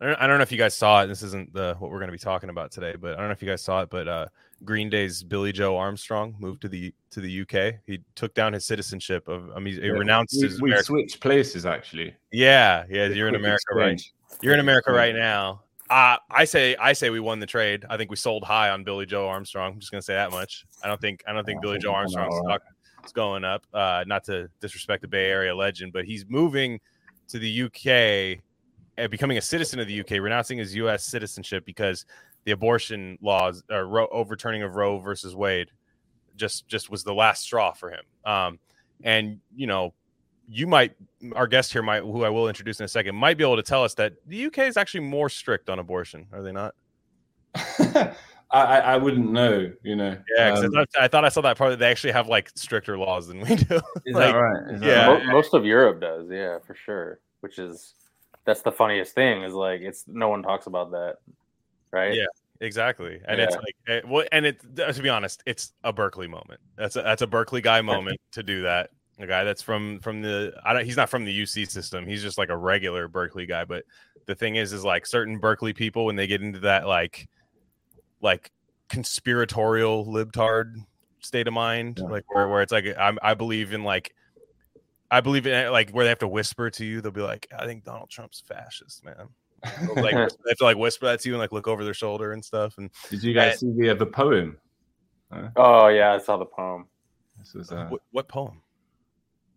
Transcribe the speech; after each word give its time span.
I 0.00 0.06
don't, 0.06 0.20
I 0.20 0.26
don't 0.26 0.36
know 0.38 0.42
if 0.42 0.52
you 0.52 0.58
guys 0.58 0.74
saw 0.74 1.02
it. 1.02 1.06
This 1.06 1.22
isn't 1.22 1.52
the 1.54 1.74
what 1.78 1.90
we're 1.90 1.98
going 1.98 2.08
to 2.08 2.12
be 2.12 2.18
talking 2.18 2.50
about 2.50 2.70
today, 2.70 2.94
but 3.00 3.14
I 3.14 3.16
don't 3.16 3.26
know 3.28 3.32
if 3.32 3.40
you 3.42 3.48
guys 3.48 3.62
saw 3.62 3.80
it. 3.82 3.88
But 3.90 4.06
uh, 4.08 4.26
Green 4.64 4.90
Day's 4.90 5.22
Billie 5.22 5.52
Joe 5.52 5.76
Armstrong 5.76 6.34
moved 6.38 6.60
to 6.62 6.68
the 6.68 6.92
to 7.10 7.20
the 7.20 7.40
UK. 7.42 7.76
He 7.86 8.00
took 8.14 8.34
down 8.34 8.52
his 8.52 8.66
citizenship 8.66 9.26
of. 9.28 9.50
I 9.56 9.58
mean, 9.58 9.74
he 9.74 9.86
Yeah, 9.86 9.92
renounced 9.92 10.36
we, 10.40 10.48
his. 10.48 10.60
we 10.60 10.70
American- 10.70 10.84
switched 10.84 11.20
places 11.20 11.64
actually. 11.64 12.14
yeah, 12.32 12.84
yeah. 12.90 13.06
You're 13.06 13.28
in 13.28 13.36
America, 13.36 13.74
right? 13.74 14.00
You're 14.42 14.54
in 14.54 14.60
America 14.60 14.92
right 14.92 15.14
now. 15.14 15.62
Uh, 15.88 16.16
I 16.30 16.44
say 16.44 16.76
I 16.76 16.92
say 16.92 17.10
we 17.10 17.20
won 17.20 17.38
the 17.38 17.46
trade. 17.46 17.84
I 17.88 17.96
think 17.96 18.10
we 18.10 18.16
sold 18.16 18.42
high 18.44 18.70
on 18.70 18.84
Billie 18.84 19.06
Joe 19.06 19.28
Armstrong. 19.28 19.74
I'm 19.74 19.78
just 19.80 19.92
gonna 19.92 20.02
say 20.02 20.14
that 20.14 20.30
much. 20.30 20.66
I 20.82 20.88
don't 20.88 21.00
think 21.00 21.22
I 21.26 21.32
don't 21.32 21.44
think 21.46 21.58
I 21.58 21.60
Billie 21.62 21.74
think 21.74 21.84
Joe 21.84 21.92
Armstrong's 21.94 22.34
right. 22.44 22.60
stock 22.60 22.62
is 23.06 23.12
going 23.12 23.44
up. 23.44 23.64
Uh, 23.72 24.04
not 24.06 24.24
to 24.24 24.50
disrespect 24.60 25.02
the 25.02 25.08
Bay 25.08 25.30
Area 25.30 25.54
legend, 25.54 25.92
but 25.92 26.04
he's 26.04 26.26
moving 26.28 26.80
to 27.28 27.38
the 27.38 27.62
UK 27.62 28.42
becoming 29.10 29.38
a 29.38 29.42
citizen 29.42 29.78
of 29.78 29.86
the 29.86 30.00
UK, 30.00 30.12
renouncing 30.12 30.58
his 30.58 30.74
US 30.76 31.04
citizenship 31.04 31.64
because 31.64 32.06
the 32.44 32.52
abortion 32.52 33.18
laws 33.20 33.62
or 33.70 33.86
Ro- 33.86 34.08
overturning 34.10 34.62
of 34.62 34.76
Roe 34.76 34.98
versus 34.98 35.34
Wade 35.36 35.70
just 36.36 36.66
just 36.68 36.90
was 36.90 37.04
the 37.04 37.14
last 37.14 37.42
straw 37.42 37.72
for 37.72 37.90
him. 37.90 38.02
Um, 38.24 38.58
and 39.02 39.40
you 39.54 39.66
know, 39.66 39.92
you 40.48 40.66
might 40.66 40.94
our 41.34 41.46
guest 41.46 41.72
here 41.72 41.82
might 41.82 42.02
who 42.02 42.24
I 42.24 42.28
will 42.30 42.48
introduce 42.48 42.78
in 42.80 42.84
a 42.84 42.88
second 42.88 43.16
might 43.16 43.36
be 43.36 43.44
able 43.44 43.56
to 43.56 43.62
tell 43.62 43.84
us 43.84 43.94
that 43.94 44.14
the 44.26 44.46
UK 44.46 44.58
is 44.60 44.76
actually 44.76 45.00
more 45.00 45.28
strict 45.28 45.68
on 45.68 45.78
abortion, 45.78 46.26
are 46.32 46.42
they 46.42 46.52
not? 46.52 46.74
I, 47.54 48.14
I 48.52 48.78
I 48.78 48.96
wouldn't 48.96 49.30
know, 49.32 49.72
you 49.82 49.96
know. 49.96 50.16
Yeah, 50.36 50.50
'cause 50.50 50.64
Um, 50.64 50.70
I, 50.72 50.78
thought, 50.78 50.88
I 51.00 51.08
thought 51.08 51.24
I 51.24 51.28
saw 51.30 51.40
that 51.40 51.58
part. 51.58 51.70
that 51.70 51.78
They 51.78 51.90
actually 51.90 52.12
have 52.12 52.28
like 52.28 52.50
stricter 52.54 52.96
laws 52.96 53.26
than 53.26 53.40
we 53.40 53.56
do. 53.56 53.74
is 54.06 54.14
like, 54.14 54.32
that 54.32 54.38
right? 54.38 54.74
Is 54.74 54.80
that 54.80 54.86
yeah. 54.86 55.06
right? 55.08 55.26
Most 55.26 55.52
of 55.52 55.64
Europe 55.64 56.00
does, 56.00 56.28
yeah, 56.30 56.58
for 56.64 56.74
sure. 56.74 57.18
Which 57.40 57.58
is 57.58 57.94
that's 58.46 58.62
the 58.62 58.72
funniest 58.72 59.14
thing 59.14 59.42
is 59.42 59.52
like 59.52 59.80
it's 59.82 60.04
no 60.06 60.28
one 60.28 60.42
talks 60.42 60.66
about 60.66 60.92
that, 60.92 61.16
right? 61.90 62.14
Yeah. 62.14 62.26
Exactly, 62.58 63.20
and 63.28 63.38
it's 63.38 63.54
like, 63.54 63.76
it, 63.86 64.08
well, 64.08 64.24
and 64.32 64.46
it 64.46 64.58
to 64.76 65.02
be 65.02 65.10
honest, 65.10 65.42
it's 65.44 65.74
a 65.84 65.92
Berkeley 65.92 66.26
moment. 66.26 66.58
That's 66.76 66.96
a 66.96 67.02
that's 67.02 67.20
a 67.20 67.26
Berkeley 67.26 67.60
guy 67.60 67.80
moment 67.82 68.18
to 68.32 68.42
do 68.42 68.62
that. 68.62 68.88
A 69.18 69.26
guy 69.26 69.44
that's 69.44 69.60
from 69.60 70.00
from 70.00 70.22
the 70.22 70.54
I 70.64 70.72
don't 70.72 70.86
he's 70.86 70.96
not 70.96 71.10
from 71.10 71.26
the 71.26 71.42
UC 71.42 71.70
system. 71.70 72.06
He's 72.06 72.22
just 72.22 72.38
like 72.38 72.48
a 72.48 72.56
regular 72.56 73.08
Berkeley 73.08 73.44
guy. 73.44 73.66
But 73.66 73.84
the 74.24 74.34
thing 74.34 74.56
is, 74.56 74.72
is 74.72 74.84
like 74.84 75.04
certain 75.04 75.38
Berkeley 75.38 75.74
people 75.74 76.06
when 76.06 76.16
they 76.16 76.26
get 76.26 76.40
into 76.40 76.60
that 76.60 76.86
like 76.86 77.28
like 78.22 78.50
conspiratorial 78.88 80.06
libtard 80.06 80.76
state 81.20 81.48
of 81.48 81.52
mind, 81.52 81.98
Yeah. 82.00 82.08
like 82.08 82.34
where 82.34 82.48
where 82.48 82.62
it's 82.62 82.72
like 82.72 82.86
I'm, 82.98 83.18
I 83.22 83.34
believe 83.34 83.74
in 83.74 83.84
like 83.84 84.14
I 85.10 85.20
believe 85.20 85.46
in 85.46 85.70
like 85.72 85.90
where 85.90 86.04
they 86.04 86.08
have 86.08 86.18
to 86.20 86.28
whisper 86.28 86.70
to 86.70 86.84
you. 86.84 87.00
They'll 87.00 87.12
be 87.12 87.20
like, 87.20 87.46
I 87.56 87.66
think 87.66 87.84
Donald 87.84 88.10
Trump's 88.10 88.42
fascist, 88.46 89.04
man. 89.04 89.28
like 89.96 90.14
they 90.14 90.20
have 90.20 90.58
to 90.58 90.64
like 90.64 90.76
whisper 90.76 91.06
that 91.06 91.20
to 91.20 91.28
you 91.28 91.34
and 91.34 91.40
like 91.40 91.52
look 91.52 91.68
over 91.68 91.84
their 91.84 91.94
shoulder 91.94 92.32
and 92.32 92.44
stuff. 92.44 92.78
And 92.78 92.90
Did 93.10 93.22
you 93.22 93.34
guys 93.34 93.60
see 93.60 93.72
the 93.72 93.90
other 93.90 94.06
poem? 94.06 94.58
Oh 95.56 95.88
yeah, 95.88 96.14
I 96.14 96.18
saw 96.18 96.36
the 96.36 96.46
poem. 96.46 96.86
This 97.38 97.54
was 97.54 97.72
uh, 97.72 97.86
what, 97.88 98.00
what 98.12 98.28
poem? 98.28 98.62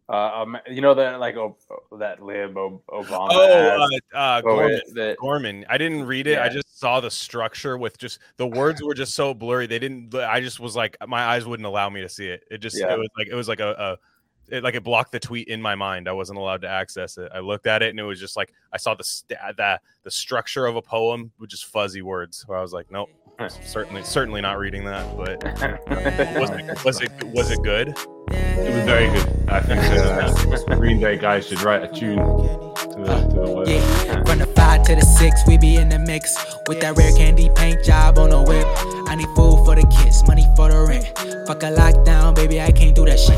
Uh, 0.07 0.41
um, 0.41 0.57
you 0.67 0.81
know 0.81 0.95
that 0.95 1.19
like 1.19 1.35
oh, 1.35 1.55
that 1.99 2.21
lib 2.21 2.57
Ob- 2.57 2.81
Obama. 2.87 3.27
Oh, 3.31 3.87
has- 3.91 3.99
uh, 4.13 4.17
uh, 4.17 4.41
Gorman. 4.41 4.81
that 4.95 5.17
Gorman. 5.19 5.65
I 5.69 5.77
didn't 5.77 6.05
read 6.05 6.25
it. 6.25 6.39
I 6.39 6.49
just 6.49 6.79
saw 6.79 6.99
the 6.99 7.11
structure 7.11 7.77
with 7.77 7.97
just 7.99 8.17
the 8.37 8.47
words 8.47 8.81
were 8.81 8.95
just 8.95 9.13
so 9.13 9.35
blurry. 9.35 9.67
They 9.67 9.77
didn't. 9.77 10.13
I 10.15 10.41
just 10.41 10.59
was 10.59 10.75
like, 10.75 10.97
my 11.07 11.23
eyes 11.23 11.45
wouldn't 11.45 11.67
allow 11.67 11.89
me 11.89 12.01
to 12.01 12.09
see 12.09 12.27
it. 12.27 12.43
It 12.49 12.57
just 12.57 12.79
Yeah. 12.79 12.93
it 12.93 12.97
was 12.97 13.09
like 13.17 13.27
it 13.27 13.35
was 13.35 13.47
like 13.47 13.59
a. 13.59 13.71
a 13.71 13.97
it, 14.51 14.63
like 14.63 14.75
it 14.75 14.83
blocked 14.83 15.11
the 15.11 15.19
tweet 15.19 15.47
in 15.47 15.61
my 15.61 15.75
mind. 15.75 16.07
I 16.07 16.13
wasn't 16.13 16.39
allowed 16.39 16.61
to 16.61 16.69
access 16.69 17.17
it. 17.17 17.31
I 17.33 17.39
looked 17.39 17.67
at 17.67 17.81
it 17.81 17.89
and 17.89 17.99
it 17.99 18.03
was 18.03 18.19
just 18.19 18.35
like 18.35 18.53
I 18.73 18.77
saw 18.77 18.95
the 18.95 19.03
st- 19.03 19.39
the 19.57 19.79
the 20.03 20.11
structure 20.11 20.65
of 20.65 20.75
a 20.75 20.81
poem 20.81 21.31
with 21.39 21.49
just 21.49 21.65
fuzzy 21.65 22.01
words. 22.01 22.43
Where 22.47 22.57
I 22.57 22.61
was 22.61 22.73
like, 22.73 22.91
nope, 22.91 23.09
certainly 23.61 24.03
certainly 24.03 24.41
not 24.41 24.57
reading 24.57 24.85
that. 24.85 25.15
But 25.15 25.43
was 26.39 26.49
it 26.49 26.85
was 26.85 27.01
it 27.01 27.11
was 27.23 27.51
it 27.51 27.61
good? 27.63 27.95
it 28.31 28.73
was 28.73 28.85
very 28.85 29.07
good. 29.07 29.49
I 29.49 29.59
think 29.61 29.81
uh, 29.81 30.75
Green 30.75 30.99
Day 30.99 31.17
guys 31.17 31.47
should 31.47 31.61
write 31.61 31.83
a 31.83 31.87
tune 31.87 32.17
to 32.17 32.23
the, 32.97 33.27
to 33.29 33.41
the 33.45 33.51
words. 33.51 33.69
Yeah, 33.69 34.23
from 34.23 34.39
the 34.39 34.47
five 34.55 34.83
to 34.83 34.95
the 34.95 35.01
six, 35.01 35.41
we 35.47 35.57
be 35.57 35.77
in 35.77 35.89
the 35.89 35.99
mix 35.99 36.37
with 36.67 36.81
that 36.81 36.97
rare 36.97 37.11
candy 37.13 37.49
paint 37.55 37.83
job 37.83 38.19
on 38.19 38.29
the 38.29 38.41
whip. 38.41 38.65
I 39.09 39.15
need 39.15 39.27
food 39.35 39.65
for 39.65 39.75
the 39.75 39.87
kids, 39.87 40.25
money 40.27 40.45
for 40.55 40.69
the 40.69 40.85
rent. 40.87 41.07
Fuck 41.47 41.63
a 41.63 41.67
lockdown, 41.67 42.35
baby, 42.35 42.61
I 42.61 42.71
can't 42.71 42.95
do 42.95 43.05
that 43.05 43.19
shit. 43.19 43.37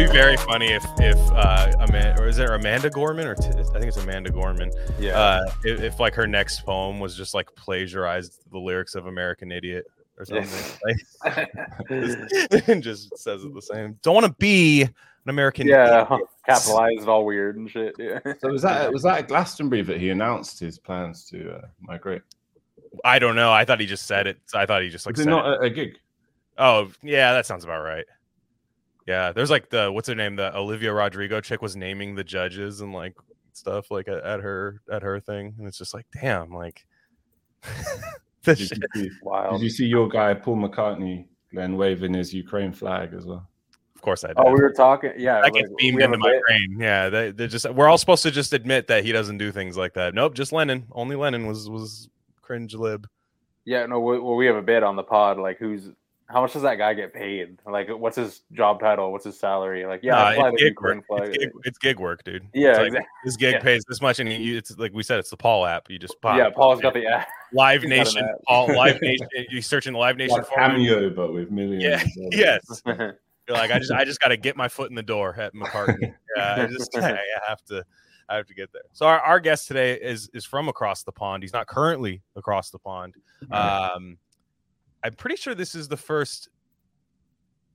It'd 0.00 0.12
be 0.12 0.18
very 0.18 0.36
funny 0.38 0.68
if 0.68 0.84
if 0.98 1.18
uh 1.32 1.72
Amanda 1.80 2.22
or 2.22 2.28
is 2.28 2.36
there 2.36 2.54
Amanda 2.54 2.88
Gorman 2.88 3.26
or 3.26 3.34
t- 3.34 3.48
I 3.48 3.62
think 3.64 3.84
it's 3.84 3.98
Amanda 3.98 4.30
Gorman. 4.30 4.72
yeah. 4.98 5.12
Uh, 5.18 5.52
if, 5.62 5.82
if 5.82 6.00
like 6.00 6.14
her 6.14 6.26
next 6.26 6.64
poem 6.64 7.00
was 7.00 7.14
just 7.14 7.34
like 7.34 7.54
plagiarized 7.54 8.40
the 8.50 8.58
lyrics 8.58 8.94
of 8.94 9.06
American 9.06 9.52
Idiot 9.52 9.84
or 10.18 10.24
something, 10.24 10.78
like, 11.22 11.48
and 12.68 12.82
just 12.82 13.16
says 13.18 13.44
it 13.44 13.52
the 13.52 13.60
same. 13.60 13.98
Don't 14.02 14.14
want 14.14 14.26
to 14.26 14.32
be 14.38 14.82
an 14.82 14.90
American. 15.26 15.66
yeah, 15.66 16.06
idiot. 16.06 16.28
capitalized 16.46 17.06
all 17.06 17.26
weird 17.26 17.56
and 17.58 17.70
shit. 17.70 17.94
Yeah. 17.98 18.20
So 18.40 18.48
was 18.48 18.62
that 18.62 18.90
was 18.90 19.02
that 19.02 19.18
at 19.18 19.28
Glastonbury 19.28 19.82
that 19.82 20.00
he 20.00 20.08
announced 20.08 20.58
his 20.58 20.78
plans 20.78 21.24
to 21.26 21.56
uh, 21.56 21.66
migrate? 21.78 22.22
I 23.04 23.18
don't 23.18 23.36
know. 23.36 23.52
I 23.52 23.66
thought 23.66 23.80
he 23.80 23.86
just 23.86 24.06
said 24.06 24.26
it. 24.26 24.38
I 24.54 24.64
thought 24.64 24.82
he 24.82 24.88
just 24.88 25.04
like 25.04 25.12
Was 25.16 25.20
it 25.20 25.24
said 25.24 25.30
not 25.30 25.46
it. 25.46 25.60
a, 25.60 25.64
a 25.64 25.70
gig? 25.70 25.98
Oh 26.56 26.90
yeah, 27.02 27.34
that 27.34 27.44
sounds 27.44 27.64
about 27.64 27.82
right. 27.82 28.06
Yeah, 29.06 29.32
there's 29.32 29.50
like 29.50 29.70
the 29.70 29.90
what's 29.90 30.08
her 30.08 30.14
name? 30.14 30.36
The 30.36 30.56
Olivia 30.56 30.92
Rodrigo 30.92 31.40
chick 31.40 31.62
was 31.62 31.76
naming 31.76 32.14
the 32.14 32.24
judges 32.24 32.80
and 32.80 32.92
like 32.92 33.14
stuff 33.52 33.90
like 33.90 34.08
at, 34.08 34.22
at 34.24 34.40
her 34.40 34.80
at 34.90 35.02
her 35.02 35.20
thing, 35.20 35.54
and 35.58 35.66
it's 35.66 35.78
just 35.78 35.94
like, 35.94 36.06
damn, 36.20 36.52
like. 36.52 36.84
the 38.42 38.54
Did 38.54 38.60
you, 38.60 38.66
shit. 38.66 38.78
see, 38.94 39.10
did 39.50 39.60
you 39.60 39.68
see 39.68 39.84
your 39.84 40.08
guy 40.08 40.32
Paul 40.32 40.56
McCartney 40.56 41.26
then 41.52 41.76
waving 41.76 42.14
his 42.14 42.32
Ukraine 42.32 42.72
flag 42.72 43.12
as 43.12 43.26
well? 43.26 43.46
Of 43.94 44.02
course 44.02 44.24
I 44.24 44.28
oh, 44.28 44.44
did. 44.44 44.48
Oh, 44.48 44.52
we 44.54 44.62
were 44.62 44.72
talking. 44.72 45.12
Yeah, 45.18 45.42
that 45.42 45.52
like, 45.52 45.52
gets 45.52 45.70
beamed 45.76 46.00
into 46.00 46.16
my 46.16 46.40
brain. 46.46 46.76
Yeah, 46.78 47.10
they, 47.10 47.32
they're 47.32 47.48
just 47.48 47.68
we're 47.70 47.86
all 47.86 47.98
supposed 47.98 48.22
to 48.22 48.30
just 48.30 48.54
admit 48.54 48.86
that 48.86 49.04
he 49.04 49.12
doesn't 49.12 49.36
do 49.36 49.52
things 49.52 49.76
like 49.76 49.92
that. 49.92 50.14
Nope, 50.14 50.32
just 50.34 50.52
Lennon. 50.52 50.86
Only 50.92 51.16
Lennon 51.16 51.46
was 51.46 51.68
was 51.68 52.08
cringe 52.40 52.74
lib. 52.74 53.06
Yeah, 53.66 53.84
no, 53.84 54.00
we, 54.00 54.18
well, 54.18 54.36
we 54.36 54.46
have 54.46 54.56
a 54.56 54.62
bit 54.62 54.82
on 54.82 54.96
the 54.96 55.02
pod. 55.02 55.38
Like, 55.38 55.58
who's 55.58 55.90
how 56.32 56.40
much 56.40 56.52
does 56.52 56.62
that 56.62 56.76
guy 56.76 56.94
get 56.94 57.12
paid? 57.12 57.58
Like, 57.66 57.88
what's 57.88 58.16
his 58.16 58.42
job 58.52 58.78
title? 58.80 59.10
What's 59.12 59.24
his 59.24 59.38
salary? 59.38 59.84
Like, 59.84 60.00
yeah, 60.02 60.12
Nah, 60.12 60.24
I 60.26 60.34
fly 60.36 60.48
it's, 60.50 60.62
gig 60.62 60.80
work. 60.80 61.04
It's, 61.10 61.38
gig, 61.38 61.50
it's 61.64 61.78
gig 61.78 61.98
work, 61.98 62.22
dude. 62.24 62.46
Yeah, 62.54 62.70
It's 62.70 62.78
like, 62.78 62.86
exactly. 62.88 63.08
This 63.24 63.36
gig 63.36 63.52
Yeah. 63.54 63.60
pays 63.60 63.84
this 63.88 64.00
much, 64.00 64.20
and 64.20 64.32
you, 64.32 64.56
it's 64.56 64.76
like 64.78 64.92
we 64.94 65.02
said, 65.02 65.18
it's 65.18 65.30
the 65.30 65.36
Paul 65.36 65.66
app. 65.66 65.90
You 65.90 65.98
just 65.98 66.20
pop. 66.20 66.38
yeah, 66.38 66.48
Paul's 66.50 66.80
got 66.80 66.94
the 66.94 67.06
app. 67.06 67.26
Live 67.52 67.82
he's 67.82 67.90
got 67.90 67.96
an 67.96 68.04
Nation. 68.04 68.34
Paul 68.46 68.68
Live 68.68 68.98
Nation. 69.02 69.26
You 69.50 69.60
search 69.60 69.86
in 69.88 69.92
the 69.94 69.98
Live 69.98 70.16
Nation 70.16 70.36
Like 70.36 70.46
forum. 70.46 70.70
cameo, 70.72 71.10
but 71.10 71.32
with 71.32 71.50
millions. 71.50 71.82
Yeah, 71.82 72.02
yes. 72.30 72.82
You're 72.86 73.16
like 73.48 73.72
I 73.72 73.78
just 73.78 73.90
I 73.90 74.04
just 74.04 74.20
got 74.20 74.28
to 74.28 74.36
get 74.36 74.56
my 74.56 74.68
foot 74.68 74.90
in 74.90 74.94
the 74.94 75.02
door 75.02 75.34
at 75.36 75.52
McCartney. 75.54 76.14
Yeah, 76.36 76.54
I 76.62 76.66
just 76.66 76.96
I 76.96 77.18
have 77.48 77.62
to 77.64 77.84
I 78.28 78.36
have 78.36 78.46
to 78.46 78.54
get 78.54 78.72
there. 78.72 78.82
So 78.92 79.06
our, 79.06 79.18
our 79.18 79.40
guest 79.40 79.66
today 79.66 79.94
is 79.94 80.30
is 80.32 80.44
from 80.44 80.68
across 80.68 81.02
the 81.02 81.10
pond. 81.10 81.42
He's 81.42 81.52
not 81.52 81.66
currently 81.66 82.22
across 82.36 82.70
the 82.70 82.78
pond. 82.78 83.14
Um, 83.50 84.18
I'm 85.02 85.14
pretty 85.14 85.36
sure 85.36 85.54
this 85.54 85.74
is 85.74 85.88
the 85.88 85.96
first 85.96 86.48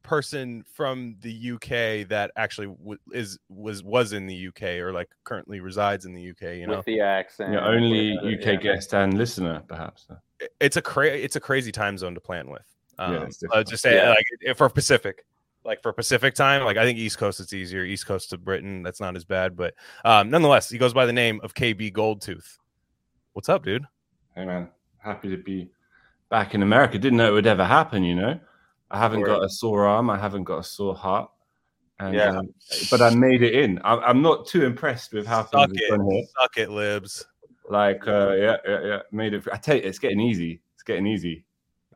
person 0.03 0.63
from 0.71 1.15
the 1.21 1.51
UK 1.53 2.07
that 2.09 2.29
actually 2.35 2.67
w- 2.67 2.99
is 3.11 3.39
was 3.49 3.83
was 3.83 4.13
in 4.13 4.27
the 4.27 4.47
UK 4.49 4.63
or 4.79 4.93
like 4.93 5.09
currently 5.23 5.59
resides 5.59 6.05
in 6.05 6.13
the 6.13 6.29
UK. 6.29 6.57
You 6.57 6.67
know, 6.67 6.77
with 6.77 6.85
the 6.85 7.01
accent. 7.01 7.53
Your 7.53 7.61
only 7.61 8.17
with, 8.21 8.23
uh, 8.23 8.37
UK 8.37 8.45
yeah. 8.45 8.73
guest 8.73 8.93
and 8.93 9.17
listener, 9.17 9.63
perhaps. 9.67 10.07
it's 10.59 10.77
a 10.77 10.81
cra- 10.81 11.07
it's 11.07 11.35
a 11.35 11.39
crazy 11.39 11.71
time 11.71 11.97
zone 11.97 12.13
to 12.13 12.21
plan 12.21 12.49
with. 12.49 12.65
Um, 12.99 13.13
Yeah, 13.13 13.23
it's 13.23 13.39
so 13.39 13.47
difficult. 13.47 13.67
just 13.67 13.83
say 13.83 13.95
Yeah. 13.95 14.13
like 14.45 14.57
for 14.57 14.69
Pacific, 14.69 15.25
like 15.63 15.81
for 15.81 15.91
Pacific 15.91 16.35
time, 16.35 16.63
like 16.63 16.77
I 16.77 16.83
think 16.85 16.99
East 16.99 17.17
Coast 17.17 17.39
it's 17.39 17.53
easier. 17.53 17.83
East 17.83 18.05
Coast 18.05 18.29
to 18.29 18.37
Britain, 18.37 18.83
that's 18.83 18.99
not 19.01 19.15
as 19.15 19.25
bad, 19.25 19.55
but 19.57 19.73
um, 20.05 20.29
nonetheless, 20.29 20.69
he 20.69 20.77
goes 20.77 20.93
by 20.93 21.07
the 21.07 21.13
name 21.13 21.41
of 21.43 21.55
KB 21.55 21.91
Goldtooth. 21.91 22.57
What's 23.33 23.49
up, 23.49 23.65
dude? 23.65 23.85
Hey 24.35 24.45
man, 24.45 24.69
happy 24.99 25.29
to 25.29 25.37
be 25.37 25.71
back 26.29 26.55
in 26.55 26.61
America. 26.63 26.97
Didn't 26.97 27.17
know 27.17 27.29
it 27.29 27.33
would 27.33 27.47
ever 27.47 27.65
happen, 27.65 28.03
you 28.03 28.15
know. 28.15 28.39
I 28.91 28.99
haven't 28.99 29.23
got 29.23 29.43
a 29.43 29.49
sore 29.49 29.85
arm. 29.85 30.09
I 30.09 30.17
haven't 30.17 30.43
got 30.43 30.59
a 30.59 30.63
sore 30.63 30.95
heart. 30.95 31.29
And, 31.99 32.15
Yeah. 32.15 32.37
um, 32.37 32.49
but 32.89 33.01
I 33.01 33.09
made 33.09 33.41
it 33.41 33.55
in. 33.55 33.79
I'm, 33.83 33.99
I'm 33.99 34.21
not 34.21 34.47
too 34.47 34.65
impressed 34.65 35.13
with 35.13 35.25
how 35.25 35.43
Suck 35.43 35.51
things 35.51 35.81
have 35.89 35.99
it, 35.99 36.13
here. 36.13 36.23
suck 36.41 36.57
it, 36.57 36.69
libs. 36.69 37.25
Like, 37.69 38.07
uh, 38.07 38.33
yeah, 38.33 38.57
yeah, 38.67 38.79
yeah, 38.83 38.99
made 39.11 39.33
it. 39.33 39.47
I 39.51 39.57
tell 39.57 39.75
you, 39.75 39.81
it's 39.81 39.99
getting 39.99 40.19
easy. 40.19 40.61
It's 40.75 40.83
getting 40.83 41.07
easy. 41.07 41.45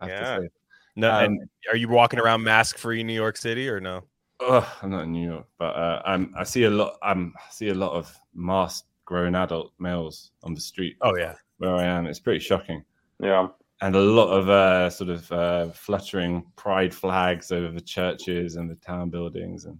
I 0.01 0.05
have 0.05 0.13
Yeah. 0.13 0.35
to 0.37 0.41
say. 0.43 0.49
No, 0.95 1.11
Um, 1.11 1.23
and 1.23 1.49
are 1.69 1.75
you 1.77 1.89
walking 1.89 2.19
around 2.19 2.43
mask 2.43 2.77
free 2.77 3.01
in 3.01 3.07
New 3.07 3.13
York 3.13 3.37
City 3.37 3.69
or 3.69 3.79
no? 3.79 4.03
Ugh, 4.41 4.65
I'm 4.81 4.89
not 4.89 5.03
in 5.03 5.11
New 5.11 5.29
York, 5.29 5.45
but 5.57 5.75
uh, 5.75 6.01
I'm. 6.05 6.33
I 6.35 6.43
see 6.43 6.63
a 6.63 6.69
lot. 6.69 6.97
I'm. 7.03 7.33
I 7.37 7.51
see 7.51 7.69
a 7.69 7.73
lot 7.73 7.91
of 7.91 8.17
masked 8.33 8.87
grown 9.05 9.35
adult 9.35 9.73
males 9.79 10.31
on 10.43 10.53
the 10.53 10.61
street 10.61 10.95
Oh 11.01 11.15
yeah, 11.17 11.35
where 11.57 11.75
I 11.75 11.83
am. 11.83 12.05
It's 12.07 12.19
pretty 12.19 12.39
shocking, 12.39 12.83
Yeah. 13.21 13.47
And 13.81 13.95
a 13.95 13.99
lot 13.99 14.29
of 14.29 14.49
uh, 14.49 14.89
sort 14.89 15.09
of 15.09 15.31
uh, 15.31 15.69
fluttering 15.69 16.45
pride 16.55 16.93
flags 16.93 17.51
over 17.51 17.71
the 17.71 17.81
churches 17.81 18.55
and 18.55 18.69
the 18.69 18.75
town 18.75 19.09
buildings. 19.09 19.65
And 19.65 19.79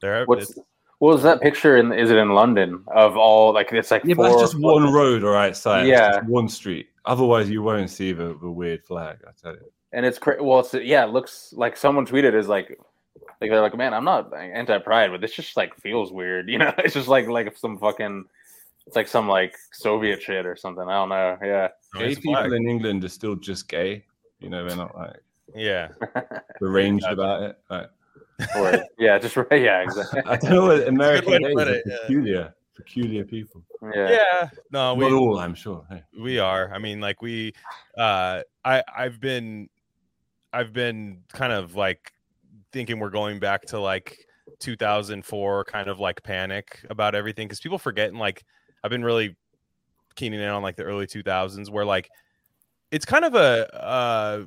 there. 0.00 0.24
What's 0.26 0.54
what 0.98 1.12
was 1.12 1.22
that 1.24 1.40
picture? 1.40 1.76
In 1.76 1.92
is 1.92 2.10
it 2.10 2.16
in 2.16 2.30
London 2.30 2.84
of 2.94 3.16
all 3.16 3.52
like 3.52 3.72
it's 3.72 3.90
like 3.90 4.04
yeah, 4.04 4.14
but 4.14 4.28
four, 4.28 4.38
that's 4.38 4.52
just 4.52 4.62
one 4.62 4.92
road, 4.92 5.24
all 5.24 5.32
right, 5.32 5.56
side. 5.56 5.86
Yeah. 5.86 6.20
one 6.22 6.48
street. 6.48 6.88
Otherwise, 7.04 7.50
you 7.50 7.62
won't 7.62 7.90
see 7.90 8.12
the, 8.12 8.38
the 8.40 8.50
weird 8.50 8.82
flag. 8.84 9.18
I 9.26 9.30
tell 9.40 9.52
you. 9.52 9.70
and 9.92 10.06
it's 10.06 10.18
cra- 10.18 10.42
well, 10.42 10.60
it's, 10.60 10.72
yeah, 10.72 11.04
it 11.04 11.10
looks 11.10 11.52
like 11.56 11.76
someone 11.76 12.06
tweeted 12.06 12.34
is 12.34 12.48
like, 12.48 12.78
like 13.40 13.50
they're 13.50 13.60
like, 13.60 13.76
man, 13.76 13.92
I'm 13.92 14.04
not 14.04 14.32
anti-pride, 14.34 15.10
but 15.10 15.20
this 15.20 15.34
just 15.34 15.56
like 15.56 15.76
feels 15.76 16.10
weird, 16.10 16.48
you 16.50 16.58
know? 16.58 16.72
It's 16.78 16.94
just 16.94 17.08
like 17.08 17.26
like 17.28 17.56
some 17.58 17.78
fucking, 17.78 18.24
it's 18.86 18.96
like 18.96 19.08
some 19.08 19.28
like 19.28 19.56
Soviet 19.72 20.22
shit 20.22 20.46
or 20.46 20.56
something. 20.56 20.84
I 20.88 20.92
don't 20.92 21.08
know. 21.08 21.38
Yeah, 21.42 21.68
no, 21.94 22.00
Gay 22.00 22.06
it's 22.10 22.18
a 22.18 22.22
flag. 22.22 22.44
people 22.44 22.56
in 22.56 22.68
England 22.68 23.04
are 23.04 23.08
still 23.08 23.34
just 23.36 23.68
gay. 23.68 24.04
You 24.40 24.50
know, 24.50 24.66
they're 24.66 24.76
not 24.76 24.94
like 24.96 25.16
Yeah, 25.54 25.88
deranged 26.60 27.06
about 27.06 27.42
it. 27.42 27.58
Like, 27.70 27.88
or 28.56 28.84
yeah, 28.98 29.18
just 29.18 29.36
right. 29.36 29.46
Yeah, 29.52 29.82
exactly. 29.82 30.20
I 30.26 30.36
don't 30.36 30.50
know 30.50 30.66
what 30.66 30.88
American 30.88 31.30
way 31.30 31.38
to 31.38 31.44
gays 31.48 31.56
are 31.56 31.74
it, 31.74 31.82
yeah. 31.86 31.96
peculiar, 32.02 32.54
peculiar 32.76 33.24
people. 33.24 33.62
Yeah, 33.94 34.10
yeah. 34.10 34.48
No, 34.70 34.94
we 34.94 35.08
Not 35.08 35.12
all, 35.12 35.38
I'm 35.38 35.54
sure. 35.54 35.84
Hey. 35.88 36.02
we 36.20 36.38
are. 36.38 36.72
I 36.72 36.78
mean, 36.78 37.00
like 37.00 37.22
we, 37.22 37.52
uh, 37.96 38.42
I 38.64 38.82
I've 38.94 39.20
been, 39.20 39.68
I've 40.52 40.72
been 40.72 41.22
kind 41.32 41.52
of 41.52 41.74
like 41.74 42.12
thinking 42.72 42.98
we're 42.98 43.10
going 43.10 43.38
back 43.38 43.62
to 43.66 43.78
like 43.80 44.18
2004 44.60 45.64
kind 45.64 45.88
of 45.88 46.00
like 46.00 46.22
panic 46.22 46.80
about 46.90 47.14
everything 47.14 47.46
because 47.46 47.60
people 47.60 47.78
forget 47.78 48.08
and 48.08 48.18
like 48.18 48.44
I've 48.84 48.90
been 48.90 49.04
really 49.04 49.34
keening 50.14 50.40
in 50.40 50.48
on 50.48 50.62
like 50.62 50.76
the 50.76 50.84
early 50.84 51.06
2000s 51.06 51.70
where 51.70 51.84
like 51.84 52.08
it's 52.92 53.04
kind 53.04 53.24
of 53.24 53.34
a 53.34 53.74
uh 53.74 54.44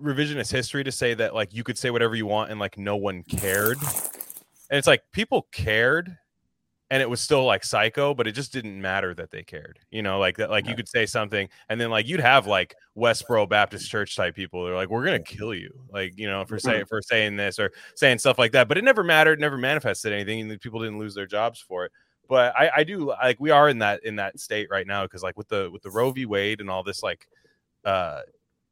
revisionist 0.00 0.52
history 0.52 0.84
to 0.84 0.92
say 0.92 1.14
that 1.14 1.34
like 1.34 1.52
you 1.52 1.64
could 1.64 1.76
say 1.76 1.90
whatever 1.90 2.14
you 2.14 2.26
want 2.26 2.50
and 2.50 2.60
like 2.60 2.78
no 2.78 2.94
one 2.94 3.24
cared. 3.24 3.78
And 4.70 4.76
it's 4.76 4.86
like 4.86 5.02
people 5.10 5.48
cared 5.50 6.16
and 6.90 7.02
it 7.02 7.08
was 7.08 7.20
still 7.20 7.44
like 7.44 7.64
psycho 7.64 8.14
but 8.14 8.26
it 8.26 8.32
just 8.32 8.52
didn't 8.52 8.80
matter 8.80 9.14
that 9.14 9.30
they 9.30 9.42
cared 9.42 9.78
you 9.90 10.02
know 10.02 10.18
like 10.18 10.36
that 10.36 10.50
like 10.50 10.66
you 10.66 10.74
could 10.74 10.88
say 10.88 11.04
something 11.04 11.48
and 11.68 11.80
then 11.80 11.90
like 11.90 12.06
you'd 12.06 12.20
have 12.20 12.46
like 12.46 12.74
westboro 12.96 13.48
baptist 13.48 13.90
church 13.90 14.16
type 14.16 14.34
people 14.34 14.64
they're 14.64 14.74
like 14.74 14.88
we're 14.88 15.04
gonna 15.04 15.18
kill 15.18 15.54
you 15.54 15.70
like 15.90 16.18
you 16.18 16.28
know 16.28 16.44
for 16.44 16.58
saying 16.58 16.84
for 16.86 17.02
saying 17.02 17.36
this 17.36 17.58
or 17.58 17.70
saying 17.94 18.18
stuff 18.18 18.38
like 18.38 18.52
that 18.52 18.68
but 18.68 18.78
it 18.78 18.84
never 18.84 19.04
mattered 19.04 19.40
never 19.40 19.58
manifested 19.58 20.12
anything 20.12 20.40
and 20.40 20.60
people 20.60 20.80
didn't 20.80 20.98
lose 20.98 21.14
their 21.14 21.26
jobs 21.26 21.60
for 21.60 21.84
it 21.84 21.92
but 22.28 22.54
i 22.56 22.70
i 22.76 22.84
do 22.84 23.06
like 23.08 23.38
we 23.40 23.50
are 23.50 23.68
in 23.68 23.78
that 23.78 24.04
in 24.04 24.16
that 24.16 24.38
state 24.38 24.68
right 24.70 24.86
now 24.86 25.02
because 25.04 25.22
like 25.22 25.36
with 25.36 25.48
the 25.48 25.68
with 25.72 25.82
the 25.82 25.90
roe 25.90 26.10
v 26.10 26.26
wade 26.26 26.60
and 26.60 26.70
all 26.70 26.82
this 26.82 27.02
like 27.02 27.26
uh 27.84 28.20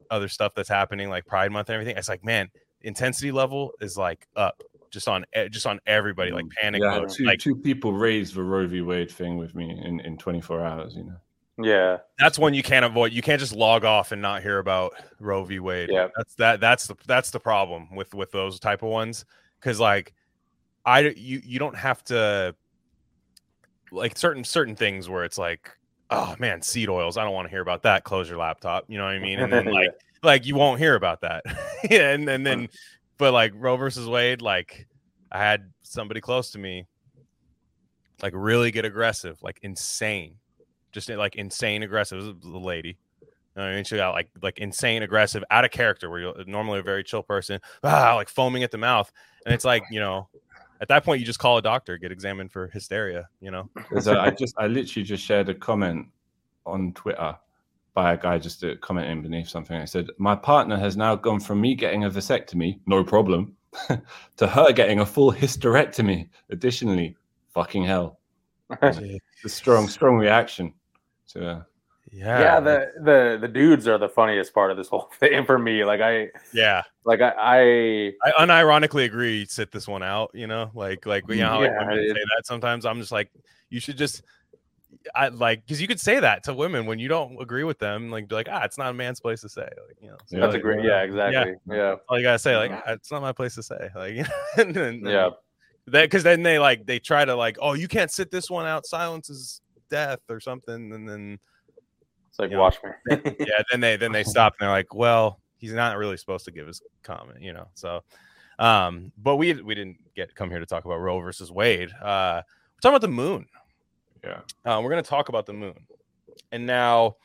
other 0.09 0.27
stuff 0.27 0.53
that's 0.55 0.69
happening 0.69 1.09
like 1.09 1.25
pride 1.25 1.51
month 1.51 1.69
and 1.69 1.73
everything 1.75 1.97
it's 1.97 2.07
like 2.09 2.23
man 2.23 2.49
intensity 2.81 3.31
level 3.31 3.73
is 3.81 3.97
like 3.97 4.27
up 4.35 4.61
just 4.89 5.07
on 5.07 5.25
just 5.51 5.65
on 5.67 5.79
everybody 5.85 6.31
like 6.31 6.45
panic 6.61 6.81
Yeah, 6.81 6.99
mode. 6.99 7.09
two, 7.09 7.25
like 7.25 7.39
two 7.39 7.55
people 7.55 7.91
raised 7.91 8.35
the 8.35 8.43
Roe 8.43 8.65
v. 8.67 8.81
Wade 8.81 9.11
thing 9.11 9.35
with 9.35 9.53
me 9.53 9.69
in, 9.83 9.99
in 9.99 10.17
24 10.17 10.63
hours, 10.63 10.95
you 10.95 11.03
know. 11.03 11.17
yeah, 11.61 11.97
that's 12.17 12.39
one 12.39 12.53
you 12.53 12.63
can't 12.63 12.85
avoid. 12.85 13.11
You 13.11 13.21
can't 13.21 13.39
just 13.39 13.53
log 13.53 13.83
off 13.83 14.13
and 14.13 14.21
not 14.21 14.41
hear 14.41 14.59
about 14.59 14.93
Roe 15.19 15.43
v. 15.43 15.59
Wade. 15.59 15.89
Yeah. 15.91 16.07
that's 16.15 16.35
that. 16.35 16.61
That's 16.61 16.87
the 16.87 16.95
that's 17.05 17.31
the 17.31 17.39
problem 17.39 17.93
with 17.93 18.13
with 18.13 18.31
those 18.31 18.61
type 18.61 18.81
of 18.81 18.89
ones. 18.89 19.25
Because 19.59 19.77
like, 19.77 20.13
I 20.85 20.99
you 21.01 21.41
you 21.43 21.59
don't 21.59 21.75
have 21.75 22.01
to 22.05 22.55
like 23.91 24.17
certain 24.17 24.43
certain 24.43 24.75
things 24.75 25.09
where 25.09 25.23
it's 25.23 25.37
like, 25.37 25.71
oh 26.09 26.35
man, 26.39 26.61
seed 26.61 26.89
oils. 26.89 27.17
I 27.17 27.23
don't 27.23 27.33
want 27.33 27.47
to 27.47 27.49
hear 27.49 27.61
about 27.61 27.83
that. 27.83 28.03
Close 28.03 28.29
your 28.29 28.37
laptop. 28.37 28.85
You 28.87 28.97
know 28.97 29.05
what 29.05 29.13
I 29.13 29.19
mean? 29.19 29.39
And 29.39 29.51
then 29.51 29.65
like 29.73 29.91
like 30.23 30.45
you 30.45 30.55
won't 30.55 30.79
hear 30.79 30.95
about 30.95 31.21
that. 31.21 31.43
yeah, 31.89 32.11
and 32.11 32.27
and 32.29 32.45
then 32.45 32.69
but 33.17 33.33
like 33.33 33.53
Roe 33.55 33.77
versus 33.77 34.07
Wade, 34.07 34.41
like 34.41 34.87
I 35.31 35.39
had 35.39 35.71
somebody 35.83 36.21
close 36.21 36.51
to 36.51 36.59
me 36.59 36.87
like 38.21 38.33
really 38.35 38.71
get 38.71 38.85
aggressive, 38.85 39.37
like 39.43 39.59
insane, 39.61 40.35
just 40.91 41.09
like 41.09 41.35
insane 41.35 41.83
aggressive. 41.83 42.19
It 42.19 42.35
was 42.43 42.53
a 42.53 42.57
lady. 42.57 42.97
I 43.55 43.73
mean, 43.73 43.83
she 43.85 43.95
got 43.95 44.11
like 44.11 44.29
like 44.41 44.59
insane 44.59 45.01
aggressive, 45.01 45.43
out 45.49 45.65
of 45.65 45.71
character. 45.71 46.09
Where 46.09 46.19
you're 46.19 46.45
normally 46.45 46.79
a 46.79 46.83
very 46.83 47.03
chill 47.03 47.23
person, 47.23 47.59
ah, 47.83 48.13
like 48.15 48.29
foaming 48.29 48.63
at 48.63 48.71
the 48.71 48.77
mouth, 48.77 49.11
and 49.45 49.53
it's 49.53 49.65
like 49.65 49.83
you 49.89 49.99
know, 49.99 50.29
at 50.81 50.87
that 50.87 51.03
point 51.03 51.19
you 51.19 51.25
just 51.25 51.39
call 51.39 51.57
a 51.57 51.61
doctor, 51.61 51.97
get 51.97 52.11
examined 52.11 52.51
for 52.51 52.67
hysteria. 52.67 53.27
You 53.41 53.51
know, 53.51 53.69
There's 53.91 54.07
a, 54.07 54.19
I 54.19 54.29
just, 54.31 54.55
I 54.57 54.67
literally 54.67 55.03
just 55.03 55.23
shared 55.23 55.49
a 55.49 55.53
comment 55.53 56.07
on 56.65 56.93
Twitter 56.93 57.35
by 57.93 58.13
a 58.13 58.17
guy 58.17 58.37
just 58.37 58.63
uh, 58.63 58.75
commenting 58.81 59.21
beneath 59.23 59.49
something. 59.49 59.75
I 59.75 59.85
said, 59.85 60.09
My 60.19 60.35
partner 60.35 60.77
has 60.77 60.95
now 60.95 61.15
gone 61.15 61.39
from 61.39 61.59
me 61.61 61.73
getting 61.73 62.03
a 62.03 62.09
vasectomy, 62.09 62.79
no 62.85 63.03
problem, 63.03 63.55
to 64.37 64.47
her 64.47 64.71
getting 64.71 64.99
a 64.99 65.05
full 65.05 65.31
hysterectomy. 65.31 66.29
Additionally, 66.49 67.15
fucking 67.49 67.83
hell. 67.83 68.19
The 69.43 69.49
strong, 69.49 69.87
strong 69.87 70.17
reaction. 70.17 70.73
To, 71.29 71.47
uh, 71.47 71.61
yeah, 72.11 72.39
yeah. 72.39 72.59
The 72.59 72.91
the 73.03 73.37
the 73.41 73.47
dudes 73.47 73.87
are 73.87 73.97
the 73.97 74.09
funniest 74.09 74.53
part 74.53 74.71
of 74.71 74.77
this 74.77 74.87
whole 74.87 75.09
thing 75.19 75.45
for 75.45 75.57
me. 75.59 75.83
Like 75.85 76.01
I 76.01 76.29
yeah. 76.53 76.83
like 77.05 77.21
I, 77.21 77.33
I 77.37 78.13
I 78.25 78.45
unironically 78.45 79.05
agree. 79.05 79.45
Sit 79.45 79.71
this 79.71 79.87
one 79.87 80.03
out. 80.03 80.31
You 80.33 80.47
know, 80.47 80.71
like 80.73 81.05
like 81.05 81.23
you 81.29 81.37
know, 81.37 81.47
how, 81.47 81.61
like, 81.61 81.71
Yeah, 81.71 81.93
it- 81.93 82.15
say 82.15 82.21
that 82.37 82.45
sometimes. 82.45 82.85
I'm 82.85 82.99
just 82.99 83.11
like, 83.11 83.31
you 83.69 83.79
should 83.79 83.97
just. 83.97 84.23
I 85.15 85.27
like 85.27 85.63
because 85.65 85.81
you 85.81 85.87
could 85.87 85.99
say 85.99 86.19
that 86.19 86.43
to 86.45 86.53
women 86.53 86.85
when 86.85 86.97
you 86.97 87.07
don't 87.07 87.41
agree 87.41 87.63
with 87.63 87.77
them, 87.77 88.09
like 88.09 88.27
be 88.27 88.35
like, 88.35 88.47
ah, 88.49 88.63
it's 88.63 88.77
not 88.77 88.89
a 88.89 88.93
man's 88.93 89.19
place 89.19 89.41
to 89.41 89.49
say, 89.49 89.61
like 89.63 89.97
you 90.01 90.09
know. 90.09 90.17
So, 90.25 90.37
Yeah. 90.37 90.41
that's 90.43 90.55
a 90.55 90.59
great 90.59 90.83
yeah 90.83 91.01
exactly 91.01 91.55
yeah 91.69 91.95
all 92.09 92.17
you 92.17 92.23
gotta 92.23 92.39
say, 92.39 92.55
like, 92.55 92.71
"Ah, 92.71 92.93
it's 92.93 93.11
not 93.11 93.21
my 93.21 93.31
place 93.33 93.55
to 93.55 93.63
say, 93.63 93.89
like, 93.95 94.25
and 94.57 95.05
yeah 95.05 95.29
that 95.87 96.03
because 96.03 96.23
then 96.23 96.43
they 96.43 96.59
like 96.59 96.85
they 96.85 96.99
try 96.99 97.25
to 97.25 97.35
like, 97.35 97.57
oh, 97.61 97.73
you 97.73 97.87
can't 97.87 98.11
sit 98.11 98.31
this 98.31 98.49
one 98.49 98.65
out. 98.65 98.85
Silence 98.85 99.29
is 99.29 99.61
death 99.89 100.19
or 100.29 100.39
something, 100.39 100.91
and 100.93 101.07
then 101.07 101.39
it's 102.37 102.39
like 102.39 102.51
Yeah. 102.51 102.57
watch 102.57 102.77
me 102.83 102.91
yeah, 103.39 103.61
then 103.71 103.79
they 103.79 103.95
then 103.95 104.11
they 104.11 104.23
stop 104.23 104.53
and 104.59 104.65
they're 104.65 104.73
like, 104.73 104.93
well, 104.93 105.39
he's 105.57 105.73
not 105.73 105.97
really 105.97 106.17
supposed 106.17 106.45
to 106.45 106.51
give 106.51 106.67
his 106.67 106.81
comment, 107.01 107.41
you 107.41 107.51
know. 107.53 107.67
So, 107.73 108.03
um, 108.59 109.11
but 109.17 109.37
we 109.37 109.53
we 109.61 109.73
didn't 109.73 109.97
get 110.15 110.35
come 110.35 110.49
here 110.49 110.59
to 110.59 110.65
talk 110.65 110.85
about 110.85 110.97
Roe 110.97 111.19
versus 111.19 111.51
Wade. 111.51 111.89
Uh, 112.01 112.41
we're 112.45 112.79
talking 112.81 112.95
about 112.95 113.01
the 113.01 113.07
moon. 113.07 113.47
yeah. 114.23 114.41
Uh, 114.65 114.79
we're 114.83 114.91
going 114.91 115.03
to 115.03 115.09
talk 115.09 115.29
about 115.29 115.45
the 115.47 115.53
moon. 115.53 115.73
And 116.51 116.67
now, 116.67 117.15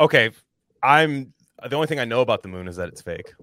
okay, 0.00 0.30
I'm 0.82 1.32
the 1.68 1.76
only 1.76 1.86
thing 1.86 1.98
I 1.98 2.04
know 2.06 2.22
about 2.22 2.42
the 2.42 2.48
moon 2.48 2.66
is 2.66 2.76
that 2.76 2.88
it's 2.88 3.02
fake. 3.02 3.34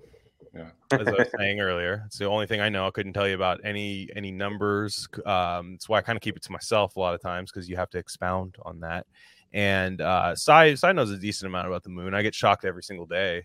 Yeah. 0.55 0.69
As 0.91 1.07
I 1.07 1.11
was 1.11 1.27
saying 1.37 1.59
earlier, 1.59 2.03
it's 2.07 2.17
the 2.17 2.25
only 2.25 2.47
thing 2.47 2.61
I 2.61 2.69
know. 2.69 2.87
I 2.87 2.91
couldn't 2.91 3.13
tell 3.13 3.27
you 3.27 3.35
about 3.35 3.59
any 3.63 4.09
any 4.15 4.31
numbers. 4.31 5.07
Um, 5.25 5.73
it's 5.75 5.87
why 5.87 5.99
I 5.99 6.01
kind 6.01 6.17
of 6.17 6.21
keep 6.23 6.35
it 6.35 6.41
to 6.43 6.51
myself 6.51 6.95
a 6.95 6.99
lot 6.99 7.13
of 7.13 7.21
times 7.21 7.51
because 7.51 7.69
you 7.69 7.75
have 7.75 7.91
to 7.91 7.99
expound 7.99 8.55
on 8.63 8.79
that. 8.79 9.05
And 9.53 10.01
uh, 10.01 10.35
Sai 10.35 10.75
Sai 10.75 10.91
knows 10.91 11.11
a 11.11 11.17
decent 11.17 11.47
amount 11.47 11.67
about 11.67 11.83
the 11.83 11.89
moon. 11.89 12.13
I 12.13 12.21
get 12.21 12.35
shocked 12.35 12.65
every 12.65 12.83
single 12.83 13.05
day 13.05 13.43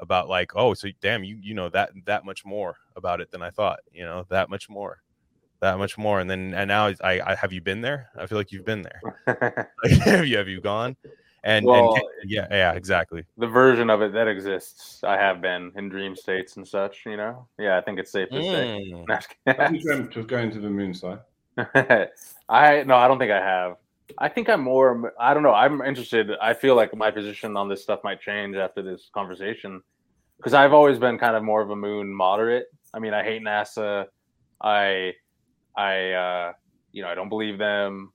about 0.00 0.28
like, 0.28 0.52
oh, 0.56 0.74
so 0.74 0.88
damn, 1.00 1.24
you 1.24 1.38
you 1.40 1.54
know 1.54 1.68
that 1.70 1.90
that 2.04 2.24
much 2.24 2.44
more 2.44 2.76
about 2.96 3.20
it 3.20 3.30
than 3.30 3.42
I 3.42 3.50
thought. 3.50 3.80
You 3.92 4.04
know 4.04 4.24
that 4.28 4.50
much 4.50 4.68
more, 4.68 5.00
that 5.60 5.78
much 5.78 5.96
more. 5.96 6.20
And 6.20 6.28
then 6.28 6.52
and 6.54 6.68
now 6.68 6.88
I, 7.02 7.20
I 7.24 7.34
have 7.34 7.52
you 7.52 7.60
been 7.60 7.80
there? 7.80 8.10
I 8.18 8.26
feel 8.26 8.38
like 8.38 8.52
you've 8.52 8.64
been 8.66 8.82
there. 8.82 9.00
Like, 9.82 9.92
have 10.04 10.26
you 10.26 10.36
have 10.36 10.48
you 10.48 10.60
gone? 10.60 10.96
And, 11.44 11.64
Well- 11.64 11.94
and 11.94 12.28
yeah, 12.28 12.48
yeah, 12.50 12.72
exactly. 12.72 13.24
the 13.38 13.46
version 13.46 13.88
of 13.88 14.02
it 14.02 14.12
that 14.12 14.26
exists 14.26 15.04
i 15.04 15.16
have 15.16 15.40
been 15.40 15.70
in 15.76 15.88
dream 15.88 16.16
states 16.16 16.56
and 16.56 16.66
such 16.66 17.06
you 17.06 17.16
know 17.16 17.46
yeah 17.56 17.78
i 17.78 17.80
think 17.80 18.00
it's 18.00 18.10
safe 18.10 18.28
to 18.30 18.42
say 18.42 18.80
Mm. 18.92 19.06
No, 19.06 19.18
I'm 19.46 19.54
Have 19.56 19.72
you 19.74 19.80
dreamt 19.80 20.16
of 20.16 20.26
going 20.26 20.50
to 20.50 20.58
the 20.58 20.68
moon 20.68 20.92
side? 20.92 21.20
I 22.48 22.82
no, 22.84 22.96
I 22.96 23.06
don't 23.06 23.18
think 23.20 23.30
I 23.30 23.40
have. 23.40 23.76
I 24.18 24.28
think 24.28 24.48
I'm 24.48 24.62
more. 24.62 25.12
I 25.20 25.34
don't 25.34 25.42
know. 25.42 25.52
I'm 25.54 25.80
interested. 25.82 26.30
I 26.40 26.54
feel 26.54 26.74
like 26.74 26.94
my 26.96 27.10
position 27.10 27.56
on 27.56 27.68
this 27.68 27.82
stuff 27.82 28.00
might 28.04 28.20
change 28.20 28.56
after 28.56 28.82
this 28.82 29.10
conversation 29.12 29.82
because 30.36 30.54
I've 30.54 30.72
always 30.72 30.98
been 30.98 31.18
kind 31.18 31.34
of 31.36 31.42
more 31.42 31.60
of 31.62 31.70
a 31.70 31.76
moon 31.76 32.12
moderate. 32.12 32.66
I 32.94 32.98
mean, 32.98 33.14
I 33.14 33.22
hate 33.24 33.42
NASA. 33.42 34.06
I, 34.60 35.14
I, 35.76 36.12
uh, 36.12 36.52
you 36.92 37.02
know, 37.02 37.08
I 37.08 37.14
don't 37.14 37.28
believe 37.28 37.58
them. 37.58 38.12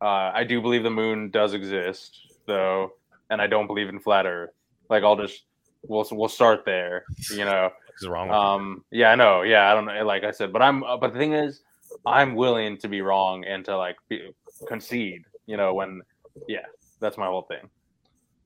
Uh, 0.00 0.30
I 0.34 0.44
do 0.44 0.60
believe 0.60 0.82
the 0.82 0.90
moon 0.90 1.30
does 1.30 1.54
exist, 1.54 2.18
though, 2.46 2.92
and 3.30 3.40
I 3.40 3.46
don't 3.46 3.66
believe 3.66 3.88
in 3.88 3.98
flat 4.00 4.26
Earth. 4.26 4.50
Like, 4.90 5.02
I'll 5.02 5.16
just 5.16 5.44
we'll 5.82 6.06
we'll 6.12 6.28
start 6.28 6.64
there. 6.64 7.04
You 7.30 7.44
know, 7.44 7.70
What's 7.86 8.06
wrong 8.06 8.28
you? 8.28 8.34
um, 8.34 8.84
yeah, 8.90 9.10
I 9.10 9.14
know. 9.16 9.42
Yeah, 9.42 9.70
I 9.70 9.74
don't 9.74 9.86
know. 9.86 10.04
Like 10.04 10.24
I 10.24 10.30
said, 10.30 10.52
but 10.52 10.62
I'm. 10.62 10.84
uh, 10.84 10.96
But 10.98 11.12
the 11.14 11.18
thing 11.18 11.32
is, 11.32 11.62
I'm 12.06 12.34
willing 12.34 12.78
to 12.78 12.88
be 12.88 13.00
wrong 13.00 13.44
and 13.44 13.64
to 13.64 13.76
like 13.76 13.96
be, 14.08 14.30
concede. 14.66 15.22
You 15.46 15.56
know, 15.56 15.74
when 15.74 16.02
yeah, 16.48 16.66
that's 17.00 17.16
my 17.16 17.26
whole 17.26 17.42
thing. 17.42 17.68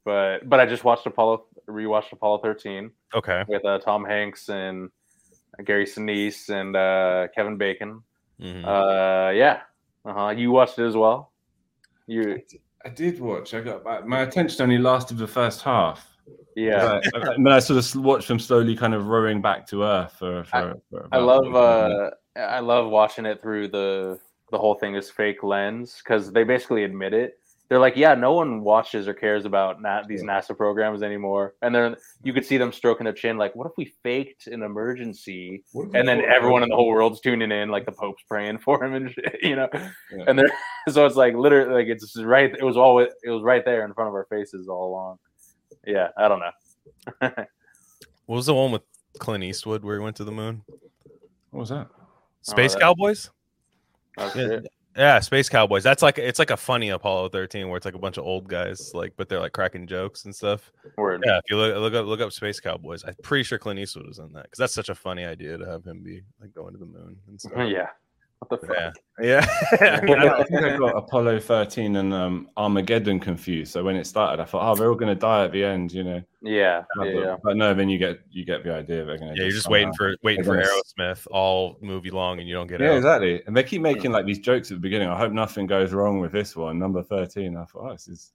But 0.05 0.49
but 0.49 0.61
I 0.61 0.67
just 0.67 0.85
watched 0.85 1.07
Apollo, 1.07 1.45
rewatched 1.69 2.13
Apollo 2.13 2.39
13 2.39 2.91
Okay. 3.15 3.45
with 3.47 3.65
uh, 3.65 3.79
Tom 3.79 4.05
Hanks 4.05 4.49
and 4.49 4.91
Gary 5.65 5.85
Sinise 5.87 6.49
and 6.49 6.75
uh, 6.77 7.29
Kevin 7.35 7.57
Bacon. 7.57 8.03
Mhm. 8.41 8.65
Uh, 8.65 9.31
yeah, 9.31 9.61
uh 10.05 10.13
huh. 10.13 10.29
You 10.31 10.51
watched 10.51 10.79
it 10.79 10.87
as 10.87 10.97
well. 10.97 11.33
You 12.07 12.41
I 12.85 12.89
did 12.89 13.21
watch. 13.21 13.55
I 13.55 13.61
got 13.61 13.85
my, 13.85 14.01
my 14.01 14.23
attention 14.23 14.61
only 14.63 14.79
lasted 14.79 15.19
the 15.19 15.27
first 15.29 15.63
half. 15.63 16.05
yeah. 16.57 17.01
But 17.13 17.29
I, 17.29 17.35
I 17.51 17.57
I 17.57 17.59
sort 17.61 17.79
of 17.79 18.03
watched 18.05 18.27
them 18.27 18.41
slowly 18.41 18.75
kind 18.77 18.95
of 18.95 19.07
rowing 19.07 19.41
back 19.41 19.67
to 19.69 19.85
earth. 19.85 20.15
For, 20.19 20.43
for, 20.45 20.75
for 20.91 21.09
I 21.13 21.19
love 21.19 21.55
uh 21.55 22.11
I 22.35 22.59
love 22.61 22.91
watching 22.91 23.27
it 23.27 23.41
through 23.41 23.69
the 23.69 24.19
the 24.53 24.59
whole 24.59 24.77
thing 24.77 24.95
is 24.95 25.11
fake 25.11 25.43
lens 25.43 26.01
because 26.05 26.31
they 26.31 26.45
basically 26.45 26.85
admit 26.85 27.13
it. 27.13 27.39
They're 27.69 27.79
like, 27.81 27.97
yeah, 27.97 28.15
no 28.15 28.35
one 28.35 28.61
watches 28.63 29.09
or 29.09 29.15
cares 29.15 29.47
about 29.47 29.81
na- 29.81 30.03
these 30.07 30.23
NASA 30.23 30.55
programs 30.55 31.03
anymore. 31.03 31.55
And 31.63 31.75
then 31.75 31.97
you 32.23 32.35
could 32.35 32.45
see 32.45 32.59
them 32.59 32.71
stroking 32.71 33.05
their 33.05 33.15
chin, 33.15 33.39
like, 33.39 33.57
what 33.57 33.67
if 33.67 33.73
we 33.79 33.87
faked 34.03 34.47
an 34.47 34.63
emergency? 34.63 35.65
And 35.75 36.07
then 36.07 36.19
thought- 36.21 36.29
everyone 36.29 36.63
in 36.63 36.69
the 36.69 36.75
uh, 36.75 36.77
whole 36.77 36.89
world's 36.89 37.21
tuning 37.21 37.51
in, 37.51 37.71
like 37.71 37.87
the 37.87 37.93
Pope's 37.93 38.23
praying 38.29 38.59
for 38.59 38.85
him 38.85 38.93
and 38.93 39.11
shit, 39.11 39.39
you 39.43 39.57
know. 39.57 39.69
Yeah. 39.73 40.25
And 40.29 40.39
they're 40.39 40.53
so 40.91 41.07
it's 41.07 41.17
like 41.17 41.35
literally 41.35 41.73
like 41.73 41.87
it's 41.87 42.15
right. 42.19 42.55
It 42.55 42.63
was 42.63 42.77
all 42.77 42.99
it 43.01 43.15
was 43.25 43.43
right 43.43 43.65
there 43.65 43.87
in 43.87 43.95
front 43.95 44.09
of 44.09 44.15
our 44.15 44.27
faces 44.29 44.69
all 44.69 44.91
along. 44.91 45.19
Yeah, 45.87 46.09
I 46.19 46.29
don't 46.29 46.41
know. 46.41 47.31
What 48.27 48.37
was 48.37 48.47
the 48.47 48.55
one 48.55 48.71
with 48.71 48.83
Clint 49.19 49.43
Eastwood 49.45 49.83
where 49.83 49.99
he 49.99 50.03
went 50.03 50.17
to 50.17 50.25
the 50.25 50.31
moon? 50.33 50.63
What 51.51 51.61
was 51.61 51.69
that? 51.71 51.89
Space 52.43 52.75
that- 52.75 52.81
Cowboys? 52.81 53.31
Yeah. 54.19 54.61
Yeah, 54.97 55.21
Space 55.21 55.49
Cowboys. 55.49 55.83
That's 55.83 56.03
like 56.03 56.19
it's 56.19 56.39
like 56.39 56.51
a 56.51 56.57
funny 56.57 56.91
Apollo 56.91 57.31
13 57.31 57.69
where 57.69 57.79
it's 57.79 57.87
like 57.87 57.95
a 57.95 57.99
bunch 57.99 58.19
of 58.19 58.25
old 58.25 58.47
guys, 58.47 58.91
like, 58.93 59.15
but 59.17 59.29
they're 59.29 59.41
like 59.41 59.53
cracking 59.53 59.87
jokes 59.87 60.27
and 60.27 60.35
stuff. 60.35 60.71
Word. 60.99 61.23
Yeah, 61.25 61.39
if 61.39 61.45
you 61.49 61.57
look 61.57 61.75
look 61.77 61.95
up 61.95 62.07
look 62.07 62.21
up 62.21 62.33
Space 62.33 62.61
Cowboys, 62.61 63.03
I'm 63.05 63.15
pretty 63.23 63.45
sure 63.45 63.59
Clint 63.59 63.81
Eastwood 63.81 64.07
was 64.07 64.19
in 64.19 64.31
that 64.35 64.45
because 64.45 64.59
that's 64.59 64.75
such 64.75 64.91
a 64.91 64.95
funny 64.95 65.25
idea 65.25 65.57
to 65.57 65.65
have 65.65 65.85
him 65.87 66.03
be 66.03 66.23
like 66.41 66.53
going 66.53 66.75
to 66.75 66.79
the 66.79 66.85
moon 66.85 67.17
and 67.27 67.41
stuff. 67.41 67.53
Yeah. 67.57 67.89
What 68.49 68.61
the 68.61 68.67
fuck? 68.67 68.77
Yeah, 69.23 69.47
yeah. 69.81 69.99
I 70.03 70.05
mean, 70.05 70.19
I 70.19 70.41
I, 70.41 70.43
think 70.43 70.63
I 70.65 70.77
got 70.77 70.97
Apollo 70.97 71.39
13 71.41 71.95
and 71.95 72.13
um, 72.13 72.49
Armageddon 72.57 73.21
confused. 73.21 73.71
So 73.73 73.85
when 73.85 73.95
it 73.95 74.05
started, 74.05 74.43
I 74.43 74.45
thought, 74.47 74.69
oh, 74.69 74.75
they're 74.75 74.89
all 74.89 74.97
going 74.97 75.15
to 75.15 75.21
die 75.21 75.45
at 75.45 75.53
the 75.53 75.65
end, 75.65 75.93
you 75.93 76.03
know. 76.03 76.21
Yeah. 76.43 76.83
Uh, 76.99 77.05
Yeah. 77.05 77.13
but, 77.15 77.21
yeah. 77.25 77.37
but 77.45 77.57
no, 77.57 77.73
then 77.73 77.89
you 77.89 77.99
get 77.99 78.19
you 78.33 78.45
get 78.45 78.65
the 78.65 78.75
idea. 78.75 79.05
They're 79.05 79.17
going 79.19 79.33
to. 79.33 79.39
yeah, 79.41 79.45
you're 79.45 79.53
just 79.55 79.69
waiting 79.69 79.93
for 79.97 80.17
waiting 80.25 80.43
for 80.43 80.57
They're 80.57 80.65
gonna 80.65 80.83
Aerosmith 81.15 81.29
all 81.31 81.79
movie 81.83 82.11
long, 82.11 82.41
and 82.41 82.49
you 82.49 82.55
don't 82.55 82.67
get 82.67 82.81
it. 82.81 82.85
Yeah, 82.85 82.91
out. 82.93 82.97
exactly. 82.97 83.43
And 83.47 83.57
they 83.57 83.63
keep 83.63 83.81
making 83.81 84.11
like 84.11 84.27
these 84.27 84.41
jokes 84.41 84.73
at 84.73 84.75
the 84.79 84.81
beginning. 84.81 85.07
I 85.09 85.17
hope 85.17 85.31
nothing 85.33 85.69
goes 85.69 85.93
wrong 85.93 86.19
with 86.19 86.33
this 86.33 86.57
one, 86.57 86.81
number 86.81 87.05
13. 87.05 87.57
I 87.57 87.65
thought, 87.67 87.91
oh, 87.91 87.93
this 87.93 88.09
is 88.09 88.33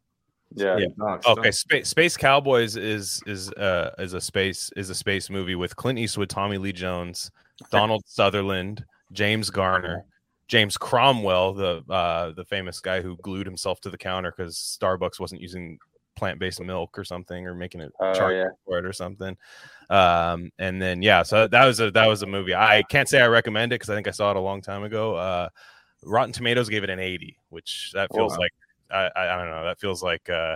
Yeah. 0.56 0.76
pretty 0.76 0.94
dark 0.98 1.28
Okay, 1.28 1.52
stuff. 1.52 1.54
Space, 1.54 1.90
Space 1.90 2.16
Cowboys 2.16 2.78
is 2.78 3.22
is 3.28 3.52
uh 3.52 3.92
is 4.00 4.14
a 4.14 4.22
space 4.22 4.72
is 4.78 4.90
a 4.90 4.96
space 4.96 5.30
movie 5.30 5.56
with 5.56 5.76
Clint 5.76 6.00
Eastwood, 6.00 6.30
Tommy 6.30 6.58
Lee 6.58 6.72
Jones, 6.72 7.30
Donald 7.72 8.04
Sutherland, 8.06 8.86
James 9.12 9.50
Garner, 9.50 10.06
James 10.48 10.78
Cromwell, 10.78 11.54
the 11.54 11.84
uh 11.90 12.32
the 12.32 12.46
famous 12.46 12.80
guy 12.80 13.02
who 13.02 13.18
glued 13.18 13.46
himself 13.46 13.80
to 13.82 13.90
the 13.90 13.98
counter 13.98 14.34
because 14.36 14.78
Starbucks 14.82 15.20
wasn't 15.20 15.42
using 15.42 15.78
plant 16.16 16.40
based 16.40 16.60
milk 16.62 16.98
or 16.98 17.04
something 17.04 17.46
or 17.46 17.54
making 17.54 17.80
it 17.82 17.92
Oh, 18.00 18.14
charge 18.14 18.36
yeah. 18.36 18.48
for 18.66 18.80
it 18.80 18.86
or 18.86 18.94
something. 18.94 19.38
Um 19.90 20.52
and 20.60 20.82
then 20.82 21.02
yeah, 21.02 21.24
so 21.24 21.48
that 21.48 21.66
was 21.66 21.80
a 21.80 21.92
that 21.92 22.08
was 22.08 22.24
a 22.24 22.28
movie. 22.28 22.56
I 22.56 22.84
can't 22.84 23.08
say 23.08 23.22
I 23.22 23.28
recommend 23.28 23.72
it 23.72 23.76
because 23.76 23.90
I 23.90 23.96
think 23.96 24.08
I 24.08 24.12
saw 24.12 24.32
it 24.32 24.38
a 24.38 24.42
long 24.42 24.62
time 24.62 24.84
ago. 24.84 25.16
Uh 25.16 25.50
Rotten 26.04 26.32
Tomatoes 26.32 26.70
gave 26.70 26.84
it 26.84 26.90
an 26.90 27.00
80, 27.00 27.38
which 27.50 27.92
that 27.94 28.10
Oh, 28.12 28.16
feels 28.18 28.34
wow. 28.34 28.40
like 28.40 28.54
I, 28.92 29.10
I 29.16 29.34
I 29.36 29.38
don't 29.38 29.50
know. 29.52 29.64
That 29.64 29.80
feels 29.80 30.02
like 30.02 30.30
uh 30.30 30.56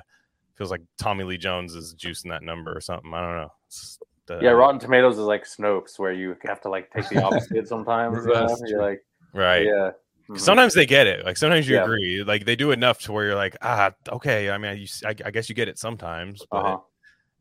feels 0.56 0.72
like 0.72 0.82
Tommy 0.98 1.24
Lee 1.24 1.38
Jones 1.38 1.76
is 1.76 1.96
juicing 1.96 2.30
that 2.30 2.44
number 2.44 2.76
or 2.76 2.82
something. 2.82 3.14
I 3.14 3.22
don't 3.22 3.38
know. 3.38 3.52
It's 3.68 4.00
the- 4.40 4.46
Yeah, 4.46 4.52
Rotten 4.52 4.80
Tomatoes 4.80 5.16
is 5.18 5.26
like 5.26 5.46
Snopes, 5.46 5.98
where 6.00 6.12
you 6.14 6.36
have 6.46 6.62
to 6.62 6.70
like 6.70 6.92
take 6.92 7.08
the 7.10 7.24
opposite 7.24 7.68
sometimes. 7.68 8.26
you 8.26 8.34
know? 8.34 8.58
You're 8.66 8.82
like, 8.82 9.02
right. 9.34 9.66
yeah. 9.66 9.92
Sometimes 10.38 10.74
they 10.74 10.86
get 10.86 11.08
it. 11.08 11.26
Like 11.26 11.36
sometimes 11.38 11.68
you 11.68 11.76
Yeah. 11.76 11.84
agree. 11.84 12.24
Like 12.24 12.46
they 12.46 12.56
do 12.56 12.72
enough 12.72 13.00
to 13.02 13.12
where 13.12 13.26
you're 13.26 13.36
like, 13.36 13.58
ah, 13.62 13.92
okay. 14.10 14.50
I 14.50 14.58
mean, 14.58 14.78
you, 14.78 14.88
I, 15.06 15.14
I 15.26 15.32
guess 15.32 15.50
you 15.50 15.56
get 15.56 15.68
it 15.68 15.78
sometimes, 15.78 16.46
but 16.50 16.58
Uh-huh. 16.66 16.78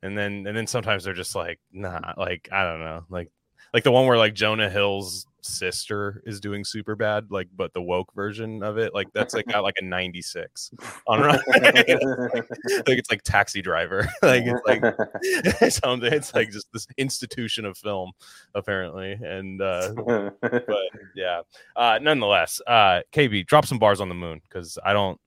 and 0.03 0.19
then 0.19 0.45
and 0.49 0.57
then 0.57 0.67
sometimes 0.67 1.05
they're 1.05 1.15
just 1.15 1.37
like, 1.37 1.61
nah. 1.73 2.01
Like 2.17 2.49
I 2.51 2.65
don't 2.65 2.81
know. 2.81 3.05
Like 3.09 3.31
like 3.73 3.85
the 3.85 3.93
one 3.93 4.07
where 4.07 4.19
like 4.19 4.35
Jonah 4.35 4.69
Hill's 4.71 5.27
sister 5.45 6.23
is 6.27 6.41
doing 6.41 6.65
super 6.65 6.97
bad. 6.97 7.31
Like 7.31 7.49
but 7.57 7.73
the 7.73 7.83
woke 7.83 8.13
version 8.15 8.63
of 8.63 8.79
it, 8.79 8.95
like 8.95 9.09
that's 9.13 9.35
like 9.35 9.47
got 9.49 9.63
like 9.63 9.77
a 9.81 9.85
96 9.85 10.71
on 11.07 11.21
Rotten- 11.21 11.43
like 11.63 12.99
it's 12.99 13.11
like 13.11 13.23
Taxi 13.23 13.63
Driver. 13.63 14.09
like 14.23 14.45
it's 14.47 14.67
like 14.67 15.73
something. 15.73 16.13
It's 16.13 16.35
like 16.35 16.51
just 16.51 16.73
this 16.73 16.87
institution 16.97 17.65
of 17.65 17.77
film, 17.77 18.13
apparently. 18.55 19.13
And 19.13 19.61
uh, 19.61 19.93
but 20.41 20.91
yeah, 21.15 21.43
uh, 21.77 21.99
nonetheless, 22.01 22.61
uh, 22.67 23.01
KB, 23.13 23.47
drop 23.47 23.67
some 23.67 23.79
bars 23.79 24.01
on 24.01 24.09
the 24.09 24.15
moon 24.15 24.41
because 24.49 24.79
I 24.85 24.93
don't 24.93 25.21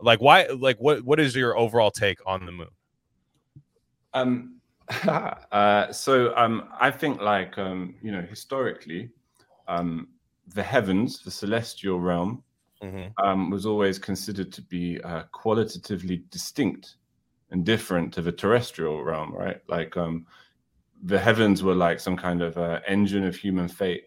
like 0.00 0.20
why. 0.20 0.46
Like, 0.46 0.78
what 0.78 1.04
what 1.04 1.20
is 1.20 1.34
your 1.34 1.56
overall 1.56 1.90
take 1.90 2.18
on 2.26 2.46
the 2.46 2.52
moon? 2.52 2.68
Um, 4.12 4.60
uh, 5.06 5.92
so 5.92 6.36
um, 6.36 6.68
I 6.78 6.90
think 6.90 7.20
like 7.20 7.58
um, 7.58 7.94
you 8.02 8.12
know 8.12 8.22
historically, 8.22 9.10
um, 9.70 10.08
the 10.48 10.62
heavens, 10.62 11.22
the 11.22 11.30
celestial 11.30 12.00
realm, 12.00 12.44
Mhm. 12.82 13.12
um, 13.24 13.50
was 13.50 13.66
always 13.66 13.98
considered 13.98 14.52
to 14.52 14.62
be 14.62 15.00
uh, 15.02 15.24
qualitatively 15.32 16.24
distinct 16.30 16.96
and 17.50 17.66
different 17.66 18.14
to 18.14 18.22
the 18.22 18.32
terrestrial 18.32 19.04
realm, 19.04 19.32
right? 19.34 19.60
Like 19.68 19.96
um, 19.96 20.26
the 21.02 21.18
heavens 21.18 21.62
were 21.62 21.74
like 21.74 22.00
some 22.00 22.16
kind 22.16 22.42
of 22.42 22.56
uh, 22.58 22.80
engine 22.86 23.24
of 23.24 23.36
human 23.36 23.68
fate, 23.68 24.04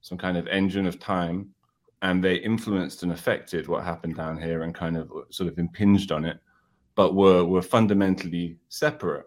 some 0.00 0.18
kind 0.18 0.36
of 0.36 0.46
engine 0.48 0.86
of 0.86 0.98
time, 0.98 1.54
and 2.02 2.22
they 2.22 2.36
influenced 2.36 3.02
and 3.02 3.12
affected 3.12 3.68
what 3.68 3.84
happened 3.84 4.16
down 4.16 4.40
here 4.40 4.62
and 4.62 4.74
kind 4.74 4.96
of 4.96 5.10
sort 5.30 5.48
of 5.48 5.58
impinged 5.58 6.12
on 6.12 6.24
it, 6.24 6.40
but 6.94 7.14
were 7.14 7.44
were 7.44 7.62
fundamentally 7.62 8.58
separate. 8.68 9.26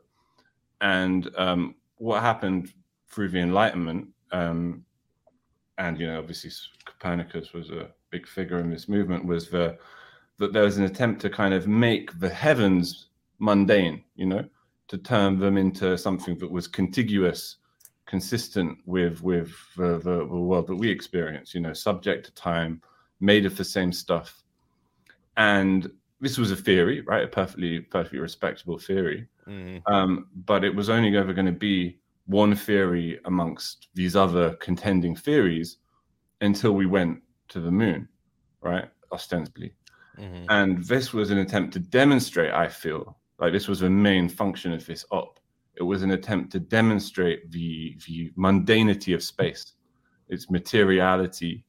And 0.82 1.30
um, 1.38 1.76
what 1.98 2.22
happened 2.22 2.74
through 3.08 3.30
the 3.30 3.40
Enlightenment, 3.40 4.10
um, 4.32 4.85
and 5.78 6.00
you 6.00 6.08
know, 6.08 6.20
obviously 6.20 6.52
Copernicus 6.86 7.54
was 7.54 7.70
a 7.70 7.90
big 8.10 8.28
figure 8.28 8.60
in 8.60 8.70
this 8.70 8.88
movement, 8.88 9.26
was 9.26 9.50
the 9.50 9.78
that 10.38 10.54
there 10.54 10.64
was 10.64 10.78
an 10.78 10.84
attempt 10.84 11.22
to 11.22 11.30
kind 11.30 11.54
of 11.54 11.68
make 11.68 12.20
the 12.20 12.30
heavens 12.30 13.08
mundane, 13.40 14.04
you 14.16 14.26
know, 14.26 14.46
to 14.88 14.98
turn 14.98 15.40
them 15.40 15.58
into 15.58 15.98
something 15.98 16.38
that 16.40 16.52
was 16.52 16.68
contiguous, 16.68 17.58
consistent 18.06 18.78
with 18.86 19.22
with 19.22 19.54
the, 19.78 19.98
the, 20.00 20.18
the 20.18 20.26
world 20.26 20.68
that 20.68 20.76
we 20.76 20.90
experience, 20.90 21.54
you 21.54 21.62
know, 21.62 21.74
subject 21.74 22.26
to 22.26 22.34
time, 22.34 22.82
made 23.20 23.46
of 23.46 23.56
the 23.58 23.64
same 23.64 23.92
stuff. 23.92 24.44
And 25.38 25.90
this 26.22 26.38
was 26.38 26.52
a 26.52 26.56
theory, 26.56 27.02
right? 27.02 27.24
A 27.24 27.28
perfectly 27.28 27.80
perfectly 27.80 28.20
respectable 28.20 28.78
theory. 28.78 29.28
Mhm. 29.48 29.82
Um, 29.86 30.28
but 30.46 30.64
it 30.64 30.74
was 30.74 30.90
only 30.90 31.16
ever 31.18 31.34
going 31.34 31.46
to 31.46 31.52
be 31.52 32.00
one 32.28 32.56
theory 32.56 33.20
amongst 33.26 33.88
these 33.94 34.16
other 34.16 34.56
contending 34.56 35.16
theories 35.16 35.78
until 36.42 36.72
we 36.74 36.86
went 36.86 37.22
to 37.50 37.60
the 37.60 37.72
moon, 37.72 38.08
right? 38.62 38.90
Ostensibly. 39.12 39.74
Mhm. 40.18 40.46
And 40.50 40.84
this 40.86 41.14
was 41.14 41.30
an 41.32 41.40
attempt 41.40 41.74
to 41.74 41.80
demonstrate, 41.80 42.52
I 42.52 42.68
feel, 42.68 43.18
like 43.40 43.52
this 43.54 43.68
was 43.68 43.82
the 43.82 43.90
main 43.90 44.30
function 44.30 44.72
of 44.72 44.86
this 44.86 45.06
op. 45.12 45.40
It 45.76 45.84
was 45.84 46.04
an 46.04 46.12
attempt 46.12 46.52
to 46.54 46.60
demonstrate 46.60 47.52
the, 47.52 47.98
the 48.08 48.32
mundanity 48.38 49.14
of 49.14 49.22
space, 49.22 49.74
its 50.30 50.50
materiality, 50.50 51.66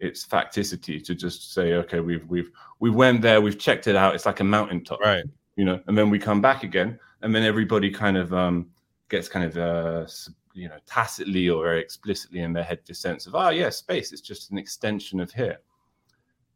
its 0.00 0.26
facticity, 0.26 1.04
to 1.04 1.14
just 1.14 1.52
say, 1.52 1.74
okay, 1.74 2.00
we've 2.00 2.24
we've 2.26 2.50
we 2.78 2.88
went 2.88 3.20
there, 3.20 3.40
we've 3.42 3.58
checked 3.58 3.86
it 3.86 3.96
out. 3.96 4.14
It's 4.14 4.24
like 4.24 4.40
a 4.40 4.44
mountaintop 4.44 4.98
Right. 5.00 5.24
you 5.56 5.64
know, 5.66 5.78
and 5.86 5.96
then 5.96 6.08
we 6.08 6.18
come 6.18 6.40
back 6.40 6.62
again, 6.64 6.98
and 7.20 7.34
then 7.34 7.42
everybody 7.42 7.90
kind 7.90 8.16
of 8.16 8.32
um, 8.32 8.70
gets 9.10 9.28
kind 9.28 9.44
of 9.44 9.56
uh, 9.56 10.06
you 10.54 10.68
know 10.68 10.78
tacitly 10.86 11.48
or 11.48 11.64
very 11.64 11.80
explicitly 11.80 12.40
in 12.40 12.52
their 12.52 12.64
head 12.64 12.80
this 12.86 13.00
sense 13.00 13.26
of 13.26 13.34
oh 13.34 13.50
yeah, 13.50 13.68
space 13.68 14.12
is 14.12 14.20
just 14.20 14.50
an 14.50 14.58
extension 14.58 15.20
of 15.20 15.30
here. 15.32 15.58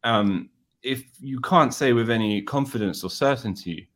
Um, 0.02 0.50
if 0.82 1.04
you 1.20 1.40
can't 1.40 1.72
say 1.72 1.92
with 1.92 2.10
any 2.10 2.42
confidence 2.42 3.04
or 3.04 3.10
certainty 3.10 3.88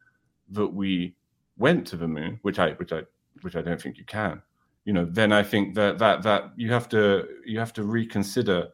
that 0.50 0.68
we 0.68 1.14
went 1.56 1.86
to 1.88 1.96
the 1.96 2.08
moon, 2.08 2.38
which 2.42 2.58
I 2.58 2.72
which 2.72 2.92
I 2.92 3.02
which 3.42 3.56
I 3.56 3.62
don't 3.62 3.80
think 3.80 3.96
you 3.96 4.04
can, 4.04 4.42
you 4.84 4.92
know, 4.92 5.04
then 5.04 5.32
I 5.32 5.42
think 5.42 5.74
that 5.74 5.98
that 5.98 6.22
that 6.22 6.52
you 6.56 6.72
have 6.72 6.88
to 6.90 7.26
you 7.46 7.58
have 7.58 7.72
to 7.74 7.84
reconsider 7.84 8.68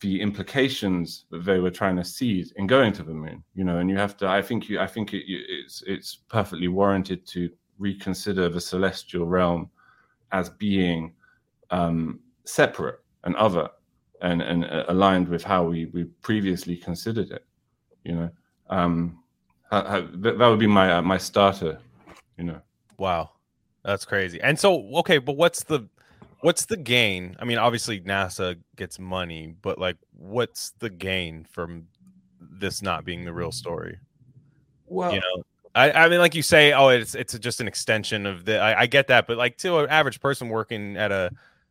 the 0.00 0.20
implications 0.20 1.26
that 1.30 1.44
they 1.44 1.58
were 1.58 1.70
trying 1.70 1.96
to 1.96 2.04
seize 2.04 2.52
in 2.56 2.66
going 2.66 2.90
to 2.90 3.02
the 3.02 3.12
moon 3.12 3.44
you 3.54 3.64
know 3.64 3.78
and 3.78 3.90
you 3.90 3.96
have 3.98 4.16
to 4.16 4.26
i 4.26 4.40
think 4.40 4.66
you 4.66 4.80
i 4.80 4.86
think 4.86 5.12
it, 5.12 5.24
it's 5.26 5.82
it's 5.86 6.16
perfectly 6.28 6.68
warranted 6.68 7.26
to 7.26 7.50
reconsider 7.80 8.48
the 8.48 8.60
celestial 8.60 9.26
realm 9.26 9.68
as 10.30 10.48
being 10.48 11.12
um, 11.70 12.20
separate 12.44 13.00
and 13.24 13.34
other 13.36 13.68
and, 14.22 14.42
and 14.42 14.64
uh, 14.64 14.84
aligned 14.88 15.28
with 15.28 15.42
how 15.42 15.64
we, 15.64 15.86
we 15.86 16.04
previously 16.22 16.76
considered 16.76 17.30
it. 17.30 17.44
You 18.04 18.14
know, 18.14 18.30
um, 18.68 19.18
how, 19.70 19.84
how, 19.84 20.00
that, 20.00 20.38
that 20.38 20.46
would 20.46 20.58
be 20.58 20.66
my 20.66 20.92
uh, 20.92 21.02
my 21.02 21.18
starter. 21.18 21.78
You 22.36 22.44
know. 22.44 22.60
Wow, 22.98 23.30
that's 23.84 24.04
crazy. 24.04 24.40
And 24.40 24.58
so, 24.58 24.88
okay, 24.98 25.18
but 25.18 25.36
what's 25.36 25.64
the 25.64 25.88
what's 26.40 26.66
the 26.66 26.76
gain? 26.76 27.36
I 27.38 27.44
mean, 27.44 27.58
obviously 27.58 28.00
NASA 28.00 28.58
gets 28.76 28.98
money, 28.98 29.54
but 29.62 29.78
like, 29.78 29.96
what's 30.12 30.70
the 30.78 30.90
gain 30.90 31.44
from 31.50 31.86
this 32.40 32.82
not 32.82 33.04
being 33.04 33.24
the 33.24 33.32
real 33.32 33.52
story? 33.52 33.98
Well, 34.86 35.12
you 35.12 35.20
know, 35.20 35.42
I, 35.74 35.92
I 35.92 36.08
mean, 36.08 36.18
like 36.18 36.34
you 36.34 36.42
say, 36.42 36.72
oh, 36.72 36.88
it's 36.88 37.14
it's 37.14 37.38
just 37.38 37.60
an 37.60 37.68
extension 37.68 38.26
of 38.26 38.44
the. 38.44 38.58
I, 38.58 38.82
I 38.82 38.86
get 38.86 39.06
that, 39.08 39.26
but 39.26 39.36
like 39.36 39.56
to 39.58 39.78
an 39.78 39.88
average 39.88 40.20
person 40.20 40.48
working 40.48 40.96
at 40.96 41.12
a, 41.12 41.30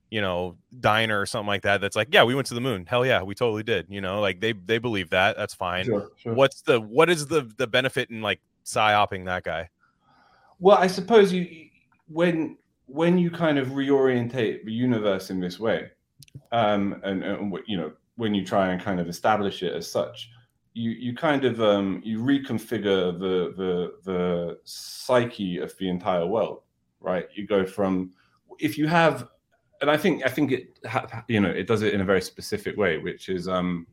you 0.10 0.22
know, 0.22 0.56
diner 0.80 1.20
or 1.20 1.26
something 1.26 1.48
like 1.48 1.64
that, 1.64 1.82
that's 1.82 1.96
like, 1.96 2.08
yeah, 2.12 2.24
we 2.24 2.34
went 2.34 2.48
to 2.48 2.54
the 2.54 2.62
moon. 2.62 2.86
Hell 2.86 3.06
yeah, 3.06 3.22
we 3.22 3.36
totally 3.36 3.64
did. 3.64 3.88
You 3.90 4.00
know, 4.00 4.22
like 4.22 4.40
they 4.40 4.54
they 4.54 4.78
believe 4.78 5.10
that. 5.10 5.36
That's 5.36 5.54
fine. 5.54 5.86
Sure, 5.86 6.12
sure. 6.16 6.34
What's 6.34 6.62
the 6.62 6.80
what 6.80 7.10
is 7.10 7.28
the 7.28 7.52
the 7.58 7.68
benefit 7.68 8.10
in 8.10 8.22
like 8.22 8.40
psyoping 8.66 9.26
that 9.26 9.44
guy? 9.44 9.70
Well, 10.60 10.78
I 10.78 10.88
suppose 10.88 11.34
you 11.34 11.68
when 12.08 12.58
when 12.86 13.18
you 13.18 13.30
kind 13.30 13.60
of 13.60 13.70
reorientate 13.70 14.64
the 14.64 14.72
universe 14.72 15.30
in 15.30 15.40
this 15.40 15.60
way, 15.60 15.92
um, 16.52 17.02
and, 17.04 17.24
and 17.24 17.58
you 17.68 17.78
know 17.78 17.92
when 18.16 18.34
you 18.34 18.46
try 18.46 18.72
and 18.72 18.82
kind 18.82 19.00
of 19.00 19.08
establish 19.08 19.62
it 19.62 19.74
as 19.74 19.92
such, 19.92 20.30
you 20.80 20.92
you 20.92 21.14
kind 21.14 21.44
of 21.44 21.62
um, 21.62 22.02
you 22.06 22.20
reconfigure 22.20 23.20
the 23.20 23.54
the 23.62 23.94
the 24.06 24.58
psyche 24.64 25.58
of 25.58 25.76
the 25.78 25.90
entire 25.90 26.26
world, 26.26 26.62
right? 27.02 27.28
You 27.36 27.46
go 27.46 27.66
from 27.66 28.12
if 28.60 28.78
you 28.78 28.88
have, 28.88 29.28
and 29.82 29.92
I 29.92 29.98
think 29.98 30.26
I 30.26 30.30
think 30.30 30.54
it 30.54 30.80
you 31.28 31.42
know 31.42 31.50
it 31.50 31.68
does 31.68 31.82
it 31.82 31.94
in 31.94 32.00
a 32.00 32.06
very 32.06 32.22
specific 32.22 32.78
way, 32.78 32.98
which 32.98 33.28
is 33.28 33.50
um, 33.50 33.88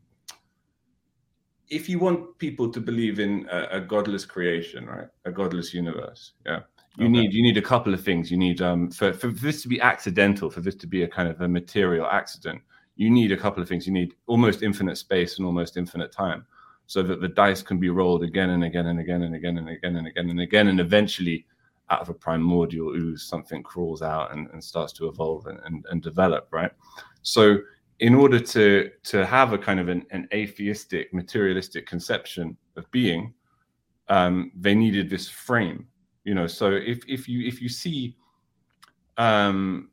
if 1.68 1.88
you 1.88 1.98
want 1.98 2.38
people 2.38 2.70
to 2.70 2.80
believe 2.80 3.18
in 3.18 3.48
a, 3.50 3.78
a 3.78 3.80
godless 3.80 4.24
creation, 4.24 4.86
right, 4.86 5.08
a 5.24 5.32
godless 5.32 5.74
universe, 5.74 6.34
yeah? 6.44 6.60
You 6.98 7.06
okay. 7.06 7.12
need 7.12 7.32
you 7.32 7.42
need 7.42 7.56
a 7.56 7.62
couple 7.62 7.92
of 7.94 8.02
things. 8.02 8.30
You 8.30 8.38
need 8.38 8.62
um 8.62 8.90
for, 8.92 9.12
for 9.12 9.28
this 9.28 9.60
to 9.62 9.68
be 9.68 9.80
accidental 9.80 10.50
for 10.50 10.60
this 10.60 10.76
to 10.76 10.86
be 10.86 11.02
a 11.02 11.08
kind 11.08 11.28
of 11.28 11.40
a 11.40 11.48
material 11.48 12.06
accident 12.06 12.62
you 12.98 13.10
need 13.10 13.30
a 13.30 13.36
couple 13.36 13.62
of 13.62 13.68
things. 13.68 13.86
You 13.86 13.92
need 13.92 14.14
almost 14.26 14.62
infinite 14.62 14.96
space 14.96 15.36
and 15.36 15.44
almost 15.44 15.76
infinite 15.76 16.10
time 16.10 16.46
so 16.86 17.02
that 17.02 17.20
the 17.20 17.28
dice 17.28 17.62
can 17.62 17.78
be 17.78 17.90
rolled 17.90 18.22
again 18.22 18.50
and 18.50 18.64
again 18.64 18.86
and 18.86 19.00
again 19.00 19.22
and 19.22 19.34
again 19.34 19.58
and 19.58 19.68
again 19.68 19.96
and 19.96 20.06
again 20.06 20.30
and 20.30 20.40
again 20.40 20.68
and 20.68 20.80
eventually 20.80 21.46
out 21.90 22.00
of 22.00 22.08
a 22.08 22.14
primordial 22.14 22.88
ooze 22.88 23.22
something 23.24 23.62
crawls 23.62 24.02
out 24.02 24.32
and, 24.32 24.48
and 24.52 24.62
starts 24.62 24.92
to 24.92 25.08
evolve 25.08 25.46
and, 25.46 25.60
and, 25.64 25.84
and 25.90 26.02
develop 26.02 26.48
right? 26.50 26.70
So 27.22 27.58
in 28.00 28.14
order 28.14 28.38
to 28.38 28.90
to 29.04 29.24
have 29.24 29.52
a 29.52 29.58
kind 29.58 29.80
of 29.80 29.88
an, 29.88 30.04
an 30.10 30.28
atheistic 30.32 31.12
materialistic 31.14 31.86
conception 31.86 32.56
of 32.76 32.90
being 32.90 33.32
um, 34.08 34.52
they 34.54 34.74
needed 34.74 35.08
this 35.08 35.28
frame 35.28 35.86
you 36.26 36.34
know? 36.34 36.46
So 36.46 36.72
if 36.72 36.98
if 37.08 37.26
you 37.28 37.46
if 37.46 37.62
you 37.62 37.70
see 37.70 38.16
um 39.16 39.88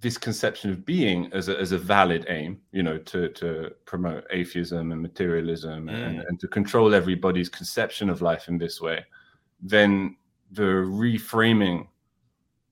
this 0.00 0.18
conception 0.18 0.70
of 0.70 0.84
being 0.84 1.30
as 1.32 1.48
a, 1.48 1.58
as 1.58 1.72
a 1.72 1.78
valid 1.78 2.26
aim, 2.28 2.60
you 2.72 2.82
know, 2.82 2.98
to, 2.98 3.28
to 3.30 3.70
promote 3.84 4.24
atheism 4.30 4.92
and 4.92 5.00
materialism 5.00 5.86
mm. 5.86 6.06
and, 6.06 6.20
and 6.20 6.40
to 6.40 6.48
control 6.48 6.94
everybody's 6.94 7.48
conception 7.48 8.10
of 8.10 8.22
life 8.22 8.48
in 8.48 8.58
this 8.58 8.80
way, 8.80 9.04
then 9.60 10.16
the 10.52 10.62
reframing 10.62 11.86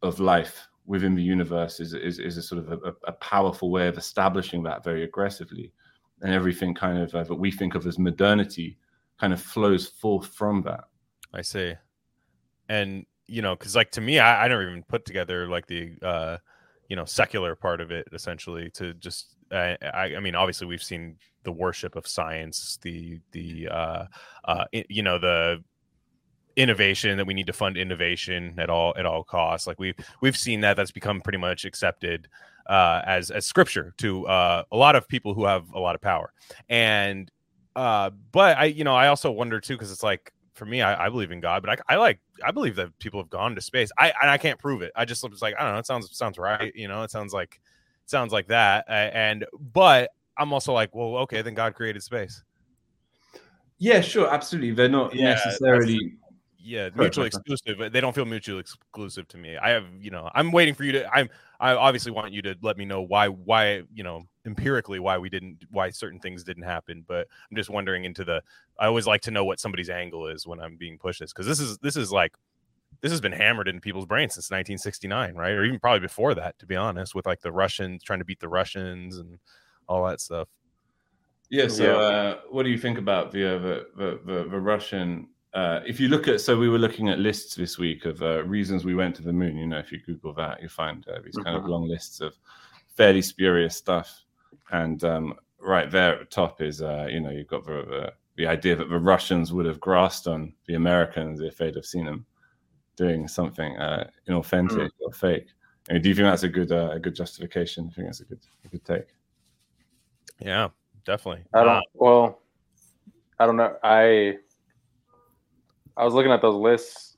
of 0.03 0.21
life 0.21 0.67
within 0.87 1.15
the 1.15 1.23
universe 1.23 1.81
is, 1.81 1.95
is, 1.95 2.19
is 2.19 2.37
a 2.37 2.43
sort 2.43 2.67
of 2.67 2.83
a, 2.85 2.95
a 3.07 3.13
powerful 3.13 3.71
way 3.71 3.89
of 3.89 3.97
establishing 3.97 4.63
that 4.63 4.85
very 4.85 5.05
aggressively. 5.05 5.73
And 6.21 6.33
everything 6.33 6.75
kind 6.75 6.99
of 6.99 7.15
uh, 7.15 7.25
that 7.25 7.35
we 7.35 7.51
think 7.51 7.75
of 7.75 7.87
as 7.87 7.99
modernity 7.99 8.79
kind 9.19 9.33
of 9.33 9.41
flows 9.41 9.89
forth 9.89 10.29
from 10.29 10.63
that. 10.63 10.85
I 11.33 11.43
see 11.43 11.75
and 12.69 13.07
you 13.27 13.41
know, 13.43 13.57
because 13.57 13.75
like 13.75 13.91
to 13.93 14.01
me, 14.01 14.19
I, 14.19 14.45
I 14.45 14.49
never 14.49 14.63
even 14.69 14.83
put 14.83 15.07
together 15.07 15.49
like 15.49 15.67
the 15.67 15.95
uh, 16.03 16.37
you 16.95 16.97
know 16.97 17.05
secular 17.05 17.57
part 17.57 17.81
of 17.81 17.91
it 17.91 18.07
essentially 18.13 18.71
to 18.71 18.95
just 18.95 19.35
I, 19.51 19.77
I 19.83 20.21
mean 20.21 20.37
obviously 20.37 20.69
we've 20.69 20.81
seen 20.81 21.17
the 21.43 21.51
worship 21.51 21.97
of 21.97 22.07
science 22.07 22.79
the 22.83 23.19
the 23.33 23.69
uh, 23.69 24.05
uh, 24.45 24.65
you 24.73 25.03
know 25.03 25.19
the 25.19 25.65
innovation 26.55 27.17
that 27.17 27.27
we 27.27 27.35
need 27.35 27.49
to 27.49 27.53
fund 27.53 27.77
innovation 27.77 28.55
at 28.59 28.71
all 28.71 28.95
at 28.97 29.07
all 29.07 29.25
costs. 29.25 29.67
Like 29.67 29.81
we've 29.81 29.97
we've 30.21 30.37
seen 30.37 30.61
that 30.61 30.77
that's 30.77 30.93
become 30.93 31.21
pretty 31.21 31.39
much 31.39 31.65
accepted 31.65 32.29
uh, 32.69 33.03
as 33.05 33.33
as 33.33 33.45
scripture 33.45 33.93
to 33.99 34.29
uh, 34.29 34.63
a 34.71 34.77
lot 34.77 34.95
of 34.95 35.09
people 35.09 35.35
who 35.35 35.47
have 35.47 35.73
a 35.73 35.81
lot 35.81 35.97
of 35.97 36.01
power. 36.01 36.33
And 36.69 37.29
uh, 37.75 38.11
but 38.31 38.57
I 38.57 38.67
you 38.67 38.85
know 38.85 38.95
I 38.95 39.09
also 39.09 39.33
wonder 39.33 39.59
too 39.59 39.75
because 39.75 39.91
it's 39.91 40.05
like 40.05 40.33
for 40.55 40.65
me, 40.65 40.83
I, 40.83 41.07
I, 41.07 41.09
believe 41.09 41.33
in 41.33 41.41
God, 41.41 41.63
but 41.63 41.81
I, 41.89 41.95
I, 41.95 41.97
like 41.97 42.21
I 42.45 42.51
believe 42.51 42.77
that 42.77 42.97
people 42.99 43.21
have 43.21 43.31
gone 43.31 43.55
to 43.55 43.61
space. 43.61 43.91
I 43.99 44.13
and 44.23 44.31
I 44.31 44.39
can't 44.39 44.59
prove 44.59 44.83
it. 44.83 44.93
I 44.95 45.05
just 45.05 45.29
was 45.29 45.43
like 45.43 45.55
I 45.59 45.65
don't 45.65 45.73
know. 45.73 45.79
It 45.79 45.87
sounds 45.87 46.17
sounds 46.17 46.39
right. 46.39 46.75
You 46.75 46.89
know, 46.89 47.03
it 47.03 47.11
sounds 47.11 47.33
like 47.33 47.61
it 48.05 48.11
sounds 48.11 48.33
like 48.33 48.49
that. 48.49 48.85
and 48.89 49.45
but 49.73 50.11
I'm 50.37 50.53
also 50.53 50.73
like, 50.73 50.95
well, 50.95 51.17
okay, 51.19 51.43
then 51.43 51.55
God 51.55 51.75
created 51.75 52.03
space. 52.03 52.43
Yeah, 53.79 54.01
sure, 54.01 54.33
absolutely. 54.33 54.73
They're 54.73 54.89
not 54.89 55.15
yeah, 55.15 55.35
necessarily 55.35 56.15
yeah 56.65 56.89
mutually 56.97 57.27
exclusive 57.27 57.77
but 57.77 57.93
they 57.93 58.01
don't 58.01 58.15
feel 58.15 58.25
mutually 58.25 58.59
exclusive 58.59 59.29
to 59.29 59.37
me 59.37 59.55
i 59.59 59.69
have 59.69 59.85
you 60.01 60.11
know 60.11 60.31
i'm 60.35 60.51
waiting 60.51 60.75
for 60.75 60.85
you 60.85 60.93
to 60.93 61.07
i'm 61.15 61.29
i 61.61 61.75
obviously 61.75 62.11
want 62.11 62.33
you 62.33 62.41
to 62.41 62.57
let 62.63 62.79
me 62.79 62.87
know 62.87 63.03
why 63.03 63.29
why 63.29 63.83
you 63.93 64.03
know 64.03 64.27
empirically 64.47 64.99
why 64.99 65.17
we 65.17 65.29
didn't 65.29 65.59
why 65.71 65.91
certain 65.91 66.21
things 66.21 66.45
didn't 66.45 66.63
happen 66.63 67.05
but 67.07 67.27
i'm 67.51 67.57
just 67.57 67.71
wondering 67.71 68.05
into 68.05 68.25
the 68.25 68.43
i 68.79 68.87
always 68.87 69.07
like 69.07 69.21
to 69.23 69.31
know 69.31 69.45
what 69.45 69.59
somebody's 69.59 69.91
angle 69.91 70.27
is 70.27 70.47
when 70.47 70.61
i'm 70.61 70.77
being 70.77 70.99
pushed 70.99 71.21
this 71.21 71.33
because 71.33 71.47
this 71.47 71.61
is 71.61 71.79
this 71.79 71.97
is 71.97 72.13
like 72.13 72.35
this 73.01 73.11
has 73.11 73.21
been 73.21 73.33
hammered 73.33 73.69
into 73.69 73.81
people's 73.81 74.07
brains 74.07 74.35
since 74.35 74.51
1969 74.51 75.35
right 75.35 75.53
or 75.53 75.65
even 75.65 75.79
probably 75.79 76.01
before 76.01 76.35
that 76.35 76.59
to 76.59 76.67
be 76.67 76.77
honest 76.77 77.15
with 77.15 77.27
like 77.27 77.41
the 77.41 77.53
russians 77.53 78.03
trying 78.03 78.19
to 78.19 78.25
beat 78.25 78.41
the 78.41 78.49
russians 78.49 79.19
and 79.19 79.39
all 79.89 80.07
that 80.07 80.21
stuff 80.21 80.49
yeah 81.51 81.69
so 81.69 81.85
yeah. 81.85 81.97
Uh, 81.97 82.39
what 82.51 82.65
do 82.65 82.71
you 82.71 82.79
think 82.79 82.99
about 82.99 83.33
the, 83.33 83.57
uh, 83.57 83.59
the, 83.59 83.87
the, 83.97 84.21
the 84.25 84.49
the 84.51 84.61
russian 84.61 85.29
uh, 85.55 85.81
if 85.87 86.01
you 86.01 86.09
look 86.09 86.27
at, 86.27 86.41
so 86.41 86.59
we 86.59 86.69
were 86.69 86.81
looking 86.81 87.09
at 87.09 87.21
lists 87.21 87.55
this 87.55 87.79
week 87.79 88.07
of 88.07 88.21
uh, 88.23 88.43
reasons 88.43 88.85
we 88.85 88.97
went 88.97 89.15
to 89.15 89.23
the 89.23 89.33
moon. 89.33 89.57
You 89.57 89.69
know, 89.69 89.79
if 89.79 89.93
you 89.93 90.01
Google 90.05 90.35
that, 90.35 90.61
you 90.61 90.69
find 90.69 91.07
uh, 91.07 91.21
these 91.25 91.37
kind 91.37 91.57
of 91.57 91.63
mm-hmm. 91.63 91.71
long 91.71 91.89
lists 91.89 92.21
of 92.21 92.35
fairly 92.97 93.23
spurious 93.23 93.77
stuff. 93.77 94.24
And 94.71 95.03
um, 95.05 95.35
right 95.61 95.91
there 95.91 96.15
at 96.15 96.19
the 96.21 96.27
top 96.27 96.61
is, 96.61 96.83
uh, 96.83 97.07
you 97.11 97.21
know, 97.21 97.31
you've 97.31 97.49
got 97.49 97.65
the, 97.65 97.73
the, 97.73 98.13
the 98.37 98.47
idea 98.47 98.77
that 98.77 98.89
the 98.89 98.99
Russians 98.99 99.53
would 99.53 99.67
have 99.67 99.81
grasped 99.81 100.27
on 100.27 100.53
the 100.67 100.75
Americans 100.75 101.41
if 101.41 101.57
they'd 101.57 101.77
have 101.77 101.87
seen 101.87 102.07
them 102.07 102.27
doing 102.97 103.29
something 103.29 103.77
uh, 103.77 104.09
inauthentic 104.29 104.71
mm. 104.71 104.91
or 105.01 105.13
fake. 105.13 105.49
I 105.89 105.95
mean, 105.95 106.03
do 106.03 106.09
you 106.09 106.15
think 106.15 106.27
that's 106.27 106.45
a 106.45 106.49
good 106.49 106.73
uh, 106.73 106.91
a 106.93 106.99
good 106.99 107.15
justification? 107.15 107.89
I 107.91 107.95
think 107.95 108.09
that's 108.09 108.21
a 108.21 108.25
good 108.25 108.41
a 108.65 108.69
good 108.69 108.85
take? 108.85 109.09
Yeah, 110.41 110.69
definitely. 111.05 111.45
I 111.53 111.65
don't. 111.65 111.85
Well, 111.93 112.41
I 113.39 113.47
don't 113.47 113.57
know. 113.57 113.77
I 113.83 114.39
I 115.97 116.05
was 116.05 116.15
looking 116.15 116.33
at 116.33 116.43
those 116.43 116.57
lists. 116.57 117.17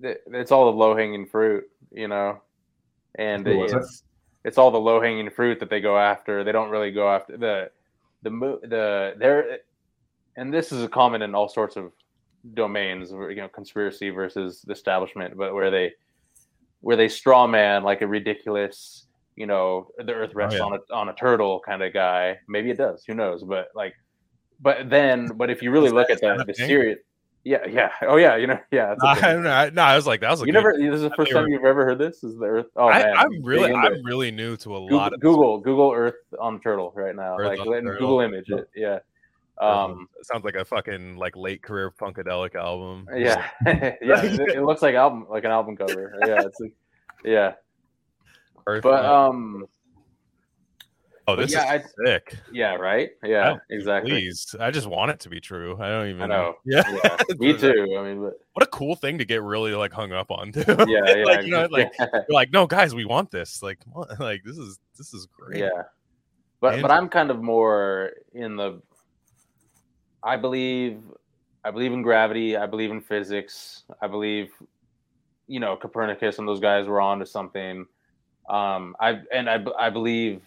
It's 0.00 0.52
all 0.52 0.70
the 0.70 0.76
low 0.76 0.96
hanging 0.96 1.26
fruit, 1.26 1.64
you 1.92 2.08
know, 2.08 2.42
and 3.14 3.46
it's 3.46 4.02
it's 4.44 4.58
all 4.58 4.70
the 4.70 4.80
low 4.80 5.00
hanging 5.00 5.30
fruit 5.30 5.58
that 5.60 5.70
they 5.70 5.80
go 5.80 5.98
after. 5.98 6.44
They 6.44 6.52
don't 6.52 6.70
really 6.70 6.90
go 6.90 7.08
after 7.08 7.36
the 7.36 7.70
the 8.22 8.30
the 8.62 9.14
there, 9.18 9.58
and 10.36 10.52
this 10.52 10.72
is 10.72 10.82
a 10.82 10.88
common 10.88 11.22
in 11.22 11.34
all 11.34 11.48
sorts 11.48 11.76
of 11.76 11.92
domains, 12.52 13.10
you 13.10 13.36
know, 13.36 13.48
conspiracy 13.48 14.10
versus 14.10 14.62
the 14.66 14.72
establishment, 14.72 15.36
but 15.36 15.54
where 15.54 15.70
they 15.70 15.92
where 16.80 16.96
they 16.96 17.08
straw 17.08 17.46
man 17.46 17.82
like 17.82 18.02
a 18.02 18.06
ridiculous, 18.06 19.06
you 19.36 19.46
know, 19.46 19.88
the 19.96 20.12
Earth 20.12 20.34
rests 20.34 20.60
oh, 20.60 20.68
yeah. 20.68 20.74
on 20.74 20.80
a 20.90 20.94
on 20.94 21.08
a 21.08 21.14
turtle 21.14 21.60
kind 21.66 21.82
of 21.82 21.94
guy. 21.94 22.38
Maybe 22.46 22.70
it 22.70 22.76
does, 22.76 23.04
who 23.06 23.14
knows? 23.14 23.42
But 23.42 23.68
like, 23.74 23.94
but 24.60 24.90
then, 24.90 25.28
but 25.36 25.48
if 25.48 25.62
you 25.62 25.70
really 25.70 25.90
look 25.90 26.10
at 26.10 26.20
the 26.20 26.44
the 26.46 26.54
serious 26.54 26.98
yeah, 27.44 27.66
yeah. 27.68 27.90
Oh, 28.02 28.16
yeah. 28.16 28.36
You 28.36 28.46
know, 28.46 28.58
yeah. 28.70 28.94
I, 29.02 29.34
no, 29.34 29.70
no, 29.70 29.82
I 29.82 29.96
was 29.96 30.06
like, 30.06 30.20
that 30.20 30.30
was. 30.30 30.40
you 30.40 30.46
good, 30.46 30.52
never. 30.52 30.76
This 30.76 30.94
is 30.94 31.02
the 31.02 31.10
first 31.10 31.32
time 31.32 31.46
you've 31.48 31.64
ever 31.64 31.84
heard 31.84 31.98
this. 31.98 32.24
Is 32.24 32.36
the 32.38 32.46
Earth? 32.46 32.66
Oh 32.76 32.88
I, 32.88 33.02
man, 33.02 33.16
I'm 33.16 33.42
really, 33.42 33.72
I'm 33.72 34.02
really 34.04 34.30
new 34.30 34.56
to 34.58 34.76
a 34.76 34.80
Google, 34.80 34.96
lot 34.96 35.12
of 35.12 35.20
Google. 35.20 35.60
Google 35.60 35.92
Earth 35.92 36.16
on 36.40 36.60
Turtle 36.60 36.92
right 36.94 37.14
now. 37.14 37.36
Earth 37.38 37.58
like 37.58 37.82
Google 37.82 38.20
image 38.20 38.50
it. 38.50 38.68
Yeah. 38.74 38.98
Um, 39.58 40.08
it 40.18 40.26
sounds 40.26 40.44
like 40.44 40.56
a 40.56 40.64
fucking 40.64 41.16
like 41.16 41.36
late 41.36 41.62
career 41.62 41.90
funkadelic 41.90 42.54
album. 42.54 43.08
Yeah, 43.16 43.48
yeah. 43.64 44.24
It, 44.24 44.40
it, 44.40 44.62
looks 44.64 44.82
like 44.82 44.94
album, 44.96 45.26
like 45.30 45.44
an 45.44 45.52
album 45.52 45.76
cover. 45.76 46.18
Yeah, 46.26 46.42
it's 46.42 46.58
like, 46.58 46.74
yeah. 47.24 47.52
Earth 48.66 48.82
but 48.82 49.04
um, 49.04 49.66
Oh, 51.26 51.36
this 51.36 51.52
yeah, 51.52 51.74
is 51.76 51.82
sick. 52.04 52.36
Yeah, 52.52 52.74
right. 52.74 53.10
Yeah, 53.22 53.54
Oh, 53.54 53.60
exactly. 53.70 54.10
Please, 54.10 54.54
I 54.60 54.70
just 54.70 54.86
want 54.86 55.10
it 55.10 55.20
to 55.20 55.30
be 55.30 55.40
true. 55.40 55.76
I 55.80 55.88
don't 55.88 56.08
even 56.08 56.22
I 56.22 56.26
know. 56.26 56.54
Yeah, 56.66 56.82
Yeah, 56.86 57.16
me 57.38 57.56
too. 57.58 57.96
I 57.98 58.02
mean, 58.02 58.22
but 58.22 58.34
what 58.52 58.62
a 58.62 58.66
cool 58.66 58.94
thing 58.94 59.16
to 59.18 59.24
get 59.24 59.42
really 59.42 59.74
like 59.74 59.92
hung 59.92 60.12
up 60.12 60.30
on 60.30 60.52
too. 60.52 60.64
yeah, 60.86 61.16
yeah, 61.16 61.24
like, 61.24 61.44
you 61.46 61.50
know, 61.50 61.66
like 61.70 61.90
yeah. 61.98 62.06
like, 62.28 62.52
no, 62.52 62.66
guys, 62.66 62.94
we 62.94 63.04
want 63.06 63.30
this. 63.30 63.62
Like, 63.62 63.78
like 64.18 64.42
this 64.44 64.58
is 64.58 64.78
this 64.98 65.14
is 65.14 65.26
great. 65.26 65.60
Yeah. 65.60 65.82
But 66.60 66.74
And- 66.74 66.82
but 66.82 66.90
I'm 66.90 67.08
kind 67.08 67.30
of 67.30 67.42
more 67.42 68.12
in 68.34 68.56
the 68.56 68.82
I 70.22 70.36
believe 70.36 71.00
I 71.64 71.70
believe 71.70 71.92
in 71.94 72.02
gravity, 72.02 72.56
I 72.56 72.66
believe 72.66 72.90
in 72.90 73.00
physics, 73.00 73.84
I 74.02 74.06
believe 74.08 74.50
you 75.46 75.60
know 75.60 75.76
Copernicus 75.76 76.38
and 76.38 76.46
those 76.46 76.60
guys 76.60 76.86
were 76.86 77.00
onto 77.00 77.24
something. 77.24 77.86
Um 78.48 78.94
I 79.00 79.20
and 79.32 79.48
I 79.48 79.64
I 79.78 79.88
believe 79.88 80.42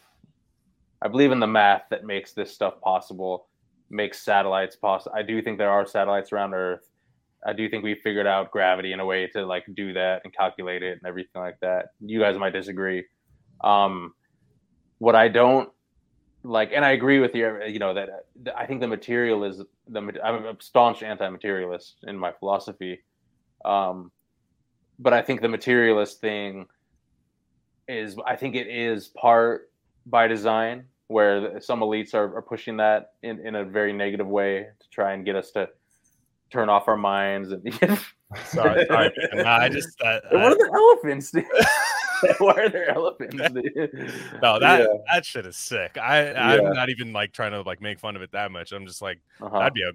I 1.01 1.07
believe 1.07 1.31
in 1.31 1.39
the 1.39 1.47
math 1.47 1.83
that 1.89 2.05
makes 2.05 2.33
this 2.33 2.53
stuff 2.53 2.81
possible, 2.81 3.47
makes 3.89 4.19
satellites 4.19 4.75
possible. 4.75 5.15
I 5.15 5.21
do 5.21 5.41
think 5.41 5.57
there 5.57 5.69
are 5.69 5.85
satellites 5.85 6.31
around 6.31 6.53
Earth. 6.53 6.89
I 7.45 7.53
do 7.53 7.69
think 7.69 7.83
we 7.83 7.95
figured 7.95 8.27
out 8.27 8.51
gravity 8.51 8.93
in 8.93 8.99
a 8.99 9.05
way 9.05 9.27
to 9.27 9.45
like 9.45 9.65
do 9.75 9.93
that 9.93 10.21
and 10.23 10.33
calculate 10.33 10.81
it 10.81 10.97
and 10.97 11.07
everything 11.07 11.41
like 11.41 11.59
that. 11.61 11.89
You 11.99 12.19
guys 12.19 12.37
might 12.37 12.53
disagree. 12.53 13.05
Um, 13.63 14.13
what 14.97 15.15
I 15.15 15.27
don't 15.27 15.69
like, 16.43 16.71
and 16.73 16.83
I 16.83 16.91
agree 16.91 17.19
with 17.19 17.35
you, 17.35 17.63
you 17.65 17.79
know, 17.79 17.93
that 17.93 18.09
I 18.55 18.65
think 18.65 18.81
the 18.81 18.87
material 18.87 19.43
is 19.43 19.61
the, 19.87 19.99
I'm 20.23 20.45
a 20.45 20.55
staunch 20.59 21.03
anti-materialist 21.03 21.97
in 22.07 22.17
my 22.17 22.31
philosophy. 22.31 23.03
Um, 23.63 24.11
but 24.97 25.13
I 25.13 25.21
think 25.21 25.41
the 25.41 25.49
materialist 25.49 26.19
thing 26.19 26.65
is, 27.87 28.17
I 28.25 28.35
think 28.35 28.55
it 28.55 28.67
is 28.67 29.09
part 29.09 29.66
by 30.09 30.27
design 30.27 30.85
where 31.07 31.59
some 31.61 31.79
elites 31.79 32.13
are, 32.13 32.35
are 32.37 32.41
pushing 32.41 32.77
that 32.77 33.11
in, 33.23 33.45
in 33.45 33.55
a 33.55 33.63
very 33.63 33.93
negative 33.93 34.27
way 34.27 34.67
to 34.79 34.89
try 34.89 35.13
and 35.13 35.23
get 35.25 35.35
us 35.35 35.51
to 35.51 35.67
turn 36.51 36.69
off 36.69 36.87
our 36.87 36.97
minds 36.97 37.51
and 37.51 37.63
Sorry, 38.45 38.85
sorry. 38.87 39.09
Nah, 39.35 39.57
I 39.57 39.69
just 39.69 40.01
uh, 40.01 40.19
what 40.31 40.51
are 40.51 40.57
the 40.57 40.69
elephants 40.73 41.31
dude? 41.31 41.45
why 42.39 42.53
are 42.53 42.69
there 42.69 42.89
elephants 42.89 43.35
no 44.41 44.59
that 44.59 44.79
Yeah. 44.81 44.85
that 45.13 45.25
shit 45.25 45.45
is 45.45 45.55
sick. 45.55 45.97
I 45.97 46.33
I'm 46.33 46.73
not 46.73 46.89
even 46.89 47.13
like 47.13 47.31
trying 47.31 47.51
to 47.51 47.61
like 47.61 47.79
make 47.81 47.99
fun 47.99 48.15
of 48.17 48.21
it 48.21 48.31
that 48.33 48.51
much. 48.51 48.71
I'm 48.73 48.85
just 48.85 49.01
like 49.01 49.21
Uh-huh. 49.41 49.57
that'd 49.59 49.73
be 49.73 49.83
a. 49.83 49.91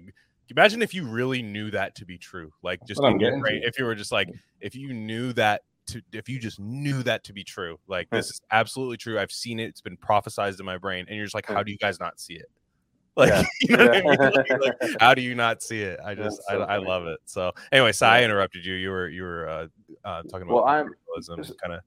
Imagine 0.49 0.81
if 0.81 0.93
you 0.93 1.05
really 1.07 1.41
knew 1.41 1.69
that 1.71 1.95
to 1.95 2.05
be 2.05 2.17
true. 2.17 2.51
Like 2.63 2.79
just 2.87 2.99
What 2.99 3.07
I'm 3.09 3.13
in 3.15 3.19
your 3.19 3.29
getting 3.31 3.41
brain, 3.41 3.61
to. 3.61 3.67
if 3.67 3.77
you 3.77 3.85
were 3.85 3.95
just 3.95 4.11
like 4.11 4.29
if 4.61 4.73
you 4.75 4.93
knew 4.93 5.31
that 5.33 5.61
to 5.87 6.01
if 6.11 6.29
you 6.29 6.39
just 6.39 6.59
knew 6.59 7.03
that 7.03 7.23
to 7.25 7.33
be 7.33 7.43
true. 7.43 7.77
Like 7.87 8.09
this 8.09 8.29
is 8.29 8.41
absolutely 8.51 8.97
true. 8.97 9.19
I've 9.19 9.31
seen 9.31 9.59
it. 9.59 9.65
It's 9.65 9.81
been 9.81 9.97
prophesized 9.97 10.59
in 10.59 10.65
my 10.65 10.77
brain, 10.77 11.05
and 11.07 11.15
you're 11.15 11.25
just 11.25 11.35
like, 11.35 11.45
how 11.45 11.63
do 11.63 11.71
you 11.71 11.77
guys 11.77 11.99
not 11.99 12.19
see 12.19 12.35
it? 12.35 12.49
Like, 13.15 13.29
Yeah. 13.29 13.43
you 13.61 13.77
know 13.77 13.91
I 13.91 14.01
mean? 14.01 14.05
Like, 14.17 14.49
like, 14.81 14.99
how 14.99 15.13
do 15.13 15.21
you 15.21 15.35
not 15.35 15.61
see 15.61 15.81
it? 15.83 15.99
I 16.03 16.15
just, 16.15 16.41
That's 16.49 16.61
I, 16.61 16.75
I 16.75 16.77
love 16.77 17.05
it. 17.05 17.19
So, 17.25 17.51
anyway, 17.71 17.91
so 17.91 18.07
I 18.07 18.23
interrupted 18.23 18.65
you. 18.65 18.73
You 18.73 18.89
were, 18.89 19.07
you 19.07 19.21
were 19.21 19.47
uh, 19.47 19.67
uh, 20.03 20.23
talking 20.23 20.41
about 20.47 20.55
Well, 20.55 20.63
I'm- 20.65 20.89
materialism, 21.15 21.55
kind 21.61 21.75
of. 21.75 21.81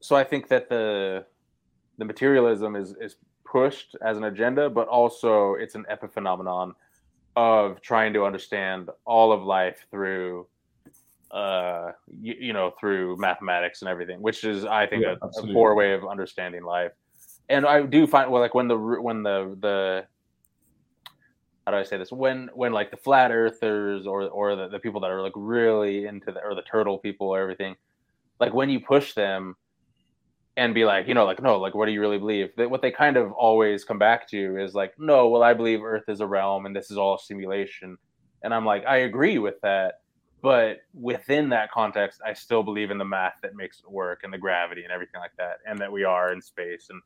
so 0.00 0.16
I 0.16 0.24
think 0.24 0.48
that 0.48 0.70
the 0.70 1.26
the 1.98 2.06
materialism 2.06 2.76
is 2.76 2.94
is 2.98 3.16
pushed 3.44 3.94
as 4.00 4.16
an 4.16 4.24
agenda, 4.24 4.70
but 4.70 4.88
also 4.88 5.52
it's 5.54 5.74
an 5.74 5.84
epiphenomenon 5.92 6.72
of 7.36 7.82
trying 7.82 8.14
to 8.14 8.24
understand 8.24 8.88
all 9.04 9.32
of 9.32 9.42
life 9.42 9.84
through 9.90 10.46
uh 11.32 11.92
you, 12.20 12.34
you 12.38 12.52
know 12.52 12.72
through 12.78 13.16
mathematics 13.16 13.82
and 13.82 13.88
everything 13.88 14.20
which 14.20 14.44
is 14.44 14.64
i 14.64 14.86
think 14.86 15.02
Yeah, 15.02 15.14
a, 15.22 15.26
a 15.26 15.52
poor 15.52 15.74
way 15.74 15.92
of 15.92 16.06
understanding 16.06 16.64
life 16.64 16.92
and 17.48 17.66
i 17.66 17.82
do 17.82 18.06
find 18.06 18.30
well 18.30 18.40
like 18.40 18.54
when 18.54 18.68
the 18.68 18.76
when 18.76 19.22
the 19.22 19.56
the 19.60 20.04
how 21.66 21.72
do 21.72 21.78
i 21.78 21.84
say 21.84 21.96
this 21.96 22.10
when 22.10 22.50
when 22.54 22.72
like 22.72 22.90
the 22.90 22.96
flat 22.96 23.30
earthers 23.30 24.06
or 24.06 24.28
or 24.28 24.56
the, 24.56 24.68
the 24.68 24.78
people 24.78 25.00
that 25.00 25.10
are 25.10 25.22
like 25.22 25.32
really 25.36 26.06
into 26.06 26.32
the 26.32 26.40
or 26.42 26.54
the 26.54 26.62
turtle 26.62 26.98
people 26.98 27.28
or 27.28 27.40
everything 27.40 27.76
like 28.40 28.52
when 28.52 28.68
you 28.68 28.80
push 28.80 29.14
them 29.14 29.54
and 30.56 30.74
be 30.74 30.84
like, 30.84 31.08
you 31.08 31.14
know, 31.14 31.24
like, 31.24 31.42
no, 31.42 31.58
like, 31.58 31.74
what 31.74 31.86
do 31.86 31.92
you 31.92 32.00
really 32.00 32.18
believe? 32.18 32.50
That 32.56 32.70
what 32.70 32.82
they 32.82 32.90
kind 32.90 33.16
of 33.16 33.32
always 33.32 33.84
come 33.84 33.98
back 33.98 34.28
to 34.28 34.58
is 34.58 34.74
like, 34.74 34.92
no, 34.98 35.28
well, 35.28 35.42
I 35.42 35.54
believe 35.54 35.82
Earth 35.82 36.04
is 36.08 36.20
a 36.20 36.26
realm 36.26 36.66
and 36.66 36.74
this 36.74 36.90
is 36.90 36.98
all 36.98 37.14
a 37.14 37.18
simulation. 37.18 37.96
And 38.42 38.52
I'm 38.52 38.66
like, 38.66 38.84
I 38.86 38.98
agree 38.98 39.38
with 39.38 39.54
that. 39.62 39.99
But 40.42 40.78
within 40.94 41.48
that 41.50 41.70
context, 41.70 42.20
I 42.26 42.32
still 42.32 42.62
believe 42.62 42.90
in 42.90 42.98
the 42.98 43.04
math 43.04 43.34
that 43.42 43.54
makes 43.54 43.80
it 43.80 43.90
work 43.90 44.20
and 44.24 44.32
the 44.32 44.38
gravity 44.38 44.84
and 44.84 44.92
everything 44.92 45.20
like 45.20 45.36
that, 45.36 45.58
and 45.66 45.78
that 45.78 45.90
we 45.92 46.04
are 46.04 46.32
in 46.32 46.40
space 46.40 46.88
and 46.90 47.00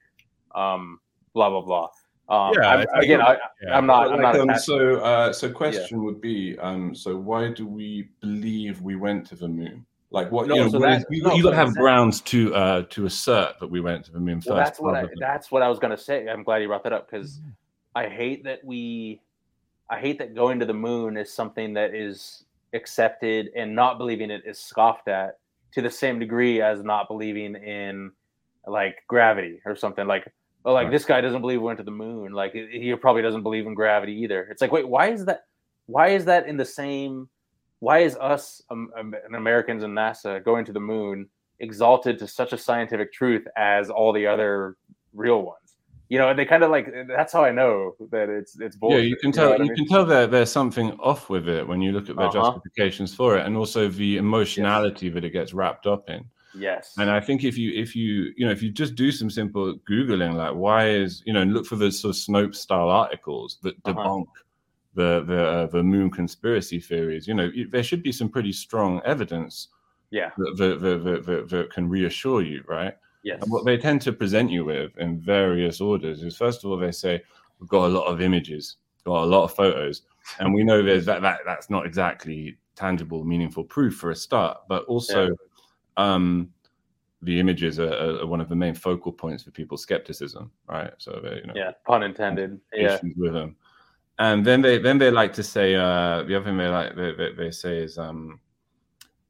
um, 0.55 1.01
blah 1.33 1.51
blah 1.51 1.61
blah. 1.62 1.88
Um, 2.29 2.55
Yeah, 2.57 2.68
I'm, 2.68 2.79
I- 2.79 2.99
I 2.99 3.01
again, 3.01 3.20
I, 3.20 3.37
I'm, 3.73 3.87
not. 3.87 4.12
I'm 4.12 4.23
Like, 4.23 4.37
not. 4.37 4.49
um, 4.51 4.59
so, 4.59 4.97
uh, 5.01 5.33
so 5.33 5.51
question 5.51 6.03
would 6.05 6.20
be, 6.20 6.57
um, 6.59 6.94
so 6.94 7.16
why 7.16 7.51
do 7.53 7.66
we 7.66 8.09
believe 8.20 8.81
we 8.81 8.97
went 8.97 9.27
to 9.27 9.35
the 9.37 9.49
moon? 9.49 9.85
Like, 10.11 10.31
what 10.31 10.47
No, 10.47 10.55
you 10.55 10.61
know, 10.62 10.68
so 10.70 10.79
what 10.79 10.88
that- 10.90 10.99
is- 11.01 11.07
you, 11.11 11.23
no, 11.25 11.35
you 11.35 11.42
so 11.42 11.49
got 11.49 11.51
to 11.51 11.57
have 11.57 11.75
that- 11.75 11.81
grounds 11.81 12.20
to 12.23 12.55
uh, 12.55 12.83
to 12.90 13.07
assert 13.07 13.59
that 13.59 13.66
we 13.66 13.81
went 13.81 14.05
to 14.07 14.12
the 14.12 14.20
moon 14.20 14.40
first. 14.40 14.49
Well, 14.49 14.57
that's 14.59 14.81
what 14.81 14.94
I, 14.94 15.01
than- 15.03 15.11
that's 15.18 15.51
what 15.51 15.62
I 15.62 15.68
was 15.68 15.79
gonna 15.81 15.99
say. 15.99 16.29
I'm 16.29 16.44
glad 16.44 16.62
you 16.62 16.68
brought 16.68 16.85
that 16.85 16.92
up 16.92 17.11
because 17.11 17.40
I 17.97 18.09
hate 18.09 18.44
that 18.44 18.64
we, 18.64 19.20
I 19.90 19.99
hate 19.99 20.18
that 20.20 20.35
going 20.35 20.61
to 20.61 20.66
the 20.66 20.73
moon 20.75 21.16
is 21.16 21.33
something 21.33 21.75
that 21.75 21.94
is 21.94 22.43
accepted 22.75 23.51
and 23.57 23.75
not 23.75 23.99
believing 23.99 24.31
it 24.31 24.43
is 24.45 24.59
scoffed 24.59 25.09
at 25.09 25.39
to 25.73 25.83
the 25.83 25.91
same 25.91 26.19
degree 26.19 26.61
as 26.61 26.83
not 26.83 27.09
believing 27.09 27.55
in 27.55 28.13
like 28.67 28.97
gravity 29.09 29.61
or 29.65 29.77
something 29.77 30.07
like. 30.07 30.31
Oh, 30.67 30.73
like 30.73 30.85
Right. 30.85 30.93
this 30.93 31.05
guy 31.05 31.21
doesn't 31.21 31.43
believe 31.43 31.61
we 31.61 31.67
went 31.67 31.79
to 31.79 31.85
the 31.85 31.91
moon. 31.91 32.33
Like 32.33 32.55
he 32.55 32.95
probably 32.97 33.21
doesn't 33.21 33.43
believe 33.43 33.67
in 33.67 33.75
gravity 33.75 34.15
either. 34.23 34.49
It's 34.51 34.63
like, 34.63 34.73
wait, 34.73 34.89
why 34.89 35.11
is 35.11 35.27
that? 35.27 35.45
Why 35.87 36.09
is 36.09 36.25
that 36.25 36.47
in 36.47 36.57
the 36.57 36.65
same? 36.65 37.29
Why 37.81 37.99
is 37.99 38.17
us 38.17 38.63
um, 38.71 38.91
um, 38.99 39.15
Americans 39.35 39.83
and 39.83 39.95
NASA 39.95 40.43
going 40.43 40.65
to 40.65 40.73
the 40.73 40.81
moon 40.81 41.29
exalted 41.61 42.19
to 42.19 42.27
such 42.27 42.53
a 42.53 42.59
scientific 42.59 43.13
truth 43.13 43.47
as 43.57 43.91
all 43.91 44.13
the 44.13 44.27
other 44.27 44.77
real 45.13 45.43
ones. 45.43 45.63
You 46.11 46.19
know, 46.19 46.35
they 46.35 46.45
kind 46.45 46.62
of 46.62 46.71
like 46.71 46.93
that's 47.09 47.33
how 47.33 47.45
I 47.45 47.51
know 47.51 47.97
that 48.11 48.29
it's 48.29 48.61
it's 48.61 48.77
bullshit. 48.77 48.99
yeah, 49.05 49.09
you 49.09 49.17
can 49.17 49.33
tell. 49.33 49.51
what 49.51 49.61
I 49.61 49.64
You 49.64 49.71
mean? 49.71 49.77
can 49.77 49.87
tell 49.88 50.05
that 50.07 50.31
there's 50.31 50.53
something 50.53 50.93
off 51.01 51.31
with 51.31 51.49
it 51.49 51.67
when 51.67 51.81
you 51.81 51.93
look 51.93 52.11
at 52.11 52.17
their 52.17 52.27
Uh-huh. 52.27 52.43
justifications 52.53 53.14
for 53.14 53.38
it, 53.38 53.47
and 53.47 53.57
also 53.57 53.88
the 53.88 54.19
emotionality 54.19 55.09
that 55.09 55.25
it 55.25 55.31
gets 55.31 55.55
wrapped 55.55 55.87
up 55.87 56.11
in. 56.11 56.25
Yes. 56.57 56.95
And 56.99 57.11
I 57.11 57.21
think 57.21 57.43
if 57.43 57.57
you 57.59 57.73
if 57.75 57.97
you 57.97 58.33
you 58.37 58.45
know 58.47 58.53
if 58.53 58.62
you 58.62 58.71
just 58.71 58.95
do 58.95 59.11
some 59.11 59.31
simple 59.31 59.75
googling, 59.90 60.35
like 60.35 60.55
why 60.55 60.88
is 60.90 61.23
you 61.27 61.33
know, 61.33 61.40
and 61.40 61.53
look 61.55 61.67
for 61.67 61.77
the 61.77 61.90
sort 61.90 62.14
of 62.14 62.21
Snopes 62.21 62.57
style 62.57 62.90
articles 62.90 63.59
that 63.62 63.75
Uh-huh. 63.85 63.95
debunk 63.95 64.27
the 64.95 65.25
the 65.27 65.43
uh, 65.45 65.67
the 65.69 65.83
moon 65.83 66.11
conspiracy 66.11 66.79
theories, 66.81 67.27
you 67.27 67.35
know, 67.35 67.51
you- 67.55 67.69
there 67.71 67.83
should 67.83 68.03
be 68.03 68.12
some 68.12 68.29
pretty 68.29 68.53
strong 68.53 69.01
evidence 69.05 69.69
yeah. 70.11 70.31
that 70.37 70.55
that, 70.59 70.81
that, 70.81 71.05
that, 71.05 71.27
that, 71.27 71.49
that 71.49 71.71
can 71.73 71.88
reassure 71.88 72.43
you, 72.43 72.62
right? 72.69 72.95
Yes. 73.25 73.43
And 73.43 73.51
what 73.51 73.65
they 73.65 73.79
tend 73.79 74.03
to 74.03 74.13
present 74.13 74.51
you 74.51 74.65
with 74.65 74.97
in 74.99 75.19
various 75.19 75.81
orders 75.81 76.23
is 76.23 76.37
first 76.37 76.63
of 76.63 76.71
all 76.71 76.77
they 76.77 76.93
say 76.93 77.23
we've 77.59 77.69
got 77.69 77.87
a 77.87 77.89
lot 77.89 78.07
of 78.07 78.21
images, 78.21 78.77
got 79.05 79.25
a 79.25 79.27
lot 79.27 79.45
of 79.45 79.55
photos, 79.55 80.03
and 80.39 80.55
we 80.55 80.63
know 80.63 80.83
there's 80.83 81.07
that 81.07 81.23
that 81.23 81.41
that's 81.45 81.71
not 81.71 81.87
exactly 81.87 82.59
tangible, 82.77 83.25
meaningful 83.25 83.65
proof 83.65 83.97
for 83.97 84.11
a 84.11 84.17
start, 84.17 84.59
but 84.69 84.85
also 84.85 85.35
um, 85.97 86.51
the 87.23 87.41
images 87.41 87.81
are, 87.81 88.21
are 88.21 88.27
one 88.27 88.41
of 88.41 88.49
the 88.49 88.57
main 88.57 88.75
focal 88.75 89.13
points 89.13 89.43
for 89.43 89.51
people's 89.51 89.83
skepticism, 89.83 90.51
right? 90.69 90.93
So 90.99 91.21
they, 91.23 91.37
you 91.37 91.47
know, 91.47 91.55
yeah. 91.57 91.71
Pun 91.87 92.03
intended. 92.03 92.61
Yeah. 92.73 92.97
issues 92.97 93.15
with 93.17 93.33
them. 93.33 93.57
And 94.19 94.45
then 94.45 94.61
they 94.61 94.79
then 94.79 94.99
they 94.99 95.11
like 95.11 95.33
to 95.35 95.43
say 95.43 95.75
uh, 95.75 96.23
the 96.23 96.37
other 96.37 96.45
thing 96.45 96.57
they 96.57 96.69
like 96.69 96.95
they, 96.95 97.13
they, 97.13 97.33
they 97.33 97.51
say 97.51 97.79
is 97.79 97.99
um, 97.99 98.39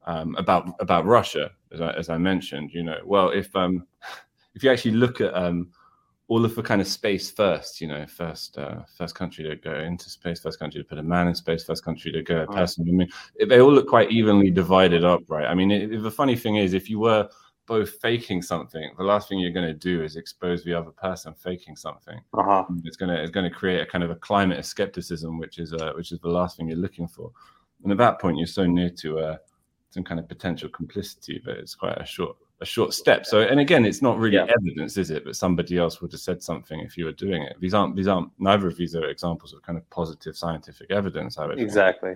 um, 0.05 0.35
about 0.37 0.75
about 0.79 1.05
Russia, 1.05 1.51
as 1.71 1.81
I, 1.81 1.91
as 1.93 2.09
I 2.09 2.17
mentioned. 2.17 2.71
You 2.73 2.83
know, 2.83 2.99
well 3.05 3.29
if 3.29 3.55
um, 3.55 3.85
if 4.55 4.63
you 4.63 4.71
actually 4.71 4.91
look 4.95 5.21
at 5.21 5.33
um, 5.35 5.71
all 6.27 6.43
of 6.43 6.55
the 6.55 6.63
kind 6.63 6.81
of 6.81 6.87
space 6.87 7.29
first, 7.29 7.79
you 7.81 7.87
know, 7.87 8.05
first 8.07 8.57
uh, 8.57 8.81
first 8.97 9.15
country 9.15 9.43
to 9.43 9.55
go 9.55 9.75
into 9.75 10.09
space, 10.09 10.39
first 10.39 10.59
country 10.59 10.81
to 10.81 10.87
put 10.87 10.97
a 10.97 11.03
man 11.03 11.27
in 11.27 11.35
space, 11.35 11.63
first 11.63 11.83
country 11.83 12.11
to 12.11 12.21
go 12.23 12.37
a 12.37 12.43
Uh-huh. 12.43 12.55
person. 12.55 12.85
I 12.87 12.91
mean, 12.91 13.09
they 13.49 13.59
all 13.61 13.71
look 13.73 13.87
quite 13.87 14.11
evenly 14.11 14.49
divided 14.51 15.03
up, 15.03 15.21
right? 15.27 15.45
I 15.45 15.53
mean, 15.53 15.71
it, 15.71 16.01
the 16.01 16.11
funny 16.11 16.35
thing 16.35 16.55
is, 16.57 16.73
if 16.73 16.89
you 16.89 16.99
were 16.99 17.29
both 17.67 17.89
faking 18.01 18.41
something, 18.43 18.91
the 18.97 19.03
last 19.03 19.27
thing 19.27 19.39
you're 19.39 19.51
going 19.59 19.67
to 19.67 19.73
do 19.73 20.03
is 20.03 20.15
expose 20.17 20.63
the 20.63 20.73
other 20.73 20.91
person 20.91 21.33
faking 21.33 21.75
something 21.75 22.19
Uh 22.33 22.43
huh. 22.43 22.63
it's 22.83 22.95
going 22.97 23.09
to 23.15 23.21
it's 23.21 23.31
going 23.31 23.49
to 23.49 23.55
create 23.55 23.81
a 23.81 23.85
kind 23.85 24.03
of 24.03 24.11
a 24.11 24.15
climate 24.15 24.59
of 24.59 24.65
skepticism, 24.65 25.39
which 25.39 25.57
is 25.59 25.73
uh, 25.73 25.91
which 25.97 26.11
is 26.11 26.19
the 26.19 26.29
last 26.29 26.57
thing 26.57 26.67
you're 26.69 26.77
looking 26.77 27.07
for. 27.07 27.31
And 27.83 27.91
at 27.91 27.97
that 27.97 28.19
point, 28.21 28.37
you're 28.37 28.47
so 28.47 28.65
near 28.65 28.89
to 29.01 29.19
uh, 29.19 29.37
some 29.95 30.03
kind 30.03 30.19
of 30.19 30.27
potential 30.27 30.67
complicity 30.69 31.41
but 31.43 31.55
it's 31.55 31.73
quite 31.73 31.97
a 31.97 32.05
short 32.05 32.35
a 32.61 32.65
short 32.65 32.93
step. 32.93 33.25
So, 33.25 33.41
and 33.41 33.59
again, 33.59 33.83
it's 33.83 34.01
not 34.01 34.17
really 34.17 34.37
Yeah. 34.37 34.47
evidence, 34.57 34.95
is 34.97 35.11
it? 35.11 35.25
But 35.25 35.35
somebody 35.35 35.77
else 35.77 36.01
would 36.01 36.13
have 36.13 36.21
said 36.21 36.41
something 36.41 36.79
if 36.79 36.97
you 36.97 37.03
were 37.03 37.11
doing 37.11 37.41
it. 37.41 37.57
These 37.59 37.73
aren't 37.73 37.97
these 37.97 38.07
aren't 38.07 38.29
neither 38.39 38.67
of 38.67 38.77
these 38.77 38.95
are 38.95 39.09
examples 39.09 39.51
of 39.53 39.61
kind 39.61 39.77
of 39.77 39.83
positive 39.89 40.37
scientific 40.37 40.89
evidence. 40.89 41.37
I 41.37 41.47
would 41.47 41.57
think. 41.57 41.67
Exactly. 41.67 42.15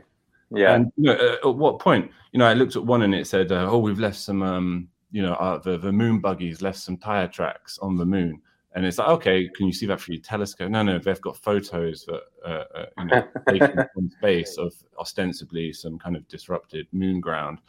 Yeah. 0.49 0.75
And 0.75 0.93
you 0.95 1.03
know, 1.07 1.17
uh, 1.43 1.49
at 1.49 1.55
what 1.55 1.79
point? 1.79 2.09
You 2.31 2.39
know, 2.39 2.45
I 2.47 2.53
looked 2.53 2.77
at 2.77 2.85
one 2.85 3.01
and 3.01 3.13
it 3.13 3.27
said, 3.27 3.51
uh, 3.51 3.67
"Oh, 3.69 3.79
we've 3.79 3.99
left 3.99 4.15
some, 4.15 4.41
um, 4.41 4.87
you 5.11 5.21
know, 5.21 5.33
uh, 5.33 5.57
the 5.57 5.77
the 5.77 5.91
moon 5.91 6.21
buggies 6.21 6.61
left 6.61 6.79
some 6.79 6.95
tire 6.95 7.27
tracks 7.27 7.77
on 7.79 7.97
the 7.97 8.05
moon." 8.05 8.41
And 8.75 8.85
it's 8.85 8.99
like, 8.99 9.07
okay, 9.07 9.49
can 9.55 9.65
you 9.65 9.73
see 9.73 9.87
that 9.87 9.99
through 9.99 10.15
your 10.15 10.21
telescope? 10.21 10.69
No, 10.69 10.83
no, 10.83 10.99
they've 10.99 11.19
got 11.21 11.37
photos 11.37 12.05
that 12.05 12.21
uh, 12.45 12.63
uh, 12.75 12.85
you 12.99 13.05
know, 13.05 13.27
taken 13.49 13.83
from 13.93 14.09
space 14.11 14.57
of 14.57 14.73
ostensibly 14.99 15.73
some 15.73 15.97
kind 15.97 16.15
of 16.15 16.27
disrupted 16.27 16.87
moon 16.91 17.19
ground. 17.19 17.59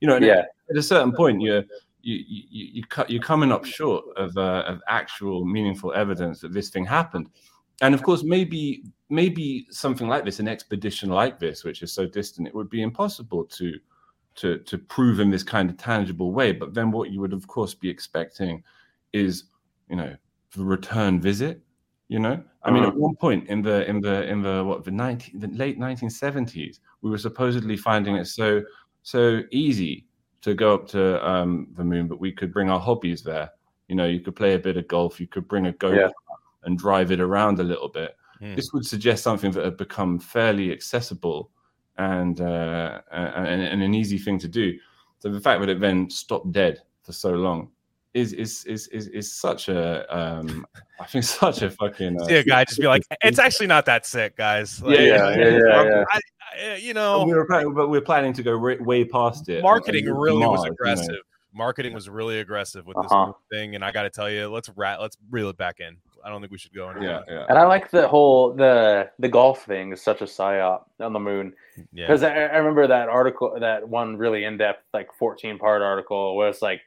You 0.00 0.08
know, 0.08 0.16
and 0.16 0.24
Yeah. 0.24 0.44
at 0.70 0.76
a 0.76 0.82
certain 0.82 1.12
point, 1.12 1.42
you're 1.42 1.64
you 2.02 2.22
you 2.26 2.42
you 2.74 2.84
cut 2.84 3.10
you're 3.10 3.22
coming 3.22 3.52
up 3.52 3.64
short 3.64 4.04
of 4.16 4.36
uh, 4.36 4.64
of 4.66 4.80
actual 4.88 5.44
meaningful 5.44 5.92
evidence 5.92 6.40
that 6.40 6.52
this 6.52 6.70
thing 6.70 6.86
happened. 6.86 7.28
And 7.82 7.94
of 7.94 8.02
course, 8.02 8.22
maybe 8.22 8.84
maybe 9.10 9.66
something 9.70 10.08
like 10.08 10.24
this, 10.24 10.40
an 10.40 10.48
expedition 10.48 11.10
like 11.10 11.38
this, 11.38 11.64
which 11.64 11.82
is 11.82 11.92
so 11.92 12.06
distant, 12.06 12.48
it 12.48 12.54
would 12.54 12.70
be 12.70 12.82
impossible 12.82 13.44
to 13.44 13.78
to 14.36 14.58
to 14.58 14.78
prove 14.78 15.20
in 15.20 15.30
this 15.30 15.42
kind 15.42 15.68
of 15.68 15.76
tangible 15.76 16.32
way. 16.32 16.52
But 16.52 16.72
then 16.72 16.90
what 16.90 17.10
you 17.10 17.20
would 17.20 17.34
of 17.34 17.46
course 17.46 17.74
be 17.74 17.90
expecting 17.90 18.62
is, 19.12 19.44
you 19.90 19.96
know, 19.96 20.16
return 20.56 21.20
visit. 21.20 21.62
You 22.08 22.20
know, 22.20 22.40
I 22.62 22.70
mean, 22.70 22.84
Uh-huh. 22.84 22.92
at 22.92 22.96
one 22.96 23.16
point 23.16 23.48
in 23.48 23.62
the 23.62 23.84
in 23.90 24.00
the 24.00 24.28
in 24.28 24.40
the 24.40 24.62
what 24.64 24.84
the 24.84 24.92
nineteen 24.92 25.40
the 25.40 25.48
late 25.48 25.76
nineteen 25.76 26.10
seventies, 26.10 26.80
we 27.02 27.10
were 27.10 27.18
supposedly 27.18 27.76
finding 27.76 28.14
it 28.14 28.26
so 28.26 28.62
so 29.02 29.42
easy 29.50 30.06
to 30.42 30.54
go 30.54 30.72
up 30.74 30.86
to 30.88 31.28
um, 31.28 31.66
the 31.74 31.82
moon, 31.82 32.06
but 32.06 32.20
we 32.20 32.30
could 32.30 32.52
bring 32.52 32.70
our 32.70 32.78
hobbies 32.78 33.22
there. 33.22 33.50
You 33.88 33.96
know, 33.96 34.06
you 34.06 34.20
could 34.20 34.36
play 34.36 34.54
a 34.54 34.58
bit 34.58 34.76
of 34.76 34.86
golf, 34.86 35.20
you 35.20 35.26
could 35.26 35.48
bring 35.48 35.66
a 35.66 35.72
GoPro 35.72 35.96
Yeah. 35.96 36.10
and 36.62 36.78
drive 36.78 37.10
it 37.10 37.20
around 37.20 37.58
a 37.58 37.64
little 37.64 37.88
bit. 37.88 38.16
This 38.40 38.70
would 38.72 38.84
suggest 38.86 39.24
something 39.24 39.50
that 39.52 39.64
had 39.64 39.76
become 39.76 40.18
fairly 40.20 40.70
accessible 40.70 41.50
and, 41.96 42.40
uh, 42.40 43.00
and 43.10 43.60
and 43.62 43.82
an 43.82 43.94
easy 43.94 44.18
thing 44.18 44.38
to 44.40 44.48
do. 44.48 44.78
So 45.18 45.30
the 45.30 45.40
fact 45.40 45.60
that 45.60 45.70
it 45.70 45.80
then 45.80 46.10
stopped 46.10 46.52
dead 46.52 46.82
for 47.02 47.12
so 47.12 47.30
long 47.30 47.70
is 48.16 48.32
is 48.32 48.64
is 48.64 48.88
is, 48.88 49.08
is 49.08 49.30
such 49.32 49.68
a 49.68 50.04
um, 50.16 50.66
I 50.98 51.04
think 51.04 51.24
such 51.24 51.60
a 51.62 51.70
fucking 51.70 52.20
uh, 52.20 52.24
See 52.24 52.36
a 52.36 52.44
guy 52.44 52.64
just 52.64 52.80
be 52.80 52.86
like, 52.86 53.02
it's 53.22 53.38
actually 53.38 53.66
not 53.66 53.84
that 53.86 54.06
sick, 54.06 54.36
guys. 54.36 54.82
Like, 54.82 54.98
Yeah, 54.98 55.34
yeah, 55.34 55.36
yeah, 55.36 55.84
yeah. 55.84 56.04
I, 56.10 56.20
I, 56.62 56.74
you 56.76 56.94
But 56.94 57.00
know, 57.00 57.24
we 57.24 57.34
were 57.34 57.46
planning, 57.46 57.74
but 57.74 57.90
we're 57.90 58.00
planning 58.00 58.32
to 58.32 58.42
go 58.42 58.56
way, 58.56 58.78
way 58.78 59.04
past 59.04 59.48
it. 59.50 59.62
marketing 59.62 60.08
And 60.08 60.18
really 60.18 60.46
was 60.46 60.60
Mars, 60.60 60.64
you 60.64 60.70
know. 60.70 60.72
aggressive. 60.72 61.22
Marketing 61.52 61.92
was 61.94 62.08
really 62.08 62.40
aggressive 62.40 62.86
with 62.86 62.96
this 63.02 63.12
Uh-huh. 63.12 63.24
whole 63.26 63.38
thing, 63.52 63.74
and 63.74 63.84
I 63.84 63.90
got 63.92 64.02
to 64.02 64.10
tell 64.10 64.30
you, 64.30 64.48
let's 64.48 64.68
rat, 64.70 65.00
let's 65.00 65.16
reel 65.30 65.48
it 65.50 65.56
back 65.56 65.80
in. 65.80 65.96
I 66.24 66.28
don't 66.30 66.40
think 66.40 66.50
we 66.52 66.58
should 66.58 66.74
go 66.74 66.90
anymore. 66.90 67.24
Yeah, 67.28 67.34
yeah. 67.34 67.46
And 67.48 67.58
I 67.58 67.66
like 67.66 67.90
the 67.90 68.08
whole 68.08 68.52
the 68.52 69.10
the 69.18 69.28
golf 69.28 69.64
thing 69.64 69.92
is 69.92 70.02
such 70.02 70.22
a 70.22 70.24
psyop 70.24 70.84
on 71.00 71.12
the 71.12 71.20
moon 71.20 71.54
yeah. 71.92 72.06
because 72.06 72.22
I, 72.24 72.32
I 72.32 72.56
remember 72.56 72.86
that 72.88 73.08
article 73.08 73.56
that 73.60 73.86
one 73.88 74.16
really 74.16 74.44
in 74.44 74.56
depth 74.56 74.82
like 74.92 75.08
fourteen 75.18 75.56
part 75.58 75.82
article 75.82 76.34
where 76.34 76.48
it's 76.48 76.62
like 76.62 76.80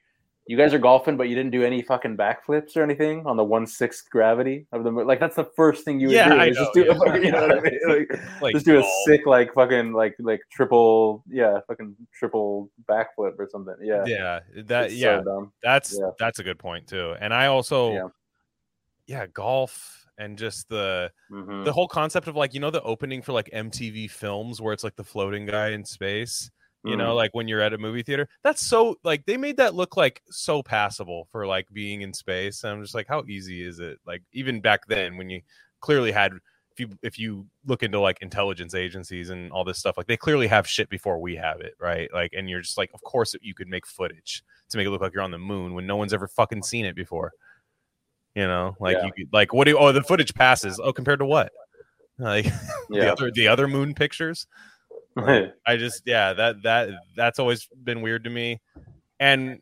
you 0.49 0.57
guys 0.57 0.73
are 0.73 0.79
golfing 0.79 1.15
but 1.15 1.29
you 1.29 1.35
didn't 1.35 1.51
do 1.51 1.63
any 1.63 1.79
fucking 1.83 2.17
backflips 2.17 2.75
or 2.75 2.81
anything 2.81 3.23
on 3.27 3.37
the 3.37 3.43
one 3.43 3.67
sixth 3.67 4.09
gravity 4.09 4.65
of 4.71 4.83
the 4.83 4.91
moon 4.91 5.05
like 5.05 5.19
that's 5.19 5.35
the 5.35 5.43
first 5.55 5.85
thing 5.85 5.99
you 5.99 6.07
would 6.07 6.15
Yeah, 6.15 6.29
do 6.29 6.39
I 6.39 6.49
just 6.49 6.73
do 6.73 6.81
a 6.81 6.87
yeah. 6.87 6.97
fucking, 6.97 7.23
you 7.23 7.31
know 7.31 7.41
what 7.47 7.57
I 7.59 7.61
mean 7.61 7.79
like, 7.87 8.19
Like, 8.41 8.53
just 8.53 8.65
do 8.65 8.79
a 8.79 8.83
sick 9.05 9.27
like 9.27 9.53
fucking 9.53 9.93
like 9.93 10.15
like 10.17 10.41
triple 10.51 11.23
yeah 11.29 11.59
fucking 11.67 11.95
triple 12.11 12.71
backflip 12.89 13.35
or 13.37 13.47
something 13.51 13.75
yeah 13.83 14.03
yeah, 14.07 14.39
that 14.63 14.85
It's 14.85 14.95
yeah, 14.95 15.21
so 15.23 15.51
that's 15.61 15.95
Yeah. 15.99 16.09
that's 16.17 16.39
a 16.39 16.43
good 16.43 16.57
point 16.57 16.87
too. 16.87 17.15
And 17.21 17.31
I 17.31 17.45
also, 17.45 17.93
Yeah. 17.93 18.07
yeah, 19.05 19.27
golf 19.27 20.07
and 20.17 20.35
just 20.35 20.67
the 20.67 21.11
Mhm. 21.31 21.63
the 21.63 21.71
whole 21.71 21.87
concept 21.87 22.27
of 22.27 22.35
like 22.35 22.55
you 22.55 22.59
know 22.59 22.71
the 22.71 22.81
opening 22.81 23.21
for 23.21 23.33
like 23.33 23.49
MTV 23.53 24.09
films 24.09 24.59
where 24.61 24.73
it's 24.73 24.83
like 24.83 24.95
the 24.95 25.03
floating 25.03 25.45
guy 25.45 25.69
in 25.69 25.85
space. 25.85 26.49
You 26.89 26.97
know, 26.97 27.13
Mhm. 27.13 27.15
like 27.15 27.31
when 27.33 27.47
you're 27.47 27.61
at 27.61 27.73
a 27.73 27.77
movie 27.77 28.03
theater, 28.03 28.27
that's 28.43 28.65
so 28.65 28.97
like 29.03 29.25
they 29.25 29.37
made 29.37 29.57
that 29.57 29.75
look 29.75 29.95
like 29.97 30.21
so 30.29 30.61
passable 30.63 31.27
for 31.31 31.45
like 31.47 31.67
being 31.71 32.01
in 32.01 32.13
space. 32.13 32.63
And 32.63 32.73
I'm 32.73 32.81
just 32.81 32.95
like, 32.95 33.07
how 33.07 33.23
easy 33.27 33.61
is 33.63 33.79
it? 33.79 33.99
Like 34.05 34.23
even 34.33 34.61
back 34.61 34.85
then 34.87 35.17
when 35.17 35.29
you 35.29 35.41
clearly 35.81 36.11
had 36.11 36.33
if 36.71 36.79
you 36.79 36.89
if 37.03 37.19
you 37.19 37.45
look 37.65 37.83
into 37.83 37.99
like 37.99 38.21
intelligence 38.21 38.73
agencies 38.73 39.29
and 39.29 39.51
all 39.51 39.63
this 39.65 39.77
stuff, 39.77 39.97
like 39.97 40.07
they 40.07 40.17
clearly 40.17 40.47
have 40.47 40.67
shit 40.67 40.89
before 40.89 41.19
we 41.19 41.35
have 41.35 41.59
it, 41.61 41.73
right? 41.79 42.09
Like 42.13 42.31
and 42.33 42.49
you're 42.49 42.61
just 42.61 42.77
like, 42.77 42.91
of 42.93 43.01
course 43.03 43.35
you 43.41 43.53
could 43.53 43.67
make 43.67 43.85
footage 43.85 44.43
to 44.69 44.77
make 44.77 44.87
it 44.87 44.89
look 44.89 45.01
like 45.01 45.13
you're 45.13 45.23
on 45.23 45.31
the 45.31 45.37
moon 45.37 45.73
when 45.73 45.85
no 45.87 45.95
one's 45.97 46.13
ever 46.13 46.27
fucking 46.27 46.63
seen 46.63 46.85
it 46.85 46.95
before. 46.95 47.31
You 48.35 48.47
know, 48.47 48.75
like 48.79 48.95
Yeah. 48.97 49.05
you 49.05 49.11
could 49.11 49.33
like 49.33 49.53
what 49.53 49.65
do 49.65 49.71
you, 49.71 49.77
oh 49.77 49.91
the 49.91 50.03
footage 50.03 50.33
passes. 50.33 50.79
Oh, 50.81 50.93
compared 50.93 51.19
to 51.19 51.25
what? 51.25 51.51
Like 52.17 52.45
the 52.89 52.97
yeah 52.97 53.11
other 53.11 53.31
the 53.31 53.47
other 53.47 53.67
moon 53.67 53.93
pictures. 53.93 54.47
I 55.65 55.77
just 55.77 56.03
yeah, 56.05 56.33
that 56.33 56.63
that 56.63 56.89
that's 57.15 57.39
always 57.39 57.67
been 57.83 58.01
weird 58.01 58.23
to 58.25 58.29
me. 58.29 58.61
And 59.19 59.59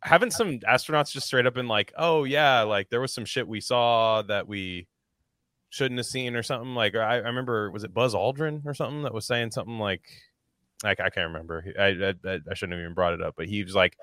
having 0.00 0.30
some 0.30 0.60
astronauts 0.60 1.10
just 1.12 1.26
straight 1.26 1.46
up 1.46 1.54
been 1.54 1.68
like, 1.68 1.92
"Oh 1.96 2.24
yeah, 2.24 2.62
like 2.62 2.88
there 2.90 3.00
was 3.00 3.12
some 3.12 3.24
shit 3.24 3.46
we 3.48 3.60
saw 3.60 4.22
that 4.22 4.46
we 4.48 4.86
shouldn't 5.70 5.98
have 5.98 6.06
seen 6.06 6.34
or 6.36 6.42
something." 6.42 6.74
Like 6.74 6.94
I, 6.94 7.14
I 7.14 7.16
remember 7.16 7.70
was 7.70 7.84
it 7.84 7.92
Buzz 7.92 8.14
Aldrin 8.14 8.64
or 8.66 8.74
something 8.74 9.02
that 9.02 9.12
was 9.14 9.26
saying 9.26 9.50
something 9.50 9.78
like 9.78 10.02
like 10.84 11.00
I 11.00 11.10
can't 11.10 11.28
remember. 11.28 11.64
I, 11.78 11.84
I 11.84 12.14
I- 12.34 12.40
I 12.50 12.54
shouldn't 12.54 12.72
have 12.78 12.80
even 12.82 12.94
brought 12.94 13.14
it 13.14 13.22
up, 13.22 13.34
but 13.36 13.46
he 13.46 13.62
was 13.64 13.74
like, 13.74 13.96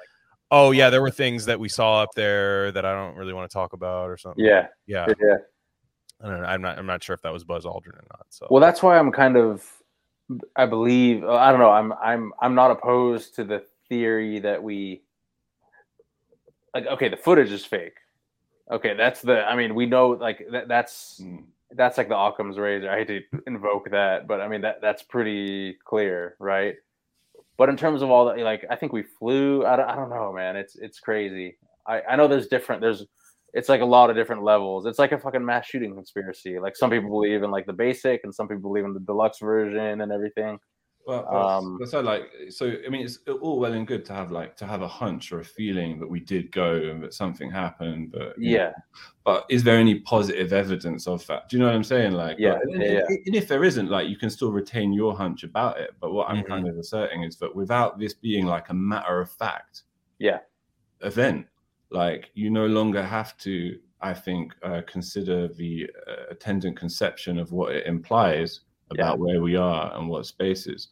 "Oh 0.52 0.72
yeah, 0.72 0.90
there 0.90 1.02
were 1.02 1.12
things 1.12 1.46
that 1.46 1.60
we 1.60 1.70
saw 1.70 2.02
up 2.04 2.10
there 2.16 2.72
that 2.72 2.86
I 2.86 2.94
don't 2.94 3.16
really 3.16 3.34
want 3.34 3.50
to 3.50 3.54
talk 3.54 3.74
about 3.74 4.10
or 4.10 4.18
something." 4.18 4.44
yeah 4.88 5.06
Yeah. 5.08 5.08
yeah 5.20 5.36
I 6.22 6.28
don't 6.30 6.42
know. 6.42 6.48
I'm 6.48 6.62
not 6.62 6.78
I'm 6.78 6.86
not 6.86 7.04
sure 7.04 7.14
if 7.16 7.22
that 7.24 7.34
was 7.34 7.44
Buzz 7.44 7.66
Aldrin 7.66 7.96
or 7.96 8.06
not. 8.12 8.26
So 8.30 8.48
Well, 8.50 8.62
that's 8.62 8.82
why 8.84 8.98
I'm 8.98 9.12
kind 9.12 9.36
of, 9.38 9.68
I 10.56 10.66
believe, 10.66 11.24
uh, 11.24 11.36
I 11.36 11.52
don't 11.52 11.60
know. 11.60 11.72
I'm, 11.72 11.94
I'm, 11.94 12.34
I'm 12.42 12.56
not 12.56 12.72
opposed 12.72 13.36
to 13.36 13.44
the 13.44 13.64
theory 13.90 14.40
that 14.40 14.62
we, 14.62 15.04
like, 16.74 16.88
okay, 16.88 17.10
the 17.10 17.18
footage 17.18 17.52
is 17.52 17.66
fake. 17.66 17.98
Okay, 18.72 18.96
that's 18.96 19.22
the. 19.22 19.44
I 19.44 19.56
mean, 19.56 19.76
we 19.76 19.86
know, 19.86 20.10
like, 20.10 20.48
that, 20.52 20.68
that's 20.68 21.22
Mm. 21.22 21.44
that's 21.76 21.98
like 21.98 22.08
the 22.08 22.18
Occam's 22.18 22.58
razor. 22.58 22.90
I 22.90 23.04
hate 23.04 23.08
to 23.32 23.42
invoke 23.48 23.92
that, 23.92 24.26
but 24.28 24.40
I 24.40 24.48
mean 24.48 24.62
that 24.62 24.80
that's 24.82 25.04
pretty 25.04 25.74
clear, 25.84 26.36
right? 26.40 26.76
But 27.58 27.70
in 27.70 27.78
terms 27.78 28.02
of 28.02 28.10
all 28.10 28.26
that, 28.26 28.38
like, 28.40 28.66
I 28.70 28.76
think 28.76 28.94
we 28.94 29.04
flew. 29.04 29.66
I 29.66 29.76
don't, 29.76 29.90
I 29.90 29.96
don't 29.96 30.10
know, 30.10 30.32
man. 30.34 30.56
It's 30.56 30.76
it's 30.76 31.00
crazy. 31.00 31.58
I, 31.86 32.02
I 32.02 32.16
know 32.16 32.28
there's 32.28 32.48
different. 32.48 32.82
There's 32.82 33.06
it's 33.54 33.70
like 33.70 33.82
a 33.82 33.86
lot 33.86 34.10
of 34.10 34.16
different 34.16 34.44
levels. 34.44 34.86
It's 34.86 35.00
like 35.00 35.12
a 35.12 35.20
fucking 35.20 35.46
mass 35.46 35.66
shooting 35.68 35.94
conspiracy. 35.94 36.60
Like 36.60 36.76
some 36.76 36.90
people 36.90 37.10
believe 37.10 37.44
in 37.44 37.52
like 37.52 37.66
the 37.66 37.74
basic, 37.74 38.22
and 38.24 38.34
some 38.34 38.48
people 38.48 38.62
believe 38.64 38.86
in 38.86 38.94
the 38.94 39.00
deluxe 39.00 39.40
version 39.40 40.02
and 40.02 40.12
everything. 40.12 40.60
Well, 41.06 41.28
Um, 41.36 41.80
so 41.86 42.00
like, 42.00 42.32
so 42.50 42.74
I 42.86 42.90
mean, 42.90 43.04
it's 43.04 43.20
all 43.42 43.60
well 43.60 43.74
and 43.74 43.86
good 43.86 44.06
to 44.06 44.14
have 44.14 44.32
like 44.32 44.56
to 44.56 44.66
have 44.66 44.82
a 44.82 44.88
hunch 44.88 45.34
or 45.34 45.42
a 45.42 45.44
feeling 45.44 46.00
that 46.00 46.08
we 46.08 46.22
did 46.22 46.50
go 46.54 46.76
and 46.76 47.04
that 47.04 47.14
something 47.14 47.52
happened, 47.52 48.12
but 48.14 48.38
you 48.38 48.52
know, 48.52 48.64
Yeah, 48.64 48.72
but 49.26 49.46
is 49.50 49.66
there 49.66 49.78
any 49.78 50.00
positive 50.00 50.54
evidence 50.54 51.06
of 51.06 51.28
that? 51.28 51.50
Do 51.50 51.58
you 51.58 51.62
know 51.62 51.68
what 51.68 51.76
I'm 51.76 51.84
saying? 51.84 52.14
Like, 52.14 52.38
Yeah, 52.40 52.54
like, 52.54 52.62
and, 52.72 52.82
yeah, 52.82 53.02
and- 53.10 53.36
if 53.36 53.50
there 53.50 53.66
isn't, 53.66 53.90
like, 53.90 54.08
you 54.08 54.16
can 54.16 54.30
still 54.30 54.54
retain 54.54 54.94
your 54.94 55.14
hunch 55.14 55.44
about 55.44 55.78
it. 55.78 55.92
But 56.00 56.14
what 56.14 56.30
I'm 56.30 56.42
Mhm. 56.44 56.48
kind 56.48 56.68
of 56.70 56.78
asserting 56.78 57.24
is 57.24 57.38
that 57.40 57.54
without 57.54 58.00
this 58.00 58.14
being 58.14 58.46
like 58.46 58.70
a 58.70 58.74
matter 58.74 59.20
of 59.20 59.30
fact, 59.30 59.84
Yeah. 60.20 60.40
event, 61.02 61.48
like 61.94 62.32
you 62.34 62.50
no 62.50 62.66
longer 62.66 63.04
have 63.04 63.38
to, 63.38 63.80
I 64.02 64.14
think, 64.14 64.54
uh, 64.64 64.82
consider 64.88 65.48
the 65.48 65.90
uh, 66.08 66.32
attendant 66.32 66.78
conception 66.78 67.40
of 67.40 67.52
what 67.52 67.74
it 67.74 67.86
implies 67.86 68.62
about 68.92 69.20
where 69.20 69.42
we 69.42 69.56
are 69.56 69.96
and 69.96 70.10
what 70.10 70.26
space 70.26 70.68
is 70.68 70.90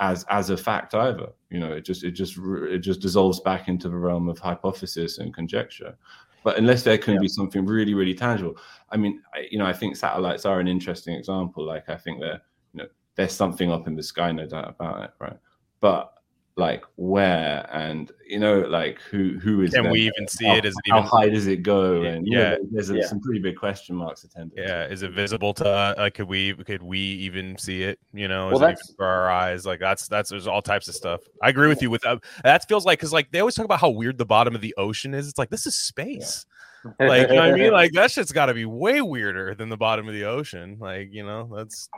as 0.00 0.24
as 0.30 0.50
a 0.50 0.56
fact 0.56 0.94
either. 0.94 1.28
You 1.50 1.60
know 1.60 1.72
it 1.72 1.84
just 1.84 2.04
it 2.04 2.12
just 2.12 2.38
it 2.38 2.78
just 2.78 3.00
dissolves 3.00 3.40
back 3.40 3.68
into 3.68 3.88
the 3.88 3.96
realm 3.96 4.28
of 4.28 4.38
hypothesis 4.38 5.18
and 5.18 5.34
conjecture. 5.34 5.96
But 6.44 6.58
unless 6.58 6.82
there 6.84 6.98
can 6.98 7.14
Yeah. 7.14 7.20
be 7.20 7.28
something 7.28 7.66
really 7.66 7.94
really 7.94 8.14
tangible 8.14 8.56
i 8.90 8.96
mean 8.96 9.20
I, 9.34 9.48
you 9.50 9.58
know 9.58 9.66
i 9.66 9.72
think 9.72 9.96
satellites 9.96 10.46
are 10.46 10.60
an 10.60 10.68
interesting 10.68 11.16
example. 11.16 11.64
Like 11.66 11.88
i 11.88 11.96
think 11.96 12.20
that 12.20 12.42
you 12.72 12.78
know 12.82 12.88
there's 13.16 13.32
something 13.32 13.72
up 13.72 13.88
in 13.88 13.96
the 13.96 14.02
sky 14.02 14.30
no 14.32 14.46
doubt 14.46 14.68
about 14.68 15.02
it 15.04 15.10
right? 15.18 15.38
But 15.80 16.12
like 16.58 16.82
where 16.96 17.68
and 17.70 18.10
you 18.26 18.38
know 18.38 18.60
like 18.60 18.98
who 19.10 19.38
who 19.38 19.60
is 19.60 19.74
can 19.74 19.90
we 19.90 20.00
even 20.00 20.26
see 20.26 20.46
how, 20.46 20.56
it? 20.56 20.64
Is 20.64 20.74
it 20.74 20.90
how 20.90 20.98
even 21.00 21.08
high 21.10 21.28
does 21.28 21.46
it 21.46 21.62
go 21.62 22.00
Yeah, 22.00 22.08
and 22.10 22.26
you 22.26 22.34
know, 22.36 22.50
yeah. 22.52 22.56
there's 22.72 22.88
a, 22.90 22.96
Yeah. 22.96 23.06
some 23.06 23.20
pretty 23.20 23.40
big 23.40 23.56
question 23.56 23.94
marks 23.94 24.24
attended 24.24 24.56
Yeah, 24.56 24.86
is 24.86 25.02
it 25.02 25.10
visible 25.12 25.52
to 25.54 25.68
uh, 25.68 25.94
like 25.98 26.14
could 26.14 26.28
we 26.28 26.54
could 26.54 26.82
we 26.82 26.98
even 26.98 27.58
see 27.58 27.82
it? 27.82 27.98
You 28.14 28.28
know, 28.28 28.48
is 28.48 28.54
Well, 28.54 28.62
it 28.62 28.64
even 28.64 28.74
that's- 28.76 28.94
for 28.96 29.04
our 29.06 29.30
eyes? 29.30 29.66
Like 29.66 29.80
that's 29.80 30.08
that's 30.08 30.30
there's 30.30 30.46
all 30.46 30.62
types 30.62 30.88
of 30.88 30.94
stuff. 30.94 31.20
I 31.42 31.50
agree 31.50 31.68
with 31.68 31.82
you 31.82 31.90
with 31.90 32.00
that. 32.02 32.24
That 32.42 32.66
feels 32.66 32.86
like 32.86 33.00
because 33.00 33.12
like 33.12 33.30
they 33.32 33.40
always 33.40 33.54
talk 33.54 33.66
about 33.66 33.80
how 33.80 33.90
weird 33.90 34.16
the 34.16 34.24
bottom 34.24 34.54
of 34.54 34.62
the 34.62 34.74
ocean 34.78 35.12
is. 35.12 35.28
It's 35.28 35.38
like 35.38 35.50
this 35.50 35.66
is 35.66 35.74
space. 35.74 36.46
Like 37.00 37.28
you 37.28 37.34
know 37.34 37.40
what 37.42 37.50
I 37.50 37.52
mean? 37.52 37.72
Like 37.72 37.90
that 37.92 38.12
shit's 38.12 38.30
got 38.30 38.46
to 38.46 38.54
be 38.54 38.64
way 38.64 39.00
weirder 39.02 39.56
than 39.56 39.68
the 39.70 39.76
bottom 39.76 40.06
of 40.06 40.14
the 40.14 40.22
ocean. 40.24 40.76
Like 40.78 41.08
you 41.10 41.26
know 41.26 41.50
that's 41.52 41.88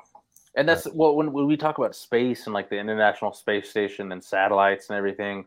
and 0.58 0.68
that's 0.68 0.86
well 0.92 1.14
when, 1.16 1.32
when 1.32 1.46
we 1.46 1.56
talk 1.56 1.78
about 1.78 1.94
space 1.94 2.46
and 2.46 2.54
like 2.54 2.68
the 2.68 2.76
international 2.76 3.32
space 3.32 3.70
station 3.70 4.12
and 4.12 4.22
satellites 4.22 4.90
and 4.90 4.96
everything 4.96 5.44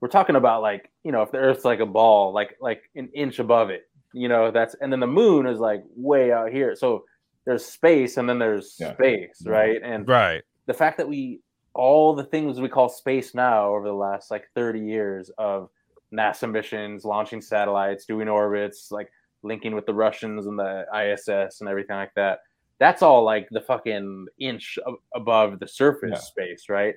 we're 0.00 0.08
talking 0.08 0.36
about 0.36 0.62
like 0.62 0.90
you 1.04 1.12
know 1.12 1.22
if 1.22 1.30
the 1.30 1.38
earth's 1.38 1.64
like 1.64 1.80
a 1.80 1.86
ball 1.86 2.32
like 2.32 2.56
like 2.60 2.90
an 2.96 3.08
inch 3.14 3.38
above 3.38 3.70
it 3.70 3.88
you 4.12 4.28
know 4.28 4.50
that's 4.50 4.74
and 4.80 4.92
then 4.92 5.00
the 5.00 5.06
moon 5.06 5.46
is 5.46 5.60
like 5.60 5.84
way 5.96 6.32
out 6.32 6.50
here 6.50 6.74
so 6.74 7.04
there's 7.44 7.64
space 7.64 8.16
and 8.16 8.28
then 8.28 8.38
there's 8.38 8.76
Yeah. 8.78 8.94
space 8.94 9.42
right 9.46 9.80
and 9.82 10.08
right. 10.08 10.42
the 10.66 10.74
fact 10.74 10.96
that 10.98 11.08
we 11.08 11.40
all 11.74 12.14
the 12.14 12.24
things 12.24 12.58
we 12.60 12.68
call 12.68 12.88
space 12.88 13.34
now 13.34 13.68
over 13.68 13.86
the 13.86 13.94
last 13.94 14.30
like 14.30 14.48
30 14.54 14.80
years 14.80 15.30
of 15.36 15.68
NASA 16.12 16.50
missions, 16.50 17.04
launching 17.04 17.40
satellites, 17.40 18.06
doing 18.06 18.28
orbits, 18.28 18.90
like 18.90 19.10
linking 19.42 19.74
with 19.74 19.86
the 19.86 19.94
Russians 19.94 20.46
and 20.46 20.58
the 20.58 20.86
ISS 20.94 21.60
and 21.60 21.68
everything 21.68 21.96
like 21.96 22.14
that. 22.14 22.40
That's 22.78 23.02
all 23.02 23.24
like 23.24 23.48
the 23.50 23.60
fucking 23.60 24.26
inch 24.38 24.78
above 25.14 25.60
the 25.60 25.68
surface 25.68 26.10
Yeah. 26.12 26.18
space, 26.18 26.64
right? 26.68 26.94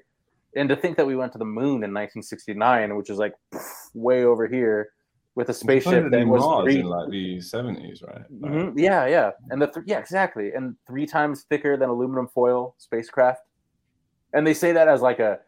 And 0.55 0.67
to 0.69 0.75
think 0.75 0.97
that 0.97 1.05
we 1.07 1.15
went 1.15 1.31
to 1.33 1.37
the 1.37 1.45
moon 1.45 1.83
in 1.83 1.93
1969, 1.93 2.95
which 2.97 3.09
is 3.09 3.17
like 3.17 3.33
way 3.93 4.23
over 4.25 4.47
here, 4.47 4.89
with 5.35 5.49
a 5.49 5.53
spaceship 5.53 6.11
that 6.11 6.27
was 6.27 6.41
Mars 6.41 6.63
three, 6.65 6.79
in 6.81 6.87
like 6.87 7.09
the 7.11 7.39
seventies, 7.39 8.01
right? 8.05 8.23
Like, 8.41 8.51
Mhm, 8.51 8.73
Yeah, 8.75 9.05
yeah, 9.05 9.31
and 9.51 9.61
the 9.61 9.67
th- 9.67 9.85
yeah, 9.87 9.99
exactly, 9.99 10.51
and 10.53 10.75
three 10.85 11.05
times 11.05 11.45
thicker 11.49 11.77
than 11.77 11.87
aluminum 11.89 12.27
foil 12.27 12.75
spacecraft, 12.77 13.39
and 14.33 14.45
they 14.45 14.53
say 14.55 14.73
that 14.73 14.87
as 14.89 15.01
like 15.01 15.19
a, 15.19 15.39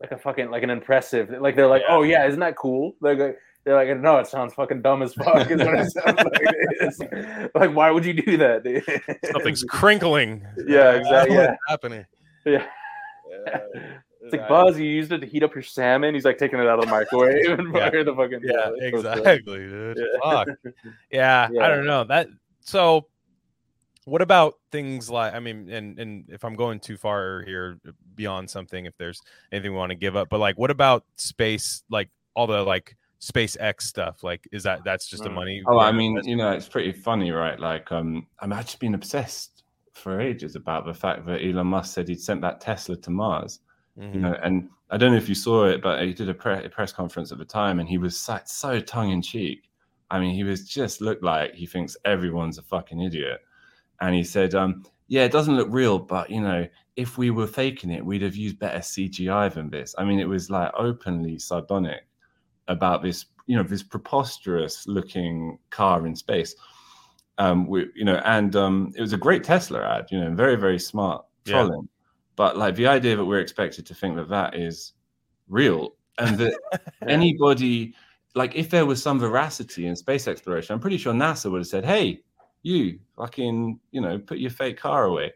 like 0.00 0.12
a 0.12 0.18
fucking 0.18 0.50
like 0.50 0.62
an 0.62 0.70
impressive, 0.70 1.30
like 1.40 1.56
they're 1.56 1.66
like, 1.66 1.82
Yeah. 1.88 1.96
oh 1.96 2.02
yeah, 2.02 2.26
isn't 2.28 2.38
that 2.40 2.54
cool? 2.56 2.92
They're 3.00 3.16
like, 3.16 3.38
they're 3.66 3.74
like, 3.74 3.98
no, 4.00 4.18
it 4.18 4.28
sounds 4.28 4.54
fucking 4.54 4.80
dumb 4.80 5.02
as 5.02 5.12
fuck. 5.12 5.50
Is 5.50 5.58
what 5.60 5.74
it 5.74 5.90
sounds 5.90 6.16
like. 6.16 6.40
It's 6.80 7.54
like, 7.54 7.74
why 7.74 7.90
would 7.90 8.04
you 8.04 8.12
do 8.14 8.36
that? 8.36 8.62
dude? 8.62 8.84
Something's 9.32 9.64
crinkling. 9.64 10.46
Yeah, 10.68 10.92
exactly, 10.92 11.36
What's 11.36 11.48
yeah. 11.50 11.56
happening? 11.68 12.06
Yeah. 12.44 12.64
It's 14.22 14.32
like 14.32 14.48
Buzz, 14.48 14.78
you 14.78 14.86
used 14.86 15.10
it 15.10 15.18
to 15.18 15.26
heat 15.26 15.42
up 15.42 15.52
your 15.52 15.62
salmon. 15.64 16.14
He's 16.14 16.24
like 16.24 16.38
taking 16.38 16.60
it 16.60 16.66
out 16.68 16.78
of 16.78 16.84
the 16.84 16.90
microwave 16.92 17.44
and 17.58 17.74
Yeah. 17.74 17.90
the 17.90 18.14
fucking 18.16 18.40
Yeah, 18.44 18.70
it's 18.76 19.02
so 19.02 19.10
exactly, 19.10 19.58
dude. 19.58 19.98
Yeah. 19.98 20.20
Fuck. 20.22 20.48
Yeah, 21.10 21.48
I 21.60 21.68
don't 21.68 21.86
know 21.86 22.04
that. 22.04 22.28
So, 22.60 23.08
what 24.04 24.22
about 24.22 24.54
things 24.70 25.10
like? 25.10 25.34
I 25.34 25.40
mean, 25.40 25.68
and 25.70 25.98
and 25.98 26.24
if 26.28 26.44
I'm 26.44 26.54
going 26.54 26.78
too 26.78 26.96
far 26.96 27.42
here 27.42 27.78
beyond 28.14 28.48
something, 28.48 28.86
if 28.86 28.96
there's 28.96 29.20
anything 29.50 29.72
we 29.72 29.76
want 29.78 29.90
to 29.90 29.96
give 29.96 30.14
up, 30.14 30.28
but 30.28 30.38
like, 30.38 30.56
what 30.56 30.70
about 30.70 31.04
space? 31.16 31.82
Like 31.90 32.10
all 32.34 32.46
the 32.46 32.62
like 32.62 32.96
SpaceX 33.20 33.82
stuff. 33.82 34.22
Like, 34.22 34.46
is 34.52 34.62
that 34.64 34.84
that's 34.84 35.08
just 35.08 35.24
a 35.26 35.30
Mm. 35.30 35.34
money? 35.34 35.62
Oh, 35.66 35.78
I 35.78 35.92
mean, 35.92 36.20
you 36.24 36.36
know, 36.36 36.50
it's 36.50 36.68
pretty 36.68 36.92
funny, 36.92 37.30
right? 37.30 37.58
Like, 37.58 37.90
um, 37.92 38.26
I 38.40 38.46
mean, 38.46 38.58
I've 38.58 38.66
just 38.66 38.80
been 38.80 38.94
obsessed 38.94 39.64
for 39.92 40.20
ages 40.20 40.56
about 40.56 40.84
the 40.84 40.92
fact 40.94 41.24
that 41.26 41.42
Elon 41.42 41.66
Musk 41.68 41.94
said 41.94 42.08
he'd 42.08 42.20
sent 42.20 42.42
that 42.42 42.60
Tesla 42.60 42.96
to 42.96 43.10
Mars. 43.10 43.60
Mhm. 43.98 44.14
You 44.14 44.20
know, 44.20 44.36
and 44.42 44.68
I 44.90 44.98
don't 44.98 45.12
know 45.12 45.16
if 45.16 45.28
you 45.28 45.34
saw 45.34 45.64
it, 45.64 45.80
but 45.82 46.04
he 46.04 46.12
did 46.12 46.28
a, 46.28 46.34
pre- 46.34 46.64
a 46.64 46.68
press 46.68 46.92
conference 46.92 47.32
at 47.32 47.38
the 47.38 47.44
time, 47.46 47.80
and 47.80 47.88
he 47.88 47.96
was 47.98 48.20
so, 48.20 48.38
so 48.44 48.78
tongue 48.78 49.10
in 49.10 49.22
cheek. 49.22 49.70
I 50.10 50.20
mean, 50.20 50.34
he 50.34 50.44
was 50.44 50.68
just 50.68 51.00
looked 51.00 51.24
like 51.24 51.54
he 51.54 51.66
thinks 51.66 51.96
everyone's 52.04 52.58
a 52.58 52.62
fucking 52.62 53.00
idiot, 53.00 53.40
and 54.00 54.14
he 54.14 54.22
said, 54.22 54.54
um, 54.54 54.84
"Yeah, 55.08 55.24
it 55.24 55.32
doesn't 55.32 55.56
look 55.56 55.68
real, 55.70 55.98
but 55.98 56.28
you 56.30 56.40
know, 56.42 56.68
if 56.96 57.16
we 57.18 57.30
were 57.30 57.46
faking 57.46 57.90
it, 57.90 58.04
we'd 58.04 58.22
have 58.22 58.36
used 58.36 58.58
better 58.58 58.78
CGI 58.80 59.48
than 59.48 59.70
this." 59.70 59.94
I 59.98 60.04
mean, 60.04 60.20
it 60.20 60.28
was 60.28 60.50
like 60.50 60.70
openly 60.76 61.38
sardonic 61.38 62.06
about 62.68 63.02
this, 63.02 63.26
you 63.46 63.56
know, 63.56 63.62
this 63.62 63.82
preposterous 63.82 64.86
looking 64.86 65.58
car 65.70 66.06
in 66.06 66.16
space. 66.16 66.54
Um, 67.38 67.66
we, 67.66 67.86
you 67.94 68.04
know, 68.04 68.20
and 68.24 68.56
um, 68.56 68.92
it 68.96 69.00
was 69.00 69.12
a 69.12 69.18
great 69.18 69.44
Tesla 69.44 69.82
ad, 69.82 70.06
you 70.10 70.18
know, 70.20 70.34
very, 70.34 70.56
very 70.56 70.78
smart 70.78 71.24
Yeah. 71.44 71.52
trolling. 71.52 71.88
But 72.34 72.56
like 72.56 72.74
the 72.74 72.86
idea 72.86 73.16
that 73.16 73.24
we're 73.24 73.40
expected 73.40 73.86
to 73.86 73.94
think 73.94 74.16
that 74.16 74.28
that 74.28 74.54
is 74.54 74.92
real 75.48 75.94
and 76.18 76.36
that 76.38 76.58
anybody, 77.08 77.94
like 78.34 78.54
if 78.54 78.70
there 78.70 78.86
was 78.86 79.02
some 79.02 79.18
veracity 79.18 79.86
in 79.86 79.96
space 79.96 80.28
exploration, 80.28 80.74
I'm 80.74 80.80
pretty 80.80 80.98
sure 80.98 81.12
NASA 81.14 81.50
would 81.50 81.60
have 81.60 81.66
said, 81.66 81.84
"Hey, 81.84 82.22
you 82.62 82.98
fucking, 83.16 83.78
you 83.90 84.00
know, 84.00 84.18
put 84.18 84.38
your 84.38 84.50
fake 84.50 84.78
car 84.78 85.04
away." 85.04 85.32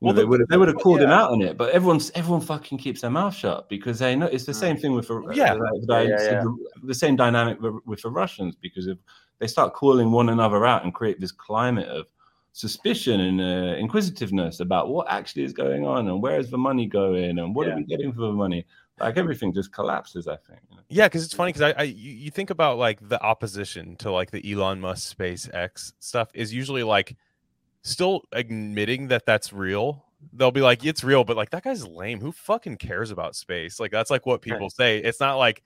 Well, 0.00 0.14
know, 0.14 0.20
they 0.20 0.24
would 0.24 0.40
have 0.40 0.48
they 0.48 0.56
would 0.56 0.68
have 0.68 0.78
called 0.78 1.02
him 1.02 1.10
out 1.10 1.30
on 1.30 1.42
it, 1.42 1.58
but 1.58 1.72
everyone's 1.72 2.10
everyone 2.14 2.40
fucking 2.40 2.78
keeps 2.78 3.02
their 3.02 3.10
mouth 3.10 3.34
shut 3.34 3.68
because 3.68 3.98
they 3.98 4.16
know 4.16 4.26
it's 4.26 4.46
the 4.46 4.54
same 4.54 4.76
thing 4.76 4.92
with 4.92 5.08
the 5.08 5.20
Yeah. 5.34 5.54
that 5.54 5.82
Yeah, 5.88 6.00
yeah, 6.00 6.22
yeah. 6.22 6.42
The, 6.42 6.56
the 6.84 6.94
same 6.94 7.16
dynamic 7.16 7.60
with, 7.60 8.02
the 8.02 8.10
Russians 8.10 8.56
because 8.56 8.86
if 8.86 8.96
they 9.38 9.46
start 9.46 9.74
calling 9.74 10.10
one 10.10 10.30
another 10.30 10.64
out 10.66 10.84
and 10.84 10.94
create 10.94 11.20
this 11.20 11.32
climate 11.32 11.88
of 11.88 12.06
suspicion 12.52 13.20
and 13.20 13.40
uh, 13.40 13.76
inquisitiveness 13.78 14.60
about 14.60 14.88
what 14.88 15.06
actually 15.08 15.44
is 15.44 15.52
going 15.52 15.86
on 15.86 16.08
and 16.08 16.20
where 16.22 16.38
is 16.38 16.50
the 16.50 16.58
money 16.58 16.86
going 16.86 17.38
and 17.38 17.54
what 17.54 17.66
Yeah. 17.66 17.74
are 17.74 17.76
we 17.76 17.84
getting 17.84 18.12
for 18.12 18.22
the 18.22 18.32
money 18.32 18.66
like 18.98 19.16
everything 19.16 19.54
just 19.54 19.72
collapses 19.72 20.26
i 20.26 20.36
think 20.36 20.58
you 20.68 20.76
know? 20.76 20.82
Yeah, 20.88 21.06
because 21.06 21.24
it's 21.24 21.32
funny 21.32 21.52
because 21.52 21.72
I, 21.76 21.80
I 21.80 21.82
you, 21.84 22.10
you 22.10 22.30
think 22.32 22.50
about 22.50 22.76
like 22.76 23.08
the 23.08 23.22
opposition 23.22 23.94
to 23.96 24.10
like 24.10 24.32
the 24.32 24.52
Elon 24.52 24.80
Musk 24.80 25.16
SpaceX 25.16 25.92
stuff 26.00 26.30
is 26.34 26.52
usually 26.52 26.82
like 26.82 27.16
still 27.82 28.22
admitting 28.32 29.08
that 29.08 29.26
that's 29.26 29.52
real. 29.52 30.04
They'll 30.32 30.50
be 30.50 30.60
like, 30.60 30.84
it's 30.84 31.02
real, 31.02 31.24
but 31.24 31.36
like 31.36 31.50
that 31.50 31.64
guy's 31.64 31.86
lame. 31.86 32.20
Who 32.20 32.30
fucking 32.32 32.76
cares 32.76 33.10
about 33.10 33.34
space? 33.36 33.80
Like 33.80 33.90
that's 33.90 34.10
like 34.10 34.26
what 34.26 34.42
people 34.42 34.68
say. 34.70 34.98
It's 34.98 35.20
not 35.20 35.36
like 35.36 35.62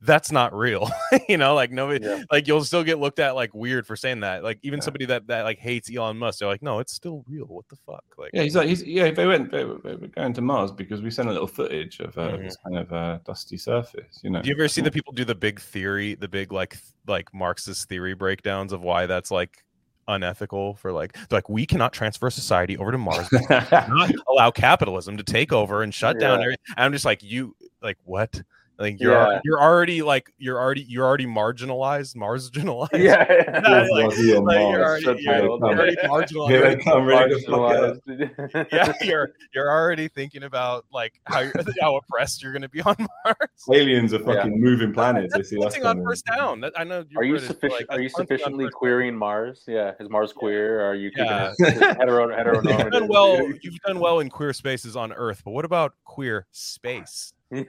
that's 0.00 0.30
not 0.32 0.54
real. 0.54 0.88
you 1.28 1.36
know, 1.36 1.54
like 1.54 1.72
nobody 1.72 2.06
Yeah. 2.06 2.22
like 2.30 2.46
you'll 2.46 2.64
still 2.64 2.84
get 2.84 2.98
looked 3.00 3.18
at 3.18 3.34
like 3.34 3.52
weird 3.52 3.86
for 3.86 3.96
saying 3.96 4.20
that. 4.20 4.42
Like 4.44 4.60
even 4.62 4.78
Yeah. 4.78 4.84
somebody 4.84 5.04
that 5.06 5.26
that 5.26 5.42
like 5.42 5.58
hates 5.58 5.94
Elon 5.94 6.16
Musk, 6.16 6.38
they're 6.38 6.48
like, 6.48 6.62
no, 6.62 6.78
it's 6.78 6.94
still 6.94 7.22
real. 7.28 7.44
What 7.46 7.68
the 7.68 7.76
fuck? 7.84 8.04
Like 8.16 8.30
yeah 8.32 8.44
he's 8.44 8.56
like 8.56 8.68
he's 8.68 8.82
yeah 8.84 9.10
they 9.10 9.26
went 9.26 9.50
they, 9.50 9.64
were- 9.64 9.80
they 9.84 9.96
were 9.96 10.06
going 10.06 10.32
to 10.32 10.40
mars 10.40 10.70
because 10.72 11.02
we 11.02 11.10
sent 11.10 11.28
a 11.28 11.32
little 11.32 11.46
footage 11.48 11.98
of 12.00 12.16
uh, 12.16 12.30
Mhm. 12.30 12.44
this 12.44 12.56
kind 12.64 12.78
of 12.78 12.92
uh, 12.92 13.18
dusty 13.26 13.56
surface 13.58 14.20
you 14.22 14.30
know 14.30 14.40
Do 14.40 14.48
you 14.48 14.54
ever 14.54 14.68
see 14.68 14.80
the 14.80 14.90
people 14.98 15.12
do 15.12 15.24
the 15.26 15.34
big 15.34 15.60
theory, 15.60 16.14
the 16.14 16.28
big 16.28 16.50
like 16.52 16.70
th- 16.70 16.82
like 17.06 17.34
Marxist 17.34 17.88
theory 17.90 18.14
breakdowns 18.14 18.72
of 18.72 18.82
why 18.82 19.04
that's 19.06 19.30
like 19.30 19.64
unethical 20.08 20.74
for 20.74 20.90
like 20.90 21.12
they're 21.12 21.36
like 21.36 21.48
we 21.48 21.66
cannot 21.66 21.92
transfer 21.92 22.30
society 22.30 22.76
over 22.76 22.90
to 22.90 22.98
Mars, 22.98 23.28
cannot 23.48 24.10
allow 24.28 24.50
capitalism 24.50 25.16
to 25.16 25.22
take 25.22 25.52
over 25.52 25.82
and 25.82 25.94
shut 25.94 26.18
down. 26.18 26.38
Yeah. 26.40 26.44
every-" 26.46 26.56
And 26.76 26.84
I'm 26.84 26.92
just 26.92 27.04
like 27.04 27.22
you 27.22 27.54
like 27.82 27.98
what? 28.04 28.42
Like 28.80 29.00
you're 29.00 29.12
Yeah. 29.12 29.40
you're 29.44 29.60
already 29.60 30.02
like 30.02 30.32
you're 30.38 30.60
already 30.60 30.82
you're 30.82 31.04
already 31.04 31.26
marginalized, 31.26 32.14
marginalized. 32.14 32.90
Yeah, 32.92 33.26
Yeah, 33.28 33.86
like- 33.90 34.06
Brazil 34.10 34.36
and 34.38 34.46
like, 34.46 34.58
you're 34.60 34.84
already, 34.84 35.04
you're, 35.04 35.18
you're 35.18 35.50
already 35.50 35.96
Here 35.96 36.60
they 36.62 36.76
marginalized. 36.76 36.84
come, 36.84 37.04
ready 37.06 37.34
to 37.34 37.40
fuck 37.40 37.54
up. 37.58 37.96
Marginalized. 38.06 38.66
yeah, 38.72 38.92
you're 39.02 39.30
you're 39.52 39.68
already 39.68 40.06
thinking 40.06 40.44
about 40.44 40.84
like 40.92 41.20
how 41.24 41.44
how 41.80 41.96
oppressed 41.96 42.40
you're 42.40 42.52
going 42.52 42.62
to 42.62 42.68
be 42.68 42.80
on 42.82 42.94
Mars. 43.24 43.36
aliens 43.72 44.14
are 44.14 44.20
fucking 44.20 44.60
moving 44.60 44.92
planets 44.92 45.32
they 45.32 45.38
That's 45.40 45.50
see 45.50 45.58
us 45.58 45.76
on 45.84 46.04
first 46.04 46.24
down. 46.26 46.60
That, 46.60 46.72
I 46.76 46.84
know. 46.84 47.04
You're 47.10 47.22
Are 47.22 47.24
you 47.24 47.32
British, 47.32 47.48
sufficient? 47.48 47.80
like, 47.90 47.98
Are 47.98 48.00
you 48.00 48.08
that's 48.08 48.14
punting 48.14 48.32
on 48.34 48.38
sufficiently 48.38 48.64
first 48.66 48.72
down. 48.74 48.78
queering 48.78 49.16
Mars? 49.16 49.64
Yeah, 49.66 49.92
is 49.98 50.08
Mars 50.08 50.32
queer? 50.32 50.82
Or 50.82 50.90
are 50.90 50.94
you 50.94 51.10
keeping 51.10 51.26
Yeah. 51.26 51.52
it 51.58 51.98
hetero 51.98 52.28
You've 52.28 52.38
heteronormative? 52.38 52.92
done 52.92 53.08
well. 53.08 53.42
You've 53.60 53.78
done 53.84 53.98
well 53.98 54.20
in 54.20 54.30
queer 54.30 54.52
spaces 54.52 54.94
on 54.94 55.12
Earth, 55.12 55.42
but 55.44 55.50
what 55.50 55.64
about 55.64 55.94
queer 56.04 56.46
space? 56.52 57.32
Oh. 57.52 57.60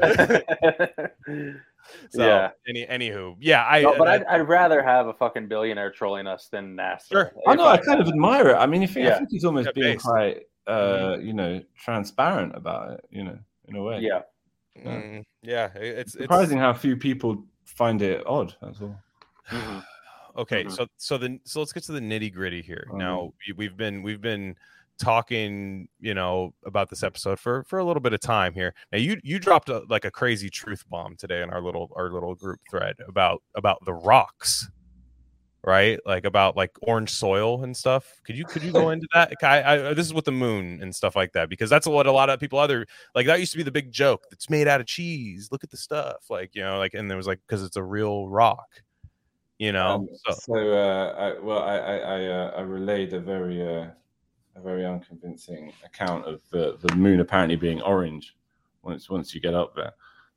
So, 2.10 2.26
Yeah. 2.26 2.50
Any 2.66 2.86
anywho, 2.86 3.36
yeah. 3.40 3.66
I. 3.66 3.82
no, 3.82 3.94
but 3.98 4.08
I- 4.08 4.14
I'd, 4.14 4.24
I'd 4.24 4.48
rather 4.48 4.82
have 4.82 5.06
a 5.06 5.12
fucking 5.12 5.48
billionaire 5.48 5.90
trolling 5.90 6.26
us 6.26 6.48
than 6.50 6.74
NASA. 6.74 7.08
Sure. 7.12 7.32
I 7.46 7.54
know. 7.54 7.66
I 7.66 7.76
kind 7.76 8.00
of 8.00 8.08
admire 8.08 8.48
it. 8.50 8.54
I 8.54 8.64
mean, 8.66 8.82
if 8.82 8.96
I 8.96 9.00
Yeah. 9.00 9.16
think 9.18 9.28
he's 9.30 9.44
almost 9.44 9.66
Yeah, 9.66 9.72
being 9.74 9.94
based. 9.96 10.06
quite, 10.06 10.42
uh, 10.66 11.18
you 11.20 11.34
know, 11.34 11.62
transparent 11.76 12.56
about 12.56 12.92
it. 12.92 13.04
You 13.10 13.24
know, 13.24 13.38
in 13.68 13.76
a 13.76 13.82
way. 13.82 13.98
Yeah. 14.00 14.22
Mm, 14.82 15.24
yeah. 15.42 15.68
It's 15.74 16.14
it's 16.14 16.24
Surprising 16.24 16.56
how 16.58 16.72
few 16.72 16.96
people 16.96 17.44
find 17.66 18.00
it 18.00 18.22
odd. 18.26 18.54
That's 18.62 18.80
all. 18.80 18.96
Mhm. 19.50 19.84
okay 20.38 20.64
Mhm. 20.64 20.72
so 20.72 20.86
so 20.96 21.18
then 21.18 21.38
so 21.44 21.60
let's 21.60 21.72
get 21.72 21.82
to 21.84 21.92
the 21.92 22.00
nitty 22.00 22.32
gritty 22.32 22.62
here 22.62 22.86
Mhm. 22.90 22.98
now 22.98 23.32
we've 23.56 23.76
been 23.76 24.02
we've 24.02 24.22
been 24.22 24.56
talking 24.98 25.88
you 26.00 26.14
know 26.14 26.54
about 26.64 26.88
this 26.88 27.02
episode 27.02 27.38
for 27.38 27.64
for 27.64 27.78
a 27.78 27.84
little 27.84 28.00
bit 28.00 28.12
of 28.12 28.20
time 28.20 28.54
here. 28.54 28.74
Now 28.92 28.98
you 28.98 29.18
you 29.22 29.38
dropped 29.38 29.68
a, 29.68 29.82
like 29.88 30.04
a 30.04 30.10
crazy 30.10 30.50
truth 30.50 30.84
bomb 30.88 31.16
today 31.16 31.42
in 31.42 31.50
our 31.50 31.60
little 31.60 31.90
our 31.96 32.10
little 32.10 32.34
group 32.34 32.60
thread 32.70 32.96
about 33.08 33.42
about 33.54 33.84
the 33.84 33.94
rocks 33.94 34.68
right? 35.66 35.98
Like 36.04 36.26
about 36.26 36.58
like 36.58 36.72
orange 36.82 37.08
soil 37.08 37.64
and 37.64 37.74
stuff. 37.74 38.20
Could 38.24 38.36
you 38.36 38.44
could 38.44 38.62
you 38.62 38.70
go 38.70 38.90
into 38.90 39.08
that? 39.14 39.32
I, 39.42 39.90
I 39.90 39.94
this 39.94 40.06
is 40.06 40.12
with 40.12 40.26
the 40.26 40.32
moon 40.32 40.80
and 40.82 40.94
stuff 40.94 41.16
like 41.16 41.32
that 41.32 41.48
because 41.48 41.70
that's 41.70 41.86
what 41.86 42.06
a 42.06 42.12
lot 42.12 42.28
of 42.28 42.38
people 42.38 42.58
other 42.58 42.86
like 43.14 43.26
that 43.26 43.40
used 43.40 43.52
to 43.52 43.56
be 43.56 43.64
the 43.64 43.72
big 43.72 43.90
joke 43.90 44.26
that's 44.30 44.50
made 44.50 44.68
out 44.68 44.80
of 44.80 44.86
cheese. 44.86 45.48
Look 45.50 45.64
at 45.64 45.70
the 45.70 45.78
stuff. 45.78 46.26
Like 46.28 46.54
you 46.54 46.62
know 46.62 46.78
like 46.78 46.94
and 46.94 47.10
there 47.10 47.16
was 47.16 47.26
like 47.26 47.40
because 47.46 47.62
it's 47.62 47.76
a 47.76 47.82
real 47.82 48.28
rock 48.28 48.68
you 49.58 49.72
know? 49.72 49.86
Um, 49.86 50.08
so 50.26 50.32
so, 50.32 50.72
uh, 50.72 51.14
I, 51.16 51.40
well, 51.40 51.60
I, 51.60 51.76
I, 51.76 51.96
I, 51.96 52.26
uh, 52.26 52.52
I 52.58 52.60
relayed 52.62 53.12
a 53.12 53.20
very, 53.20 53.62
uh, 53.62 53.86
a 54.56 54.60
very 54.60 54.84
unconvincing 54.86 55.72
account 55.84 56.26
of 56.26 56.40
the, 56.50 56.78
the 56.80 56.94
moon 56.94 57.20
apparently 57.20 57.56
being 57.56 57.82
orange 57.82 58.36
once 58.82 59.08
once 59.10 59.34
you 59.34 59.40
get 59.40 59.54
up 59.54 59.74
there. 59.74 59.92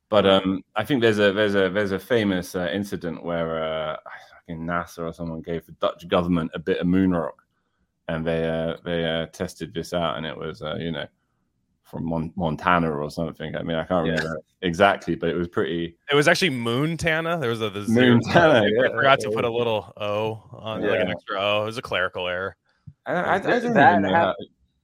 But 0.08 0.26
um, 0.26 0.62
I 0.74 0.84
think 0.84 1.02
there's 1.02 1.18
a 1.18 1.32
there's 1.32 1.54
a 1.54 1.68
there's 1.68 1.92
a 1.92 1.98
famous 1.98 2.54
uh, 2.54 2.70
incident 2.72 3.22
where 3.24 3.62
uh, 3.62 3.96
I 4.06 4.40
think 4.46 4.60
NASA 4.60 5.00
or 5.00 5.12
someone 5.12 5.42
gave 5.42 5.66
the 5.66 5.72
Dutch 5.72 6.08
government 6.08 6.50
a 6.54 6.58
bit 6.58 6.78
of 6.78 6.86
moon 6.86 7.10
rock, 7.12 7.42
and 8.08 8.26
they 8.26 8.48
uh, 8.48 8.76
they 8.84 9.04
uh, 9.04 9.26
tested 9.26 9.74
this 9.74 9.92
out, 9.92 10.16
and 10.16 10.24
it 10.24 10.36
was 10.36 10.62
uh, 10.62 10.76
you 10.76 10.92
know 10.92 11.06
from 11.84 12.04
Mon- 12.06 12.32
Montana 12.36 12.90
or 12.90 13.10
something. 13.10 13.54
I 13.56 13.62
mean, 13.62 13.76
I 13.76 13.84
can't 13.84 14.06
Yeah. 14.06 14.12
remember 14.16 14.40
exactly, 14.62 15.14
but 15.14 15.28
it 15.30 15.36
was 15.36 15.48
pretty. 15.48 15.96
It 16.10 16.14
was 16.14 16.26
actually 16.28 16.50
Moontana. 16.50 17.38
There 17.40 17.50
was 17.50 17.60
a 17.62 17.70
the 17.70 17.86
Montana, 17.88 18.60
I 18.64 18.66
yeah. 18.66 18.88
forgot 18.88 19.20
to 19.20 19.30
put 19.30 19.44
a 19.44 19.50
little 19.50 19.92
O 19.98 20.42
on 20.52 20.82
like 20.82 21.00
an 21.00 21.10
extra 21.10 21.38
O. 21.40 21.62
It 21.62 21.66
was 21.66 21.78
a 21.78 21.82
clerical 21.82 22.26
error. 22.28 22.56
I, 23.08 23.12
I, 23.14 23.34
I 23.34 23.38
don't 23.38 23.74
That 23.74 23.98
even 24.00 24.12
hap- 24.12 24.36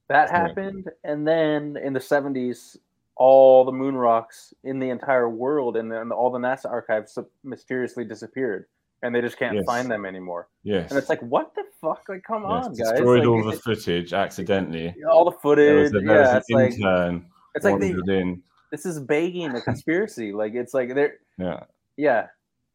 That 0.08 0.28
Yeah. 0.30 0.38
happened, 0.48 0.90
and 1.04 1.26
then 1.26 1.76
in 1.76 1.92
the 1.92 2.00
'70s, 2.00 2.76
all 3.16 3.64
the 3.64 3.72
moon 3.72 3.96
rocks 3.96 4.52
in 4.64 4.78
the 4.80 4.90
entire 4.90 5.28
world 5.28 5.76
and 5.76 5.90
then 5.90 6.10
all 6.10 6.30
the 6.30 6.38
NASA 6.38 6.68
archives 6.70 7.16
mysteriously 7.44 8.04
disappeared, 8.04 8.66
and 9.02 9.14
they 9.14 9.20
just 9.20 9.38
can't 9.38 9.54
Yes. 9.54 9.64
find 9.66 9.90
them 9.90 10.04
anymore. 10.04 10.48
Yes. 10.64 10.90
And 10.90 10.98
it's 10.98 11.08
like, 11.08 11.20
what 11.22 11.54
the 11.54 11.62
fuck? 11.80 12.02
Like, 12.08 12.24
come 12.24 12.42
yes. 12.42 12.50
on, 12.66 12.74
guys! 12.74 12.90
Destroyed 12.90 13.20
Like, 13.20 13.28
all 13.28 13.44
the 13.50 13.56
footage 13.58 14.12
accidentally. 14.12 14.94
all 15.10 15.24
the 15.24 15.30
There 15.30 15.40
footage. 15.40 15.92
was, 15.92 15.94
a, 15.94 16.06
there 16.06 16.18
was 16.18 16.26
yeah, 16.26 16.30
an 16.32 16.36
it's 16.38 16.50
like 16.50 17.22
it's 17.54 17.64
like 17.64 17.80
they, 17.80 18.18
in. 18.20 18.42
this 18.72 18.84
is 18.84 18.98
begging 19.00 19.54
a 19.54 19.60
conspiracy. 19.60 20.32
like 20.32 20.54
it's 20.54 20.74
like 20.74 20.94
they're 20.94 21.18
Yeah. 21.38 21.60
yeah. 21.96 22.26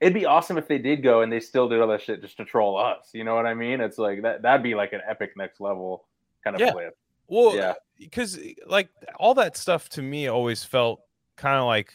It'd 0.01 0.13
be 0.13 0.25
awesome 0.25 0.57
if 0.57 0.67
they 0.67 0.77
did 0.77 1.03
go 1.03 1.21
and 1.21 1.31
they 1.31 1.39
still 1.41 1.67
did 1.67 1.81
all 1.81 1.87
that 1.89 2.01
shit 2.01 2.21
just 2.21 2.37
to 2.37 2.45
troll 2.45 2.77
us. 2.77 3.09
You 3.13 3.23
know 3.25 3.35
what 3.35 3.45
I 3.45 3.53
mean? 3.53 3.81
It's 3.81 3.97
like 3.97 4.21
that. 4.21 4.41
That'd 4.43 4.63
be 4.63 4.73
like 4.75 4.93
an 4.93 5.01
epic 5.07 5.31
next 5.35 5.59
level 5.59 6.05
kind 6.43 6.55
of 6.55 6.61
Yeah. 6.61 6.71
flip. 6.71 6.97
Well, 7.27 7.55
Yeah. 7.55 7.73
because 7.97 8.39
like 8.65 8.89
all 9.19 9.33
that 9.35 9.57
stuff 9.57 9.89
to 9.89 10.01
me 10.01 10.27
always 10.27 10.63
felt 10.63 11.01
kind 11.35 11.57
of 11.59 11.65
like 11.65 11.91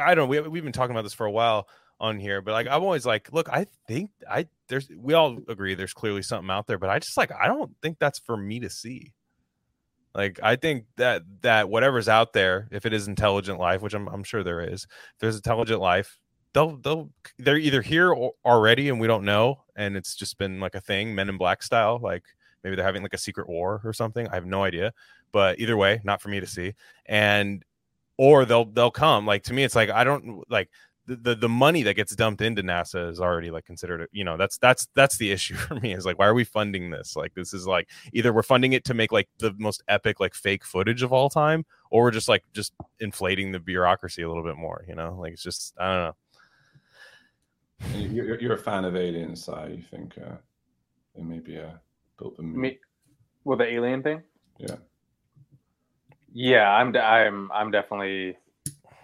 I 0.00 0.14
don't 0.14 0.24
know. 0.24 0.26
We, 0.26 0.40
we've 0.40 0.62
been 0.64 0.72
talking 0.72 0.92
about 0.94 1.02
this 1.02 1.12
for 1.14 1.26
a 1.26 1.30
while 1.30 1.68
on 2.00 2.18
here, 2.18 2.40
but 2.42 2.52
like 2.52 2.66
I'm 2.68 2.82
always 2.82 3.04
like, 3.04 3.32
look, 3.32 3.48
I 3.50 3.66
think 3.88 4.10
I 4.30 4.46
there's 4.68 4.88
we 4.96 5.12
all 5.14 5.38
agree 5.48 5.74
there's 5.74 5.92
clearly 5.92 6.22
something 6.22 6.50
out 6.50 6.66
there, 6.66 6.78
but 6.78 6.88
I 6.90 6.98
just 6.98 7.16
like 7.16 7.32
I 7.32 7.46
don't 7.48 7.72
think 7.82 7.98
that's 7.98 8.18
for 8.20 8.36
me 8.36 8.60
to 8.60 8.70
see. 8.70 9.12
Like 10.14 10.40
I 10.42 10.56
think 10.56 10.84
that 10.96 11.22
that 11.42 11.68
whatever's 11.68 12.08
out 12.08 12.32
there, 12.32 12.68
if 12.70 12.86
it 12.86 12.94
is 12.94 13.06
intelligent 13.08 13.58
life, 13.58 13.82
which 13.82 13.94
I'm 13.94 14.08
I'm 14.08 14.24
sure 14.24 14.42
there 14.42 14.60
is, 14.62 14.84
if 14.84 15.18
there's 15.20 15.36
intelligent 15.36 15.80
life, 15.80 16.16
they'll 16.56 16.76
they'll 16.78 17.10
they're 17.38 17.58
either 17.58 17.82
here 17.82 18.14
already 18.14 18.88
and 18.88 18.98
we 18.98 19.06
don't 19.06 19.24
know, 19.24 19.62
and 19.76 19.94
it's 19.94 20.16
just 20.16 20.38
been 20.38 20.58
like 20.58 20.74
a 20.74 20.80
thing, 20.80 21.14
Men 21.14 21.28
in 21.28 21.36
Black 21.36 21.62
style, 21.62 22.00
like 22.02 22.24
maybe 22.64 22.74
they're 22.74 22.84
having 22.84 23.02
like 23.02 23.12
a 23.12 23.18
secret 23.18 23.46
war 23.46 23.82
or 23.84 23.92
something. 23.92 24.26
I 24.28 24.34
have 24.34 24.46
no 24.46 24.64
idea, 24.64 24.94
but 25.32 25.60
either 25.60 25.76
way, 25.76 26.00
not 26.02 26.22
for 26.22 26.30
me 26.30 26.40
to 26.40 26.46
see. 26.46 26.72
And 27.04 27.62
or 28.16 28.46
they'll 28.46 28.64
they'll 28.64 28.90
come. 28.90 29.26
Like 29.26 29.42
to 29.44 29.52
me, 29.52 29.64
it's 29.64 29.74
like 29.76 29.90
I 29.90 30.02
don't 30.02 30.42
like 30.50 30.70
the, 31.04 31.16
the 31.16 31.34
the 31.34 31.48
money 31.48 31.82
that 31.82 31.92
gets 31.94 32.16
dumped 32.16 32.40
into 32.40 32.62
NASA 32.62 33.10
is 33.10 33.20
already 33.20 33.50
like 33.50 33.66
considered. 33.66 34.08
You 34.10 34.24
know, 34.24 34.38
that's 34.38 34.56
that's 34.56 34.88
that's 34.94 35.18
the 35.18 35.30
issue 35.36 35.56
for 35.56 35.74
me. 35.74 35.92
Is 35.94 36.06
like 36.06 36.18
why 36.18 36.26
are 36.26 36.34
we 36.34 36.44
funding 36.44 36.88
this? 36.88 37.16
Like 37.16 37.34
this 37.34 37.52
is 37.52 37.66
like 37.66 37.90
either 38.14 38.32
we're 38.32 38.42
funding 38.42 38.72
it 38.72 38.84
to 38.86 38.94
make 38.94 39.12
like 39.12 39.28
the 39.40 39.54
most 39.58 39.82
epic 39.88 40.20
like 40.20 40.34
fake 40.34 40.64
footage 40.64 41.02
of 41.02 41.12
all 41.12 41.28
time, 41.28 41.66
or 41.90 42.04
we're 42.04 42.10
just 42.12 42.30
like 42.30 42.44
just 42.54 42.72
inflating 42.98 43.52
the 43.52 43.60
bureaucracy 43.60 44.22
a 44.22 44.28
little 44.28 44.42
bit 44.42 44.56
more. 44.56 44.86
You 44.88 44.94
know, 44.94 45.18
like 45.20 45.34
it's 45.34 45.42
just 45.42 45.74
I 45.78 45.86
don't 45.92 46.02
know. 46.06 46.16
And 47.80 47.94
you- 48.02 48.24
You're, 48.24 48.40
you're 48.40 48.54
a 48.54 48.58
fan 48.58 48.84
of 48.84 48.96
aliens, 48.96 49.44
Si. 49.44 49.52
You 49.52 49.82
think 49.90 50.16
uh, 50.18 50.36
they 51.14 51.22
maybe 51.22 51.58
uh, 51.58 51.72
built 52.18 52.36
the? 52.36 52.42
Me, 52.42 52.78
with 53.44 53.58
the 53.58 53.66
alien 53.72 54.02
thing. 54.02 54.22
Yeah. 54.58 54.76
Yeah, 56.32 56.70
I'm. 56.70 56.92
de- 56.92 57.02
I'm. 57.04 57.50
I'm 57.52 57.70
definitely. 57.70 58.36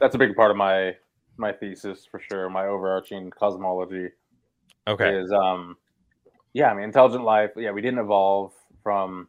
That's 0.01 0.15
a 0.15 0.19
big 0.19 0.35
part 0.37 0.51
of 0.51 0.57
my 0.57 0.97
my 1.37 1.53
thesis 1.53 2.05
for 2.11 2.21
sure. 2.21 2.49
My 2.51 2.67
overarching 2.67 3.31
cosmology 3.31 4.09
Okay. 4.89 5.15
is 5.17 5.31
um 5.33 5.77
yeah 6.55 6.69
i 6.71 6.75
mean 6.75 6.83
intelligent 6.83 7.23
life 7.23 7.51
yeah 7.57 7.71
we 7.71 7.81
didn't 7.81 8.01
evolve 8.01 8.53
from 8.83 9.29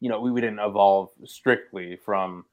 you 0.00 0.10
know 0.10 0.20
we, 0.20 0.30
we 0.30 0.42
didn't 0.42 0.58
evolve 0.58 1.08
strictly 1.24 1.96
from 1.96 2.44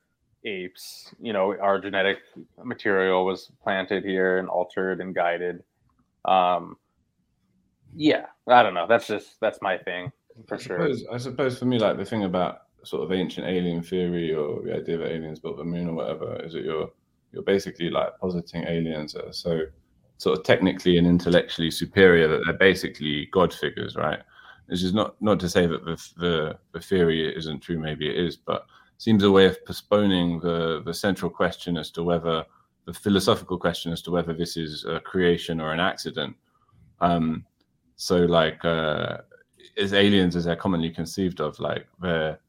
apes 0.45 1.13
you 1.19 1.33
know 1.33 1.55
our 1.59 1.79
genetic 1.79 2.19
material 2.63 3.25
was 3.25 3.51
planted 3.63 4.03
here 4.03 4.37
and 4.37 4.47
altered 4.47 5.01
and 5.01 5.13
guided. 5.15 5.63
Um 6.25 6.77
yeah 7.97 8.25
i 8.47 8.61
don't 8.61 8.73
know. 8.73 8.87
That's 8.87 9.07
just 9.07 9.39
that's 9.39 9.61
my 9.61 9.77
thing 9.77 10.11
for 10.47 10.55
I 10.55 10.57
sure. 10.57 10.89
I 11.11 11.17
suppose 11.17 11.57
for 11.57 11.65
me, 11.65 11.79
like 11.79 11.97
the 11.97 12.05
thing 12.05 12.23
about 12.23 12.63
sort 12.83 13.03
of 13.03 13.11
ancient 13.11 13.47
alien 13.47 13.81
theory 13.81 14.33
or 14.33 14.61
the 14.61 14.75
idea 14.75 14.97
that 14.97 15.11
aliens 15.11 15.39
built 15.39 15.57
the 15.57 15.63
moon 15.63 15.89
or 15.89 15.93
whatever 15.93 16.39
is 16.43 16.53
that 16.53 16.63
you're 16.63 16.89
you're 17.31 17.43
basically 17.43 17.89
like 17.89 18.17
positing 18.19 18.63
aliens 18.67 19.15
are 19.15 19.31
so 19.33 19.61
sort 20.17 20.37
of 20.37 20.45
technically 20.45 20.97
and 20.97 21.07
intellectually 21.07 21.71
superior 21.71 22.27
that 22.27 22.41
they're 22.45 22.57
basically 22.57 23.27
god 23.31 23.53
figures, 23.53 23.95
right? 23.95 24.19
This 24.67 24.83
is 24.83 24.93
not 24.93 25.21
not 25.21 25.39
to 25.39 25.49
say 25.49 25.67
that 25.67 25.83
the 25.85 25.95
the, 26.17 26.57
the 26.73 26.79
theory 26.79 27.35
isn't 27.35 27.61
true, 27.61 27.79
maybe 27.79 28.09
it 28.09 28.17
is, 28.17 28.37
but 28.37 28.65
seems 28.97 29.23
a 29.23 29.31
way 29.31 29.45
of 29.45 29.63
postponing 29.65 30.39
the 30.39 30.81
the 30.85 30.93
central 30.93 31.29
question 31.29 31.77
as 31.77 31.91
to 31.91 32.03
whether 32.03 32.45
the 32.85 32.93
philosophical 32.93 33.57
question 33.57 33.91
as 33.91 34.01
to 34.03 34.11
whether 34.11 34.33
this 34.33 34.57
is 34.57 34.85
a 34.85 34.99
creation 34.99 35.59
or 35.59 35.71
an 35.73 35.79
accident. 35.79 36.35
Um, 37.01 37.45
so 37.95 38.17
like 38.19 38.63
uh, 38.63 39.17
as 39.77 39.93
aliens 39.93 40.35
as 40.35 40.45
they're 40.45 40.55
commonly 40.55 40.89
conceived 40.91 41.41
of, 41.41 41.59
like 41.59 41.87
they're 42.01 42.39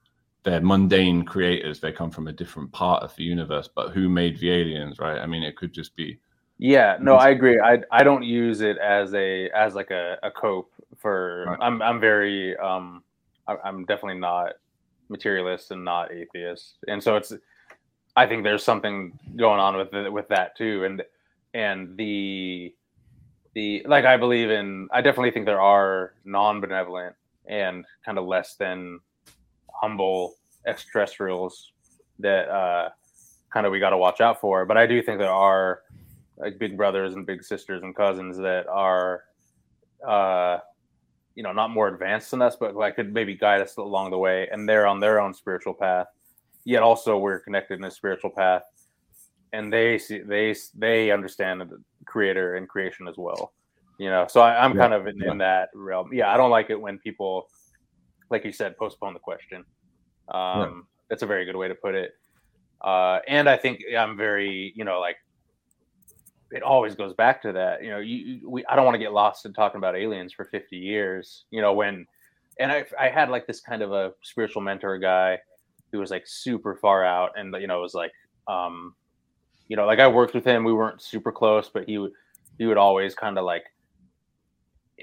they're 0.44 0.60
mundane 0.60 1.24
creators. 1.24 1.80
They 1.80 1.90
come 1.90 2.10
from 2.10 2.28
a 2.28 2.32
different 2.32 2.70
part 2.72 3.02
of 3.02 3.14
the 3.16 3.24
universe, 3.24 3.68
but 3.74 3.90
who 3.90 4.08
made 4.08 4.38
the 4.38 4.50
aliens, 4.52 4.98
right? 4.98 5.18
I 5.18 5.26
mean, 5.26 5.42
it 5.42 5.56
could 5.56 5.72
just 5.72 5.96
be 5.96 6.20
yeah 6.58 6.96
no 7.02 7.16
i 7.16 7.28
agree 7.28 7.60
i 7.60 7.78
i 7.92 8.02
don't 8.02 8.22
use 8.22 8.62
it 8.62 8.78
as 8.78 9.12
a 9.12 9.50
as 9.50 9.74
like 9.74 9.90
a, 9.90 10.16
a 10.22 10.30
cope 10.30 10.72
for 10.96 11.44
Right. 11.48 11.58
i'm 11.60 11.82
i'm 11.82 12.00
very 12.00 12.56
um 12.56 13.04
I- 13.46 13.58
i'm 13.62 13.84
definitely 13.84 14.20
not 14.20 14.54
materialist 15.08 15.70
and 15.70 15.84
not 15.84 16.12
atheist. 16.12 16.78
And 16.88 17.02
so 17.02 17.16
it's 17.16 17.32
i 18.16 18.26
think 18.26 18.42
there's 18.42 18.64
something 18.64 19.18
going 19.36 19.60
on 19.60 19.76
with 19.76 19.92
it, 19.94 20.12
with 20.12 20.28
that 20.28 20.56
too. 20.56 20.84
And 20.84 21.02
and 21.54 21.96
the 21.96 22.74
the 23.54 23.84
like 23.86 24.04
i 24.04 24.16
believe 24.16 24.50
in 24.50 24.88
i 24.92 25.00
definitely 25.00 25.30
think 25.30 25.46
there 25.46 25.60
are 25.60 26.14
non-benevolent 26.24 27.14
and 27.46 27.84
kind 28.04 28.18
of 28.18 28.26
less 28.26 28.56
than 28.56 29.00
humble 29.72 30.34
extraterrestrials 30.66 31.72
that 32.18 32.48
uh 32.48 32.88
kind 33.52 33.66
of 33.66 33.72
we 33.72 33.78
got 33.78 33.90
to 33.90 33.98
watch 33.98 34.20
out 34.20 34.40
for. 34.40 34.64
But 34.66 34.76
i 34.76 34.86
do 34.86 35.02
think 35.02 35.18
there 35.18 35.30
are 35.30 35.82
like 36.38 36.58
big 36.58 36.76
brothers 36.76 37.14
and 37.14 37.24
big 37.24 37.42
sisters 37.42 37.82
and 37.82 37.94
cousins 37.96 38.36
that 38.36 38.66
are 38.68 39.24
uh 40.06 40.58
you 41.36 41.42
know 41.44 41.52
not 41.52 41.70
more 41.70 41.86
advanced 41.88 42.32
than 42.32 42.42
us 42.42 42.56
but 42.56 42.74
like 42.74 42.96
could 42.96 43.12
maybe 43.14 43.34
guide 43.36 43.60
us 43.60 43.76
along 43.76 44.10
the 44.10 44.18
way 44.18 44.48
and 44.50 44.68
they're 44.68 44.86
on 44.88 44.98
their 44.98 45.20
own 45.20 45.32
spiritual 45.32 45.74
path 45.74 46.08
yet 46.64 46.82
also 46.82 47.16
we're 47.16 47.38
connected 47.38 47.78
in 47.78 47.84
a 47.84 47.90
spiritual 47.90 48.30
path. 48.30 48.62
And 49.52 49.72
they 49.72 49.96
see 49.98 50.18
they 50.18 50.54
they 50.74 51.12
understand 51.12 51.60
the 51.60 51.80
creator 52.04 52.56
and 52.56 52.68
creation 52.68 53.06
as 53.06 53.16
well 53.16 53.52
you 53.98 54.10
know? 54.10 54.26
So 54.28 54.40
I, 54.40 54.62
i'm 54.62 54.74
Yeah, 54.74 54.82
kind 54.82 54.92
of 54.92 55.06
in, 55.06 55.16
yeah. 55.18 55.30
in 55.30 55.38
that 55.38 55.68
realm. 55.74 56.10
Yeah 56.12 56.32
i 56.32 56.36
don't 56.36 56.50
like 56.50 56.68
it 56.70 56.78
when 56.80 56.98
people 56.98 57.48
like 58.30 58.44
you 58.44 58.52
said 58.52 58.76
postpone 58.76 59.14
the 59.14 59.20
question. 59.20 59.64
Um 60.28 60.86
that's 61.08 61.22
a 61.22 61.26
very 61.26 61.44
good 61.44 61.56
way 61.56 61.68
to 61.68 61.74
put 61.74 61.94
it. 61.94 62.12
Uh 62.80 63.20
and 63.28 63.48
i 63.48 63.56
think 63.56 63.80
i'm 63.96 64.16
very 64.16 64.72
you 64.74 64.84
know 64.84 64.98
like 65.00 65.16
it 66.50 66.62
always 66.62 66.94
goes 66.94 67.12
back 67.14 67.42
to 67.42 67.52
that. 67.52 67.82
You 67.82 67.90
know, 67.90 67.98
you, 67.98 68.48
we 68.48 68.64
I 68.66 68.76
don't 68.76 68.84
want 68.84 68.94
to 68.94 69.00
get 69.00 69.12
lost 69.12 69.46
in 69.46 69.52
talking 69.52 69.78
about 69.78 69.96
aliens 69.96 70.32
for 70.32 70.44
50 70.44 70.76
years. 70.76 71.44
You 71.50 71.60
know, 71.60 71.72
when 71.72 72.06
and 72.58 72.70
I 72.70 72.84
I 72.98 73.08
had 73.08 73.30
like 73.30 73.46
this 73.46 73.60
kind 73.60 73.82
of 73.82 73.92
a 73.92 74.12
spiritual 74.22 74.62
mentor 74.62 74.98
guy 74.98 75.38
who 75.92 75.98
was 75.98 76.10
like 76.10 76.24
super 76.26 76.76
far 76.76 77.04
out 77.04 77.32
and 77.36 77.54
you 77.60 77.66
know 77.66 77.80
was 77.80 77.94
like 77.94 78.12
um 78.48 78.94
you 79.68 79.76
know 79.76 79.86
like 79.86 79.98
I 79.98 80.08
worked 80.08 80.34
with 80.34 80.44
him. 80.44 80.64
We 80.64 80.72
weren't 80.72 81.02
super 81.02 81.32
close, 81.32 81.68
but 81.68 81.84
he 81.84 81.98
would 81.98 82.12
he 82.58 82.66
would 82.66 82.78
always 82.78 83.14
kind 83.14 83.38
of 83.38 83.44
like 83.44 83.64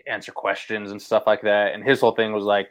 answer 0.07 0.31
questions 0.31 0.91
and 0.91 1.01
stuff 1.01 1.23
like 1.27 1.41
that. 1.41 1.73
And 1.73 1.83
his 1.83 1.99
whole 2.01 2.15
thing 2.15 2.33
was 2.33 2.45
like 2.45 2.69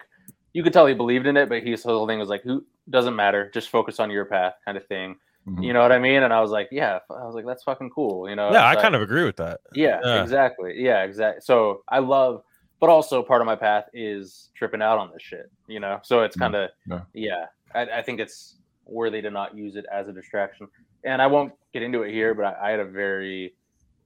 you 0.52 0.62
could 0.62 0.72
tell 0.72 0.86
he 0.86 0.94
believed 0.94 1.26
in 1.26 1.36
it, 1.36 1.48
but 1.48 1.62
his 1.62 1.82
whole 1.82 2.06
thing 2.06 2.18
was 2.18 2.28
like 2.28 2.42
who 2.42 2.64
doesn't 2.90 3.16
matter, 3.16 3.50
just 3.52 3.68
focus 3.68 4.00
on 4.00 4.10
your 4.10 4.24
path 4.24 4.54
kind 4.64 4.76
of 4.76 4.86
thing. 4.86 5.16
Mhm. 5.48 5.64
You 5.64 5.72
know 5.72 5.82
what 5.82 5.92
I 5.92 5.98
mean? 5.98 6.22
And 6.22 6.32
I 6.32 6.40
was 6.40 6.50
like, 6.50 6.68
yeah, 6.70 7.00
I 7.10 7.24
was 7.24 7.34
like, 7.34 7.46
that's 7.46 7.64
fucking 7.64 7.90
cool. 7.90 8.28
You 8.28 8.36
know? 8.36 8.52
yeah, 8.52 8.64
I 8.66 8.72
It's 8.74 8.82
kind 8.82 8.94
of 8.94 9.02
agree 9.02 9.24
with 9.24 9.36
that. 9.36 9.60
yeah, 9.74 10.00
Yeah. 10.04 10.22
exactly. 10.22 10.74
Yeah, 10.76 11.02
exactly. 11.02 11.40
So 11.42 11.82
I 11.88 11.98
love, 11.98 12.42
but 12.80 12.90
also 12.90 13.22
part 13.22 13.40
of 13.40 13.46
my 13.46 13.56
path 13.56 13.84
is 13.92 14.50
tripping 14.56 14.82
out 14.82 14.98
on 14.98 15.10
this 15.12 15.22
shit, 15.22 15.46
you 15.66 15.80
know? 15.80 15.98
So 16.04 16.22
it's 16.22 16.36
Mm, 16.36 16.40
kind 16.40 16.54
of, 16.54 16.70
yeah. 16.88 17.00
yeah, 17.14 17.46
I, 17.74 17.98
I 17.98 18.02
think 18.02 18.20
it's 18.20 18.58
worthy 18.86 19.20
to 19.22 19.30
not 19.30 19.56
use 19.56 19.74
it 19.76 19.84
as 19.92 20.08
a 20.08 20.12
distraction. 20.12 20.68
And 21.04 21.20
I 21.20 21.26
won't 21.26 21.52
get 21.74 21.82
into 21.82 22.02
it 22.02 22.12
here, 22.12 22.34
but 22.34 22.44
I, 22.44 22.68
I 22.68 22.70
had 22.70 22.80
a 22.80 22.84
very 22.84 23.54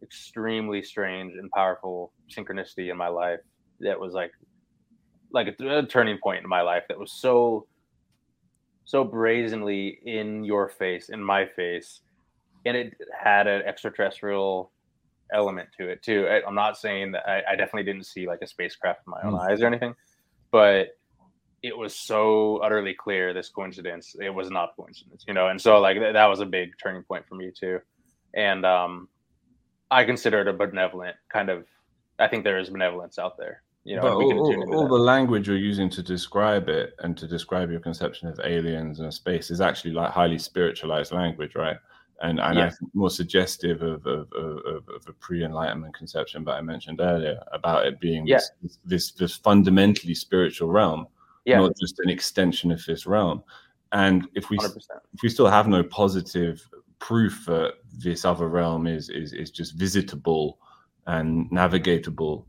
extremely 0.03 0.82
strange 0.82 1.34
and 1.34 1.51
powerful 1.51 2.12
synchronicity 2.34 2.91
in 2.91 2.97
my 2.97 3.09
life 3.09 3.41
that 3.80 3.99
was 4.01 4.14
like, 4.14 4.30
like 5.32 5.55
a, 5.61 5.78
a 5.78 5.87
turning 5.87 6.18
point 6.22 6.43
in 6.43 6.49
my 6.49 6.62
life 6.62 6.84
that 6.89 6.99
was 6.99 7.12
so, 7.12 7.66
so 8.87 9.05
brazenly 9.05 9.99
in 10.07 10.45
your 10.45 10.68
face, 10.68 11.11
in 11.11 11.22
my 11.22 11.45
face, 11.45 12.01
and 12.64 12.76
it 12.76 12.95
had 13.20 13.47
an 13.47 13.62
extraterrestrial 13.62 14.72
element 15.32 15.68
to 15.78 15.89
it 15.89 16.03
too. 16.03 16.26
I, 16.28 16.47
I'm 16.47 16.55
not 16.55 16.78
saying 16.78 17.12
that 17.12 17.28
I, 17.28 17.43
I 17.53 17.57
definitely 17.57 17.82
didn't 17.84 18.07
see 18.07 18.26
like 18.26 18.41
a 18.43 18.47
spacecraft 18.47 19.01
in 19.07 19.11
my 19.11 19.22
own 19.22 19.34
Mm. 19.34 19.51
eyes 19.51 19.61
or 19.61 19.66
anything, 19.66 19.95
but 20.53 20.97
it 21.62 21.76
was 21.76 21.95
so 21.97 22.59
utterly 22.59 22.95
clear 22.95 23.34
this 23.34 23.49
coincidence. 23.49 24.14
It 24.20 24.30
was 24.30 24.51
not 24.51 24.70
a 24.70 24.80
coincidence, 24.80 25.24
you 25.26 25.34
know. 25.34 25.49
And 25.49 25.61
so 25.61 25.80
like 25.80 25.97
th- 25.99 26.12
that 26.12 26.26
was 26.26 26.41
a 26.41 26.47
big 26.47 26.70
turning 26.80 27.03
point 27.03 27.26
for 27.28 27.34
me 27.34 27.51
too. 27.51 27.80
And 28.34 28.64
um, 28.64 29.09
I 29.91 30.05
consider 30.05 30.41
it 30.43 30.49
a 30.49 30.53
benevolent 30.53 31.16
kind 31.32 31.49
of. 31.51 31.66
I 32.18 32.28
think 32.28 32.45
there 32.45 32.59
is 32.59 32.70
benevolence 32.70 33.18
out 33.18 33.37
there, 33.37 33.62
you 33.87 33.97
know. 33.97 34.03
but 34.03 34.12
all, 34.12 34.32
all, 34.41 34.74
all 34.74 34.89
the 34.89 34.95
language 34.95 35.47
you're 35.47 35.57
using 35.57 35.89
to 35.91 36.03
describe 36.03 36.68
it 36.68 36.95
and 37.01 37.16
to 37.16 37.26
describe 37.26 37.70
your 37.70 37.80
conception 37.80 38.28
of 38.28 38.41
aliens 38.45 39.01
and 39.01 39.12
space 39.12 39.51
is 39.51 39.61
actually 39.61 39.93
like 39.93 40.11
highly 40.11 40.39
spiritualized 40.39 41.12
language, 41.12 41.55
right? 41.55 41.76
and, 42.22 42.41
and 42.41 42.59
I 42.59 42.70
think 42.70 42.95
more 42.95 43.11
suggestive 43.11 43.82
of, 43.82 44.07
of, 44.07 44.32
of, 44.32 44.89
of 44.89 45.05
a 45.07 45.12
pre-enlightenment 45.12 45.95
conception 45.95 46.45
that 46.45 46.53
I 46.53 46.61
mentioned 46.62 47.01
earlier 47.01 47.39
about 47.53 47.87
it 47.87 48.01
being 48.01 48.26
Yeah. 48.26 48.41
this, 48.62 48.78
this 48.84 49.11
this 49.12 49.37
fundamentally 49.37 50.14
spiritual 50.14 50.70
realm, 50.70 51.07
Yeah, 51.45 51.59
not 51.59 51.76
just 51.78 51.99
an 52.01 52.09
extension 52.09 52.72
of 52.72 52.82
this 52.87 53.07
realm. 53.07 53.43
And 53.93 54.26
if 54.34 54.51
we 54.51 54.57
hundred 54.57 54.74
percent. 54.74 55.01
if 55.14 55.22
we 55.22 55.28
still 55.28 55.47
have 55.47 55.68
no 55.68 55.82
positive 55.82 56.66
proof 56.99 57.45
that 57.47 57.74
this 57.99 58.24
other 58.24 58.49
realm 58.49 58.87
is 58.87 59.11
is 59.11 59.32
is 59.32 59.51
just 59.51 59.74
visitable 59.74 60.59
and 61.07 61.51
navigatable, 61.51 62.47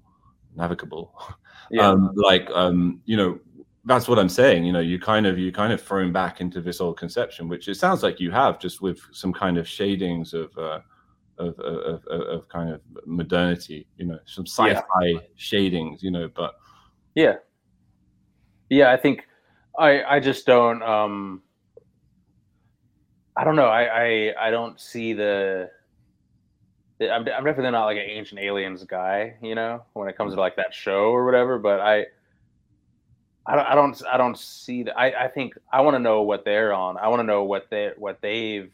navigable, 0.57 1.13
Yeah, 1.71 1.89
um, 1.89 2.11
like 2.15 2.49
um, 2.51 3.01
you 3.05 3.17
know 3.17 3.39
that's 3.85 4.09
what 4.09 4.19
i'm 4.19 4.27
saying 4.27 4.65
you 4.65 4.73
know 4.73 4.81
you 4.81 4.99
kind 4.99 5.25
of 5.25 5.39
you 5.39 5.49
kind 5.49 5.71
of 5.71 5.81
thrown 5.81 6.11
back 6.11 6.41
into 6.41 6.59
this 6.59 6.81
old 6.81 6.97
conception 6.97 7.47
which 7.47 7.69
it 7.69 7.75
sounds 7.75 8.03
like 8.03 8.19
you 8.19 8.29
have 8.29 8.59
just 8.59 8.81
with 8.81 8.99
some 9.13 9.31
kind 9.31 9.57
of 9.57 9.65
shadings 9.65 10.33
of 10.33 10.57
uh 10.57 10.79
of, 11.37 11.57
of, 11.59 12.03
of, 12.07 12.21
of 12.21 12.49
kind 12.49 12.69
of 12.69 12.81
modernity 13.05 13.87
you 13.95 14.05
know 14.05 14.19
some 14.25 14.45
sci-fi 14.45 15.13
shadings 15.37 16.03
you 16.03 16.11
know 16.11 16.29
but 16.35 16.55
yeah, 17.17 17.37
yeah. 18.69 18.91
I 18.91 18.97
think 18.97 19.27
I 19.79 20.03
I 20.03 20.19
just 20.19 20.45
don't. 20.45 20.83
um 20.83 21.41
I 23.35 23.43
don't 23.43 23.55
know. 23.55 23.65
I 23.65 23.85
I 23.85 24.33
I 24.39 24.51
don't 24.51 24.79
see 24.79 25.13
the. 25.13 25.71
I'm, 27.01 27.27
I'm 27.27 27.43
definitely 27.43 27.71
not 27.71 27.85
like 27.85 27.97
an 27.97 28.09
ancient 28.09 28.39
aliens 28.41 28.83
guy, 28.83 29.35
you 29.41 29.55
know, 29.55 29.83
when 29.93 30.09
it 30.09 30.17
comes 30.17 30.33
to 30.33 30.39
like 30.39 30.55
that 30.55 30.73
show 30.73 31.11
or 31.11 31.25
whatever. 31.25 31.59
But 31.59 31.79
I, 31.79 32.05
I 33.45 33.55
don't, 33.55 33.65
I 33.65 33.75
don't, 33.75 34.01
I 34.13 34.17
don't 34.17 34.37
see 34.37 34.83
that. 34.83 34.97
I, 34.97 35.25
I 35.25 35.27
think 35.27 35.53
I 35.71 35.81
want 35.81 35.95
to 35.95 35.99
know 35.99 36.23
what 36.23 36.43
they're 36.43 36.73
on. 36.73 36.97
I 36.97 37.07
want 37.07 37.19
to 37.19 37.23
know 37.25 37.43
what 37.43 37.67
they, 37.69 37.91
what 37.97 38.19
they've 38.21 38.71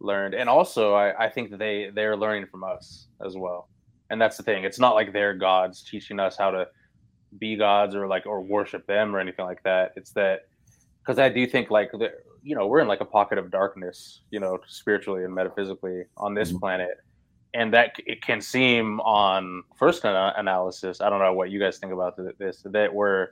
learned, 0.00 0.34
and 0.34 0.48
also 0.48 0.94
I, 0.94 1.24
I 1.24 1.30
think 1.30 1.50
that 1.50 1.58
they, 1.58 1.90
they're 1.94 2.16
learning 2.16 2.46
from 2.46 2.62
us 2.62 3.06
as 3.24 3.36
well. 3.36 3.68
And 4.10 4.20
that's 4.20 4.36
the 4.36 4.42
thing. 4.44 4.64
It's 4.64 4.78
not 4.78 4.94
like 4.94 5.12
they're 5.12 5.34
gods 5.34 5.82
teaching 5.82 6.20
us 6.20 6.36
how 6.36 6.50
to 6.52 6.68
be 7.38 7.56
gods 7.56 7.94
or 7.94 8.06
like 8.06 8.26
or 8.26 8.40
worship 8.40 8.86
them 8.86 9.14
or 9.16 9.18
anything 9.18 9.44
like 9.44 9.62
that. 9.64 9.92
It's 9.96 10.12
that 10.12 10.42
because 11.02 11.18
I 11.18 11.28
do 11.28 11.46
think 11.46 11.70
like 11.70 11.90
the, 11.92 12.12
you 12.42 12.54
know 12.54 12.68
we're 12.68 12.80
in 12.80 12.86
like 12.86 13.00
a 13.00 13.04
pocket 13.04 13.38
of 13.38 13.50
darkness, 13.50 14.20
you 14.30 14.38
know, 14.38 14.58
spiritually 14.68 15.24
and 15.24 15.34
metaphysically 15.34 16.04
on 16.16 16.34
this 16.34 16.52
Mhm. 16.52 16.60
planet, 16.60 16.98
and 17.56 17.72
that 17.72 17.96
it 18.06 18.22
can 18.22 18.40
seem 18.40 19.00
on 19.00 19.62
first 19.78 20.04
ana- 20.04 20.34
analysis. 20.36 21.00
I 21.00 21.08
don't 21.08 21.20
know 21.20 21.32
what 21.32 21.50
you 21.50 21.58
guys 21.58 21.78
think 21.78 21.92
about 21.92 22.18
this. 22.38 22.62
That 22.66 22.92
we're 22.92 23.28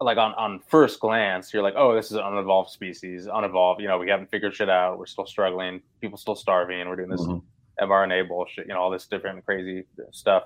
like 0.00 0.18
on 0.18 0.32
on 0.34 0.60
first 0.68 1.00
glance, 1.00 1.52
you're 1.52 1.62
like, 1.62 1.74
oh, 1.76 1.94
this 1.94 2.06
is 2.06 2.12
an 2.12 2.22
unevolved 2.24 2.70
species, 2.70 3.26
unevolved. 3.26 3.80
You 3.80 3.88
know, 3.88 3.98
we 3.98 4.08
haven't 4.10 4.30
figured 4.30 4.54
shit 4.54 4.68
out. 4.68 4.98
We're 4.98 5.06
still 5.06 5.26
struggling. 5.26 5.80
People 6.00 6.18
still 6.18 6.36
starving. 6.36 6.86
We're 6.88 6.96
doing 6.96 7.08
this 7.10 7.22
Mhm. 7.22 7.42
mRNA 7.80 8.28
bullshit. 8.28 8.66
You 8.66 8.74
know, 8.74 8.80
all 8.80 8.90
this 8.90 9.06
different 9.06 9.44
crazy 9.46 9.84
stuff. 10.12 10.44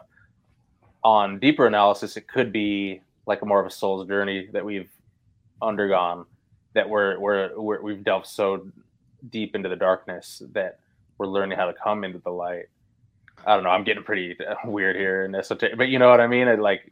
On 1.03 1.39
deeper 1.39 1.67
analysis, 1.67 2.17
it 2.17 2.29
could 2.29 2.53
be 2.53 3.01
like 3.27 3.43
a 3.43 3.47
more 3.47 3.61
of 3.61 3.67
a 3.67 3.71
soul's 3.71 4.07
journey 4.07 4.49
that 4.53 4.65
we've 4.65 4.91
undergone. 5.61 6.25
That 6.75 6.89
we're 6.89 7.19
we're, 7.19 7.59
we're 7.61 7.83
we've 7.83 8.05
delved 8.05 8.27
so 8.27 8.67
deep 9.31 9.55
into 9.55 9.69
the 9.69 9.77
darkness 9.77 10.43
that 10.53 10.79
we're 11.19 11.27
learning 11.27 11.59
how 11.59 11.67
to 11.67 11.75
come 11.83 12.05
into 12.05 12.19
the 12.19 12.31
light. 12.31 12.67
I 13.47 13.55
don't 13.55 13.65
know. 13.65 13.71
I'm 13.71 13.85
getting 13.85 14.05
pretty 14.05 14.37
weird 14.65 14.97
here 14.97 15.25
and 15.25 15.35
esoteric, 15.37 15.77
but 15.77 15.89
you 15.89 15.99
know 15.99 16.09
what 16.09 16.21
I 16.21 16.27
mean. 16.27 16.49
It 16.49 16.59
like 16.61 16.91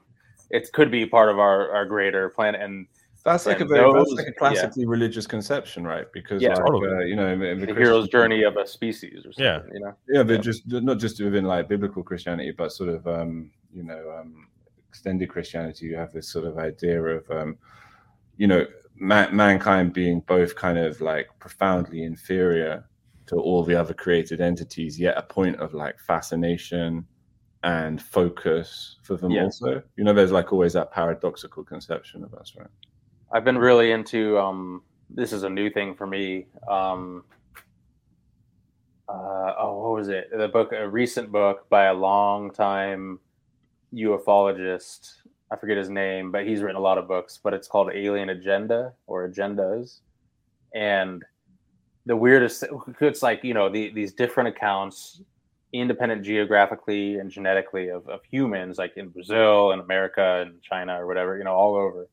it 0.50 0.70
could 0.72 0.90
be 0.90 1.06
part 1.06 1.30
of 1.30 1.38
our 1.38 1.70
our 1.72 1.86
greater 1.86 2.28
plan. 2.28 2.54
And 2.54 2.86
that's 3.24 3.46
like 3.46 3.58
a 3.58 3.60
And 3.62 3.70
very 3.70 3.92
that's 3.92 4.10
like 4.10 4.26
a 4.26 4.30
yeah. 4.30 4.38
classically 4.38 4.84
religious 4.86 5.26
conception 5.26 5.86
right 5.86 6.06
because 6.12 6.42
Yeah, 6.42 6.50
like, 6.54 6.64
totally. 6.66 6.88
uh, 6.88 7.00
you 7.00 7.16
know 7.16 7.28
in, 7.28 7.40
in 7.42 7.60
the, 7.60 7.66
the 7.66 7.74
hero's 7.74 8.08
journey 8.08 8.42
of 8.42 8.56
a 8.56 8.66
species, 8.66 9.24
or 9.24 9.32
something. 9.32 9.44
Yeah. 9.44 9.60
You 9.72 9.80
know. 9.80 9.94
yeah 10.08 10.22
but 10.24 10.34
Yeah. 10.34 10.40
just 10.40 10.62
not 10.66 10.98
just 10.98 11.22
within 11.22 11.44
like 11.44 11.68
biblical 11.68 12.02
christianity 12.02 12.50
but 12.50 12.72
sort 12.72 12.88
of 12.90 13.06
um 13.06 13.50
you 13.72 13.84
know 13.84 14.02
um 14.18 14.48
extended 14.88 15.28
christianity 15.28 15.86
you 15.86 15.94
have 15.96 16.12
this 16.12 16.28
sort 16.28 16.44
of 16.44 16.58
idea 16.58 17.00
of 17.00 17.30
um 17.30 17.56
you 18.36 18.48
know 18.48 18.66
ma- 18.96 19.30
mankind 19.30 19.92
being 19.92 20.18
both 20.26 20.54
kind 20.56 20.76
of 20.76 21.00
like 21.00 21.28
profoundly 21.38 22.02
inferior 22.02 22.84
to 23.26 23.36
all 23.36 23.62
the 23.62 23.74
other 23.74 23.94
created 23.94 24.40
entities 24.40 24.98
yet 24.98 25.16
a 25.16 25.22
point 25.22 25.56
of 25.56 25.74
like 25.74 25.98
fascination 26.00 27.06
and 27.64 28.02
focus 28.02 28.98
for 29.02 29.16
them 29.16 29.30
Yeah. 29.30 29.44
also 29.44 29.82
you 29.96 30.04
know 30.04 30.12
there's 30.12 30.32
like 30.32 30.52
always 30.52 30.72
that 30.72 30.90
paradoxical 30.90 31.62
conception 31.64 32.24
of 32.24 32.34
us 32.34 32.54
right 32.58 32.68
I've 33.32 33.44
been 33.44 33.58
really 33.58 33.92
into 33.92 34.38
um 34.38 34.82
this 35.08 35.32
is 35.32 35.42
a 35.42 35.48
new 35.48 35.70
thing 35.70 35.94
for 35.94 36.06
me. 36.06 36.46
Um 36.68 37.24
uh 39.08 39.54
oh 39.58 39.80
what 39.82 39.92
was 39.94 40.08
it? 40.08 40.30
The 40.36 40.48
book 40.48 40.72
a 40.72 40.88
recent 40.88 41.30
book 41.32 41.68
by 41.68 41.84
a 41.86 41.94
long 41.94 42.50
time 42.50 43.18
ufologist. 43.94 45.14
I 45.50 45.56
forget 45.56 45.76
his 45.76 45.90
name, 45.90 46.30
but 46.32 46.46
he's 46.46 46.62
written 46.62 46.76
a 46.76 46.80
lot 46.80 46.98
of 46.98 47.06
books, 47.08 47.38
but 47.42 47.52
it's 47.52 47.68
called 47.68 47.90
Alien 47.94 48.30
Agenda 48.30 48.92
or 49.06 49.28
Agendas. 49.28 50.00
And 50.74 51.22
the 52.06 52.16
weirdest 52.16 52.64
it's 53.00 53.22
like, 53.22 53.44
you 53.44 53.54
know, 53.54 53.68
the, 53.68 53.92
these 53.92 54.12
different 54.12 54.48
accounts 54.48 55.22
independent 55.72 56.22
geographically 56.22 57.18
and 57.18 57.30
genetically 57.30 57.88
of, 57.88 58.06
of 58.08 58.20
humans 58.30 58.76
like 58.76 58.92
in 58.96 59.08
Brazil 59.08 59.72
and 59.72 59.80
America 59.80 60.44
and 60.46 60.60
China 60.62 61.00
or 61.00 61.06
whatever, 61.06 61.38
you 61.38 61.44
know, 61.44 61.54
all 61.54 61.74
over 61.74 62.08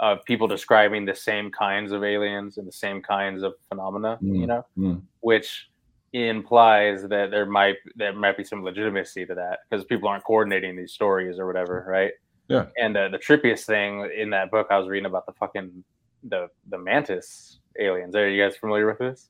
of 0.00 0.24
people 0.24 0.46
describing 0.46 1.04
the 1.04 1.14
same 1.14 1.50
kinds 1.50 1.92
of 1.92 2.04
aliens 2.04 2.58
and 2.58 2.66
the 2.66 2.72
same 2.72 3.02
kinds 3.02 3.42
of 3.42 3.54
phenomena, 3.68 4.16
you 4.20 4.32
Mm, 4.32 4.46
know, 4.46 4.66
mm. 4.76 5.02
which 5.20 5.68
implies 6.12 7.02
that 7.02 7.30
there 7.30 7.46
might 7.46 7.76
there 7.96 8.12
might 8.12 8.36
be 8.36 8.44
some 8.44 8.62
legitimacy 8.64 9.26
to 9.26 9.34
that 9.34 9.60
because 9.68 9.84
people 9.84 10.08
aren't 10.08 10.24
coordinating 10.24 10.76
these 10.76 10.92
stories 10.92 11.38
or 11.38 11.46
whatever, 11.46 11.84
right? 11.88 12.12
Yeah. 12.48 12.66
And 12.78 12.96
uh, 12.96 13.08
the 13.08 13.18
trippiest 13.18 13.64
thing 13.66 14.08
in 14.16 14.30
that 14.30 14.50
book 14.50 14.68
I 14.70 14.78
was 14.78 14.88
reading 14.88 15.06
about 15.06 15.26
the 15.26 15.32
fucking 15.32 15.84
the 16.24 16.48
the 16.70 16.78
mantis 16.78 17.58
aliens. 17.78 18.14
Are 18.14 18.28
you 18.28 18.42
guys 18.42 18.56
familiar 18.56 18.86
with 18.86 18.98
this? 18.98 19.28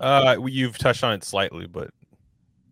Uh, 0.00 0.36
you've 0.46 0.78
touched 0.78 1.02
on 1.02 1.12
it 1.14 1.24
slightly, 1.24 1.66
but 1.66 1.90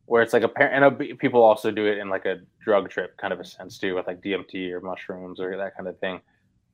Where 0.07 0.23
it's 0.23 0.33
like 0.33 0.45
a 0.45 0.49
parent, 0.49 1.01
and 1.01 1.19
people 1.19 1.43
also 1.43 1.71
do 1.71 1.87
it 1.87 1.99
in 1.99 2.09
like 2.09 2.27
a 2.27 2.41
drug 2.63 2.91
trip 2.91 3.17
kind 3.17 3.33
of 3.33 3.41
a 3.41 3.45
sense 3.45 3.79
too, 3.79 3.95
with 3.95 4.07
like 4.07 4.23
DMT 4.23 4.71
or 4.71 4.81
mushrooms 4.81 5.41
or 5.41 5.57
that 5.57 5.77
kind 5.77 5.89
of 5.89 5.99
thing 5.99 6.21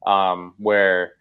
um, 0.06 0.54
where 0.58 1.12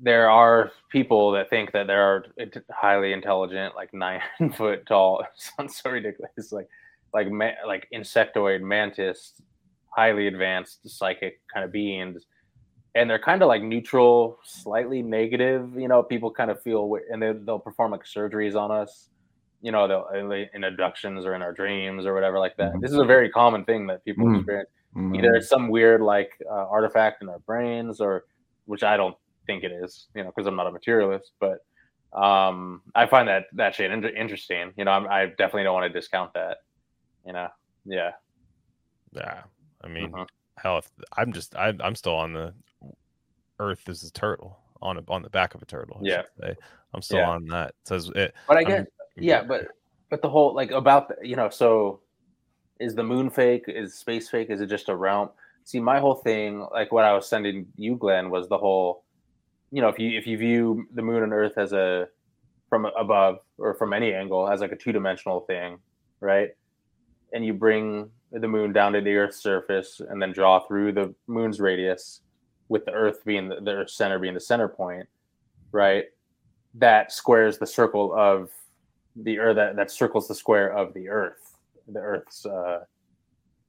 there 0.00 0.30
are 0.30 0.70
people 0.88 1.32
that 1.32 1.50
think 1.50 1.72
that 1.72 1.86
there 1.86 2.02
are 2.02 2.24
highly 2.70 3.12
intelligent, 3.12 3.74
like 3.74 3.92
nine 3.94 4.22
foot 4.56 4.86
tall. 4.86 5.24
sounds 5.36 5.76
so 5.76 5.90
ridiculous, 5.90 6.52
like 6.52 6.68
like 7.12 7.30
ma- 7.30 7.66
like 7.66 7.88
insectoid 7.92 8.60
mantis, 8.60 9.40
highly 9.88 10.26
advanced 10.26 10.88
psychic 10.88 11.40
kind 11.52 11.64
of 11.64 11.72
beings, 11.72 12.26
and 12.94 13.08
they're 13.08 13.18
kind 13.18 13.42
of 13.42 13.48
like 13.48 13.62
neutral, 13.62 14.38
slightly 14.44 15.02
negative. 15.02 15.78
You 15.78 15.88
know, 15.88 16.02
people 16.02 16.30
kind 16.30 16.50
of 16.50 16.60
feel, 16.62 16.96
and 17.10 17.22
they, 17.22 17.32
they'll 17.32 17.58
perform 17.58 17.92
like 17.92 18.04
surgeries 18.04 18.54
on 18.56 18.70
us. 18.70 19.08
You 19.62 19.72
know, 19.72 19.86
they'll 19.86 20.30
in 20.54 20.64
abductions 20.64 21.26
or 21.26 21.34
in 21.34 21.42
our 21.42 21.52
dreams 21.52 22.06
or 22.06 22.14
whatever 22.14 22.38
like 22.38 22.56
that. 22.56 22.72
Mhm. 22.72 22.80
This 22.80 22.90
is 22.92 22.98
a 22.98 23.04
very 23.04 23.28
common 23.30 23.64
thing 23.64 23.86
that 23.88 24.04
people 24.04 24.26
Mm. 24.26 24.36
experience 24.38 24.70
Mm. 24.96 25.16
either 25.16 25.34
it's 25.36 25.48
some 25.48 25.68
weird 25.68 26.00
like 26.00 26.32
uh, 26.50 26.66
artifact 26.68 27.22
in 27.22 27.28
our 27.28 27.38
brains 27.40 28.00
or 28.00 28.24
which 28.64 28.82
i 28.82 28.96
don't 28.96 29.16
think 29.46 29.62
it 29.62 29.70
is 29.70 30.08
you 30.16 30.24
know 30.24 30.30
because 30.30 30.48
i'm 30.48 30.56
not 30.56 30.66
a 30.66 30.72
materialist 30.72 31.30
but 31.38 31.64
um 32.12 32.82
i 32.96 33.06
find 33.06 33.28
that 33.28 33.44
that 33.52 33.72
shit 33.72 33.92
in- 33.92 34.04
interesting 34.16 34.72
you 34.76 34.84
know 34.84 34.90
I'm, 34.90 35.06
i 35.06 35.26
definitely 35.26 35.62
don't 35.62 35.74
want 35.74 35.92
to 35.92 35.96
discount 35.96 36.34
that 36.34 36.56
you 37.24 37.32
know 37.32 37.46
yeah 37.84 38.10
yeah, 39.12 39.42
I 39.82 39.86
mean, 39.86 40.12
hell, 40.56 40.78
if 40.78 40.90
I'm 41.16 41.32
just 41.32 41.54
I, 41.54 41.72
I'm 41.80 41.94
still 41.94 42.16
on 42.16 42.32
the 42.32 42.52
Earth 43.60 43.88
is 43.88 44.02
a 44.02 44.10
turtle 44.12 44.58
on 44.82 44.96
a, 44.96 45.02
on 45.08 45.22
the 45.22 45.30
back 45.30 45.54
of 45.54 45.62
a 45.62 45.66
turtle. 45.66 45.98
I 45.98 46.08
Yeah. 46.08 46.22
I'm 46.94 47.02
still 47.02 47.18
Yeah. 47.18 47.30
on 47.30 47.44
that. 47.46 47.68
It 47.68 47.74
says 47.84 48.10
it. 48.16 48.34
but 48.48 48.56
i 48.56 48.60
I'm- 48.60 48.68
guess 48.68 48.86
yeah 49.16 49.42
but 49.42 49.66
but 50.08 50.22
the 50.22 50.28
whole 50.30 50.54
like 50.54 50.70
about 50.70 51.08
the, 51.08 51.16
you 51.28 51.36
know 51.36 51.50
so 51.50 52.00
is 52.78 52.94
the 52.94 53.02
moon 53.02 53.28
fake 53.28 53.64
is 53.66 53.94
space 53.94 54.30
fake 54.30 54.48
is 54.48 54.60
it 54.60 54.66
just 54.66 54.88
a 54.88 54.96
realm 54.96 55.28
see 55.64 55.78
my 55.80 55.98
whole 55.98 56.14
thing 56.14 56.64
like 56.72 56.90
what 56.92 57.04
i 57.04 57.12
was 57.12 57.28
sending 57.28 57.66
you 57.76 57.96
glenn 57.96 58.30
was 58.30 58.48
the 58.48 58.56
whole 58.56 59.04
you 59.72 59.82
know 59.82 59.88
if 59.88 59.98
you 59.98 60.16
if 60.16 60.26
you 60.26 60.38
view 60.38 60.86
the 60.94 61.02
moon 61.02 61.22
and 61.24 61.32
earth 61.32 61.58
as 61.58 61.72
a 61.72 62.06
from 62.70 62.86
above 62.98 63.40
or 63.58 63.74
from 63.74 63.92
any 63.92 64.14
angle 64.14 64.48
as 64.48 64.60
like 64.60 64.72
a 64.72 64.76
two-dimensional 64.76 65.40
thing 65.40 65.76
right 66.20 66.50
and 67.34 67.44
you 67.44 67.52
bring 67.52 68.08
the 68.32 68.48
moon 68.48 68.72
down 68.72 68.92
to 68.92 69.00
the 69.00 69.14
earth's 69.16 69.42
surface 69.42 70.00
and 70.08 70.22
then 70.22 70.32
draw 70.32 70.60
through 70.66 70.92
the 70.92 71.12
moon's 71.26 71.60
radius 71.60 72.22
with 72.70 72.84
the 72.86 72.92
earth 72.92 73.22
being 73.26 73.48
the, 73.50 73.56
the 73.60 73.72
Earth's 73.72 73.94
center 73.94 74.18
being 74.18 74.32
the 74.34 74.40
center 74.40 74.68
point 74.68 75.06
right 75.72 76.04
that 76.74 77.12
squares 77.12 77.58
the 77.58 77.66
circle 77.66 78.14
of 78.16 78.50
the 79.16 79.38
earth 79.38 79.56
that, 79.56 79.76
that 79.76 79.90
circles 79.90 80.26
the 80.26 80.34
square 80.34 80.72
of 80.72 80.94
the 80.94 81.08
earth 81.08 81.56
the 81.88 82.00
earth's 82.00 82.46
uh, 82.46 82.80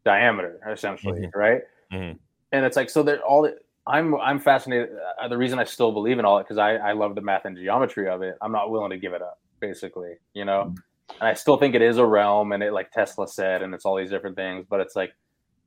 diameter 0.05 0.59
essentially 0.71 1.29
right 1.35 1.61
Mhm. 1.91 2.17
and 2.53 2.65
it's 2.65 2.77
like 2.77 2.89
so 2.89 3.03
they're 3.03 3.21
all 3.23 3.49
i'm 3.87 4.15
i'm 4.15 4.39
fascinated 4.39 4.89
uh, 5.21 5.27
the 5.27 5.37
reason 5.37 5.59
i 5.59 5.65
still 5.65 5.91
believe 5.91 6.19
in 6.19 6.23
all 6.25 6.37
it 6.37 6.43
because 6.43 6.57
I, 6.57 6.75
I 6.75 6.91
love 6.93 7.15
the 7.15 7.21
math 7.21 7.43
and 7.45 7.57
geometry 7.57 8.07
of 8.07 8.21
it 8.21 8.37
i'm 8.41 8.51
not 8.53 8.71
willing 8.71 8.91
to 8.91 8.97
give 8.97 9.13
it 9.13 9.21
up 9.21 9.39
basically. 9.61 10.13
You 10.33 10.43
know, 10.45 10.73
and 11.19 11.29
I 11.29 11.33
still 11.35 11.55
think 11.55 11.75
it 11.75 11.81
is 11.83 11.97
a 11.97 12.05
realm, 12.05 12.51
and 12.51 12.63
it 12.63 12.73
like 12.73 12.91
Tesla 12.91 13.27
said, 13.27 13.61
and 13.61 13.73
it's 13.75 13.85
all 13.85 13.95
these 13.95 14.09
different 14.09 14.35
things. 14.35 14.65
But 14.67 14.79
it's 14.81 14.95
like, 14.95 15.13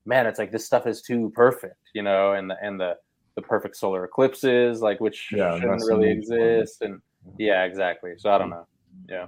man, 0.04 0.26
it's 0.26 0.38
like 0.38 0.50
this 0.50 0.66
stuff 0.66 0.86
is 0.86 1.00
too 1.00 1.30
perfect, 1.34 1.76
you 1.94 2.02
know, 2.02 2.32
and 2.32 2.50
the 2.50 2.56
and 2.60 2.78
the 2.78 2.96
the 3.36 3.42
perfect 3.42 3.76
solar 3.76 4.04
eclipses, 4.04 4.80
like 4.80 5.00
which 5.00 5.32
Yeah, 5.32 5.58
shouldn't 5.58 5.82
really 5.84 6.10
exist, 6.10 6.82
and 6.82 7.00
yeah, 7.38 7.64
exactly. 7.64 8.12
So 8.16 8.30
I 8.30 8.38
don't 8.38 8.50
know. 8.50 8.66
Yeah, 9.08 9.26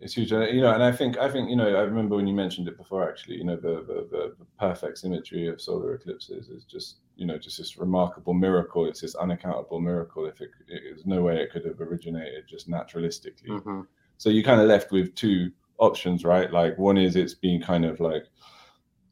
It's 0.00 0.14
huge, 0.14 0.32
and, 0.32 0.44
you 0.54 0.60
know, 0.62 0.72
and 0.74 0.82
I 0.82 0.90
think 0.90 1.16
I 1.18 1.30
think 1.30 1.48
you 1.48 1.54
know 1.54 1.68
I 1.76 1.82
remember 1.82 2.16
when 2.16 2.26
you 2.26 2.34
mentioned 2.34 2.66
it 2.66 2.76
before. 2.76 3.08
Actually, 3.08 3.36
you 3.36 3.44
know, 3.44 3.56
the 3.56 3.84
the, 3.86 4.08
the, 4.10 4.34
the 4.38 4.46
perfect 4.58 4.98
symmetry 4.98 5.46
of 5.46 5.60
solar 5.60 5.94
eclipses 5.94 6.48
is 6.48 6.64
just 6.64 6.98
you 7.14 7.24
know 7.24 7.38
just 7.38 7.58
this 7.58 7.76
remarkable 7.76 8.34
miracle. 8.34 8.86
It's 8.86 9.00
this 9.00 9.14
unaccountable 9.14 9.80
miracle. 9.80 10.26
If 10.26 10.40
it, 10.40 10.50
it 10.66 10.82
there's 10.84 11.06
no 11.06 11.22
way 11.22 11.36
it 11.40 11.52
could 11.52 11.64
have 11.66 11.80
originated 11.80 12.48
just 12.48 12.68
naturalistically. 12.68 13.48
Mhm. 13.48 13.86
So 14.18 14.30
you're 14.30 14.44
kind 14.44 14.60
of 14.60 14.68
left 14.68 14.92
with 14.92 15.14
two 15.14 15.52
options, 15.78 16.24
right? 16.24 16.52
Like 16.52 16.78
one 16.78 16.98
is 16.98 17.16
it's 17.16 17.34
being 17.34 17.60
kind 17.62 17.84
of 17.84 18.00
like 18.00 18.24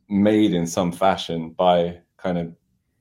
made 0.09 0.53
in 0.55 0.67
some 0.67 0.93
fashion 0.93 1.51
by 1.51 2.01
kind 2.17 2.39
of 2.39 2.55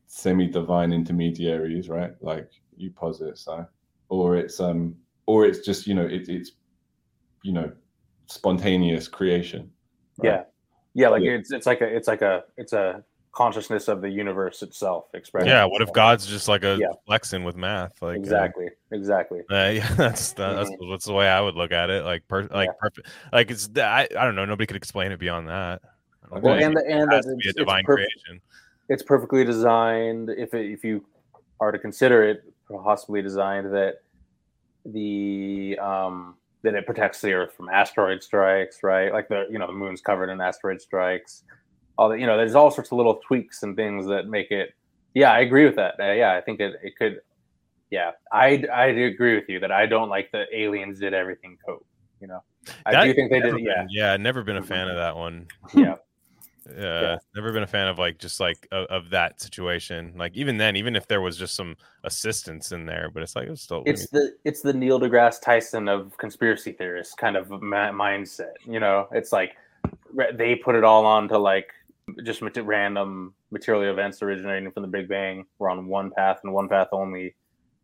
semi-divine 0.09 0.91
intermediaries, 0.91 1.87
right? 1.87 2.11
Like 2.21 2.49
you 2.75 2.89
posit, 2.91 3.37
so, 3.37 3.65
or 4.09 4.35
it's 4.35 4.59
um, 4.59 4.95
or 5.27 5.45
it's 5.45 5.59
just 5.59 5.87
you 5.87 5.93
know 5.93 6.05
it, 6.05 6.27
it's 6.27 6.51
you 7.43 7.53
know 7.53 7.71
spontaneous 8.25 9.07
creation. 9.07 9.71
right? 10.17 10.27
yeah, 10.31 10.43
yeah. 10.93 11.09
Like 11.09 11.23
Yeah. 11.23 11.31
it's 11.33 11.51
it's 11.51 11.65
like 11.67 11.81
a 11.81 11.85
it's 11.95 12.07
like 12.07 12.21
a 12.21 12.43
it's 12.57 12.73
a 12.73 13.03
consciousness 13.31 13.87
of 13.87 14.01
the 14.01 14.09
universe 14.09 14.63
itself 14.63 15.05
expressed. 15.13 15.47
Yeah. 15.47 15.63
What 15.65 15.83
if 15.83 15.93
God's 15.93 16.25
just 16.25 16.47
like 16.47 16.63
a 16.63 16.77
Yeah. 16.81 16.87
flexing 17.05 17.43
with 17.43 17.55
math? 17.55 18.01
Like 18.01 18.17
uh, 18.17 18.19
exactly, 18.19 18.67
exactly. 18.91 19.41
Uh, 19.51 19.69
yeah, 19.75 19.93
that's 19.93 20.33
the, 20.33 20.55
that's 20.55 20.71
that's 20.89 21.05
the 21.05 21.13
way 21.13 21.27
I 21.29 21.39
would 21.39 21.55
look 21.55 21.71
at 21.71 21.91
it. 21.91 22.03
Like, 22.03 22.27
per, 22.27 22.47
like 22.47 22.69
perfect. 22.79 23.07
Like 23.31 23.51
it's 23.51 23.69
I, 23.77 24.07
I 24.17 24.25
don't 24.25 24.35
know. 24.35 24.45
Nobody 24.45 24.65
could 24.65 24.75
explain 24.75 25.11
it 25.11 25.19
beyond 25.19 25.47
that. 25.49 25.81
I 26.31 26.39
Well, 26.39 26.55
think 26.55 26.65
and 26.65 26.75
the 26.77 26.85
and 26.87 27.11
it 27.11 27.15
has 27.15 27.25
it's, 27.25 27.27
to 27.27 27.35
be 27.37 27.47
a 27.47 27.49
it's 27.49 27.57
divine 27.59 27.83
perf- 27.83 27.95
creation. 27.95 28.41
It's 28.89 29.03
perfectly 29.03 29.43
designed. 29.45 30.29
If 30.29 30.53
it, 30.53 30.71
if 30.71 30.83
you 30.83 31.05
are 31.59 31.71
to 31.71 31.79
consider 31.79 32.23
it 32.23 32.43
possibly 32.83 33.21
designed 33.21 33.73
that 33.73 33.95
the 34.85 35.77
um 35.81 36.35
that 36.61 36.73
it 36.75 36.85
protects 36.85 37.21
the 37.21 37.33
Earth 37.33 37.53
from 37.53 37.69
asteroid 37.69 38.21
strikes, 38.21 38.83
right? 38.83 39.13
Like 39.13 39.27
the 39.29 39.45
you 39.49 39.59
know 39.59 39.67
the 39.67 39.73
moon's 39.73 40.01
covered 40.01 40.29
in 40.29 40.41
asteroid 40.41 40.81
strikes. 40.81 41.43
All 41.97 42.09
the 42.09 42.17
you 42.19 42.25
know 42.25 42.37
there's 42.37 42.55
all 42.55 42.71
sorts 42.71 42.91
of 42.91 42.97
little 42.97 43.15
tweaks 43.25 43.63
and 43.63 43.75
things 43.75 44.05
that 44.07 44.27
make 44.27 44.51
it. 44.51 44.73
Yeah, 45.13 45.31
I 45.31 45.39
agree 45.39 45.65
with 45.65 45.75
that. 45.75 45.95
Uh, 45.99 46.11
yeah, 46.11 46.35
I 46.35 46.41
think 46.41 46.59
it 46.59 46.75
it 46.83 46.95
could. 46.97 47.21
Yeah, 47.91 48.11
I 48.31 48.63
I 48.73 48.85
agree 48.87 49.35
with 49.35 49.49
you 49.49 49.59
that 49.61 49.71
I 49.71 49.85
don't 49.85 50.09
like 50.09 50.31
the 50.31 50.45
aliens 50.55 50.99
did 50.99 51.13
everything 51.13 51.57
code. 51.65 51.83
You 52.21 52.27
know, 52.27 52.43
I 52.85 52.91
That- 52.91 53.03
do 53.05 53.13
think 53.13 53.31
they 53.31 53.39
did. 53.41 53.59
Yeah, 53.59 53.77
been- 53.83 53.87
yeah. 53.89 54.17
Never 54.17 54.43
been 54.43 54.57
a 54.57 54.61
Mhm. 54.61 54.65
fan 54.67 54.87
of 54.89 54.95
that 54.97 55.15
one. 55.15 55.47
yeah. 55.73 55.95
Yeah, 56.77 57.17
never 57.35 57.51
been 57.51 57.63
a 57.63 57.67
fan 57.67 57.87
of 57.87 57.97
like 57.99 58.17
just 58.17 58.39
like 58.39 58.67
of, 58.71 58.85
of 58.87 59.09
that 59.11 59.41
situation. 59.41 60.13
Like 60.17 60.35
even 60.35 60.57
then, 60.57 60.75
even 60.75 60.95
if 60.95 61.07
there 61.07 61.21
was 61.21 61.37
just 61.37 61.55
some 61.55 61.75
assistance 62.03 62.71
in 62.71 62.85
there, 62.85 63.09
but 63.13 63.23
it's 63.23 63.35
like 63.35 63.47
it's 63.47 63.61
still. 63.61 63.83
it's 63.85 64.09
the 64.09 64.35
it's 64.43 64.61
the 64.61 64.73
Neil 64.73 64.99
deGrasse 64.99 65.41
Tyson 65.41 65.87
of 65.87 66.17
conspiracy 66.17 66.71
theorists 66.71 67.13
kind 67.15 67.35
of 67.35 67.49
ma- 67.49 67.91
mindset. 67.91 68.53
You 68.65 68.79
know, 68.79 69.07
it's 69.11 69.31
like 69.31 69.55
they 70.33 70.55
put 70.55 70.75
it 70.75 70.83
all 70.83 71.05
onto 71.05 71.35
like 71.37 71.71
just 72.23 72.41
mat- 72.41 72.65
random 72.65 73.33
material 73.51 73.91
events 73.91 74.21
originating 74.21 74.71
from 74.71 74.83
the 74.83 74.89
Big 74.89 75.07
Bang. 75.07 75.45
We're 75.57 75.69
on 75.69 75.87
one 75.87 76.11
path 76.11 76.39
and 76.43 76.53
one 76.53 76.67
path 76.67 76.89
only, 76.91 77.35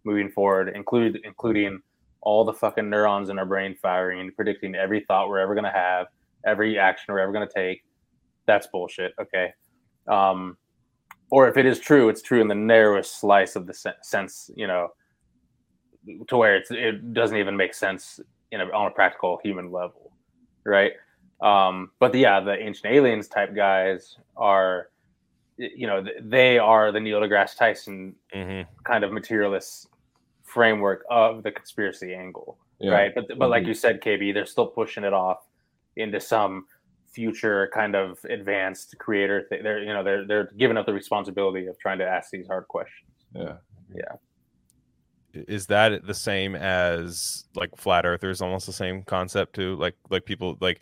moving 0.03 0.29
forward, 0.29 0.69
include 0.75 1.21
including 1.23 1.81
all 2.21 2.43
the 2.43 2.53
fucking 2.53 2.89
neurons 2.89 3.29
in 3.29 3.39
our 3.39 3.45
brain 3.45 3.77
firing, 3.81 4.31
predicting 4.35 4.75
every 4.75 5.01
thought 5.01 5.29
we're 5.29 5.39
ever 5.39 5.55
gonna 5.55 5.71
have, 5.71 6.07
every 6.45 6.77
action 6.77 7.13
we're 7.13 7.19
ever 7.19 7.31
gonna 7.31 7.47
take. 7.47 7.84
That's 8.47 8.67
bullshit. 8.67 9.13
Okay. 9.19 9.53
Um, 10.07 10.57
or 11.31 11.47
if 11.47 11.57
it 11.57 11.65
is 11.65 11.79
true, 11.79 12.09
it's 12.09 12.21
true 12.21 12.41
in 12.41 12.47
the 12.47 12.55
narrowest 12.55 13.19
slice 13.19 13.55
of 13.55 13.65
the 13.67 13.73
se- 13.73 13.93
sense, 14.03 14.51
you 14.55 14.67
know, 14.67 14.89
to 16.27 16.37
where 16.37 16.55
it's, 16.55 16.69
it 16.71 17.13
doesn't 17.13 17.37
even 17.37 17.57
make 17.57 17.73
sense 17.73 18.19
in 18.51 18.61
a, 18.61 18.65
on 18.65 18.87
a 18.87 18.91
practical 18.91 19.39
human 19.43 19.71
level, 19.71 20.11
right? 20.65 20.93
Um, 21.41 21.91
but 21.99 22.11
the, 22.11 22.19
yeah, 22.19 22.39
the 22.39 22.53
ancient 22.55 22.93
aliens 22.93 23.27
type 23.27 23.55
guys 23.55 24.17
are, 24.37 24.89
you 25.57 25.87
know, 25.87 26.05
they 26.21 26.59
are 26.59 26.91
the 26.91 26.99
Neil 26.99 27.19
deGrasse 27.21 27.57
Tyson 27.57 28.15
Mhm. 28.33 28.67
kind 28.83 29.03
of 29.03 29.11
materialist 29.11 29.87
framework 30.43 31.03
of 31.09 31.41
the 31.43 31.51
conspiracy 31.51 32.13
angle, 32.13 32.57
Yeah. 32.79 32.91
right? 32.91 33.15
But 33.15 33.27
but 33.39 33.49
like 33.49 33.63
Mhm. 33.63 33.67
you 33.67 33.73
said, 33.73 34.01
KB, 34.01 34.31
they're 34.33 34.45
still 34.45 34.67
pushing 34.67 35.03
it 35.03 35.13
off 35.13 35.43
into 35.95 36.19
some 36.19 36.67
future 37.15 37.69
kind 37.73 37.95
of 37.95 38.19
advanced 38.29 38.95
creator. 38.99 39.47
Th- 39.49 39.63
they're 39.63 39.79
you 39.79 39.93
know 39.93 40.03
they're 40.03 40.27
they're 40.27 40.51
giving 40.57 40.77
up 40.77 40.85
the 40.85 40.93
responsibility 40.93 41.67
of 41.67 41.79
trying 41.79 41.97
to 41.99 42.05
ask 42.05 42.29
these 42.29 42.47
hard 42.47 42.67
questions. 42.67 43.09
Yeah. 43.33 43.55
Yeah. 43.93 45.43
Is 45.47 45.65
that 45.67 46.05
the 46.05 46.13
same 46.13 46.55
as 46.55 47.45
like 47.55 47.75
flat 47.75 48.05
earthers? 48.05 48.41
Almost 48.41 48.67
the 48.67 48.73
same 48.73 49.03
concept 49.03 49.55
too. 49.55 49.75
Like 49.77 49.95
like 50.09 50.25
people 50.25 50.57
like 50.59 50.81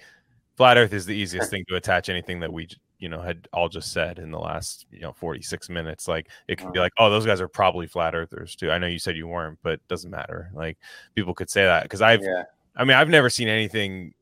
flat 0.58 0.78
Earth 0.78 0.94
is 0.94 1.06
the 1.06 1.16
easiest 1.16 1.50
thing 1.50 1.64
to 1.70 1.76
attach 1.76 2.10
anything 2.10 2.40
that 2.42 2.52
we 2.52 2.68
you 3.00 3.10
know 3.10 3.22
had 3.22 3.48
all 3.54 3.70
just 3.70 3.92
said 3.92 4.20
in 4.20 4.32
the 4.32 4.40
last 4.40 4.86
you 4.92 5.02
know 5.02 5.12
46 5.12 5.70
minutes 5.70 6.08
like 6.08 6.30
it 6.48 6.58
could 6.58 6.72
be 6.72 6.80
uh-huh. 6.80 6.86
like 6.86 6.94
oh 7.00 7.10
those 7.10 7.26
guys 7.26 7.42
are 7.42 7.50
probably 7.50 7.86
flat 7.86 8.16
earthers 8.16 8.56
too 8.56 8.72
i 8.72 8.78
know 8.78 8.88
you 8.88 9.00
said 9.00 9.18
you 9.18 9.28
weren't 9.28 9.60
but 9.62 9.74
it 9.74 9.88
doesn't 9.90 10.12
matter 10.12 10.52
like 10.54 10.78
people 11.14 11.34
could 11.34 11.50
say 11.50 11.66
that 11.66 11.84
because 11.84 12.02
i've 12.02 12.22
Yeah, 12.22 12.44
I 12.76 12.86
mean, 12.86 12.98
I've 12.98 13.10
never 13.10 13.30
seen 13.30 13.48
anything. 13.48 14.14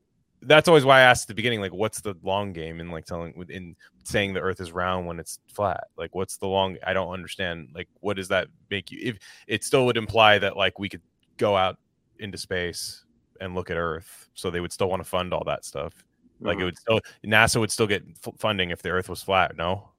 That's 0.44 0.66
always 0.68 0.84
why 0.84 0.98
I 0.98 1.02
asked 1.02 1.24
at 1.24 1.28
the 1.28 1.34
beginning, 1.34 1.60
like, 1.60 1.72
what's 1.72 2.00
the 2.00 2.14
long 2.22 2.52
game 2.52 2.80
in 2.80 2.90
like 2.90 3.06
telling 3.06 3.32
in 3.48 3.76
saying 4.04 4.34
the 4.34 4.40
Earth 4.40 4.60
is 4.60 4.72
round 4.72 5.06
when 5.06 5.20
it's 5.20 5.38
flat? 5.46 5.84
Like, 5.96 6.14
what's 6.14 6.36
the 6.36 6.48
long? 6.48 6.76
I 6.84 6.92
don't 6.92 7.12
understand. 7.12 7.68
Like, 7.74 7.88
what 8.00 8.16
does 8.16 8.28
that 8.28 8.48
make 8.70 8.90
you? 8.90 8.98
If 9.02 9.18
it 9.46 9.62
still 9.64 9.86
would 9.86 9.96
imply 9.96 10.38
that 10.38 10.56
like 10.56 10.78
we 10.78 10.88
could 10.88 11.02
go 11.36 11.56
out 11.56 11.78
into 12.18 12.36
space 12.38 13.04
and 13.40 13.54
look 13.54 13.70
at 13.70 13.76
Earth, 13.76 14.28
so 14.34 14.50
they 14.50 14.60
would 14.60 14.72
still 14.72 14.88
want 14.90 15.02
to 15.02 15.08
fund 15.08 15.32
all 15.32 15.44
that 15.44 15.64
stuff. 15.64 16.04
Like, 16.40 16.58
it 16.58 16.62
Mhm. 16.62 16.64
would 16.64 16.78
still 16.78 17.00
NASA 17.24 17.60
would 17.60 17.70
still 17.70 17.86
get 17.86 18.02
f- 18.26 18.34
funding 18.36 18.70
if 18.70 18.82
the 18.82 18.90
Earth 18.90 19.08
was 19.08 19.22
flat. 19.22 19.56
No, 19.56 19.91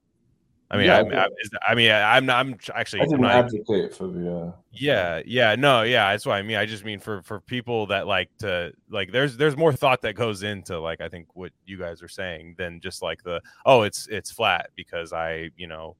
I 0.70 0.76
mean, 0.78 0.86
Yeah, 0.86 1.02
I, 1.12 1.24
I 1.24 1.28
I, 1.68 1.74
mean, 1.74 1.90
I'm 1.90 2.26
not. 2.26 2.46
I'm 2.46 2.56
actually. 2.74 3.02
I 3.02 3.04
didn't 3.04 3.20
not 3.20 3.34
advocate 3.34 3.94
for 3.94 4.08
the. 4.08 4.36
Uh, 4.36 4.52
yeah, 4.72 5.20
yeah, 5.26 5.54
no, 5.54 5.82
yeah, 5.82 6.10
that's 6.10 6.24
what 6.26 6.34
I 6.34 6.42
mean. 6.42 6.56
I 6.56 6.64
just 6.66 6.84
mean 6.84 6.98
for 6.98 7.22
for 7.22 7.40
people 7.40 7.86
that 7.88 8.06
like 8.06 8.30
to 8.38 8.72
like 8.88 9.12
there's 9.12 9.36
there's 9.36 9.56
more 9.56 9.72
thought 9.72 10.00
that 10.02 10.14
goes 10.14 10.42
into 10.42 10.80
like 10.80 11.00
I 11.00 11.08
think 11.08 11.28
what 11.34 11.52
you 11.66 11.78
guys 11.78 12.02
are 12.02 12.08
saying 12.08 12.54
than 12.58 12.80
just 12.80 13.02
like 13.02 13.22
the 13.22 13.40
oh 13.66 13.82
it's 13.82 14.08
it's 14.08 14.32
flat 14.32 14.70
because 14.74 15.12
I 15.12 15.50
you 15.56 15.66
know 15.66 15.96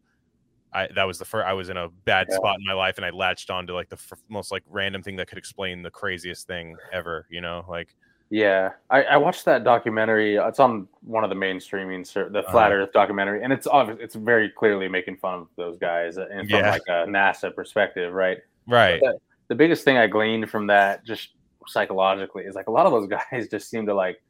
I 0.73 0.89
that 0.95 1.05
was 1.05 1.19
the 1.19 1.25
first 1.25 1.47
I 1.47 1.53
was 1.53 1.69
in 1.69 1.77
a 1.77 1.89
bad 1.89 2.27
Yeah. 2.31 2.37
spot 2.37 2.57
in 2.59 2.65
my 2.67 2.73
life 2.73 2.97
and 2.97 3.05
I 3.05 3.11
latched 3.11 3.51
on 3.51 3.67
to 3.69 3.75
like 3.75 3.91
the 3.91 3.97
f- 3.97 4.19
most 4.29 4.51
like 4.51 4.65
random 4.67 5.03
thing 5.03 5.17
that 5.17 5.29
could 5.29 5.39
explain 5.39 5.83
the 5.83 5.91
craziest 5.91 6.47
thing 6.47 6.75
ever, 6.93 7.27
you 7.31 7.41
know, 7.43 7.65
like 7.69 7.95
yeah. 8.35 8.73
I, 8.91 9.03
I 9.05 9.17
watched 9.17 9.45
that 9.45 9.63
documentary. 9.63 10.35
It's 10.37 10.59
on 10.59 10.89
one 11.03 11.23
of 11.23 11.31
the 11.31 11.37
mainstreaming, 11.37 12.03
the 12.33 12.43
Flat 12.51 12.73
Uh-huh. 12.73 12.83
Earth 12.83 12.93
documentary, 12.93 13.45
and 13.45 13.53
it's 13.53 13.67
obvious. 13.69 13.99
It's 14.01 14.15
very 14.17 14.49
clearly 14.51 14.89
making 14.89 15.17
fun 15.19 15.35
of 15.35 15.47
those 15.57 15.79
guys, 15.79 16.17
and 16.17 16.49
from 16.51 16.59
Yeah. 16.61 16.71
like 16.71 16.83
a 16.89 17.07
NASA 17.07 17.55
perspective, 17.55 18.13
right? 18.13 18.39
right. 18.67 19.01
The 19.49 19.55
biggest 19.55 19.85
thing 19.85 19.99
I 19.99 20.07
gleaned 20.09 20.51
from 20.51 20.67
that, 20.67 21.05
just 21.05 21.29
psychologically, 21.69 22.45
is 22.45 22.55
like 22.57 22.67
a 22.67 22.73
lot 22.73 22.87
of 22.87 22.93
those 22.93 23.07
guys 23.31 23.49
just 23.49 23.71
seem 23.71 23.87
to 23.87 23.95
like 23.95 24.21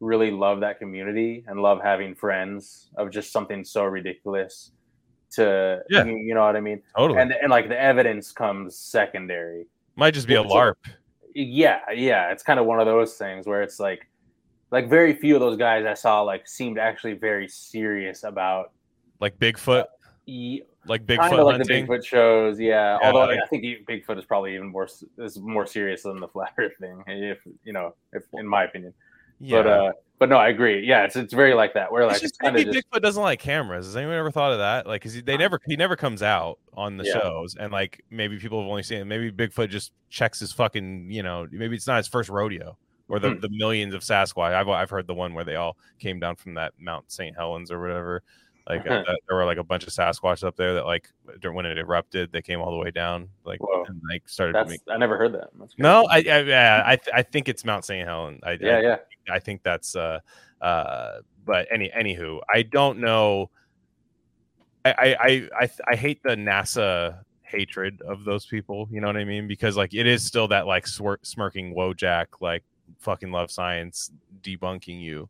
really 0.00 0.30
love 0.30 0.60
that 0.60 0.78
community 0.78 1.44
and 1.46 1.60
love 1.62 1.80
having 1.80 2.14
friends 2.14 2.90
of 2.96 3.10
just 3.10 3.32
something 3.32 3.64
so 3.64 3.84
ridiculous 3.84 4.72
to 5.30 5.80
Yeah. 5.88 6.04
you, 6.04 6.16
you 6.16 6.34
know 6.34 6.44
what 6.44 6.56
I 6.56 6.60
mean? 6.60 6.82
Totally. 6.98 7.18
And 7.20 7.32
and 7.32 7.50
like 7.50 7.68
the 7.68 7.80
evidence 7.80 8.30
comes 8.32 8.76
secondary. 8.76 9.66
Might 9.96 10.12
just 10.12 10.26
be 10.26 10.34
a 10.34 10.42
LARP. 10.42 10.76
Yeah, 11.34 11.80
yeah. 11.92 12.30
It's 12.30 12.42
kind 12.42 12.60
of 12.60 12.66
one 12.66 12.80
of 12.80 12.86
those 12.86 13.14
things 13.14 13.46
where 13.46 13.62
it's 13.62 13.80
like 13.80 14.08
like 14.70 14.88
very 14.88 15.14
few 15.14 15.34
of 15.34 15.40
those 15.40 15.56
guys 15.56 15.84
I 15.86 15.94
saw 15.94 16.22
like 16.22 16.48
seemed 16.48 16.78
actually 16.78 17.14
very 17.14 17.48
serious 17.48 18.24
about 18.24 18.72
Like 19.20 19.38
Bigfoot, 19.38 19.84
like 20.26 21.06
kind 21.06 21.06
Bigfoot 21.06 21.38
of 21.38 21.46
like 21.46 21.56
hunting. 21.56 21.86
the 21.86 21.92
Bigfoot 21.92 22.04
shows, 22.04 22.58
yeah. 22.60 22.98
Yeah, 23.00 23.06
Although 23.06 23.26
like- 23.32 23.40
I 23.42 23.46
think 23.48 23.64
Bigfoot 23.88 24.18
is 24.18 24.24
probably 24.24 24.54
even 24.54 24.68
more 24.68 24.88
is 25.18 25.38
more 25.38 25.66
serious 25.66 26.02
than 26.02 26.18
the 26.20 26.28
flat 26.34 26.52
Earth 26.58 26.72
thing, 26.80 27.02
if 27.06 27.38
you 27.64 27.72
know, 27.72 27.94
if 28.12 28.24
in 28.34 28.46
my 28.46 28.64
opinion. 28.64 28.94
yeah. 29.40 29.62
But 29.62 29.66
uh, 29.66 29.92
but 30.18 30.28
no, 30.28 30.36
I 30.36 30.48
agree. 30.48 30.86
Yeah, 30.86 31.04
it's 31.04 31.16
it's 31.16 31.32
very 31.34 31.54
like 31.54 31.74
that. 31.74 31.90
We're 31.90 32.06
like 32.06 32.20
just 32.20 32.36
maybe 32.42 32.64
just 32.64 32.88
Bigfoot 32.90 33.02
doesn't 33.02 33.22
like 33.22 33.40
cameras. 33.40 33.86
Has 33.86 33.96
anyone 33.96 34.14
ever 34.16 34.30
thought 34.30 34.52
of 34.52 34.58
that? 34.58 34.86
Like, 34.86 35.02
cause 35.02 35.12
he, 35.14 35.20
they 35.20 35.36
never 35.36 35.60
he 35.66 35.76
never 35.76 35.96
comes 35.96 36.22
out 36.22 36.58
on 36.72 36.96
the 36.96 37.04
Yeah. 37.04 37.14
shows, 37.20 37.56
and 37.56 37.72
like 37.72 38.04
maybe 38.10 38.38
people 38.38 38.60
have 38.62 38.68
only 38.70 38.82
seen 38.82 38.98
it. 38.98 39.04
Maybe 39.06 39.30
Bigfoot 39.32 39.70
just 39.70 39.92
checks 40.10 40.40
his 40.40 40.52
fucking, 40.52 41.10
you 41.10 41.22
know, 41.22 41.46
maybe 41.50 41.74
it's 41.76 41.86
not 41.86 41.96
his 41.98 42.08
first 42.08 42.28
rodeo 42.30 42.76
or 43.08 43.18
the, 43.18 43.30
Hmm. 43.32 43.40
the 43.40 43.48
millions 43.50 43.92
of 43.92 44.02
Sasquatch. 44.02 44.54
I've 44.54 44.68
I've 44.68 44.90
heard 44.90 45.06
the 45.06 45.14
one 45.14 45.34
where 45.34 45.44
they 45.44 45.56
all 45.56 45.76
came 45.98 46.20
down 46.20 46.36
from 46.36 46.54
that 46.54 46.72
Mount 46.78 47.10
St. 47.10 47.36
Helens 47.36 47.70
or 47.70 47.80
whatever. 47.80 48.22
Like 48.66 48.86
uh, 48.88 49.02
there 49.28 49.36
were 49.36 49.44
like 49.44 49.58
a 49.58 49.62
bunch 49.64 49.82
of 49.82 49.90
Sasquatch 49.90 50.42
up 50.42 50.56
there 50.56 50.74
that 50.74 50.86
like 50.86 51.10
when 51.42 51.66
it 51.66 51.76
erupted, 51.76 52.32
they 52.32 52.40
came 52.40 52.60
all 52.60 52.70
the 52.70 52.78
way 52.82 52.90
down, 52.90 53.28
like 53.44 53.60
Whoa. 53.60 53.84
and 53.84 54.00
like 54.10 54.26
started. 54.26 54.54
That's 54.54 54.70
make- 54.70 54.80
I 54.88 54.96
never 54.96 55.18
heard 55.18 55.34
that. 55.34 55.48
No. 55.76 56.06
I 56.08 56.16
I, 56.18 56.20
yeah, 56.20 56.82
I 56.86 56.98
I 57.12 57.22
think 57.22 57.48
it's 57.50 57.62
Mount 57.64 57.84
St. 57.84 58.06
Helens. 58.06 58.40
I, 58.42 58.52
yeah, 58.52 58.76
I, 58.76 58.80
yeah. 58.80 58.96
I 59.30 59.38
think 59.38 59.62
that's 59.62 59.96
uh 59.96 60.20
uh 60.60 61.18
but 61.44 61.66
any 61.70 61.90
anywho, 61.96 62.40
I 62.52 62.62
don't 62.62 62.98
know. 62.98 63.50
I 64.84 64.90
I 64.90 65.16
I 65.20 65.48
I, 65.60 65.70
I 65.88 65.96
hate 65.96 66.22
the 66.22 66.30
NASA 66.30 67.18
hatred 67.42 68.02
of 68.02 68.24
those 68.24 68.46
people. 68.46 68.88
You 68.90 69.00
know 69.00 69.06
what 69.06 69.16
I 69.16 69.24
mean? 69.24 69.46
Because 69.46 69.76
like 69.76 69.94
it 69.94 70.06
is 70.06 70.24
still 70.24 70.48
that 70.48 70.66
like 70.66 70.86
swir- 70.86 71.24
smirking 71.24 71.74
Wojak 71.74 72.26
like 72.40 72.64
fucking 72.98 73.30
love 73.30 73.50
science 73.50 74.10
debunking 74.42 75.00
you 75.00 75.28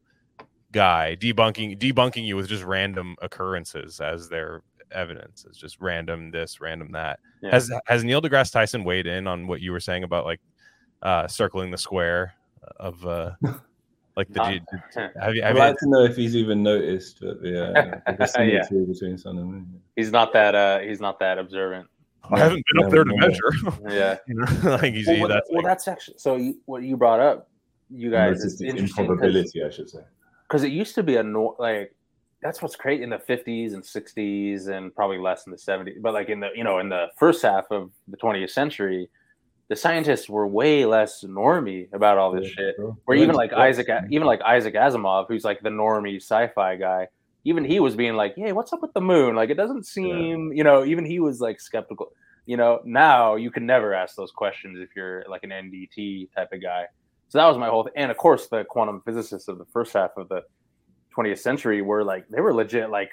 guy 0.72 1.16
debunking 1.20 1.78
debunking 1.78 2.24
you 2.24 2.34
with 2.34 2.48
just 2.48 2.64
random 2.64 3.14
occurrences 3.22 4.00
as 4.00 4.28
their 4.28 4.62
evidence. 4.90 5.44
It's 5.48 5.58
just 5.58 5.80
random 5.80 6.30
this, 6.30 6.60
random 6.60 6.92
that. 6.92 7.20
Yeah. 7.42 7.50
Has 7.50 7.70
has 7.86 8.04
Neil 8.04 8.20
deGrasse 8.20 8.52
Tyson 8.52 8.84
weighed 8.84 9.06
in 9.06 9.26
on 9.26 9.46
what 9.46 9.60
you 9.60 9.72
were 9.72 9.80
saying 9.80 10.04
about 10.04 10.24
like 10.24 10.40
uh 11.02 11.28
circling 11.28 11.70
the 11.70 11.78
square 11.78 12.34
of 12.78 13.04
uh 13.06 13.32
like 14.16 14.28
the 14.28 14.34
Not- 14.34 14.52
G- 14.52 15.00
have 15.20 15.34
you 15.34 15.42
I'd 15.42 15.56
like 15.56 15.76
you, 15.80 15.86
to 15.86 15.88
know 15.90 16.04
if 16.04 16.16
he's 16.16 16.36
even 16.36 16.62
noticed 16.62 17.20
that 17.20 17.42
the, 17.42 17.68
uh, 17.68 18.12
the 18.12 18.44
Yeah. 18.46 18.62
between 18.86 19.18
sun 19.18 19.38
and 19.38 19.50
moon. 19.50 19.80
he's 19.96 20.12
not 20.12 20.32
that 20.32 20.54
uh 20.54 20.78
he's 20.80 21.00
not 21.00 21.18
that 21.20 21.38
observant. 21.38 21.88
I 22.30 22.38
haven't 22.38 22.64
been 22.72 22.84
up 22.84 22.90
there 22.90 23.04
to 23.04 23.10
No, 23.10 23.16
no. 23.16 23.28
measure. 23.28 23.52
Yeah. 23.88 24.16
you 24.26 24.34
know, 24.36 24.46
like 24.80 24.94
he's 24.94 25.06
well, 25.06 25.20
what- 25.20 25.28
that's 25.28 25.50
well, 25.50 25.62
like, 25.62 25.64
that's 25.70 25.88
actually 25.88 26.14
so. 26.18 26.36
You, 26.36 26.58
what 26.66 26.82
you 26.82 26.96
brought 26.96 27.20
up, 27.20 27.48
you 27.90 28.10
guys, 28.10 28.38
is 28.44 28.60
Noticed 28.60 28.62
its 28.62 28.70
interesting 28.70 29.04
improbability, 29.06 29.62
I 29.64 29.70
should 29.70 29.90
say. 29.90 30.00
because 30.48 30.62
it 30.62 30.70
used 30.72 30.94
to 30.94 31.02
be 31.02 31.16
a 31.16 31.22
nor- 31.22 31.56
like 31.58 31.94
that's 32.42 32.60
what's 32.62 32.76
great 32.76 33.00
in 33.00 33.08
the 33.10 33.16
50s 33.18 33.72
and 33.72 33.82
60s 33.82 34.68
and 34.68 34.94
probably 34.94 35.16
less 35.18 35.46
in 35.46 35.50
the 35.50 35.56
70s 35.56 36.00
but 36.02 36.12
like 36.12 36.28
in 36.28 36.40
the 36.40 36.48
you 36.54 36.62
know 36.62 36.78
in 36.78 36.90
the 36.90 37.06
first 37.16 37.40
half 37.42 37.64
of 37.70 37.90
the 38.08 38.18
20th 38.18 38.50
century 38.50 39.08
the 39.68 39.76
scientists 39.76 40.28
were 40.28 40.46
way 40.46 40.84
less 40.84 41.24
normy 41.24 41.92
about 41.92 42.18
all 42.18 42.32
this 42.32 42.48
shit. 42.50 42.76
where 43.04 43.16
even 43.16 43.34
like 43.34 43.52
Isaac 43.52 43.88
even 44.10 44.26
like 44.26 44.40
Isaac 44.42 44.74
Asimov 44.74 45.26
who's 45.28 45.44
like 45.44 45.60
the 45.62 45.70
normie 45.70 46.16
sci-fi 46.16 46.76
guy 46.76 47.08
even 47.44 47.64
he 47.64 47.80
was 47.80 47.96
being 47.96 48.14
like 48.14 48.34
hey 48.36 48.52
what's 48.52 48.72
up 48.72 48.82
with 48.82 48.92
the 48.92 49.00
moon? 49.00 49.34
Like 49.34 49.50
it 49.50 49.56
doesn't 49.56 49.86
seem 49.86 50.52
you 50.52 50.64
know 50.64 50.84
even 50.84 51.04
he 51.04 51.20
was 51.20 51.40
like 51.40 51.60
skeptical. 51.60 52.12
You 52.46 52.56
know 52.56 52.80
now 52.84 53.36
you 53.36 53.50
can 53.50 53.64
never 53.64 53.94
ask 53.94 54.16
those 54.16 54.30
questions 54.30 54.78
if 54.80 54.90
you're 54.94 55.24
like 55.28 55.44
an 55.44 55.50
NDT 55.50 56.32
type 56.34 56.52
of 56.52 56.62
guy. 56.62 56.86
So 57.28 57.38
that 57.38 57.46
was 57.46 57.56
my 57.56 57.68
whole 57.68 57.88
and 57.96 58.10
of 58.10 58.16
course 58.16 58.48
the 58.48 58.64
quantum 58.64 59.02
physicists 59.04 59.48
of 59.48 59.58
the 59.58 59.64
first 59.66 59.92
half 59.94 60.10
of 60.16 60.28
the 60.28 60.42
20th 61.16 61.38
century 61.38 61.80
were 61.80 62.04
like 62.04 62.28
they 62.28 62.40
were 62.40 62.52
legit 62.52 62.90
like 62.90 63.10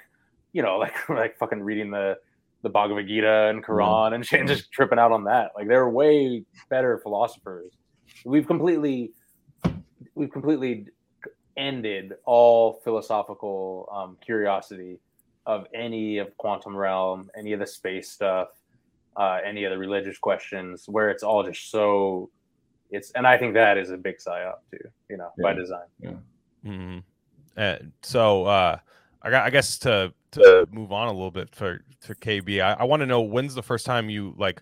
you 0.53 0.61
know 0.61 0.77
like 0.79 1.07
like 1.09 1.37
fucking 1.37 1.61
reading 1.61 1.91
the 1.91 2.17
the 2.63 2.69
Bhagavad 2.69 3.07
Gita 3.07 3.47
and 3.49 3.63
Quran 3.65 4.13
and 4.13 4.25
shit 4.25 4.39
and 4.39 4.47
just 4.49 4.71
tripping 4.71 4.99
out 4.99 5.11
on 5.11 5.23
that. 5.25 5.51
Like 5.55 5.67
they're 5.67 5.89
way 5.89 6.43
better 6.69 6.97
philosophers. 6.99 7.73
We've 8.25 8.45
completely 8.47 9.11
we've 10.15 10.31
completely 10.31 10.87
ended 11.57 12.13
all 12.25 12.81
philosophical 12.83 13.89
um, 13.91 14.17
curiosity 14.23 14.99
of 15.45 15.65
any 15.73 16.17
of 16.19 16.35
quantum 16.37 16.75
realm 16.75 17.29
any 17.37 17.51
of 17.51 17.59
the 17.59 17.67
space 17.67 18.09
stuff 18.11 18.49
uh, 19.17 19.39
any 19.45 19.63
of 19.65 19.71
the 19.71 19.77
religious 19.77 20.17
questions 20.17 20.85
where 20.87 21.09
it's 21.09 21.23
all 21.23 21.43
just 21.43 21.69
so 21.71 22.29
it's 22.89 23.11
and 23.11 23.25
I 23.27 23.37
think 23.37 23.53
that 23.55 23.77
is 23.77 23.89
a 23.91 23.97
big 23.97 24.17
psyop 24.17 24.55
too 24.71 24.77
you 25.09 25.17
know 25.17 25.31
by 25.41 25.51
Yeah. 25.51 25.55
design. 25.57 26.21
Mhm. 26.65 27.03
Uh, 27.57 27.77
so 28.01 28.45
uh 28.45 28.77
I 29.21 29.29
got 29.29 29.45
I 29.45 29.49
guess 29.49 29.77
to 29.79 30.13
to 30.31 30.67
move 30.71 30.91
on 30.91 31.07
a 31.07 31.11
little 31.11 31.31
bit 31.31 31.53
for 31.53 31.83
for 31.99 32.15
KB, 32.15 32.61
I, 32.61 32.73
I 32.73 32.83
want 32.83 33.01
to 33.01 33.05
know 33.05 33.21
when's 33.21 33.55
the 33.55 33.63
first 33.63 33.85
time 33.85 34.09
you 34.09 34.33
like 34.37 34.61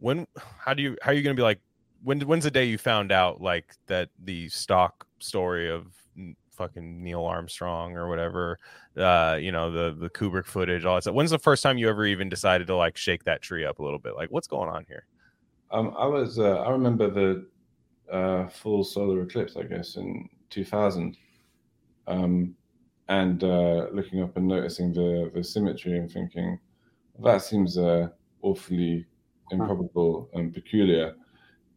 when 0.00 0.26
how 0.58 0.74
do 0.74 0.82
you 0.82 0.96
how 1.02 1.10
are 1.10 1.14
you 1.14 1.22
gonna 1.22 1.34
be 1.34 1.42
like 1.42 1.60
when 2.02 2.20
when's 2.22 2.44
the 2.44 2.50
day 2.50 2.64
you 2.64 2.78
found 2.78 3.12
out 3.12 3.40
like 3.40 3.74
that 3.86 4.10
the 4.24 4.48
stock 4.48 5.06
story 5.18 5.70
of 5.70 5.86
fucking 6.50 7.02
Neil 7.02 7.24
Armstrong 7.24 7.96
or 7.96 8.08
whatever 8.08 8.58
uh 8.96 9.36
you 9.40 9.50
know 9.50 9.70
the 9.72 9.96
the 9.98 10.10
Kubrick 10.10 10.46
footage 10.46 10.84
all 10.84 10.94
that 10.94 11.02
stuff 11.02 11.14
when's 11.14 11.30
the 11.30 11.38
first 11.38 11.62
time 11.62 11.78
you 11.78 11.88
ever 11.88 12.06
even 12.06 12.28
decided 12.28 12.66
to 12.68 12.76
like 12.76 12.96
shake 12.96 13.24
that 13.24 13.42
tree 13.42 13.64
up 13.64 13.78
a 13.80 13.82
little 13.82 13.98
bit 13.98 14.14
like 14.14 14.30
what's 14.30 14.46
going 14.46 14.68
on 14.68 14.84
here 14.86 15.04
Um, 15.70 15.94
I 15.98 16.06
was. 16.06 16.38
Uh, 16.38 16.58
I 16.60 16.70
remember 16.70 17.10
the 17.10 17.46
uh, 18.12 18.46
full 18.48 18.84
solar 18.84 19.22
eclipse. 19.22 19.56
I 19.56 19.64
guess 19.64 19.96
in 19.96 20.28
2000, 20.50 21.16
um, 22.06 22.54
and 23.08 23.44
uh, 23.44 23.88
looking 23.92 24.22
up 24.22 24.36
and 24.36 24.48
noticing 24.48 24.92
the 24.92 25.30
the 25.34 25.44
symmetry 25.44 25.98
and 25.98 26.10
thinking 26.10 26.58
that 27.22 27.42
seems 27.42 27.78
uh, 27.78 28.08
awfully 28.42 29.06
improbable 29.50 30.28
and 30.34 30.52
peculiar. 30.52 31.14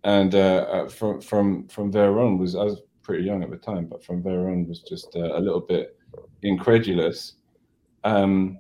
And 0.04 0.34
uh, 0.36 0.66
uh, 0.72 0.90
from 0.90 1.22
from 1.22 1.68
from 1.68 1.92
there 1.92 2.20
on 2.20 2.38
was 2.38 2.56
I 2.56 2.64
was 2.64 2.82
pretty 3.04 3.24
young 3.24 3.44
at 3.44 3.50
the 3.50 3.58
time, 3.58 3.86
but 3.86 4.04
from 4.04 4.22
there 4.24 4.50
on 4.50 4.68
was 4.68 4.82
just 4.82 5.16
uh, 5.16 5.38
a 5.38 5.40
little 5.40 5.60
bit 5.62 5.98
incredulous. 6.44 7.34
Um, 8.04 8.60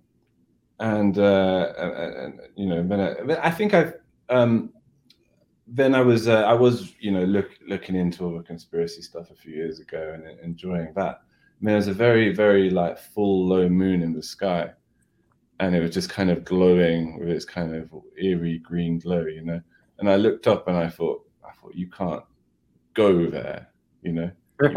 and, 0.80 1.18
uh, 1.18 1.74
and, 1.78 2.16
and 2.16 2.40
you 2.56 2.68
know, 2.68 2.88
then 2.88 3.00
I, 3.00 3.48
I 3.48 3.52
think 3.52 3.74
I've 3.74 3.94
um, 4.30 4.72
then 5.68 5.96
I 5.96 6.02
was 6.02 6.28
uh, 6.28 6.44
I 6.44 6.54
was 6.54 6.94
you 7.00 7.12
know 7.12 7.24
look 7.24 7.50
looking 7.68 7.96
into 7.96 8.26
all 8.26 8.38
the 8.38 8.44
conspiracy 8.44 9.02
stuff 9.02 9.32
a 9.32 9.36
few 9.36 9.54
years 9.54 9.80
ago 9.80 10.14
and 10.14 10.40
enjoying 10.40 10.94
that. 10.96 11.22
There 11.62 11.76
was 11.76 11.88
a 11.88 11.94
very 11.94 12.34
very 12.34 12.70
like 12.70 12.98
full 12.98 13.48
low 13.48 13.68
moon 13.68 14.02
in 14.02 14.14
the 14.14 14.24
sky, 14.24 14.72
and 15.60 15.76
it 15.76 15.82
was 15.82 15.92
just 15.92 16.10
kind 16.10 16.30
of 16.30 16.46
glowing 16.46 17.20
with 17.20 17.30
its 17.30 17.46
kind 17.46 17.76
of 17.76 17.92
eerie 18.22 18.60
green 18.60 19.00
glow, 19.00 19.26
you 19.26 19.42
know. 19.44 19.62
And 20.00 20.10
I 20.10 20.16
looked 20.16 20.48
up 20.48 20.68
and 20.68 20.78
I 20.78 20.88
thought 20.88 21.26
I 21.44 21.52
thought 21.54 21.74
you 21.76 21.90
can't 21.90 22.24
go 22.94 23.28
there, 23.30 23.70
you 24.04 24.12
know. 24.14 24.32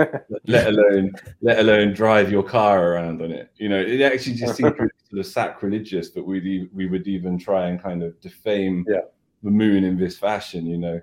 let 0.46 0.66
alone 0.68 1.10
let 1.40 1.58
alone 1.60 1.92
drive 1.94 2.30
your 2.30 2.42
car 2.42 2.92
around 2.92 3.22
on 3.22 3.30
it. 3.32 3.50
You 3.56 3.68
know, 3.70 3.80
it 3.80 4.00
actually 4.02 4.36
just 4.36 4.56
seemed 4.56 4.76
pretty 4.76 4.94
sort 5.08 5.20
of 5.20 5.26
sacrilegious 5.26 6.10
that 6.10 6.22
we'd 6.22 6.46
e- 6.46 6.68
we 6.74 6.86
would 6.86 7.06
even 7.08 7.38
try 7.38 7.68
and 7.68 7.82
kind 7.82 8.02
of 8.02 8.18
defame 8.20 8.84
Yeah. 8.88 9.00
the 9.42 9.50
moon 9.50 9.84
in 9.84 9.96
this 9.98 10.18
fashion. 10.18 10.66
You 10.66 10.76
know, 10.78 11.00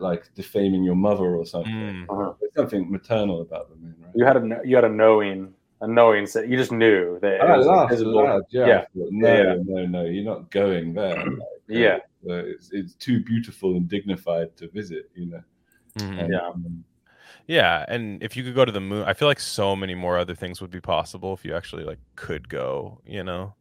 like 0.00 0.32
defaming 0.34 0.82
your 0.84 0.94
mother 0.94 1.36
or 1.36 1.44
something. 1.44 1.72
Mm. 1.72 2.04
Uh-huh. 2.08 2.32
There's 2.40 2.54
something 2.54 2.90
maternal 2.90 3.42
about 3.42 3.68
the 3.70 3.76
moon, 3.76 3.94
right? 4.00 4.12
You 4.14 4.24
had 4.24 4.36
a 4.36 4.60
you 4.64 4.76
had 4.76 4.84
a 4.84 4.88
knowing 4.88 5.52
a 5.80 5.86
knowing 5.88 6.26
set. 6.26 6.48
You 6.48 6.56
just 6.56 6.70
knew 6.72 7.18
that. 7.22 7.34
it 7.34 7.40
I 7.40 7.56
was, 7.56 7.66
like, 7.66 7.76
laughed 7.76 7.90
visible. 7.90 8.20
aloud, 8.20 8.42
yeah. 8.50 8.66
Yeah. 8.66 8.78
I 8.78 8.80
thought, 8.80 9.08
no, 9.10 9.34
Yeah. 9.34 9.54
no, 9.64 9.86
no, 9.86 10.04
you're 10.04 10.24
not 10.24 10.50
going 10.50 10.94
there. 10.94 11.24
Like, 11.26 11.78
Yeah. 11.78 11.98
uh, 12.28 12.44
it's, 12.44 12.70
it's 12.72 12.94
too 12.94 13.22
beautiful 13.24 13.76
and 13.76 13.88
dignified 13.88 14.56
to 14.58 14.68
visit, 14.68 15.10
you 15.14 15.26
know. 15.26 15.42
Mhm. 15.98 16.18
And, 16.20 16.32
Yeah. 16.32 16.48
um, 16.48 16.84
Yeah, 17.48 17.84
and 17.88 18.22
if 18.22 18.36
you 18.36 18.44
could 18.44 18.54
go 18.54 18.64
to 18.64 18.70
the 18.70 18.80
moon, 18.80 19.04
I 19.04 19.14
feel 19.14 19.26
like 19.26 19.40
so 19.40 19.74
many 19.74 19.94
more 19.96 20.18
other 20.18 20.34
things 20.36 20.60
would 20.60 20.70
be 20.70 20.80
possible 20.80 21.34
if 21.34 21.44
you 21.44 21.54
actually 21.56 21.82
like 21.84 21.98
could 22.14 22.48
go, 22.48 23.00
you 23.04 23.24
know. 23.24 23.54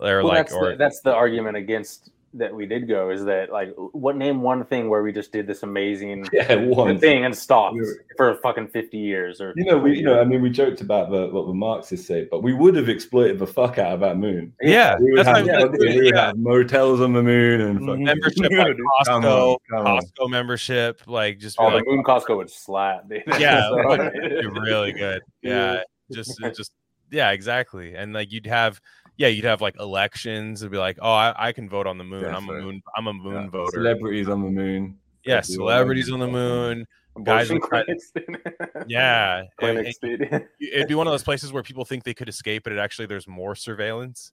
Or 0.00 0.18
Well, 0.18 0.26
like 0.26 0.46
that's 0.46 0.52
or 0.52 0.70
the, 0.70 0.76
that's 0.76 1.00
the 1.02 1.14
argument 1.14 1.56
against 1.56 2.10
that 2.36 2.54
we 2.54 2.66
did 2.66 2.88
go 2.88 3.10
is 3.10 3.24
that 3.24 3.50
like 3.52 3.72
what 3.92 4.16
name 4.16 4.42
one 4.42 4.64
thing 4.64 4.88
where 4.88 5.02
we 5.02 5.12
just 5.12 5.30
did 5.32 5.46
this 5.46 5.62
amazing 5.62 6.26
yeah, 6.32 6.56
one 6.56 6.98
thing 6.98 7.24
and 7.24 7.36
stopped 7.36 7.74
We 7.74 7.80
were- 7.82 8.04
for 8.16 8.34
fucking 8.42 8.68
fifty 8.68 8.98
years 8.98 9.40
or 9.40 9.52
You 9.56 9.64
know, 9.64 9.78
we, 9.78 9.96
you 9.98 10.02
know, 10.04 10.20
I 10.20 10.24
mean, 10.24 10.42
we 10.42 10.50
joked 10.50 10.80
about 10.80 11.10
the, 11.10 11.28
what 11.28 11.46
the 11.46 11.54
Marxists 11.54 12.06
say, 12.06 12.26
but 12.30 12.42
we 12.42 12.52
would 12.52 12.74
have 12.76 12.88
exploited 12.88 13.38
the 13.38 13.46
fuck 13.46 13.78
out 13.78 13.92
of 13.92 14.00
that 14.00 14.16
moon. 14.16 14.52
yeah, 14.60 14.96
We 14.98 15.10
would 15.12 15.18
that's 15.26 15.28
have, 15.38 15.46
what 15.46 15.60
I'm 15.64 15.72
we 15.72 15.94
would 15.96 16.06
yeah. 16.14 16.26
have 16.26 16.36
motels 16.38 17.00
on 17.00 17.12
the 17.12 17.22
moon 17.22 17.60
and 17.60 17.78
Mhm. 17.80 17.86
fucking 17.86 18.04
membership 18.04 18.50
like 18.52 18.76
Costco, 18.76 19.06
come 19.06 19.24
on, 19.24 19.56
come 19.70 19.86
on. 19.86 20.00
Costco 20.02 20.30
membership, 20.30 21.00
like 21.06 21.38
just 21.38 21.56
be 21.58 21.64
oh 21.64 21.68
like 21.68 21.84
the 21.84 21.90
moon 21.92 22.04
Costco 22.04 22.36
would 22.36 22.50
slap 22.50 23.08
dude. 23.08 23.22
yeah, 23.38 23.68
So- 23.68 23.74
like, 23.76 24.12
really 24.12 24.92
good. 24.92 25.22
Yeah. 25.42 25.74
Yeah, 25.74 25.82
just 26.12 26.38
just 26.56 26.72
yeah, 27.10 27.30
exactly. 27.30 27.94
And 27.94 28.12
like 28.12 28.32
you'd 28.32 28.46
have 28.46 28.80
yeah, 29.16 29.28
you'd 29.28 29.44
have 29.44 29.60
like 29.60 29.78
elections. 29.80 30.62
It'd 30.62 30.72
be 30.72 30.78
like, 30.78 30.98
oh, 31.00 31.12
I, 31.12 31.34
I 31.48 31.52
can 31.52 31.68
vote 31.68 31.86
on 31.86 31.98
the 31.98 32.04
moon. 32.04 32.24
I'm 32.26 32.48
a 32.48 32.52
moon. 32.52 32.82
I'm 32.96 33.06
a 33.06 33.12
moon 33.12 33.34
Yeah, 33.44 33.48
voter. 33.50 33.70
Celebrities 33.72 34.28
on 34.28 34.42
the 34.42 34.50
moon. 34.50 34.98
yeah, 35.24 35.40
celebrities 35.40 36.10
on 36.10 36.20
the 36.20 36.26
moon. 36.28 36.86
Guys 37.22 37.48
Abortion 37.48 37.54
would 37.60 37.68
try- 37.68 37.84
clinics, 37.84 38.10
dude. 38.10 38.86
Yeah, 38.88 39.38
and- 39.38 39.48
clinics, 39.58 39.98
dude. 40.02 40.46
it'd 40.60 40.88
be 40.88 40.94
one 40.96 41.06
of 41.06 41.12
those 41.12 41.22
places 41.22 41.52
where 41.52 41.62
people 41.62 41.84
think 41.84 42.02
they 42.02 42.12
could 42.14 42.28
escape, 42.28 42.64
but 42.64 42.72
it 42.72 42.78
actually 42.80 43.06
there's 43.06 43.28
more 43.28 43.54
surveillance 43.54 44.32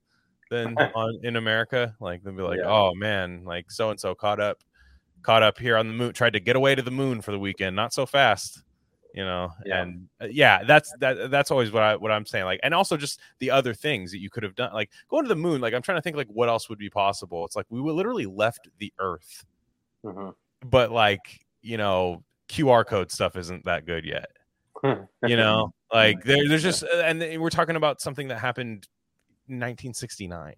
than 0.50 0.76
on 0.96 1.20
in 1.24 1.36
America. 1.36 1.96
Like 2.00 2.24
they'll 2.24 2.34
be 2.34 2.42
like, 2.42 2.58
Yeah. 2.58 2.70
oh 2.72 2.94
man, 2.96 3.44
like 3.46 3.70
so 3.70 3.92
and 3.92 4.00
so 4.00 4.16
caught 4.16 4.40
up, 4.40 4.64
caught 5.22 5.44
up 5.44 5.60
here 5.60 5.78
on 5.78 5.88
the 5.90 5.94
moon, 5.94 6.14
tried 6.14 6.34
to 6.34 6.40
get 6.40 6.56
away 6.56 6.74
to 6.74 6.82
the 6.82 6.90
moon 6.90 7.22
for 7.22 7.32
the 7.32 7.38
weekend, 7.40 7.76
not 7.76 7.94
so 7.94 8.08
fast, 8.08 8.64
you 9.14 9.24
know. 9.24 9.52
Yeah. 9.66 9.82
And 9.82 10.08
uh, 10.22 10.28
yeah, 10.30 10.64
that's 10.64 10.94
that. 11.00 11.30
That's 11.32 11.52
always 11.52 11.72
what 11.72 11.84
I 11.84 11.96
what 11.96 12.12
I'm 12.12 12.26
saying. 12.26 12.46
Like, 12.46 12.60
and 12.64 12.74
also 12.74 12.98
just 12.98 13.20
the 13.40 13.52
other 13.52 13.74
things 13.74 14.12
that 14.12 14.20
you 14.20 14.30
could 14.30 14.44
have 14.44 14.56
done, 14.56 14.74
like 14.74 14.90
going 15.10 15.24
to 15.24 15.30
the 15.30 15.36
moon. 15.36 15.62
Like 15.62 15.74
I'm 15.74 15.82
trying 15.82 15.98
to 15.98 16.02
think 16.02 16.16
like 16.16 16.28
what 16.28 16.50
else 16.50 16.70
would 16.70 16.80
be 16.80 16.90
possible. 16.90 17.46
It's 17.46 17.56
like 17.56 17.66
we 17.70 17.82
would 17.82 17.94
literally 17.96 18.26
left 18.26 18.68
the 18.80 18.92
Earth, 19.00 19.46
Mhm. 20.06 20.34
but 20.66 20.92
like 20.92 21.46
you 21.62 21.78
know 21.78 22.24
QR 22.50 22.86
code 22.86 23.12
stuff 23.12 23.36
isn't 23.36 23.64
that 23.66 23.86
good 23.86 24.04
yet 24.04 24.26
you 24.84 25.38
know 25.38 25.72
Like 25.94 26.24
there, 26.24 26.48
there's 26.50 26.64
just, 26.64 26.84
and 26.84 27.20
we're 27.40 27.50
talking 27.50 27.76
about 27.76 28.02
something 28.02 28.30
that 28.30 28.40
happened 28.40 28.88
in 29.48 29.56
1969, 29.60 30.56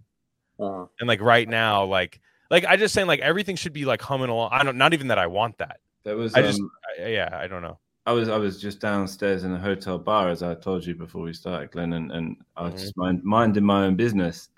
Uh-huh. 0.59 0.85
and 0.99 1.07
like 1.07 1.19
right 1.21 1.47
now, 1.49 1.83
like, 1.85 2.21
like 2.49 2.65
I 2.65 2.77
just 2.77 2.93
saying, 2.93 3.07
like 3.07 3.19
everything 3.19 3.55
should 3.55 3.73
be 3.73 3.83
like 3.85 4.01
humming 4.01 4.29
along. 4.29 4.49
I 4.53 4.63
don't, 4.63 4.77
not 4.77 4.93
even 4.93 5.07
that 5.09 5.17
I 5.19 5.27
want 5.27 5.57
that. 5.57 5.79
that 6.05 6.15
was. 6.15 6.33
I 6.35 6.41
just- 6.43 6.61
um, 6.61 6.71
I, 6.99 7.07
yeah, 7.07 7.29
I 7.33 7.47
don't 7.47 7.61
know. 7.63 7.79
I 8.05 8.11
was 8.11 8.27
I 8.27 8.37
was 8.37 8.59
just 8.61 8.79
downstairs 8.79 9.43
in 9.45 9.53
a 9.53 9.59
hotel 9.59 9.97
bar 9.97 10.29
as 10.29 10.43
I 10.43 10.55
told 10.55 10.85
you 10.85 10.93
before 10.93 11.21
we 11.21 11.33
started, 11.33 11.71
Glenn, 11.71 11.93
and, 11.93 12.11
and 12.11 12.35
I 12.57 12.63
was 12.63 12.81
just 12.81 12.97
mind, 12.97 13.23
minding 13.23 13.63
my 13.63 13.85
own 13.85 13.95
business. 13.95 14.49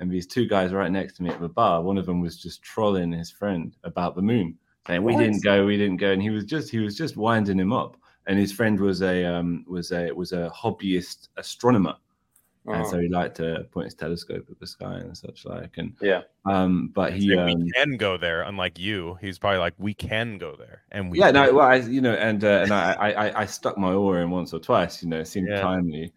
And 0.00 0.10
these 0.10 0.26
two 0.26 0.46
guys 0.46 0.72
right 0.72 0.90
next 0.90 1.14
to 1.16 1.22
me 1.22 1.30
at 1.30 1.40
the 1.40 1.48
bar, 1.48 1.80
one 1.82 1.96
of 1.96 2.06
them 2.06 2.20
was 2.20 2.36
just 2.36 2.62
trolling 2.62 3.12
his 3.12 3.30
friend 3.30 3.74
about 3.84 4.14
the 4.16 4.22
moon, 4.22 4.58
saying 4.86 5.02
we 5.02 5.14
What? 5.14 5.20
didn't 5.20 5.44
go, 5.44 5.64
we 5.64 5.76
didn't 5.78 5.98
go, 5.98 6.10
and 6.12 6.20
he 6.20 6.30
was 6.30 6.44
just 6.44 6.70
he 6.70 6.80
was 6.80 6.96
just 6.96 7.16
winding 7.16 7.58
him 7.58 7.72
up. 7.72 7.96
And 8.26 8.38
his 8.38 8.52
friend 8.52 8.78
was 8.78 9.00
a 9.02 9.24
um, 9.24 9.64
was 9.66 9.90
a 9.92 10.12
was 10.12 10.32
a 10.32 10.52
hobbyist 10.54 11.28
astronomer, 11.38 11.94
and 12.66 12.74
Uh-huh. 12.76 12.84
so 12.84 12.98
he 13.00 13.08
liked 13.08 13.36
to 13.38 13.66
point 13.72 13.86
his 13.86 13.94
telescope 13.94 14.46
at 14.50 14.58
the 14.60 14.66
sky 14.66 14.98
and 14.98 15.16
such 15.16 15.44
like. 15.44 15.78
And 15.78 15.94
Yeah. 16.00 16.22
um, 16.44 16.88
but 16.94 17.12
he 17.12 17.28
Say, 17.28 17.36
um, 17.36 17.46
we 17.64 17.70
can 17.72 17.96
go 17.96 18.16
there, 18.16 18.42
unlike 18.42 18.78
you. 18.78 19.18
He's 19.20 19.38
probably 19.38 19.58
like, 19.58 19.74
we 19.78 19.94
can 19.94 20.38
go 20.38 20.54
there, 20.56 20.82
and 20.92 21.10
we 21.10 21.18
yeah, 21.18 21.30
no, 21.32 21.52
well, 21.54 21.66
I, 21.66 21.76
you 21.76 22.00
know, 22.00 22.14
and 22.14 22.42
uh, 22.44 22.60
and 22.62 22.72
I, 22.72 22.92
I, 22.92 23.10
I- 23.28 23.40
I 23.42 23.46
stuck 23.46 23.76
my 23.78 23.92
oar 23.92 24.20
in 24.20 24.30
once 24.30 24.52
or 24.54 24.60
twice. 24.60 25.02
You 25.02 25.08
know, 25.08 25.20
it 25.20 25.26
seemed 25.26 25.48
Yeah. 25.48 25.60
timely, 25.60 26.12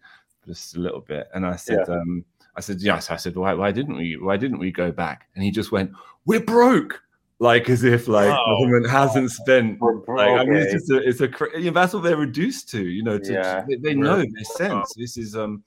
just 0.46 0.76
a 0.76 0.80
little 0.80 1.00
bit. 1.00 1.28
And 1.34 1.44
I 1.44 1.56
said, 1.56 1.88
um, 1.88 2.24
I 2.54 2.60
said, 2.60 2.80
yes. 2.80 3.10
I 3.10 3.16
said, 3.16 3.36
why, 3.36 3.52
why 3.54 3.70
didn't 3.72 3.96
we, 3.96 4.16
why 4.16 4.36
didn't 4.36 4.58
we 4.58 4.70
go 4.70 4.90
back? 4.92 5.28
And 5.34 5.42
he 5.44 5.50
just 5.50 5.72
went, 5.72 5.90
we're 6.24 6.40
broke, 6.40 7.02
like 7.38 7.68
as 7.68 7.84
if 7.84 8.08
like 8.08 8.32
Oh, 8.32 8.58
government 8.60 8.88
hasn't 8.88 9.30
spent. 9.32 9.78
We're 9.80 9.96
Like, 10.16 10.40
I 10.40 10.44
mean, 10.44 10.56
it's 10.56 10.72
just 10.72 10.90
a, 10.90 10.96
it's 11.06 11.20
a, 11.20 11.28
you 11.60 11.66
know, 11.70 11.80
that's 11.80 11.92
what 11.92 12.02
they're 12.04 12.16
reduced 12.16 12.70
to. 12.70 12.82
You 12.82 13.02
know, 13.02 13.18
to, 13.18 13.32
Yeah. 13.32 13.64
they, 13.68 13.76
they 13.76 13.94
know 13.94 14.18
this 14.38 14.54
sense. 14.54 14.94
This 14.96 15.18
is 15.18 15.36
um 15.36 15.62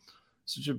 such 0.50 0.68
a, 0.68 0.78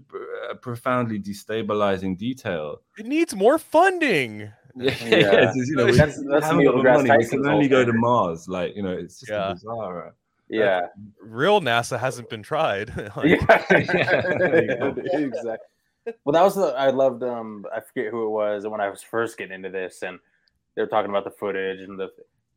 a 0.50 0.54
profoundly 0.54 1.18
destabilizing 1.18 2.16
detail. 2.18 2.80
it 2.98 3.06
needs 3.06 3.34
more 3.34 3.58
funding. 3.58 4.50
Yeah, 4.76 4.92
Yeah. 5.04 5.48
it's 5.48 5.56
just, 5.56 5.70
you 5.70 5.76
know, 5.76 5.86
we 5.86 5.92
That's- 5.92 6.22
that's 6.30 6.44
haven't 6.46 6.58
Neil 6.58 6.80
got 6.80 6.98
the 7.02 7.08
deGrasse 7.08 7.08
money. 7.08 7.18
We 7.24 7.28
can 7.28 7.46
only 7.48 7.68
go 7.68 7.84
to. 7.84 7.92
Mars. 7.92 8.48
Like, 8.48 8.76
you 8.76 8.82
know, 8.84 8.92
it's 8.92 9.18
just 9.18 9.30
Yeah. 9.32 9.52
bizarre. 9.52 10.06
uh, 10.06 10.10
yeah. 10.48 10.86
Real 11.20 11.60
NASA 11.60 11.98
hasn't 11.98 12.30
been 12.30 12.42
tried. 12.44 12.88
Like, 13.16 13.24
yeah. 13.26 13.64
There 14.38 14.94
exactly. 14.96 16.14
Well, 16.24 16.32
that 16.32 16.42
was 16.42 16.54
the 16.54 16.66
I 16.78 16.90
loved. 16.90 17.22
Um, 17.24 17.66
I 17.74 17.80
forget 17.80 18.10
who 18.12 18.26
it 18.26 18.30
was 18.30 18.64
when 18.66 18.80
I 18.80 18.88
was 18.88 19.02
first 19.02 19.36
getting 19.36 19.54
into 19.54 19.70
this, 19.70 20.02
and 20.02 20.18
they 20.76 20.82
were 20.82 20.88
talking 20.88 21.10
about 21.10 21.24
the 21.24 21.30
footage 21.30 21.80
and 21.80 21.98
the 21.98 22.08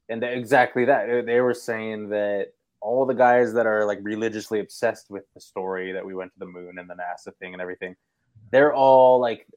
and 0.09 0.21
the, 0.21 0.31
exactly 0.31 0.85
that 0.85 1.25
they 1.25 1.41
were 1.41 1.53
saying 1.53 2.09
that 2.09 2.53
all 2.83 3.05
the 3.05 3.13
guys 3.13 3.53
that 3.53 3.65
are 3.65 3.85
like 3.85 3.99
religiously 4.01 4.59
obsessed 4.59 5.09
with 5.09 5.23
the 5.33 5.39
story 5.41 5.91
that 5.93 6.05
we 6.05 6.13
went 6.13 6.31
to 6.33 6.39
the 6.39 6.45
moon 6.57 6.77
and 6.79 6.89
the 6.89 6.95
NASA 6.95 7.31
thing 7.39 7.53
and 7.53 7.61
everything, 7.61 7.95
they're 8.51 8.73
all 8.73 9.19
like 9.19 9.47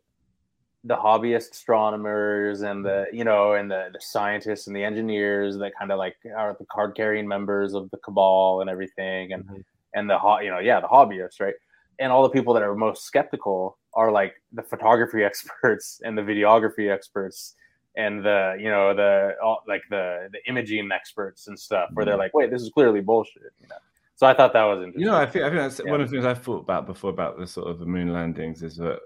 the 0.85 0.97
hobbyist 0.97 1.51
astronomers 1.51 2.61
and 2.63 2.85
the 2.85 3.07
you 3.13 3.25
know 3.25 3.55
and 3.55 3.69
the, 3.71 3.89
the 3.93 4.01
scientists 4.01 4.69
and 4.69 4.77
the 4.77 4.85
engineers 4.85 5.59
that 5.59 5.73
kind 5.79 5.91
of 5.91 5.99
like 5.99 6.15
are 6.37 6.55
the 6.61 6.67
card 6.67 6.95
carrying 6.95 7.27
members 7.27 7.75
of 7.75 7.91
the 7.91 7.97
cabal 7.99 8.61
and 8.61 8.71
everything 8.71 9.33
and 9.33 9.45
Mhm. 9.47 9.65
and 9.95 10.09
the 10.09 10.17
ho- 10.17 10.39
you 10.39 10.51
know 10.51 10.61
yeah 10.61 10.79
the 10.81 10.87
hobbyists 10.87 11.41
right 11.41 11.55
and 11.99 12.13
all 12.13 12.23
the 12.23 12.31
people 12.31 12.55
that 12.55 12.63
are 12.63 12.75
most 12.77 13.05
skeptical 13.05 13.79
are 13.95 14.13
like 14.13 14.35
the 14.53 14.63
photography 14.63 15.25
experts 15.31 16.01
and 16.05 16.17
the 16.17 16.23
videography 16.23 16.89
experts 16.93 17.57
and 17.97 18.25
the 18.25 18.57
you 18.59 18.71
know 18.71 18.95
the 18.95 19.35
all, 19.43 19.63
like 19.67 19.83
the 19.91 20.29
the 20.33 20.39
imaging 20.49 20.91
experts 20.93 21.49
and 21.49 21.59
stuff 21.59 21.89
where 21.95 22.05
they're 22.05 22.17
like 22.17 22.35
wait 22.35 22.51
this 22.51 22.63
is 22.63 22.71
clearly 22.71 23.01
bullshit 23.01 23.53
you 23.61 23.69
know 23.69 23.77
so 24.15 24.27
i 24.27 24.35
thought 24.35 24.53
that 24.53 24.65
was 24.65 24.79
interesting 24.79 25.01
You 25.01 25.07
know, 25.07 25.17
I 25.17 25.27
think 25.27 25.45
I 25.45 25.49
think 25.49 25.61
that's 25.61 25.81
Yeah. 25.85 25.91
one 25.91 26.01
of 26.01 26.09
the 26.09 26.17
things 26.17 26.27
I've 26.27 26.43
thought 26.43 26.63
about 26.63 26.87
before 26.87 27.11
about 27.11 27.39
the 27.39 27.47
sort 27.47 27.69
of 27.69 27.79
the 27.79 27.87
moon 27.87 28.13
landings 28.13 28.63
is 28.63 28.77
that 28.77 29.01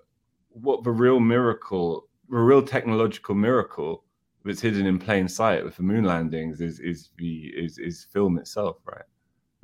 what 0.51 0.83
the 0.83 0.91
real 0.91 1.21
miracle, 1.21 2.09
the 2.29 2.37
real 2.39 2.63
technological 2.63 3.35
miracle 3.35 4.05
that's 4.45 4.61
hidden 4.61 4.87
in 4.87 4.99
plain 4.99 5.29
sight 5.29 5.65
with 5.65 5.77
the 5.77 5.83
moon 5.83 6.05
landings 6.05 6.61
is 6.61 6.81
is 6.81 7.11
the 7.19 7.53
is 7.57 7.79
is 7.79 8.07
film 8.13 8.39
itself, 8.39 8.79
right? 8.85 9.05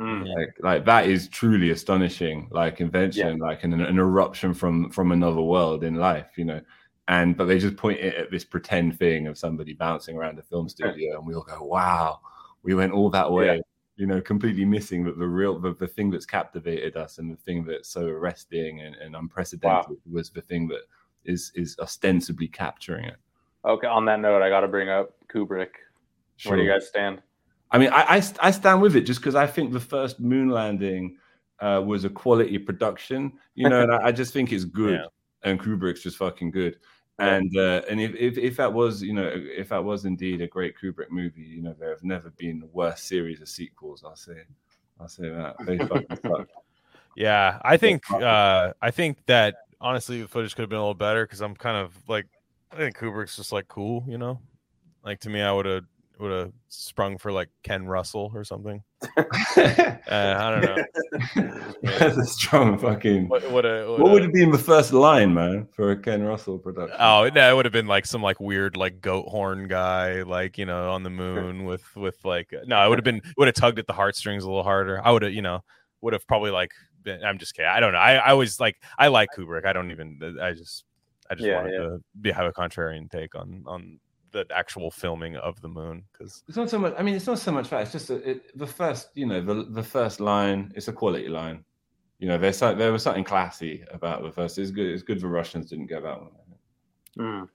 Mm. 0.00 0.26
Like 0.36 0.54
like 0.60 0.84
that 0.84 1.06
is 1.06 1.28
truly 1.28 1.70
astonishing, 1.70 2.48
like 2.50 2.80
invention, 2.80 3.38
like 3.38 3.64
an, 3.64 3.72
an 3.80 3.98
eruption 3.98 4.52
from 4.54 4.90
from 4.90 5.10
another 5.12 5.42
world 5.42 5.82
in 5.84 5.94
life, 5.96 6.30
you 6.36 6.44
know. 6.44 6.60
And 7.08 7.36
but 7.36 7.44
they 7.44 7.58
just 7.58 7.76
point 7.76 8.00
it 8.00 8.14
at 8.14 8.30
this 8.30 8.44
pretend 8.44 8.98
thing 8.98 9.26
of 9.28 9.38
somebody 9.38 9.74
bouncing 9.74 10.16
around 10.16 10.38
a 10.38 10.42
film 10.42 10.68
studio, 10.68 11.18
and 11.18 11.26
we 11.26 11.34
all 11.34 11.42
go, 11.42 11.62
"Wow, 11.62 12.20
we 12.62 12.74
went 12.74 12.92
all 12.92 13.10
that 13.10 13.30
way." 13.30 13.56
Yeah. 13.56 13.60
You 13.96 14.06
know, 14.06 14.20
completely 14.20 14.64
missing 14.64 15.04
that 15.04 15.18
the 15.18 15.26
real 15.26 15.58
the, 15.58 15.74
the 15.74 15.86
thing 15.86 16.10
that's 16.10 16.26
captivated 16.26 16.96
us 16.96 17.18
and 17.18 17.32
the 17.32 17.36
thing 17.36 17.64
that's 17.64 17.88
so 17.88 18.06
arresting 18.06 18.80
and, 18.80 18.94
and 18.96 19.16
unprecedented 19.16 19.96
was 20.10 20.30
the 20.30 20.42
thing 20.42 20.68
that 20.68 20.82
is 21.24 21.52
is 21.54 21.76
ostensibly 21.78 22.46
capturing 22.46 23.04
it. 23.06 23.16
okay 23.64 23.88
on 23.88 24.04
that 24.04 24.20
note 24.20 24.42
i 24.42 24.48
got 24.48 24.60
to 24.60 24.68
bring 24.68 24.88
up 24.88 25.16
kubrick 25.28 25.70
where 26.44 26.56
do 26.56 26.62
you 26.62 26.70
guys 26.70 26.86
stand 26.86 27.20
I 27.70 27.78
mean, 27.78 27.90
I, 27.90 28.16
I, 28.16 28.22
I 28.40 28.50
stand 28.50 28.80
with 28.80 28.96
it 28.96 29.02
just 29.02 29.20
because 29.20 29.34
I 29.34 29.46
think 29.46 29.72
the 29.72 29.80
first 29.80 30.20
moon 30.20 30.50
landing 30.50 31.18
uh, 31.60 31.82
was 31.84 32.04
a 32.04 32.08
quality 32.08 32.58
production, 32.58 33.32
you 33.54 33.68
know, 33.70 33.82
and 33.82 33.92
I, 33.92 34.06
I 34.06 34.12
just 34.12 34.32
think 34.32 34.52
it's 34.52 34.64
good. 34.64 35.00
Yeah. 35.00 35.50
And 35.50 35.60
Kubrick's 35.60 36.02
just 36.02 36.16
fucking 36.16 36.50
good. 36.50 36.78
And 37.18 37.56
uh, 37.56 37.80
and 37.88 37.98
if, 38.00 38.14
if 38.14 38.36
if 38.36 38.56
that 38.58 38.72
was 38.72 39.02
you 39.02 39.14
know 39.14 39.30
if 39.32 39.70
that 39.70 39.82
was 39.82 40.04
indeed 40.04 40.42
a 40.42 40.46
great 40.46 40.74
Kubrick 40.78 41.10
movie, 41.10 41.42
you 41.42 41.62
know, 41.62 41.74
there 41.78 41.90
have 41.90 42.04
never 42.04 42.30
been 42.30 42.68
worse 42.72 43.02
series 43.02 43.40
of 43.40 43.48
sequels. 43.48 44.04
I'll 44.04 44.16
say, 44.16 44.42
I'll 45.00 45.08
say 45.08 45.30
that 45.30 45.56
they. 45.64 45.78
Yeah, 47.16 47.58
I 47.62 47.78
think 47.78 48.08
uh 48.10 48.74
I 48.80 48.90
think 48.90 49.24
that 49.24 49.56
honestly 49.80 50.20
the 50.20 50.28
footage 50.28 50.54
could 50.54 50.62
have 50.62 50.68
been 50.68 50.78
a 50.78 50.82
little 50.82 50.94
better 50.94 51.24
because 51.24 51.40
I'm 51.40 51.56
kind 51.56 51.78
of 51.78 51.96
like 52.08 52.26
I 52.70 52.76
think 52.76 52.98
Kubrick's 52.98 53.36
just 53.36 53.52
like 53.52 53.68
cool, 53.68 54.04
you 54.06 54.18
know. 54.18 54.38
Like 55.02 55.20
to 55.20 55.30
me, 55.30 55.40
I 55.40 55.50
would 55.50 55.64
have 55.64 55.84
would 56.18 56.32
have 56.32 56.52
sprung 56.68 57.18
for 57.18 57.30
like 57.30 57.48
Ken 57.62 57.86
Russell 57.86 58.30
or 58.34 58.44
something. 58.44 58.82
Uh, 60.08 60.36
I 60.38 60.50
don't 60.50 60.62
know. 60.62 61.64
That's 61.82 62.16
a 62.16 62.24
strong 62.24 62.78
fucking. 62.78 63.28
What 63.28 63.50
what, 63.50 63.66
a, 63.66 63.96
What 63.98 64.12
would 64.12 64.22
it 64.22 64.32
be 64.32 64.42
in 64.42 64.52
the 64.52 64.58
first 64.58 64.92
line, 64.92 65.34
man, 65.34 65.66
for 65.74 65.90
a 65.90 65.96
Ken 65.96 66.22
Russell 66.22 66.58
production? 66.58 66.96
Oh 67.00 67.28
no, 67.34 67.50
it 67.50 67.56
would 67.56 67.64
have 67.64 67.72
been 67.72 67.88
like 67.88 68.06
some 68.06 68.22
like 68.22 68.38
weird 68.38 68.76
like 68.76 69.00
goat 69.00 69.26
horn 69.28 69.66
guy, 69.66 70.22
like 70.22 70.58
you 70.58 70.64
know, 70.64 70.92
on 70.92 71.02
the 71.02 71.10
moon 71.10 71.64
with 71.64 71.82
with 71.96 72.24
like 72.24 72.54
no, 72.66 72.86
it 72.86 72.88
would 72.88 72.98
have 72.98 73.04
been 73.04 73.20
would 73.36 73.48
have 73.48 73.54
tugged 73.56 73.80
at 73.80 73.86
the 73.88 73.92
heartstrings 73.92 74.44
a 74.44 74.46
little 74.46 74.62
harder. 74.62 75.00
I 75.04 75.10
would 75.10 75.22
have, 75.22 75.32
you 75.32 75.42
know, 75.42 75.64
would 76.02 76.12
have 76.12 76.26
probably 76.26 76.52
like 76.52 76.70
been. 77.02 77.24
I'm 77.24 77.38
just 77.38 77.54
kidding. 77.54 77.70
I 77.70 77.80
don't 77.80 77.92
know. 77.92 77.98
I 77.98 78.14
I 78.14 78.32
was 78.34 78.60
like 78.60 78.76
I 78.96 79.08
like 79.08 79.30
Kubrick. 79.36 79.66
I 79.66 79.72
don't 79.72 79.90
even. 79.90 80.38
I 80.40 80.52
just 80.52 80.84
I 81.28 81.34
just 81.34 81.46
Yeah, 81.46 81.56
wanted 81.56 81.72
yeah. 81.72 81.78
to 81.78 81.98
be, 82.20 82.30
have 82.30 82.46
a 82.46 82.52
contrarian 82.52 83.10
take 83.10 83.34
on 83.34 83.64
on 83.66 83.98
the 84.36 84.56
actual 84.56 84.90
filming 84.90 85.36
of 85.36 85.60
the 85.62 85.68
moon 85.68 86.04
because 86.12 86.42
It's 86.48 86.56
not 86.56 86.68
so 86.68 86.78
much. 86.78 86.94
I 86.98 87.02
mean, 87.02 87.14
it's 87.14 87.26
not 87.26 87.38
so 87.38 87.52
much 87.52 87.70
that. 87.70 87.82
It's 87.82 87.92
just 87.92 88.08
that 88.08 88.24
it, 88.24 88.58
the 88.58 88.66
first, 88.66 89.08
you 89.14 89.26
know, 89.26 89.40
the 89.40 89.64
the 89.70 89.82
first 89.82 90.20
line. 90.20 90.72
It's 90.74 90.88
a 90.88 90.92
quality 90.92 91.28
line. 91.28 91.64
You 92.18 92.28
know, 92.28 92.38
there's 92.38 92.60
there 92.60 92.92
was 92.92 93.02
something 93.02 93.24
classy 93.24 93.84
about 93.90 94.22
the 94.22 94.30
first. 94.30 94.58
It's 94.58 94.70
good. 94.70 94.88
It's 94.88 95.02
good 95.02 95.20
the 95.20 95.28
Russians 95.28 95.70
didn't 95.70 95.86
get 95.86 96.02
that 96.02 96.20
one. 96.20 96.30
Mm. 97.18 97.48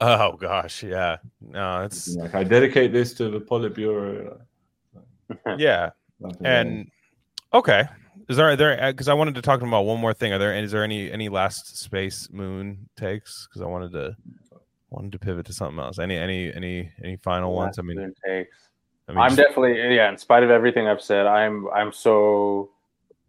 oh 0.00 0.32
gosh, 0.32 0.82
yeah, 0.82 1.16
no, 1.40 1.82
it's 1.84 2.14
Like 2.14 2.34
I 2.34 2.44
dedicate 2.44 2.92
this 2.92 3.14
to 3.14 3.30
the 3.30 3.40
Politburo. 3.40 4.40
yeah, 5.58 5.90
Nothing 6.20 6.46
and 6.46 6.90
okay. 7.52 7.84
Is 8.28 8.38
there 8.38 8.46
are 8.46 8.56
there 8.56 8.92
because 8.92 9.08
I 9.08 9.14
wanted 9.14 9.34
to 9.34 9.42
talk 9.42 9.60
about 9.60 9.82
one 9.84 10.00
more 10.00 10.14
thing? 10.14 10.32
Are 10.32 10.38
there 10.38 10.54
is 10.54 10.72
there 10.72 10.84
any 10.84 11.10
any 11.12 11.28
last 11.28 11.76
space 11.78 12.28
moon 12.30 12.88
takes? 12.96 13.46
Because 13.46 13.60
I 13.60 13.66
wanted 13.66 13.92
to 13.92 14.16
wanted 14.94 15.12
to 15.12 15.18
pivot 15.18 15.46
to 15.46 15.52
something 15.52 15.78
else. 15.78 15.98
Any 15.98 16.16
any 16.16 16.52
any 16.54 16.90
any 17.02 17.16
final 17.16 17.54
ones? 17.54 17.78
I 17.78 17.82
mean, 17.82 18.12
takes. 18.26 18.68
I 19.08 19.12
mean, 19.12 19.18
I'm 19.20 19.28
just- 19.30 19.36
definitely 19.38 19.94
yeah. 19.94 20.08
In 20.10 20.16
spite 20.18 20.42
of 20.42 20.50
everything 20.50 20.86
I've 20.88 21.02
said, 21.02 21.26
I'm 21.26 21.68
I'm 21.74 21.92
so 21.92 22.70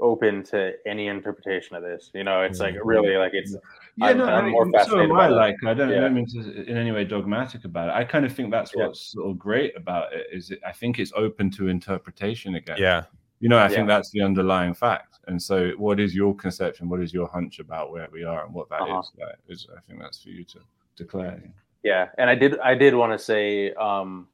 open 0.02 0.44
to 0.44 0.74
any 0.86 1.08
interpretation 1.08 1.76
of 1.76 1.82
this. 1.82 2.12
You 2.14 2.24
know, 2.26 2.42
it's 2.42 2.60
like 2.60 2.76
really 2.84 3.16
like 3.18 3.32
it's 3.34 3.56
Yeah, 3.98 4.08
I'm- 4.08 4.18
no, 4.18 4.26
I'm 4.26 4.46
I 4.46 4.50
more 4.50 4.66
mean, 4.66 4.74
so 4.74 4.80
fascinated 4.80 5.10
am 5.12 5.16
by 5.18 5.26
I. 5.28 5.30
Like, 5.30 5.56
I 5.66 5.74
don't, 5.74 5.90
I 5.92 6.00
don't 6.02 6.14
mean 6.14 6.26
to 6.28 6.64
in 6.70 6.76
any 6.78 6.92
way 6.92 7.06
dogmatic 7.06 7.64
about 7.64 7.90
it. 7.90 7.94
I 7.94 8.04
kind 8.04 8.26
of 8.26 8.34
think 8.34 8.52
that's 8.52 8.74
Yeah. 8.76 8.88
what's 8.88 9.00
sort 9.14 9.30
of 9.32 9.40
great 9.40 9.76
about 9.78 10.12
it. 10.14 10.28
Is 10.34 10.52
it, 10.52 10.60
I 10.66 10.74
think 10.74 11.00
it's 11.00 11.14
open 11.16 11.50
to 11.52 11.70
interpretation 11.70 12.56
again. 12.56 12.76
yeah, 12.78 13.04
You 13.40 13.48
know, 13.48 13.58
I 13.58 13.64
Yeah. 13.64 13.68
think 13.70 13.88
that's 13.88 14.12
the 14.12 14.22
underlying 14.22 14.74
fact. 14.74 15.20
And 15.28 15.42
so, 15.42 15.72
what 15.78 16.00
is 16.02 16.14
your 16.14 16.36
conception? 16.36 16.90
What 16.90 17.02
is 17.02 17.14
your 17.14 17.28
hunch 17.30 17.60
about 17.60 17.90
where 17.92 18.08
we 18.12 18.24
are 18.26 18.44
and 18.46 18.54
what 18.54 18.70
that 18.70 18.82
is? 18.84 18.90
Uh-huh. 18.90 19.26
Like, 19.28 19.38
is 19.48 19.66
I 19.76 19.80
think 19.88 20.00
that's 20.02 20.22
for 20.22 20.30
you 20.30 20.44
to 20.44 20.60
declare. 20.96 21.42
yeah. 21.84 22.10
And 22.18 22.30
I 22.30 22.36
did 22.36 22.60
I 22.60 22.76
did 22.76 22.94
want 22.96 23.12
to 23.12 23.20
say 23.20 23.74
um 23.74 24.28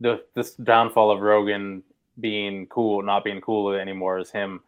the 0.00 0.22
this 0.34 0.54
downfall 0.54 1.10
of 1.10 1.20
Rogan 1.20 1.82
being 2.20 2.66
cool, 2.68 3.02
not 3.02 3.24
being 3.24 3.40
cool 3.40 3.72
anymore, 3.72 4.18
is 4.18 4.30
him 4.30 4.60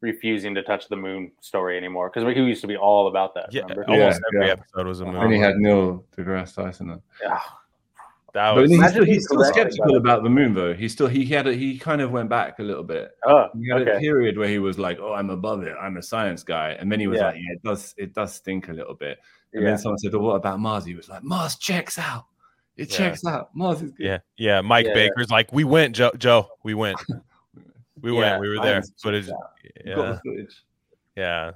refusing 0.00 0.54
to 0.54 0.62
touch 0.62 0.88
the 0.88 0.96
moon 0.96 1.32
story 1.40 1.78
anymore 1.78 2.10
because 2.12 2.30
he 2.34 2.42
used 2.42 2.60
to 2.60 2.66
be 2.66 2.76
all 2.76 3.08
about 3.08 3.34
that. 3.34 3.52
yeah. 3.52 3.62
remember? 3.62 3.84
Yeah, 3.88 4.18
every 4.34 4.46
yeah. 4.46 4.52
episode 4.52 4.86
was 4.86 5.00
a 5.00 5.06
moon. 5.06 5.16
And 5.16 5.32
he 5.32 5.38
had 5.38 5.56
Neil 5.56 6.04
deGrasse 6.16 6.54
Tyson. 6.54 6.90
on. 6.90 7.02
Yeah. 7.22 7.40
That 8.34 8.54
But 8.54 8.62
was 8.62 8.70
he's 8.70 8.78
Imagine 8.80 8.94
still, 9.02 9.04
he's 9.14 9.24
still 9.26 9.44
skeptical 9.44 9.96
about 9.96 9.96
about 9.96 10.22
the 10.24 10.28
moon, 10.28 10.54
though. 10.54 10.74
He 10.74 10.88
still 10.88 11.06
he, 11.06 11.24
he 11.24 11.32
had 11.32 11.46
a, 11.46 11.54
he 11.54 11.78
kind 11.78 12.00
of 12.02 12.10
went 12.10 12.28
back 12.28 12.58
a 12.58 12.62
little 12.62 12.82
bit. 12.82 13.12
Oh, 13.24 13.46
He 13.54 13.68
had 13.70 13.86
a 13.86 13.98
period 14.00 14.36
where 14.36 14.48
he 14.48 14.58
was 14.58 14.76
like, 14.76 14.98
"Oh, 15.00 15.12
I'm 15.12 15.30
above 15.30 15.62
it. 15.62 15.74
I'm 15.80 15.96
a 15.98 16.02
science 16.02 16.42
guy," 16.42 16.70
and 16.72 16.90
then 16.90 16.98
he 16.98 17.06
was 17.06 17.18
Yeah. 17.20 17.26
like, 17.26 17.36
"Yeah, 17.36 17.52
it 17.54 17.62
does 17.62 17.94
it 17.96 18.12
does 18.12 18.34
stink 18.34 18.68
a 18.68 18.72
little 18.72 18.94
bit." 18.94 19.18
And 19.54 19.62
Yeah. 19.62 19.70
then 19.70 19.78
someone 19.78 19.98
said, 19.98 20.14
"Oh, 20.14 20.18
what 20.18 20.34
about 20.34 20.58
Mars?" 20.60 20.84
He 20.84 20.94
was 20.94 21.08
like, 21.08 21.22
"Mars 21.22 21.56
checks 21.56 21.98
out. 21.98 22.26
It 22.76 22.90
Yeah. 22.90 22.96
checks 22.96 23.24
out. 23.24 23.54
Mars 23.54 23.80
is 23.82 23.92
good." 23.92 24.04
yeah, 24.04 24.18
yeah. 24.36 24.60
Mike 24.60 24.86
Yeah. 24.86 24.94
Baker's 24.94 25.30
like, 25.30 25.52
we 25.52 25.64
went, 25.64 25.94
Joe. 25.96 26.10
Joe, 26.18 26.48
we 26.64 26.74
went. 26.74 26.98
We 28.02 28.12
Yeah, 28.12 28.18
went. 28.18 28.40
We 28.42 28.48
were 28.50 28.60
there. 28.62 28.82
Science 28.82 28.92
But 29.02 29.14
it's, 29.14 29.28
out. 29.30 29.34
Got 29.36 29.86
yeah, 29.86 29.94
the 29.94 30.20
footage. 30.24 30.62
yeah. 31.16 31.52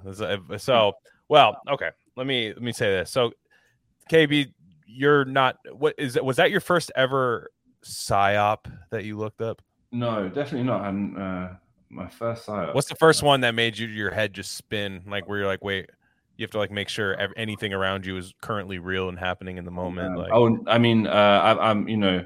Uh, 0.52 0.56
So, 0.56 0.92
well, 1.28 1.60
okay. 1.68 1.90
Let 2.16 2.26
me 2.26 2.48
let 2.54 2.62
me 2.62 2.72
say 2.72 2.86
this. 2.90 3.10
So, 3.10 3.32
KB, 4.10 4.50
you're 4.86 5.26
not. 5.26 5.58
What 5.72 5.94
is 5.98 6.16
it? 6.16 6.24
Was 6.24 6.36
that 6.38 6.50
your 6.50 6.60
first 6.60 6.90
ever 6.96 7.50
psyop 7.84 8.60
that 8.90 9.04
you 9.04 9.18
looked 9.18 9.42
up? 9.42 9.60
No, 9.92 10.28
definitely 10.28 10.62
not. 10.62 10.82
I'm 10.82 11.16
uh, 11.20 11.48
my 11.90 12.08
first 12.08 12.46
site. 12.46 12.74
What's 12.74 12.88
the 12.88 12.94
first 12.94 13.22
one 13.22 13.42
that 13.42 13.54
made 13.54 13.76
you 13.76 13.88
your 13.88 14.10
head 14.10 14.32
just 14.32 14.52
spin? 14.52 15.02
Like 15.06 15.28
where 15.28 15.38
you're 15.40 15.48
like, 15.48 15.62
wait, 15.64 15.90
you 16.38 16.44
have 16.44 16.50
to 16.52 16.58
like 16.58 16.70
make 16.70 16.88
sure 16.88 17.14
ev- 17.16 17.32
anything 17.36 17.74
around 17.74 18.06
you 18.06 18.16
is 18.16 18.32
currently 18.40 18.78
real 18.78 19.08
and 19.10 19.18
happening 19.18 19.58
in 19.58 19.64
the 19.66 19.70
moment. 19.70 20.12
Um, 20.12 20.16
Like, 20.16 20.30
oh, 20.32 20.58
I 20.66 20.78
mean, 20.78 21.06
uh, 21.06 21.10
I, 21.10 21.70
I'm, 21.70 21.86
you 21.88 21.96
know, 21.98 22.24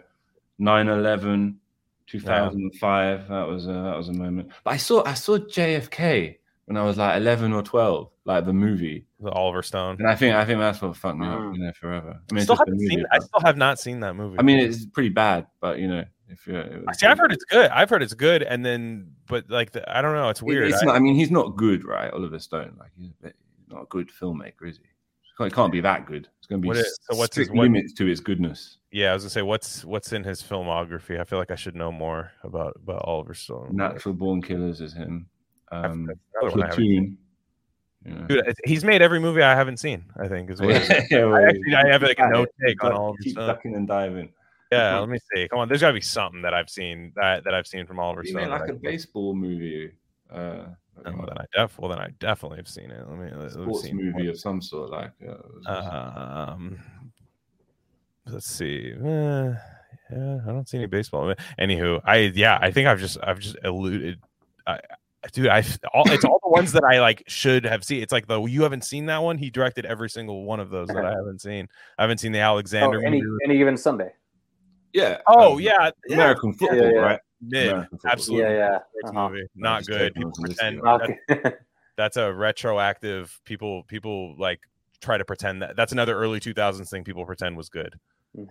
9/11, 0.60 1.56
2005. 2.06 3.28
That 3.28 3.48
was 3.48 3.66
a, 3.66 3.72
that 3.72 3.96
was 3.96 4.08
a 4.08 4.12
moment. 4.12 4.50
But 4.64 4.70
I 4.72 4.76
saw 4.76 5.02
I 5.04 5.14
saw 5.14 5.38
JFK 5.38 6.36
when 6.66 6.76
I 6.76 6.82
was 6.84 6.96
like 6.98 7.16
11 7.16 7.52
or 7.52 7.62
12, 7.62 8.08
like 8.24 8.44
the 8.46 8.52
movie, 8.52 9.04
the 9.20 9.30
Oliver 9.30 9.62
Stone. 9.62 9.96
and 9.98 10.08
I 10.08 10.14
think 10.14 10.34
I 10.36 10.44
think 10.44 10.58
that's 10.60 10.80
what 10.80 10.96
fucked 10.96 11.18
me 11.18 11.26
up, 11.26 11.38
Mm. 11.38 11.56
you 11.56 11.64
know, 11.64 11.72
forever. 11.72 12.10
I 12.10 12.12
I 12.30 12.34
mean, 12.34 12.44
still 12.44 12.56
haven't 12.56 12.74
movie, 12.74 12.86
seen. 12.88 13.04
I 13.10 13.18
still 13.18 13.40
have 13.40 13.56
not 13.56 13.78
seen 13.80 14.00
that 14.00 14.14
movie. 14.14 14.36
I 14.38 14.42
mean, 14.42 14.58
it's 14.60 14.86
pretty 14.86 15.08
bad, 15.08 15.46
but 15.60 15.78
you 15.78 15.88
know, 15.88 16.04
if 16.28 16.46
you're, 16.46 16.60
it 16.60 16.86
was- 16.86 16.98
see, 16.98 17.06
I've 17.06 17.18
heard 17.18 17.32
it's 17.32 17.44
good. 17.44 17.70
I've 17.70 17.90
heard 17.90 18.02
it's 18.02 18.14
good, 18.14 18.42
and 18.42 18.64
then, 18.64 19.12
but 19.26 19.50
like, 19.50 19.72
the, 19.72 19.82
I 19.96 20.02
don't 20.02 20.14
know. 20.14 20.28
It's 20.28 20.40
it- 20.40 20.44
weird. 20.46 20.68
It's 20.68 20.82
I- 20.82 20.86
not, 20.86 20.96
I 20.96 20.98
mean, 20.98 21.14
he's 21.14 21.30
not 21.30 21.56
good, 21.56 21.84
right? 21.84 22.12
Oliver 22.12 22.38
Stone, 22.38 22.76
like 22.78 22.90
he's 22.96 23.10
a 23.10 23.22
bit- 23.24 23.36
he's 23.48 23.51
not 23.72 23.82
a 23.82 23.86
good 23.86 24.08
filmmaker, 24.10 24.68
is 24.68 24.78
he? 24.78 24.84
It 25.44 25.52
can't, 25.54 25.72
be 25.72 25.80
that 25.80 26.06
good. 26.06 26.28
It's 26.38 26.46
going 26.46 26.60
to 26.60 26.62
be 26.62 26.68
What 26.68 26.76
is- 26.76 26.98
so 27.10 27.16
what's 27.16 27.34
his- 27.36 27.48
what- 27.48 27.58
limits 27.62 27.92
to 27.94 28.06
his 28.06 28.20
goodness. 28.20 28.76
yeah, 28.92 29.10
I 29.10 29.14
was 29.14 29.24
gonna 29.24 29.30
say, 29.30 29.42
what's 29.42 29.84
what's 29.84 30.12
in 30.12 30.22
his 30.22 30.42
filmography? 30.42 31.18
I 31.18 31.24
feel 31.24 31.38
like 31.38 31.50
I 31.50 31.56
should 31.56 31.74
know 31.74 31.90
more 31.90 32.30
about 32.44 32.74
about 32.76 33.02
Oliver 33.04 33.34
Stone. 33.34 33.70
Natural 33.72 34.14
Born 34.14 34.40
Killers 34.42 34.80
is 34.80 34.92
him. 34.92 35.26
Um, 35.72 36.06
That's 36.06 36.18
another 36.42 36.56
one 36.56 36.62
I 36.62 36.66
haven't 36.66 36.76
Platoon. 36.76 37.18
Know. 38.04 38.26
Dude, 38.26 38.54
he's 38.64 38.84
made 38.84 39.00
every 39.00 39.20
movie 39.20 39.42
I 39.42 39.54
haven't 39.54 39.78
seen. 39.78 40.04
I 40.20 40.28
think 40.28 40.50
is 40.50 40.60
what 40.60 40.70
yeah, 41.10 41.24
well, 41.24 41.36
I 41.36 41.44
actually 41.44 41.74
I 41.74 41.88
have 41.88 42.02
like 42.02 42.18
a 42.18 42.28
no 42.28 42.46
take 42.64 42.82
on 42.84 42.92
Oliver 42.92 43.18
keep 43.22 43.36
ducking 43.36 43.74
and 43.74 43.86
diving. 43.88 44.32
Yeah, 44.70 44.98
let 44.98 45.08
me 45.08 45.18
see. 45.34 45.48
Come 45.48 45.58
on, 45.60 45.68
there's 45.68 45.80
got 45.82 45.88
to 45.88 45.92
be 45.94 46.00
something 46.00 46.42
that 46.42 46.52
I've 46.54 46.70
seen 46.70 47.12
that, 47.16 47.44
that 47.44 47.54
I've 47.54 47.66
seen 47.66 47.86
from 47.86 47.98
Oliver 48.00 48.22
He 48.22 48.30
Stone. 48.30 48.42
made 48.42 48.48
like 48.50 48.68
a 48.68 48.74
baseball 48.74 49.34
movie. 49.34 49.92
Uh, 50.30 50.64
Oh, 51.04 51.10
well, 51.16 51.26
then 51.26 51.38
I 51.38 51.44
def 51.54 51.78
well 51.78 51.88
then 51.88 51.98
I 51.98 52.10
definitely 52.20 52.58
have 52.58 52.68
seen 52.68 52.90
it. 52.90 53.08
Let 53.08 53.18
me 53.18 53.30
let 53.34 53.56
me 53.56 53.62
sports 53.64 53.82
see. 53.82 53.92
movie 53.92 54.28
of 54.28 54.38
some 54.38 54.60
sort, 54.60 54.90
like 54.90 55.12
uh, 55.66 56.52
Um, 56.52 56.78
let's 58.26 58.46
see. 58.46 58.92
Eh, 58.92 59.52
yeah, 60.10 60.40
I 60.46 60.50
don't 60.52 60.68
see 60.68 60.78
any 60.78 60.86
baseball. 60.86 61.34
Anywho, 61.58 62.00
I 62.04 62.32
yeah, 62.34 62.58
I 62.60 62.70
think 62.70 62.88
I've 62.88 63.00
just 63.00 63.18
I've 63.22 63.38
just 63.40 63.56
eluded. 63.64 64.20
I, 64.66 64.78
dude, 65.32 65.48
I 65.48 65.64
all 65.94 66.04
it's 66.10 66.24
all 66.24 66.38
the 66.42 66.50
ones 66.50 66.72
that 66.72 66.84
I 66.84 67.00
like 67.00 67.24
should 67.26 67.64
have 67.64 67.84
seen. 67.84 68.02
It's 68.02 68.12
like 68.12 68.26
the 68.26 68.40
you 68.44 68.62
haven't 68.62 68.84
seen 68.84 69.06
that 69.06 69.22
one. 69.22 69.38
He 69.38 69.50
directed 69.50 69.86
every 69.86 70.10
single 70.10 70.44
one 70.44 70.60
of 70.60 70.70
those 70.70 70.88
that 70.88 71.04
I 71.04 71.10
haven't 71.10 71.40
seen. 71.40 71.68
I 71.98 72.02
haven't 72.02 72.18
seen 72.18 72.32
the 72.32 72.40
Oh, 72.40 72.52
Alexander 72.52 73.04
any 73.04 73.22
movie. 73.22 73.44
any 73.44 73.58
given 73.58 73.76
Sunday. 73.76 74.12
yeah. 74.92 75.18
Oh 75.26 75.54
um, 75.54 75.60
yeah, 75.60 75.90
yeah, 76.06 76.14
American 76.14 76.52
football, 76.52 76.78
yeah, 76.78 76.90
yeah. 76.92 77.00
right? 77.00 77.20
Mid, 77.42 77.86
absolutely. 78.06 78.50
Yeah, 78.50 78.78
yeah. 79.02 79.08
Uh-huh. 79.08 79.28
movie. 79.28 79.46
Not 79.54 79.84
good. 79.86 80.14
People 80.14 80.32
pretend 80.32 80.80
history. 80.84 81.18
that's, 81.28 81.56
that's 81.96 82.16
a 82.16 82.32
retroactive. 82.32 83.38
People 83.44 83.82
people 83.84 84.34
like 84.38 84.60
try 85.00 85.18
to 85.18 85.24
pretend 85.24 85.62
that 85.62 85.76
that's 85.76 85.92
another 85.92 86.16
early 86.16 86.40
2000s 86.40 86.88
thing. 86.88 87.04
People 87.04 87.26
pretend 87.26 87.56
was 87.56 87.68
good. 87.68 87.98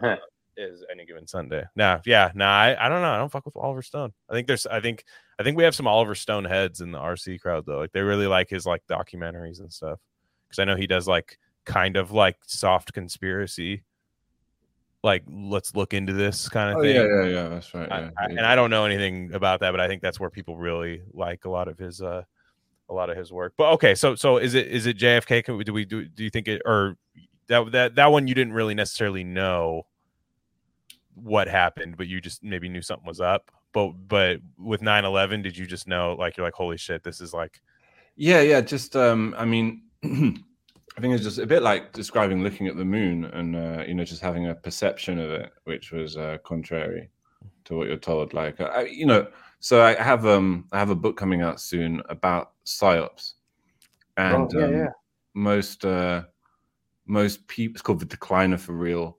is 0.58 0.84
any 0.92 1.06
given 1.06 1.28
Sunday. 1.28 1.64
Nah, 1.76 2.00
yeah, 2.06 2.32
nah, 2.36 2.52
I, 2.52 2.86
I 2.86 2.90
don't 2.90 3.02
know. 3.02 3.12
I 3.12 3.18
don't 3.18 3.32
fuck 3.32 3.46
with 3.46 3.56
Oliver 3.56 3.82
Stone. 3.82 4.14
I 4.30 4.34
think 4.34 4.48
there's 4.48 4.66
I 4.68 4.80
think 4.80 5.06
I 5.40 5.44
think 5.44 5.58
we 5.58 5.64
have 5.64 5.76
some 5.76 5.88
Oliver 5.88 6.16
Stone 6.16 6.46
heads 6.46 6.82
in 6.82 6.92
the 6.92 7.00
RC 7.00 7.40
crowd 7.42 7.66
though. 7.66 7.80
Like 7.80 7.92
they 7.92 8.02
really 8.02 8.28
like 8.28 8.50
his 8.50 8.66
like 8.66 8.84
documentaries 8.90 9.60
and 9.60 9.72
stuff. 9.72 10.00
Because 10.48 10.60
I 10.60 10.66
know 10.66 10.76
he 10.76 10.88
does 10.88 11.08
like 11.08 11.38
kind 11.66 11.98
of 11.98 12.12
like 12.12 12.38
soft 12.46 12.94
conspiracy. 12.94 13.84
Like 15.04 15.24
let's 15.28 15.76
look 15.76 15.94
into 15.94 16.14
this 16.14 16.48
kind 16.50 16.72
of 16.72 16.78
Oh 16.78 16.82
thing. 16.84 16.96
yeah, 16.96 17.06
yeah, 17.06 17.26
yeah. 17.26 17.48
That's 17.50 17.74
right. 17.74 17.92
I- 17.92 18.00
Yeah. 18.02 18.10
I- 18.18 18.26
and 18.26 18.42
I 18.42 18.56
don't 18.56 18.70
know 18.70 18.86
anything 18.86 19.34
about 19.34 19.60
that, 19.62 19.72
but 19.72 19.80
I 19.80 19.88
think 19.88 20.02
that's 20.02 20.20
where 20.20 20.30
people 20.30 20.58
really 20.58 21.02
like 21.14 21.46
a 21.46 21.50
lot 21.50 21.68
of 21.68 21.78
his 21.80 22.02
uh 22.02 22.24
a 22.90 22.94
lot 22.94 23.10
of 23.10 23.18
his 23.18 23.32
work. 23.32 23.54
But 23.58 23.72
okay, 23.74 23.96
so 23.96 24.16
so 24.16 24.38
is 24.38 24.54
it 24.54 24.68
is 24.68 24.86
it 24.86 24.98
JFK? 24.98 25.44
Can 25.44 25.58
we 25.58 25.64
do 25.64 25.74
we 25.74 25.86
do 25.86 26.06
do 26.06 26.24
you 26.24 26.30
think 26.30 26.48
it 26.48 26.62
or 26.66 26.98
that 27.48 27.72
that 27.72 27.96
that 27.96 28.12
one 28.12 28.28
you 28.28 28.36
didn't 28.36 28.54
really 28.54 28.76
necessarily 28.76 29.24
know 29.24 29.84
what 31.16 31.48
happened, 31.48 31.98
but 31.98 32.08
you 32.08 32.22
just 32.22 32.44
maybe 32.44 32.70
knew 32.70 32.82
something 32.82 33.08
was 33.08 33.20
up. 33.22 33.50
But 33.74 33.92
but 34.08 34.40
with 34.60 34.82
9-11, 34.82 35.42
did 35.44 35.58
you 35.58 35.66
just 35.66 35.88
know 35.88 36.16
like 36.20 36.38
you're 36.38 36.46
like, 36.46 36.54
holy 36.54 36.78
shit, 36.78 37.04
this 37.04 37.22
is 37.22 37.34
like 37.34 37.62
Yeah, 38.18 38.42
yeah. 38.42 38.62
Just, 38.62 38.96
um, 38.96 39.34
I 39.38 39.46
mean, 39.46 39.84
I 40.98 41.02
think 41.02 41.14
it's 41.14 41.24
just 41.24 41.38
a 41.38 41.46
bit 41.46 41.64
like 41.64 41.94
describing 41.94 42.44
looking 42.44 42.68
at 42.68 42.76
the 42.76 42.86
moon 42.86 43.26
and, 43.26 43.56
uh, 43.56 43.84
you 43.88 43.94
know, 43.94 44.04
just 44.04 44.22
having 44.22 44.50
a 44.50 44.56
perception 44.56 45.20
of 45.20 45.30
it, 45.32 45.52
which 45.64 45.92
was 45.92 46.18
uh, 46.18 46.38
contrary 46.44 47.10
to 47.66 47.76
what 47.78 47.88
you're 47.88 47.98
told. 47.98 48.34
Like, 48.34 48.60
I, 48.60 48.84
you 48.84 49.06
know, 49.06 49.28
so 49.60 49.82
I 49.82 49.94
have, 49.94 50.26
um, 50.26 50.68
I 50.72 50.80
have 50.80 50.90
a 50.90 50.96
book 50.96 51.16
coming 51.16 51.42
out 51.42 51.62
soon 51.62 52.02
about 52.10 52.52
psyops, 52.66 53.34
and 54.18 54.54
Oh, 54.54 54.60
yeah, 54.60 54.66
um, 54.66 54.74
yeah. 54.74 54.88
most, 55.34 55.86
uh, 55.86 56.24
most 57.06 57.48
people, 57.48 57.76
it's 57.76 57.82
called 57.82 58.00
the 58.02 58.06
Decliner 58.06 58.60
for 58.60 58.74
Real, 58.74 59.18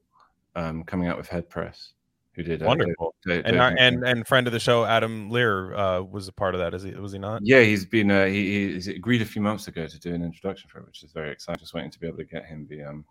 um, 0.54 0.84
coming 0.84 1.08
out 1.08 1.16
with 1.16 1.28
Headpress, 1.28 1.94
who 2.34 2.42
did 2.42 2.62
uh, 2.62 2.66
wonderful. 2.66 3.14
Dave- 3.26 3.42
And 3.44 3.60
our, 3.60 3.74
and 3.78 4.04
and 4.04 4.26
friend 4.26 4.46
of 4.46 4.52
the 4.52 4.60
show, 4.60 4.84
Adam 4.84 5.30
Lehrer, 5.30 5.76
uh, 6.00 6.02
was 6.04 6.28
a 6.28 6.32
part 6.32 6.54
of 6.54 6.60
that. 6.60 6.72
Is 6.74 6.82
he 6.82 6.92
was 6.92 7.12
he 7.12 7.18
not? 7.18 7.40
Yeah, 7.44 7.60
he's 7.62 7.84
been 7.84 8.10
uh, 8.10 8.26
he, 8.26 8.66
he 8.66 8.72
he's 8.74 8.88
agreed 8.88 9.22
a 9.22 9.26
few 9.26 9.42
months 9.42 9.68
ago 9.68 9.86
to 9.86 9.98
do 10.00 10.14
an 10.14 10.22
introduction 10.22 10.68
for 10.70 10.78
it, 10.78 10.86
which 10.86 11.02
is 11.02 11.12
very 11.12 11.30
exciting. 11.30 11.60
Just 11.60 11.74
waiting 11.74 11.90
to 11.90 11.98
be 12.00 12.06
able 12.06 12.18
to 12.18 12.24
get 12.24 12.44
him 12.44 12.66
the 12.68 12.82
um 12.82 13.04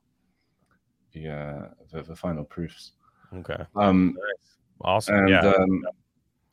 the 1.13 1.27
uh 1.29 1.67
the, 1.91 2.03
the 2.03 2.15
final 2.15 2.43
proofs. 2.43 2.93
Okay. 3.35 3.57
Um 3.75 4.17
Awesome. 4.81 5.15
and 5.15 5.29
yeah. 5.29 5.41
um 5.51 5.83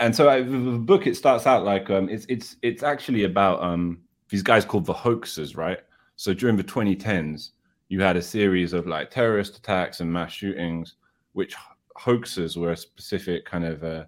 and 0.00 0.14
so 0.14 0.28
I, 0.28 0.42
the 0.42 0.50
the 0.58 0.78
book 0.78 1.06
it 1.06 1.16
starts 1.16 1.46
out 1.46 1.64
like 1.64 1.88
um 1.90 2.08
it's 2.08 2.26
it's 2.28 2.56
it's 2.62 2.82
actually 2.82 3.24
about 3.24 3.62
um 3.62 4.02
these 4.28 4.42
guys 4.42 4.64
called 4.66 4.84
the 4.84 4.92
hoaxers, 4.94 5.56
right? 5.56 5.78
So 6.16 6.34
during 6.34 6.56
the 6.56 6.64
2010s, 6.64 7.50
you 7.88 8.02
had 8.02 8.16
a 8.16 8.22
series 8.22 8.74
of 8.74 8.86
like 8.86 9.10
terrorist 9.10 9.56
attacks 9.56 10.00
and 10.00 10.12
mass 10.12 10.32
shootings, 10.32 10.96
which 11.32 11.54
hoaxers 11.98 12.56
were 12.56 12.72
a 12.72 12.76
specific 12.76 13.44
kind 13.44 13.64
of 13.64 13.84
uh, 13.84 14.04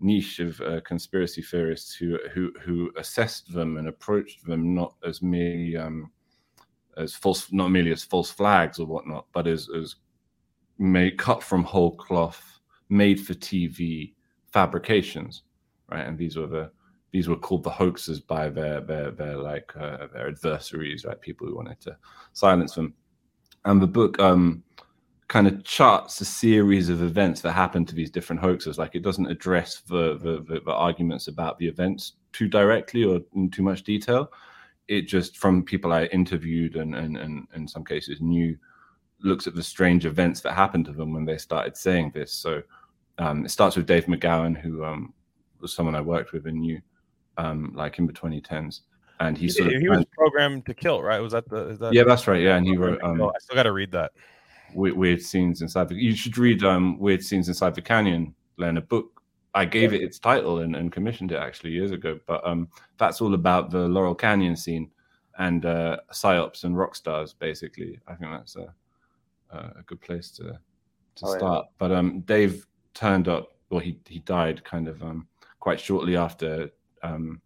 niche 0.00 0.40
of 0.40 0.60
uh, 0.60 0.80
conspiracy 0.80 1.42
theorists 1.42 1.94
who 1.94 2.18
who 2.32 2.52
who 2.62 2.90
assessed 2.96 3.52
them 3.52 3.76
and 3.76 3.88
approached 3.88 4.44
them 4.46 4.74
not 4.74 4.94
as 5.06 5.22
merely 5.22 5.76
um, 5.76 6.10
as 6.96 7.14
false, 7.14 7.52
not 7.52 7.68
merely 7.68 7.92
as 7.92 8.02
false 8.02 8.30
flags 8.30 8.78
or 8.78 8.86
whatnot, 8.86 9.26
but 9.32 9.46
as 9.46 9.68
as 9.76 9.96
made 10.78 11.18
cut 11.18 11.42
from 11.42 11.62
whole 11.62 11.94
cloth, 11.96 12.60
made 12.88 13.20
for 13.20 13.34
TV 13.34 14.14
fabrications, 14.52 15.42
right? 15.90 16.06
And 16.06 16.18
these 16.18 16.36
were 16.36 16.46
the 16.46 16.70
these 17.12 17.28
were 17.28 17.36
called 17.36 17.64
the 17.64 17.70
hoaxes 17.70 18.20
by 18.20 18.48
their 18.48 18.80
their 18.80 19.10
their 19.10 19.36
like 19.36 19.72
uh, 19.76 20.06
their 20.12 20.28
adversaries, 20.28 21.04
right? 21.04 21.20
People 21.20 21.46
who 21.46 21.56
wanted 21.56 21.80
to 21.82 21.96
silence 22.32 22.74
them. 22.74 22.94
And 23.66 23.80
the 23.80 23.86
book 23.86 24.18
um, 24.18 24.62
kind 25.30 25.46
of 25.46 25.62
charts 25.62 26.20
a 26.20 26.24
series 26.24 26.88
of 26.88 27.02
events 27.02 27.40
that 27.40 27.52
happened 27.52 27.86
to 27.86 27.94
these 27.94 28.10
different 28.10 28.42
hoaxes. 28.42 28.78
Like 28.78 28.96
it 28.96 29.02
doesn't 29.02 29.26
address 29.30 29.80
the 29.86 30.18
the, 30.18 30.44
the, 30.46 30.60
the 30.66 30.72
arguments 30.72 31.28
about 31.28 31.56
the 31.58 31.68
events 31.68 32.14
too 32.32 32.48
directly 32.48 33.04
or 33.04 33.20
in 33.36 33.48
too 33.48 33.62
much 33.62 33.84
detail. 33.84 34.32
It 34.88 35.02
just 35.02 35.38
from 35.38 35.64
people 35.64 35.92
I 35.92 36.06
interviewed 36.06 36.74
and 36.74 36.96
and 36.96 37.16
and 37.16 37.46
in 37.54 37.68
some 37.68 37.84
cases 37.84 38.20
knew 38.20 38.58
looks 39.22 39.46
at 39.46 39.54
the 39.54 39.62
strange 39.62 40.04
events 40.04 40.40
that 40.40 40.52
happened 40.52 40.86
to 40.86 40.92
them 40.92 41.12
when 41.12 41.24
they 41.24 41.38
started 41.38 41.76
saying 41.76 42.10
this. 42.12 42.32
So 42.32 42.62
um, 43.18 43.44
it 43.44 43.50
starts 43.50 43.76
with 43.76 43.86
Dave 43.86 44.06
McGowan, 44.06 44.60
who 44.60 44.84
um, 44.84 45.14
was 45.60 45.72
someone 45.72 45.94
I 45.94 46.00
worked 46.00 46.32
with 46.32 46.46
and 46.46 46.58
knew, 46.58 46.80
um, 47.36 47.72
like 47.76 47.98
in 47.98 48.06
the 48.06 48.12
2010s, 48.12 48.80
and 49.20 49.36
he, 49.36 49.44
he, 49.44 49.50
sort 49.50 49.74
of 49.74 49.80
he 49.80 49.88
was 49.88 50.06
programmed 50.12 50.66
to 50.66 50.74
kill, 50.74 51.02
right? 51.02 51.20
Was 51.20 51.32
that 51.32 51.48
the 51.48 51.68
is 51.68 51.78
that 51.78 51.92
yeah, 51.92 52.02
that's 52.02 52.26
right, 52.26 52.42
yeah, 52.42 52.56
and 52.56 52.66
he 52.66 52.76
wrote 52.76 53.00
um, 53.04 53.22
I 53.22 53.30
still 53.38 53.54
got 53.54 53.64
to 53.64 53.72
read 53.72 53.92
that. 53.92 54.12
Weird, 54.74 54.96
weird 54.96 55.22
scenes 55.22 55.62
inside. 55.62 55.88
The, 55.88 55.94
you 55.96 56.14
should 56.14 56.36
read 56.38 56.62
um, 56.64 56.98
Weird 56.98 57.22
Scenes 57.22 57.48
Inside 57.48 57.74
the 57.74 57.82
Canyon, 57.82 58.34
Len, 58.56 58.76
a 58.76 58.80
book. 58.80 59.22
I 59.54 59.64
gave 59.64 59.92
it 59.92 60.00
its 60.02 60.18
title 60.18 60.60
and, 60.60 60.76
and 60.76 60.92
commissioned 60.92 61.32
it 61.32 61.36
actually 61.38 61.70
years 61.72 61.90
ago, 61.90 62.20
but 62.26 62.46
um, 62.46 62.68
that's 62.98 63.20
all 63.20 63.34
about 63.34 63.70
the 63.70 63.88
Laurel 63.88 64.14
Canyon 64.14 64.54
scene 64.56 64.90
and 65.38 65.64
uh, 65.66 65.96
psyops 66.12 66.62
and 66.64 66.76
rock 66.76 66.94
stars. 66.94 67.32
Basically, 67.32 67.98
I 68.06 68.14
think 68.14 68.30
that's 68.30 68.56
a 68.56 68.72
a 69.50 69.82
good 69.86 70.00
place 70.00 70.30
to 70.32 70.44
to 71.16 71.26
Oh, 71.26 71.32
yeah. 71.32 71.38
start. 71.38 71.66
But 71.78 71.90
um, 71.90 72.20
Dave 72.20 72.64
turned 72.94 73.26
up, 73.26 73.48
or 73.70 73.80
he 73.80 73.98
he 74.06 74.20
died 74.20 74.62
kind 74.62 74.86
of 74.86 75.02
um, 75.02 75.26
quite 75.58 75.80
shortly 75.80 76.16
after 76.16 76.70
um, 77.02 77.40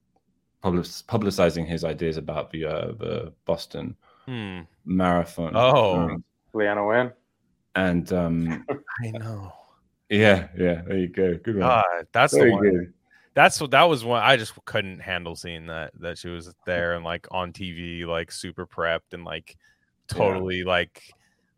public, 0.61 0.85
publicizing 0.85 1.67
his 1.67 1.85
ideas 1.85 2.19
about 2.19 2.51
the 2.51 2.67
uh, 2.67 2.93
the 2.99 3.33
Boston 3.47 3.97
Hmm. 4.27 4.61
Marathon. 4.85 5.53
Oh. 5.55 6.19
Leanna 6.55 6.87
win. 6.87 7.13
and 7.75 8.13
um, 8.13 8.65
I 9.05 9.11
know. 9.11 9.53
yeah, 10.09 10.49
yeah, 10.57 10.83
there 10.87 10.97
you 10.99 11.09
go. 11.09 11.35
Good 11.43 11.57
one. 11.57 11.69
God, 11.69 12.07
that's 12.13 12.33
the 12.33 12.51
one. 12.51 12.63
good. 12.63 12.93
That's 13.35 13.61
what 13.61 13.73
that 13.73 13.83
was 13.85 14.05
one 14.05 14.23
I 14.23 14.37
just 14.37 14.53
couldn't 14.65 15.01
handle 15.01 15.35
seeing 15.35 15.67
that 15.67 15.91
that 16.01 16.19
she 16.19 16.29
was 16.29 16.55
there 16.67 16.95
and 16.95 17.05
like 17.05 17.27
on 17.33 17.53
TV, 17.53 18.07
like 18.07 18.31
super 18.31 18.67
prepped 18.67 19.13
and 19.13 19.25
like 19.25 19.57
Yeah. 20.13 20.19
totally 20.19 20.63
like 20.63 21.03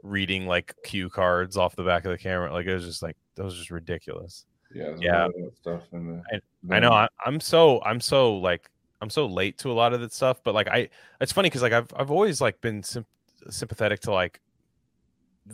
reading 0.03 0.47
like 0.47 0.75
cue 0.85 1.11
cards 1.11 1.57
off 1.59 1.77
the 1.77 1.83
back 1.83 2.05
of 2.07 2.13
the 2.13 2.19
camera. 2.19 2.51
Like 2.53 2.65
it 2.67 2.75
was 2.75 2.85
just 2.85 3.03
like 3.03 3.17
that 3.35 3.45
was 3.45 3.57
just 3.57 3.71
ridiculous. 3.71 4.47
Yeah, 4.75 4.95
Yeah. 4.99 5.23
lot 5.27 5.29
of 5.29 5.35
that 5.43 5.57
stuff. 5.61 5.83
In 5.93 6.23
the, 6.71 6.75
I 6.75 6.81
know 6.81 6.93
I, 6.93 7.09
I'm 7.27 7.41
so 7.41 7.83
I'm 7.83 8.01
so 8.01 8.37
like 8.39 8.71
I'm 9.03 9.11
so 9.11 9.27
late 9.27 9.59
to 9.59 9.71
a 9.71 9.75
lot 9.75 9.93
of 9.93 10.01
that 10.01 10.15
stuff, 10.15 10.41
but 10.43 10.55
like 10.55 10.69
I 10.69 10.89
it's 11.21 11.33
funny 11.33 11.51
because 11.51 11.61
like 11.61 11.75
I've 11.75 11.93
I've 11.95 12.11
always 12.11 12.41
like 12.41 12.59
been 12.63 12.83
sym- 12.83 13.05
sympathetic 13.51 14.01
to 14.01 14.13
like 14.13 14.41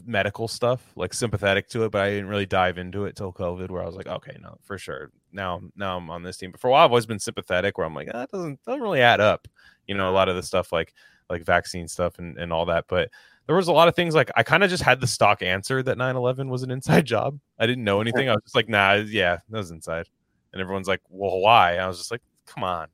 medical 0.05 0.49
stuff, 0.49 0.93
like 0.97 1.15
sympathetic 1.15 1.69
to 1.71 1.85
it, 1.85 1.93
but 1.93 2.03
I 2.03 2.11
didn't 2.11 2.29
really 2.29 2.47
dive 2.47 2.79
into 2.79 3.05
it 3.05 3.17
till 3.17 3.33
COVID, 3.33 3.71
where 3.71 3.83
I 3.83 3.87
was 3.87 3.95
like, 3.95 4.07
okay, 4.07 4.37
no, 4.41 4.59
for 4.63 4.79
sure. 4.79 5.11
Now 5.33 5.61
now 5.77 5.97
I'm 5.97 6.11
on 6.11 6.23
this 6.23 6.37
team. 6.37 6.51
But 6.51 6.61
for 6.61 6.69
a 6.69 6.71
while, 6.71 6.85
I've 6.85 6.91
always 6.91 7.07
been 7.07 7.19
sympathetic, 7.19 7.79
where 7.79 7.87
I'm 7.87 7.95
like, 7.95 8.09
ah, 8.13 8.19
that 8.21 8.31
doesn't 8.31 8.63
doesn't 8.65 8.83
really 8.83 9.01
add 9.01 9.21
up. 9.21 9.49
You 9.87 9.95
know, 9.95 10.11
a 10.11 10.13
lot 10.13 10.29
of 10.29 10.37
the 10.37 10.43
stuff 10.43 10.73
like 10.73 10.95
like 11.31 11.45
vaccine 11.45 11.89
stuff 11.89 12.19
and, 12.19 12.37
and 12.39 12.53
all 12.53 12.67
that. 12.67 12.87
But 12.89 13.11
there 13.47 13.57
was 13.57 13.69
a 13.69 13.73
lot 13.73 13.89
of 13.89 13.97
things 13.97 14.15
like 14.15 14.31
I 14.37 14.43
kind 14.43 14.65
of 14.65 14.71
just 14.71 14.83
had 14.83 15.01
the 15.01 15.07
stock 15.07 15.43
answer 15.43 15.83
that 15.83 15.99
9-11 15.99 16.49
was 16.49 16.63
an 16.63 16.71
inside 16.71 17.05
job. 17.07 17.39
I 17.59 17.67
didn't 17.67 17.85
know 17.85 18.01
anything. 18.01 18.29
I 18.29 18.33
was 18.33 18.43
just 18.45 18.57
like, 18.57 18.69
nah, 18.69 18.95
yeah, 18.95 19.39
that 19.49 19.59
was 19.59 19.71
inside. 19.71 20.09
And 20.53 20.61
everyone's 20.61 20.89
like, 20.89 21.01
well, 21.09 21.41
why? 21.41 21.79
I 21.79 21.87
was 21.89 21.99
just 21.99 22.11
like, 22.11 22.23
come 22.47 22.65
on 22.65 22.89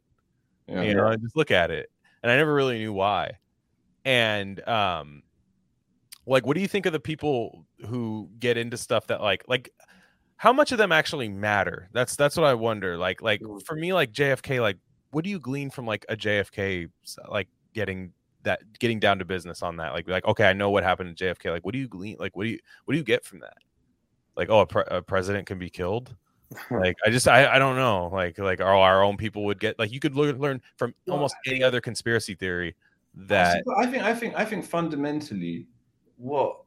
yeah, 0.69 0.83
you 0.83 0.95
know 0.95 1.15
just 1.17 1.37
look 1.37 1.51
at 1.51 1.71
it 1.71 1.91
and 2.23 2.31
i 2.31 2.37
never 2.37 2.53
really 2.53 2.79
knew 2.79 2.93
why 2.93 3.33
and 4.05 4.67
um 4.69 5.23
like 6.29 6.47
what 6.47 6.55
do 6.55 6.61
you 6.61 6.69
think 6.69 6.87
of 6.87 6.93
the 6.93 7.01
people 7.01 7.65
who 7.87 8.29
get 8.39 8.57
into 8.57 8.77
stuff 8.77 9.07
that 9.09 9.21
like 9.21 9.45
like 9.49 9.71
how 10.37 10.53
much 10.53 10.71
of 10.73 10.79
them 10.79 10.93
actually 10.93 11.29
matter? 11.29 11.89
That's 11.93 12.15
that's 12.17 12.37
what 12.37 12.47
i 12.47 12.55
wonder 12.55 12.97
like 12.97 13.23
like 13.23 13.41
Mm. 13.41 13.65
for 13.65 13.75
me 13.75 13.93
like 13.93 14.13
jfk 14.13 14.61
like 14.61 14.77
what 15.11 15.25
do 15.25 15.31
you 15.31 15.41
glean 15.41 15.71
from 15.71 15.87
like 15.87 16.05
a 16.09 16.17
jfk 16.17 16.89
like 17.29 17.49
getting 17.75 18.13
that 18.45 18.61
getting 18.79 19.01
down 19.01 19.19
to 19.19 19.25
business 19.25 19.63
on 19.63 19.77
that? 19.79 19.93
Like 19.93 20.09
like 20.09 20.25
okay 20.27 20.45
i 20.49 20.53
know 20.53 20.71
what 20.71 20.85
happened 20.85 21.17
to 21.17 21.25
jfk 21.25 21.51
like 21.51 21.65
what 21.65 21.73
do 21.73 21.79
you 21.79 21.89
glean 21.89 22.17
like 22.21 22.37
what 22.37 22.45
do 22.45 22.51
you 22.51 22.59
what 22.85 22.93
do 22.93 22.99
you 22.99 23.05
get 23.05 23.25
from 23.25 23.41
that? 23.41 23.57
Like 24.37 24.49
oh 24.51 24.61
a, 24.61 24.67
pre- 24.67 24.85
a 24.87 25.03
president 25.03 25.47
can 25.47 25.59
be 25.59 25.71
killed? 25.71 26.15
Like 26.71 26.97
i 27.05 27.11
just 27.11 27.29
I, 27.29 27.57
I 27.57 27.59
don't 27.59 27.77
know 27.77 28.09
like 28.13 28.39
like 28.39 28.61
our, 28.61 28.75
our 28.75 29.03
own 29.03 29.17
people 29.17 29.45
would 29.47 29.61
get 29.61 29.79
like 29.79 29.93
you 29.93 30.01
could 30.01 30.15
learn, 30.15 30.39
learn 30.39 30.63
from 30.77 30.95
almost 31.11 31.35
any 31.47 31.63
other 31.63 31.81
conspiracy 31.81 32.35
theory 32.35 32.75
that 33.15 33.63
I 33.77 33.87
think 33.87 34.03
I 34.03 34.15
think 34.15 34.35
I 34.37 34.45
think 34.45 34.65
fundamentally 34.65 35.67
what 36.19 36.61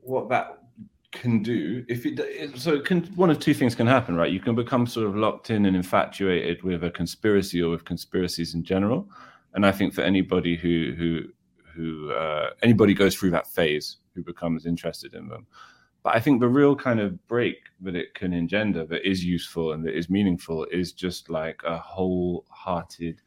what 0.00 0.28
that 0.28 0.58
can 1.10 1.42
do 1.42 1.84
if 1.88 2.04
it, 2.04 2.58
so 2.58 2.74
it 2.74 2.84
can 2.84 3.02
one 3.16 3.30
of 3.30 3.38
two 3.38 3.54
things 3.54 3.74
can 3.74 3.86
happen 3.86 4.14
right? 4.14 4.30
You 4.30 4.40
can 4.40 4.54
become 4.54 4.86
sort 4.86 5.06
of 5.06 5.16
locked 5.16 5.50
in 5.50 5.66
and 5.66 5.76
infatuated 5.76 6.62
with 6.62 6.84
a 6.84 6.90
conspiracy 6.90 7.62
or 7.62 7.70
with 7.70 7.84
conspiracies 7.84 8.54
in 8.54 8.62
general. 8.62 9.08
And 9.54 9.64
i 9.64 9.72
think 9.72 9.94
for 9.94 10.02
anybody 10.02 10.56
who 10.56 10.94
who 10.96 11.22
who 11.74 12.12
uh, 12.12 12.50
anybody 12.62 12.92
goes 12.92 13.14
through 13.14 13.30
that 13.30 13.46
phase 13.46 13.98
who 14.14 14.22
becomes 14.22 14.66
interested 14.66 15.14
in 15.14 15.28
them. 15.28 15.46
But 16.02 16.14
i 16.14 16.20
think 16.20 16.40
the 16.40 16.48
real 16.48 16.76
kind 16.76 17.00
of 17.00 17.26
break 17.26 17.58
that 17.80 17.96
it 17.96 18.14
can 18.14 18.32
engender 18.32 18.84
that 18.86 19.08
is 19.08 19.24
useful 19.24 19.72
and 19.72 19.84
that 19.84 19.96
is 19.96 20.10
meaningful 20.10 20.66
is 20.70 20.92
just 20.92 21.30
like 21.30 21.60
a 21.64 21.78
wholehearted 21.78 23.20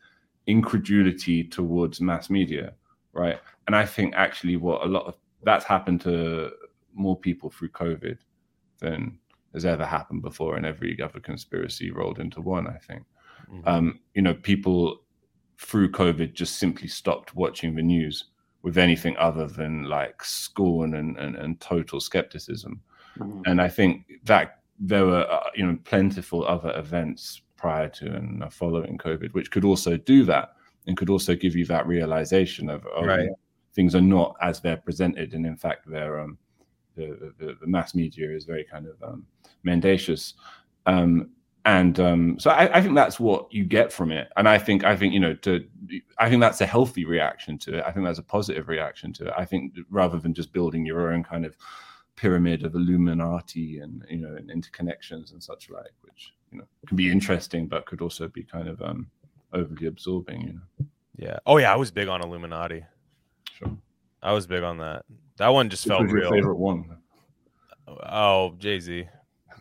incredulity 0.48 1.44
towards 1.44 2.02
mass 2.02 2.30
media 2.30 2.74
right? 3.14 3.40
And 3.68 3.76
i 3.76 3.86
think 3.86 4.14
actually 4.16 4.58
what 4.58 4.84
a 4.84 4.88
lot 4.88 5.06
of 5.06 5.16
that's 5.44 5.66
happened 5.66 6.02
to 6.02 6.52
more 6.94 7.18
people 7.18 7.50
through 7.50 7.70
covid 7.70 8.18
than 8.80 9.18
has 9.54 9.66
ever 9.66 9.86
happened 9.86 10.22
before 10.22 10.58
in 10.58 10.66
every 10.66 11.00
other 11.02 11.20
conspiracy 11.20 11.92
rolled 11.92 12.20
into 12.20 12.42
one 12.42 12.68
i 12.68 12.78
think 12.78 13.04
Mhm. 13.50 13.68
um 13.68 14.00
you 14.14 14.22
know 14.22 14.34
people 14.34 15.02
through 15.58 15.90
covid 15.92 16.34
just 16.34 16.58
simply 16.58 16.88
stopped 16.88 17.36
watching 17.36 17.76
the 17.76 17.82
news 17.82 18.26
with 18.64 18.78
anything 18.78 19.16
other 19.18 19.48
than 19.48 19.84
like 19.86 20.24
scorn 20.24 20.94
and, 20.96 21.18
and, 21.18 21.36
and 21.36 21.60
total 21.60 22.00
skepticism 22.00 22.82
Mhm. 23.18 23.42
and 23.46 23.62
I 23.62 23.68
think 23.68 24.06
that 24.24 24.60
there 24.80 25.06
were 25.06 25.26
uh, 25.30 25.50
you 25.56 25.66
know 25.66 25.78
plentiful 25.84 26.46
other 26.46 26.72
events 26.78 27.42
prior 27.58 27.90
to 27.90 28.16
and 28.16 28.44
uh, 28.44 28.50
following 28.50 28.98
COVID, 28.98 29.34
which 29.34 29.52
could 29.52 29.66
also 29.66 29.98
do 29.98 30.24
that 30.26 30.54
and 30.88 30.98
could 30.98 31.10
also 31.10 31.36
give 31.36 31.56
you 31.56 31.66
that 31.66 31.86
realization 31.86 32.70
of 32.70 32.88
oh, 32.96 33.06
Right. 33.06 33.30
Things 33.74 33.96
are 33.96 34.02
not 34.02 34.36
as 34.42 34.60
they're 34.60 34.78
presented, 34.78 35.34
and 35.34 35.46
in 35.46 35.56
fact, 35.56 35.90
they're 35.90 36.20
um, 36.20 36.38
the, 36.96 37.34
the 37.40 37.58
the 37.60 37.68
mass 37.68 37.96
media 37.96 38.30
is 38.30 38.46
very 38.46 38.64
kind 38.64 38.88
of 38.88 39.02
um, 39.04 39.26
mendacious. 39.64 40.34
Um, 40.86 41.30
and 41.64 42.00
um, 42.00 42.40
so 42.40 42.50
I, 42.50 42.78
I 42.78 42.82
think 42.82 42.96
that's 42.96 43.20
what 43.20 43.54
you 43.54 43.64
get 43.66 43.94
from 43.94 44.12
it, 44.12 44.30
and 44.36 44.50
I 44.50 44.58
think 44.58 44.84
I 44.84 44.96
think 44.96 45.14
you 45.14 45.20
know 45.20 45.36
to 45.36 45.64
I 46.18 46.30
think 46.30 46.42
that's 46.42 46.62
a 46.62 46.66
healthy 46.66 47.06
reaction 47.06 47.58
to 47.60 47.78
it. 47.78 47.84
I 47.86 47.92
think 47.92 48.06
that's 48.06 48.20
a 48.20 48.24
positive 48.24 48.68
reaction 48.68 49.14
to 49.14 49.28
it. 49.28 49.34
I 49.38 49.46
think 49.46 49.76
rather 49.90 50.18
than 50.18 50.34
just 50.34 50.54
building 50.54 50.86
your 50.86 51.14
own 51.14 51.24
kind 51.24 51.46
of 51.46 51.56
pyramid 52.16 52.66
of 52.66 52.76
Illuminati 52.76 53.80
and 53.80 54.06
you 54.10 54.18
know 54.18 54.36
and 54.36 54.50
interconnections 54.50 55.34
and 55.34 55.42
such 55.42 55.70
like, 55.70 55.94
which 56.02 56.34
you 56.52 56.58
know 56.58 56.66
can 56.88 56.98
be 56.98 57.12
interesting 57.12 57.68
but 57.68 57.86
could 57.86 58.02
also 58.02 58.28
be 58.28 58.44
kind 58.44 58.68
of 58.68 58.82
um 58.82 59.08
overly 59.54 59.86
absorbing. 59.86 60.42
You 60.42 60.54
know, 60.54 60.88
yeah 61.18 61.38
oh 61.46 61.58
yeah 61.58 61.72
i 61.72 61.76
was 61.76 61.92
big 61.92 62.08
on 62.08 62.22
illuminati 62.22 62.84
sure. 63.64 63.78
i 64.24 64.32
was 64.34 64.48
big 64.48 64.64
on 64.64 64.78
that 64.80 65.06
that 65.38 65.50
one 65.50 65.70
just 65.70 65.86
Which 65.86 65.92
felt 65.92 66.04
was 66.04 66.12
your 66.12 66.22
real 66.22 66.32
favorite 66.32 66.58
one? 66.58 66.98
oh 67.88 68.56
jay-z 68.58 69.08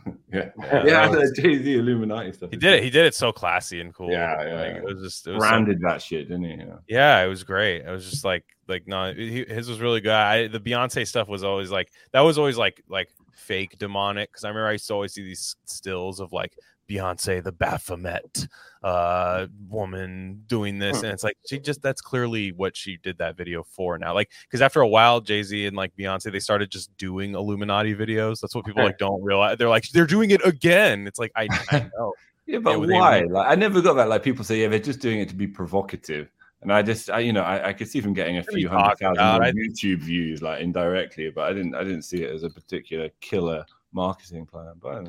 Yeah, 0.32 0.51
Yeah, 0.59 0.84
yeah, 0.86 1.09
was- 1.09 1.30
Jay 1.32 1.62
Z 1.62 1.74
Illuminati 1.74 2.32
stuff. 2.32 2.51
he 2.51 2.57
did 2.57 2.72
it 2.74 2.82
he 2.82 2.88
did 2.90 3.05
it 3.05 3.14
so 3.14 3.32
classy 3.32 3.80
and 3.80 3.92
cool 3.94 4.11
Yeah, 4.11 4.42
yeah, 4.42 4.55
like, 4.55 4.66
yeah. 4.72 4.76
it 4.78 4.84
was 4.84 5.03
just 5.03 5.26
it 5.26 5.32
was 5.32 5.42
so 5.44 5.64
that 5.82 6.01
shit, 6.03 6.28
didn't 6.28 6.44
he? 6.44 6.57
Yeah. 6.57 6.76
Yeah, 6.88 7.22
it 7.24 7.28
was 7.28 7.44
great. 7.44 7.82
It 7.84 7.90
was 7.90 8.09
just 8.09 8.24
like 8.24 8.44
like 8.66 8.86
no, 8.88 9.12
he, 9.12 9.44
his 9.44 9.68
was 9.68 9.78
really 9.80 10.01
good. 10.01 10.12
I, 10.12 10.46
the 10.48 10.59
Beyonce 10.59 11.07
stuff 11.07 11.28
was 11.28 11.44
always 11.44 11.70
like 11.70 11.90
that 12.12 12.20
was 12.20 12.38
always 12.38 12.57
like 12.57 12.82
like 12.88 13.11
fake 13.34 13.76
demonic 13.78 14.30
because 14.30 14.44
I 14.44 14.48
remember 14.48 14.68
I 14.68 14.72
used 14.72 14.86
to 14.88 14.94
always 14.94 15.12
see 15.12 15.22
these 15.22 15.57
stills 15.66 16.18
of 16.18 16.32
like 16.32 16.57
Beyonce 16.91 17.43
the 17.43 17.53
Baphomet 17.53 18.49
uh 18.82 19.47
woman 19.68 20.43
doing 20.47 20.78
this, 20.78 20.99
Hmm. 21.01 21.05
and 21.07 21.12
it's 21.14 21.22
like 21.22 21.36
she 21.47 21.59
just 21.59 21.82
that's 21.82 22.01
clearly 22.01 22.51
what 22.53 22.76
she 22.76 22.97
did 22.97 23.18
that 23.18 23.36
video 23.36 23.62
for 23.62 23.99
now. 23.99 24.14
Like 24.14 24.30
because 24.43 24.62
after 24.62 24.80
a 24.80 24.88
while, 24.88 25.20
Jay 25.20 25.43
Z 25.43 25.66
and 25.66 25.76
like 25.76 25.95
Beyonce 25.97 26.32
they 26.32 26.41
started 26.41 26.70
just 26.70 26.95
doing 26.97 27.34
Illuminati 27.34 27.95
videos. 27.95 28.41
That's 28.41 28.55
what 28.55 28.64
people 28.64 28.82
like 28.82 28.99
don't 29.07 29.22
realize. 29.22 29.59
They're 29.59 29.68
like 29.68 29.88
they're 29.91 30.07
doing 30.07 30.30
it 30.30 30.45
again. 30.47 31.07
It's 31.07 31.18
like 31.18 31.32
I, 31.36 31.47
I 31.70 31.88
know. 31.99 32.12
Yeah, 32.47 32.59
but 32.59 32.80
Yeah, 32.80 32.86
they- 32.86 32.93
why? 32.95 33.20
Like, 33.20 33.47
I 33.47 33.55
never 33.55 33.80
got 33.80 33.95
that. 33.95 34.09
Like 34.09 34.22
people 34.24 34.45
say, 34.45 34.61
yeah, 34.62 34.68
they're 34.68 34.78
just 34.80 35.01
doing 35.01 35.20
it 35.20 35.28
to 35.28 35.36
be 35.36 35.47
provocative. 35.47 36.32
And 36.62 36.72
I 36.72 36.82
just, 36.82 37.09
I, 37.09 37.20
you 37.20 37.32
know, 37.32 37.43
I, 37.43 37.68
I 37.68 37.72
could 37.72 37.88
see 37.88 38.01
them 38.01 38.12
getting 38.12 38.36
a 38.36 38.41
What 38.41 38.49
are 38.55 38.59
you 38.59 38.68
few 38.68 38.76
hundred 38.76 38.99
thousand 38.99 39.14
talking 39.16 39.16
thousand 39.16 39.43
I- 39.45 39.53
YouTube 39.53 39.99
views, 40.01 40.43
like 40.43 40.61
indirectly, 40.61 41.30
but 41.30 41.43
I 41.49 41.53
didn't, 41.55 41.74
I 41.74 41.84
didn't 41.84 42.03
see 42.03 42.22
it 42.22 42.30
as 42.34 42.43
a 42.43 42.51
particular 42.51 43.09
killer 43.20 43.64
marketing 43.93 44.45
plan. 44.47 44.72
But 44.80 45.07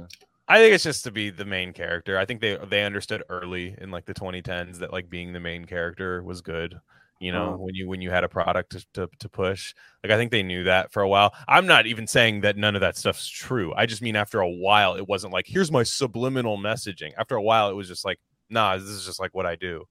I 0.52 0.56
don't 0.56 0.62
know. 0.62 0.66
I 0.66 0.66
think 0.66 0.76
it's 0.76 0.84
just 0.84 1.04
to 1.06 1.12
be 1.12 1.30
the 1.30 1.46
main 1.46 1.74
character. 1.74 2.18
I 2.18 2.26
think 2.26 2.42
they 2.42 2.58
they 2.70 2.84
understood 2.84 3.24
early 3.30 3.76
in 3.80 3.92
like 3.92 4.06
the 4.06 4.14
2010s 4.14 4.80
that 4.80 4.92
like 4.92 5.10
being 5.10 5.34
the 5.34 5.40
main 5.40 5.66
character 5.66 6.24
was 6.24 6.42
good. 6.42 6.80
You 7.20 7.32
know, 7.32 7.56
Oh. 7.56 7.58
when 7.58 7.76
you 7.76 7.88
when 7.88 8.02
you 8.02 8.10
had 8.10 8.24
a 8.24 8.30
product 8.30 8.72
to, 8.72 8.86
to 8.96 9.10
to 9.20 9.30
push. 9.30 9.74
Like 10.04 10.12
I 10.12 10.18
think 10.18 10.32
they 10.32 10.44
knew 10.44 10.64
that 10.66 10.92
for 10.92 11.02
a 11.04 11.10
while. 11.10 11.34
I'm 11.48 11.68
not 11.68 11.86
even 11.88 12.08
saying 12.08 12.42
that 12.42 12.58
none 12.58 12.76
of 12.76 12.82
that 12.82 12.98
stuff's 12.98 13.28
true. 13.30 13.74
I 13.76 13.86
just 13.86 14.02
mean 14.02 14.16
after 14.16 14.42
a 14.42 14.50
while 14.50 14.96
it 14.96 15.08
wasn't 15.08 15.34
like 15.34 15.46
here's 15.48 15.72
my 15.72 15.84
subliminal 15.84 16.58
messaging. 16.58 17.12
After 17.18 17.36
a 17.36 17.42
while 17.44 17.70
it 17.70 17.74
was 17.76 17.88
just 17.88 18.06
like, 18.06 18.20
nah, 18.50 18.76
this 18.78 18.86
is 18.90 19.06
just 19.06 19.20
like 19.20 19.34
what 19.36 19.46
I 19.46 19.56
do. 19.56 19.86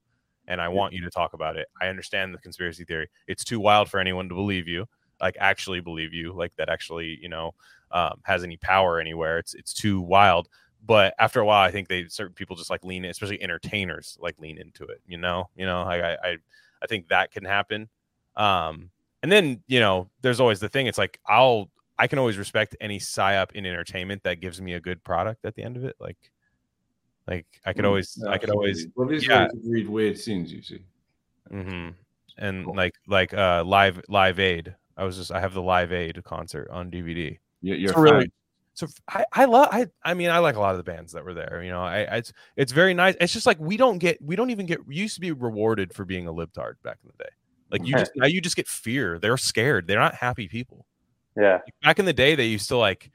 And 0.48 0.60
I 0.60 0.68
want 0.68 0.94
you 0.94 1.02
to 1.04 1.10
talk 1.10 1.34
about 1.34 1.56
it. 1.56 1.68
I 1.80 1.88
understand 1.88 2.34
the 2.34 2.38
conspiracy 2.38 2.84
theory. 2.84 3.08
It's 3.28 3.44
too 3.44 3.60
wild 3.60 3.88
for 3.90 4.00
anyone 4.00 4.28
to 4.28 4.34
believe 4.34 4.66
you, 4.68 4.86
like 5.20 5.36
actually 5.40 5.80
believe 5.80 6.12
you, 6.12 6.32
like 6.32 6.54
that 6.56 6.68
actually, 6.68 7.18
you 7.22 7.28
know, 7.28 7.52
um, 7.92 8.20
has 8.24 8.42
any 8.44 8.56
power 8.56 9.00
anywhere. 9.00 9.38
It's 9.38 9.54
it's 9.54 9.72
too 9.72 10.00
wild. 10.00 10.48
But 10.84 11.14
after 11.18 11.40
a 11.40 11.44
while, 11.44 11.62
I 11.62 11.70
think 11.70 11.88
they 11.88 12.06
certain 12.08 12.34
people 12.34 12.56
just 12.56 12.70
like 12.70 12.84
lean, 12.84 13.04
in, 13.04 13.10
especially 13.10 13.42
entertainers, 13.42 14.16
like 14.20 14.38
lean 14.38 14.58
into 14.58 14.84
it. 14.84 15.00
You 15.06 15.18
know, 15.18 15.48
you 15.56 15.66
know, 15.66 15.82
like 15.84 16.02
I 16.02 16.14
I, 16.22 16.36
I 16.82 16.86
think 16.86 17.08
that 17.08 17.32
can 17.32 17.44
happen. 17.44 17.88
Um, 18.36 18.90
and 19.22 19.30
then 19.30 19.62
you 19.66 19.80
know, 19.80 20.08
there's 20.22 20.40
always 20.40 20.60
the 20.60 20.68
thing. 20.68 20.86
It's 20.86 20.98
like 20.98 21.20
I'll 21.26 21.70
I 21.98 22.06
can 22.06 22.18
always 22.18 22.38
respect 22.38 22.76
any 22.80 22.98
psyop 22.98 23.52
in 23.52 23.66
entertainment 23.66 24.22
that 24.22 24.40
gives 24.40 24.60
me 24.60 24.72
a 24.72 24.80
good 24.80 25.04
product 25.04 25.44
at 25.44 25.54
the 25.54 25.62
end 25.62 25.76
of 25.76 25.84
it. 25.84 25.96
Like, 26.00 26.16
like 27.26 27.46
I 27.66 27.74
could 27.74 27.84
Mm, 27.84 27.88
always 27.88 28.24
I 28.26 28.38
could 28.38 28.50
always 28.50 28.86
these 29.08 29.28
yeah. 29.28 29.48
read 29.64 29.88
weird 29.88 30.18
scenes, 30.18 30.52
you 30.52 30.62
see. 30.62 30.80
hmm 31.50 31.90
and 32.38 32.64
Cool. 32.64 32.74
like 32.74 32.94
like 33.06 33.34
uh 33.34 33.62
live 33.66 34.00
live 34.08 34.40
aid. 34.40 34.74
I 34.96 35.04
was 35.04 35.16
just 35.16 35.30
I 35.30 35.40
have 35.40 35.52
the 35.54 35.62
live 35.62 35.92
aid 35.92 36.22
concert 36.24 36.68
on 36.70 36.90
DVD. 36.90 37.38
You're, 37.62 37.76
you're 37.76 37.92
a 37.92 38.00
really- 38.00 38.32
So 38.74 38.86
I, 39.08 39.24
I 39.32 39.44
love 39.46 39.68
I 39.70 39.86
I 40.04 40.14
mean 40.14 40.30
I 40.30 40.38
like 40.38 40.56
a 40.56 40.60
lot 40.60 40.70
of 40.72 40.78
the 40.78 40.84
bands 40.90 41.12
that 41.12 41.24
were 41.24 41.34
there. 41.34 41.62
You 41.62 41.70
know, 41.70 41.82
I, 41.82 42.00
I 42.04 42.16
it's 42.18 42.32
it's 42.56 42.72
very 42.72 42.94
nice. 42.94 43.14
It's 43.20 43.32
just 43.32 43.46
like 43.46 43.58
we 43.60 43.76
don't 43.76 43.98
get 43.98 44.20
we 44.22 44.36
don't 44.36 44.50
even 44.50 44.66
get 44.66 44.86
we 44.86 44.96
used 44.96 45.14
to 45.16 45.20
be 45.20 45.32
rewarded 45.32 45.92
for 45.94 46.04
being 46.04 46.26
a 46.26 46.32
libtard 46.32 46.74
back 46.82 46.98
in 47.02 47.10
the 47.16 47.24
day. 47.24 47.30
Like 47.70 47.86
you 47.86 47.94
just 47.96 48.12
now 48.16 48.26
you 48.26 48.40
just 48.40 48.56
get 48.56 48.66
fear. 48.68 49.18
They're 49.18 49.36
scared. 49.36 49.86
They're 49.86 49.98
not 49.98 50.14
happy 50.14 50.48
people. 50.48 50.86
Yeah. 51.36 51.58
Back 51.82 51.98
in 51.98 52.04
the 52.06 52.12
day, 52.12 52.34
they 52.34 52.46
used 52.46 52.68
to 52.68 52.76
like 52.76 53.10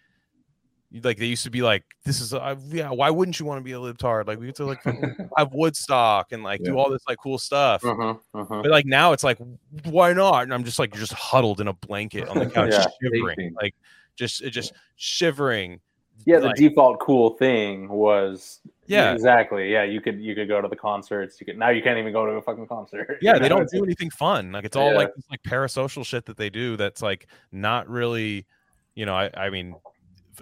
like 1.03 1.17
they 1.17 1.25
used 1.25 1.43
to 1.43 1.49
be 1.49 1.61
like 1.61 1.83
this 2.05 2.21
is 2.21 2.33
uh, 2.33 2.55
yeah 2.69 2.89
why 2.89 3.09
wouldn't 3.09 3.37
you 3.37 3.45
want 3.45 3.59
to 3.59 3.63
be 3.63 3.73
a 3.73 3.77
libtard 3.77 4.27
like 4.27 4.39
we 4.39 4.45
get 4.45 4.55
to 4.55 4.65
like 4.65 4.81
have 5.37 5.51
woodstock 5.51 6.31
and 6.31 6.41
like 6.41 6.63
do 6.63 6.77
all 6.77 6.89
this 6.89 7.01
like 7.05 7.17
cool 7.17 7.37
stuff 7.37 7.81
Mhm, 7.81 8.17
mhm. 8.33 8.61
but 8.63 8.71
like 8.71 8.85
now 8.85 9.11
it's 9.11 9.23
like 9.23 9.37
why 9.85 10.13
not 10.13 10.43
and 10.43 10.53
i'm 10.53 10.63
just 10.63 10.79
like 10.79 10.93
you're 10.93 11.01
just 11.01 11.11
huddled 11.11 11.59
in 11.59 11.67
a 11.67 11.73
blanket 11.73 12.29
on 12.29 12.37
the 12.39 12.45
couch 12.49 12.71
Yeah. 12.71 12.85
shivering 13.01 13.53
like 13.61 13.75
just 14.15 14.43
uh, 14.43 14.49
just 14.49 14.73
shivering 14.95 15.79
Yeah, 16.25 16.39
the 16.39 16.47
like- 16.47 16.55
default 16.55 16.99
cool 16.99 17.31
thing 17.31 17.89
was 17.89 18.61
yeah 18.87 19.13
exactly. 19.13 19.71
Yeah, 19.71 19.83
you 19.83 20.01
could 20.01 20.19
you 20.19 20.35
could 20.35 20.47
go 20.47 20.61
to 20.61 20.67
the 20.67 20.75
concerts. 20.75 21.39
You 21.39 21.45
could 21.45 21.57
now 21.57 21.69
you 21.69 21.81
can't 21.81 21.97
even 21.97 22.13
go 22.13 22.25
to 22.25 22.33
a 22.33 22.41
fucking 22.41 22.67
concert. 22.67 23.17
yeah 23.21 23.33
you 23.33 23.39
they 23.39 23.49
don't 23.49 23.69
do 23.69 23.83
anything 23.83 24.09
fun 24.09 24.51
like 24.51 24.65
it's 24.65 24.75
all 24.75 24.91
Yeah. 24.91 24.97
like 24.97 25.15
this 25.15 25.25
like 25.29 25.43
parasocial 25.43 26.05
shit 26.05 26.25
that 26.25 26.37
they 26.37 26.49
do 26.49 26.77
that's 26.77 27.01
like 27.01 27.27
not 27.51 27.89
really 27.89 28.45
you 28.93 29.05
know 29.05 29.15
i 29.15 29.29
i 29.35 29.49
mean 29.49 29.75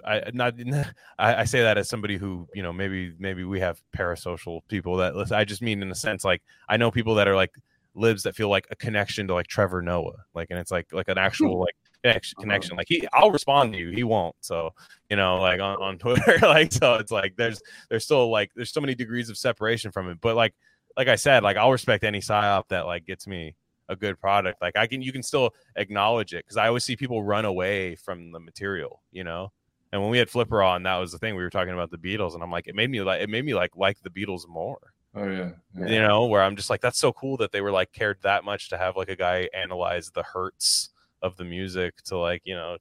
I 0.04 0.30
not 0.32 0.54
I, 1.18 1.34
I 1.36 1.44
say 1.44 1.62
that 1.62 1.78
as 1.78 1.88
somebody 1.88 2.16
who 2.16 2.48
you 2.54 2.62
know 2.62 2.72
maybe 2.72 3.14
maybe 3.18 3.44
we 3.44 3.60
have 3.60 3.80
parasocial 3.96 4.60
people 4.68 4.96
that 4.96 5.14
listen. 5.14 5.36
I 5.36 5.44
just 5.44 5.62
mean 5.62 5.82
in 5.82 5.90
a 5.90 5.94
sense 5.94 6.24
like 6.24 6.42
I 6.68 6.76
know 6.76 6.90
people 6.90 7.14
that 7.16 7.28
are 7.28 7.36
like 7.36 7.52
libs 7.94 8.24
that 8.24 8.34
feel 8.34 8.48
like 8.48 8.66
a 8.70 8.76
connection 8.76 9.28
to 9.28 9.34
like 9.34 9.46
Trevor 9.46 9.82
Noah 9.82 10.24
like 10.34 10.48
and 10.50 10.58
it's 10.58 10.70
like 10.70 10.92
like 10.92 11.08
an 11.08 11.14
hmm. 11.14 11.24
actual 11.24 11.60
like 11.60 11.76
connection- 12.04 12.36
uh-huh. 12.38 12.42
connection 12.42 12.76
like 12.76 12.86
he 12.88 13.06
I'll 13.12 13.30
respond 13.30 13.72
to 13.72 13.78
you 13.78 13.90
he 13.90 14.04
won't 14.04 14.36
so 14.40 14.70
you 15.10 15.16
know 15.16 15.40
like 15.40 15.60
on, 15.60 15.76
on 15.82 15.98
Twitter 15.98 16.38
like 16.42 16.72
so 16.72 16.94
it's 16.94 17.10
like 17.10 17.34
there's 17.36 17.60
there's 17.88 18.04
still 18.04 18.30
like 18.30 18.50
there's 18.54 18.72
so 18.72 18.80
many 18.80 18.94
degrees 18.94 19.30
of 19.30 19.38
separation 19.38 19.90
from 19.90 20.10
it 20.10 20.18
but 20.20 20.36
like 20.36 20.54
like 20.96 21.08
I 21.08 21.16
said 21.16 21.42
like 21.42 21.56
I'll 21.56 21.72
respect 21.72 22.04
any 22.04 22.20
psyop 22.20 22.68
that 22.68 22.86
like 22.86 23.06
gets 23.06 23.26
me 23.26 23.56
a 23.88 23.96
good 23.96 24.18
product 24.18 24.62
like 24.62 24.76
I 24.76 24.86
can 24.86 25.02
you 25.02 25.12
can 25.12 25.22
still 25.22 25.50
acknowledge 25.76 26.32
it 26.32 26.44
because 26.44 26.56
I 26.56 26.68
always 26.68 26.84
see 26.84 26.96
people 26.96 27.22
run 27.22 27.44
away 27.44 27.96
from 27.96 28.32
the 28.32 28.40
material 28.40 29.02
you 29.10 29.24
know 29.24 29.52
and 29.94 30.02
when 30.02 30.10
we 30.10 30.18
had 30.18 30.28
Flipper 30.28 30.60
on, 30.60 30.82
that 30.82 30.96
was 30.96 31.12
the 31.12 31.18
thing 31.18 31.36
we 31.36 31.44
were 31.44 31.50
talking 31.50 31.72
about 31.72 31.92
the 31.92 31.98
Beatles, 31.98 32.34
and 32.34 32.42
I'm 32.42 32.50
like, 32.50 32.66
it 32.66 32.74
made 32.74 32.90
me 32.90 33.00
like 33.00 33.22
it 33.22 33.30
made 33.30 33.44
me 33.44 33.54
like 33.54 33.76
like 33.76 33.96
the 34.02 34.10
Beatles 34.10 34.48
more. 34.48 34.80
Oh 35.14 35.30
yeah. 35.30 35.50
yeah. 35.78 35.86
You 35.86 36.00
know, 36.00 36.26
where 36.26 36.42
I'm 36.42 36.56
just 36.56 36.68
like, 36.68 36.80
that's 36.80 36.98
so 36.98 37.12
cool 37.12 37.36
that 37.36 37.52
they 37.52 37.60
were 37.60 37.70
like 37.70 37.92
cared 37.92 38.18
that 38.22 38.42
much 38.42 38.70
to 38.70 38.76
have 38.76 38.96
like 38.96 39.08
a 39.08 39.14
guy 39.14 39.48
analyze 39.54 40.10
the 40.10 40.24
hertz 40.24 40.90
of 41.24 41.36
the 41.36 41.44
music 41.44 41.96
to 42.04 42.16
like 42.18 42.42
you 42.44 42.54
know 42.54 42.76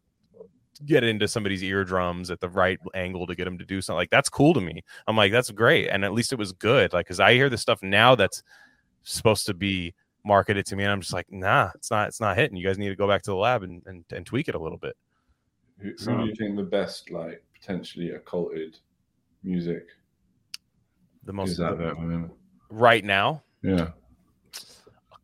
get 0.85 1.03
into 1.03 1.27
somebody's 1.27 1.63
eardrums 1.63 2.31
at 2.31 2.39
the 2.39 2.49
right 2.49 2.79
angle 2.95 3.27
to 3.27 3.35
get 3.35 3.45
them 3.45 3.57
to 3.59 3.65
do 3.65 3.79
something 3.81 3.97
like 3.97 4.09
that's 4.09 4.29
cool 4.29 4.53
to 4.53 4.61
me. 4.61 4.81
I'm 5.07 5.15
like, 5.15 5.31
that's 5.31 5.49
great, 5.51 5.87
and 5.89 6.03
at 6.03 6.13
least 6.13 6.33
it 6.33 6.39
was 6.39 6.51
good. 6.51 6.93
Like, 6.93 7.05
because 7.05 7.19
I 7.19 7.33
hear 7.33 7.49
the 7.49 7.57
stuff 7.57 7.81
now 7.83 8.15
that's 8.15 8.41
supposed 9.03 9.45
to 9.45 9.53
be 9.53 9.93
marketed 10.25 10.65
to 10.67 10.75
me, 10.75 10.83
and 10.83 10.91
I'm 10.91 11.01
just 11.01 11.13
like, 11.13 11.27
nah, 11.31 11.69
it's 11.75 11.91
not, 11.91 12.07
it's 12.07 12.19
not 12.19 12.37
hitting. 12.37 12.57
You 12.57 12.65
guys 12.65 12.77
need 12.77 12.89
to 12.89 12.95
go 12.95 13.07
back 13.07 13.21
to 13.23 13.31
the 13.31 13.35
lab 13.37 13.63
and 13.63 13.83
and, 13.85 14.03
and 14.11 14.25
tweak 14.25 14.47
it 14.49 14.55
a 14.55 14.59
little 14.59 14.77
bit. 14.79 14.95
Who, 15.79 15.89
who 15.89 15.97
So- 15.97 16.17
do 16.17 16.25
you 16.25 16.35
think 16.35 16.55
the 16.57 16.63
best, 16.63 17.11
like 17.11 17.43
potentially 17.53 18.11
occulted 18.11 18.77
music 19.43 19.85
The 21.23 21.33
most 21.33 21.57
the 21.57 22.29
right 22.69 23.03
now. 23.05 23.43
Yeah. 23.61 23.89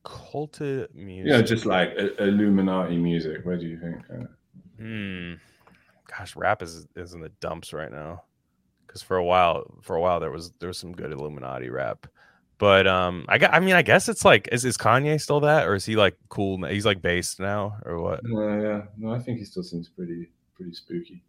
Occulted 0.06 0.94
music. 0.96 1.32
Yeah, 1.32 1.42
just 1.42 1.66
like 1.66 1.94
Illuminati 2.20 2.98
music. 2.98 3.42
Where 3.44 3.58
do 3.58 3.66
you 3.66 3.80
think? 3.80 3.98
Uh, 4.10 4.26
Hmm. 4.80 5.34
Gosh, 6.18 6.36
rap 6.36 6.62
is 6.62 6.88
is 6.96 7.14
in 7.14 7.22
the 7.22 7.30
dumps 7.42 7.74
right 7.74 7.92
now. 7.92 8.24
Because 8.88 9.02
for 9.02 9.18
a 9.18 9.24
while, 9.24 9.66
for 9.82 9.96
a 9.96 10.02
while 10.02 10.20
there 10.20 10.32
was 10.32 10.52
there 10.60 10.68
was 10.70 10.78
some 10.78 10.94
good 10.94 11.12
Illuminati 11.12 11.70
rap, 11.70 12.08
but 12.58 12.88
um, 12.88 13.26
I 13.30 13.38
got. 13.38 13.54
I 13.54 13.60
mean, 13.60 13.76
I 13.76 13.82
guess 13.84 14.10
it's 14.10 14.26
like, 14.26 14.48
is 14.52 14.66
is 14.66 14.78
Kanye 14.78 15.22
still 15.22 15.42
that, 15.42 15.68
or 15.68 15.76
is 15.76 15.86
he 15.86 15.96
like 15.96 16.18
cool? 16.30 16.64
He's 16.66 16.86
like 16.86 17.02
based 17.02 17.40
now, 17.40 17.78
or 17.86 18.00
what? 18.02 18.22
no, 18.24 18.62
yeah, 18.62 18.82
no, 18.98 19.14
I 19.14 19.20
think 19.20 19.38
he 19.38 19.46
still 19.46 19.62
seems 19.64 19.90
pretty, 19.90 20.30
pretty 20.56 20.74
spooky. 20.74 21.22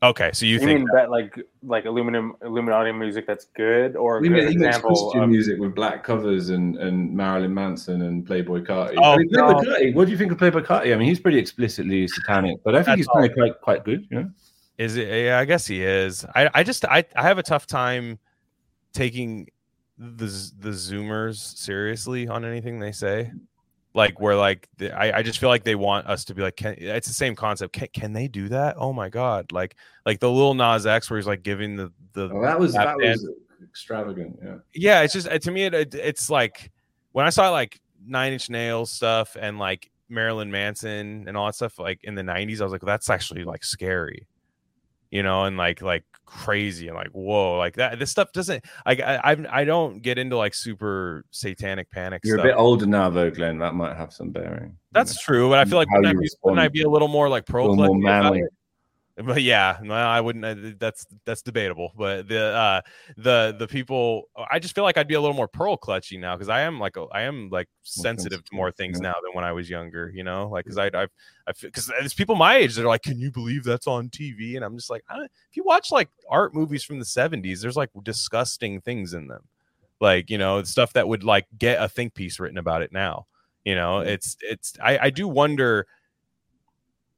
Okay, 0.00 0.30
so 0.32 0.46
you, 0.46 0.54
You, 0.54 0.58
think 0.60 0.78
mean 0.80 0.88
that 0.94 1.10
like 1.10 1.36
like 1.64 1.84
aluminum 1.84 2.36
Illuminati 2.44 2.92
music 2.92 3.26
that's 3.26 3.46
good 3.46 3.96
or 3.96 4.18
a 4.18 4.22
He, 4.22 4.28
good 4.28 4.44
ma- 4.44 4.50
he 4.50 4.56
makes 4.56 4.76
example 4.76 4.90
Christian 4.90 5.22
of 5.24 5.28
music 5.28 5.58
with 5.58 5.74
black 5.74 6.04
covers 6.04 6.50
and, 6.50 6.76
and 6.76 7.12
Marilyn 7.12 7.52
Manson 7.52 8.02
and 8.02 8.24
Playboy 8.24 8.62
Carti. 8.62 8.94
Oh, 8.96 9.12
I 9.12 9.16
mean, 9.16 9.28
Playboy 9.30 9.52
no. 9.52 9.60
Carti, 9.60 9.94
What 9.94 10.04
do 10.04 10.12
you 10.12 10.18
think 10.18 10.30
of 10.30 10.38
Playboy 10.38 10.60
Carti? 10.62 10.94
I 10.94 10.96
mean, 10.96 11.08
he's 11.08 11.18
pretty 11.18 11.38
explicitly 11.38 12.06
satanic, 12.06 12.62
but 12.62 12.76
I 12.76 12.78
think 12.78 12.86
That's 12.86 12.98
he's 12.98 13.06
kind 13.08 13.24
of 13.26 13.34
quite, 13.36 13.60
quite 13.60 13.84
good. 13.84 14.06
You 14.10 14.20
know? 14.20 14.30
Is 14.78 14.96
it? 14.96 15.08
Yeah, 15.08 15.40
I 15.40 15.44
guess 15.44 15.66
he 15.66 15.82
is. 15.82 16.24
I 16.32 16.48
I 16.54 16.62
just 16.62 16.84
I 16.84 17.04
I 17.16 17.22
have 17.22 17.38
a 17.38 17.42
tough 17.42 17.66
time 17.66 18.20
taking 18.92 19.48
the 19.98 20.26
the 20.60 20.70
Zoomers 20.70 21.38
seriously 21.58 22.28
on 22.28 22.44
anything 22.44 22.78
they 22.78 22.92
say. 22.92 23.32
Like 23.98 24.20
where 24.20 24.36
like 24.36 24.68
the, 24.78 24.96
I 24.96 25.18
I 25.18 25.22
just 25.22 25.40
feel 25.40 25.48
like 25.48 25.64
they 25.64 25.74
want 25.74 26.06
us 26.06 26.24
to 26.26 26.34
be 26.34 26.40
like 26.40 26.54
can, 26.54 26.76
it's 26.78 27.08
the 27.08 27.12
same 27.12 27.34
concept. 27.34 27.72
Can, 27.72 27.88
can 27.92 28.12
they 28.12 28.28
do 28.28 28.48
that? 28.48 28.76
Oh 28.78 28.92
my 28.92 29.08
god! 29.08 29.50
Like 29.50 29.74
like 30.06 30.20
the 30.20 30.30
Lil 30.30 30.54
Nas 30.54 30.86
X 30.86 31.10
where 31.10 31.18
he's 31.18 31.26
like 31.26 31.42
giving 31.42 31.74
the 31.74 31.92
the 32.12 32.28
Well, 32.28 32.42
that 32.42 32.60
was 32.60 32.74
That 32.74 32.84
that 32.84 32.96
was 32.96 33.28
extravagant. 33.60 34.38
Yeah. 34.40 34.54
yeah. 34.72 35.00
It's 35.02 35.12
just 35.12 35.28
to 35.28 35.50
me 35.50 35.64
it, 35.64 35.74
it 35.74 35.94
it's 35.96 36.30
like 36.30 36.70
when 37.10 37.26
I 37.26 37.30
saw 37.30 37.50
like 37.50 37.80
Nine 38.06 38.32
Inch 38.32 38.48
Nails 38.48 38.92
stuff 38.92 39.36
and 39.38 39.58
like 39.58 39.90
Marilyn 40.08 40.52
Manson 40.52 41.24
and 41.26 41.36
all 41.36 41.46
that 41.46 41.56
stuff 41.56 41.80
like 41.80 41.98
in 42.04 42.14
the 42.14 42.22
90s 42.22 42.60
I 42.60 42.64
was 42.64 42.72
like 42.72 42.82
that's 42.82 43.10
actually 43.10 43.42
like 43.42 43.64
scary 43.64 44.28
you 45.10 45.22
know 45.22 45.44
and 45.44 45.56
like 45.56 45.82
like 45.82 46.04
crazy 46.26 46.88
and 46.88 46.96
like 46.96 47.08
whoa 47.12 47.56
like 47.56 47.74
that 47.76 47.98
this 47.98 48.10
stuff 48.10 48.30
doesn't 48.32 48.62
like 48.84 49.00
I 49.00 49.16
I, 49.16 49.60
I 49.60 49.64
don't 49.64 50.02
get 50.02 50.18
into 50.18 50.36
like 50.36 50.54
super 50.54 51.24
satanic 51.30 51.90
panic 51.90 52.20
You're 52.22 52.36
stuff. 52.36 52.44
a 52.44 52.48
bit 52.50 52.56
older 52.56 52.84
now, 52.86 53.08
though, 53.08 53.30
Glenn. 53.30 53.58
That 53.58 53.74
might 53.74 53.96
have 53.96 54.12
some 54.12 54.30
bearing. 54.30 54.76
that's 54.92 55.22
true 55.22 55.48
but 55.48 55.58
I 55.58 55.64
feel 55.64 55.78
like 55.78 55.90
wouldn't 55.90 56.16
I, 56.16 56.20
be, 56.20 56.28
wouldn't 56.42 56.60
I 56.60 56.68
be 56.68 56.82
a 56.82 56.88
little 56.88 57.08
more 57.08 57.28
like 57.28 57.46
pro 57.46 57.74
more 57.74 57.96
manly. 57.98 58.42
But 59.24 59.42
yeah, 59.42 59.78
no, 59.82 59.94
I 59.94 60.20
wouldn't. 60.20 60.44
uh, 60.44 60.72
That's 60.78 61.06
that's 61.24 61.42
debatable. 61.42 61.92
But 61.96 62.28
the 62.28 62.46
uh, 62.46 62.80
the 63.16 63.56
the 63.58 63.66
people, 63.66 64.24
I 64.50 64.58
just 64.58 64.74
feel 64.74 64.84
like 64.84 64.96
I'd 64.96 65.08
be 65.08 65.14
a 65.14 65.20
little 65.20 65.34
more 65.36 65.48
pearl 65.48 65.76
clutchy 65.76 66.18
now 66.20 66.36
because 66.36 66.48
I 66.48 66.60
am 66.60 66.78
like 66.78 66.96
a, 66.96 67.06
I 67.12 67.22
am 67.22 67.48
like 67.50 67.68
sensitive 67.82 68.44
to 68.44 68.54
more 68.54 68.70
things 68.70 68.98
yeah. 68.98 69.08
now 69.08 69.14
than 69.24 69.34
when 69.34 69.44
I 69.44 69.52
was 69.52 69.68
younger. 69.68 70.12
You 70.14 70.24
know, 70.24 70.48
like 70.48 70.64
because 70.64 70.78
I 70.78 70.86
I 70.94 71.06
because 71.60 71.86
there's 71.86 72.14
people 72.14 72.36
my 72.36 72.56
age 72.56 72.74
that 72.76 72.84
are 72.84 72.88
like, 72.88 73.02
can 73.02 73.18
you 73.18 73.30
believe 73.30 73.64
that's 73.64 73.86
on 73.86 74.08
TV? 74.08 74.56
And 74.56 74.64
I'm 74.64 74.76
just 74.76 74.90
like, 74.90 75.02
I 75.08 75.22
if 75.22 75.56
you 75.56 75.64
watch 75.64 75.90
like 75.90 76.10
art 76.30 76.54
movies 76.54 76.84
from 76.84 76.98
the 76.98 77.04
70s, 77.04 77.60
there's 77.60 77.76
like 77.76 77.90
disgusting 78.02 78.80
things 78.80 79.14
in 79.14 79.26
them, 79.26 79.42
like 80.00 80.30
you 80.30 80.38
know 80.38 80.62
stuff 80.62 80.92
that 80.92 81.08
would 81.08 81.24
like 81.24 81.46
get 81.58 81.82
a 81.82 81.88
think 81.88 82.14
piece 82.14 82.38
written 82.38 82.58
about 82.58 82.82
it 82.82 82.92
now. 82.92 83.26
You 83.64 83.74
know, 83.74 83.98
it's 84.00 84.36
it's 84.42 84.74
I 84.82 84.98
I 84.98 85.10
do 85.10 85.26
wonder 85.26 85.86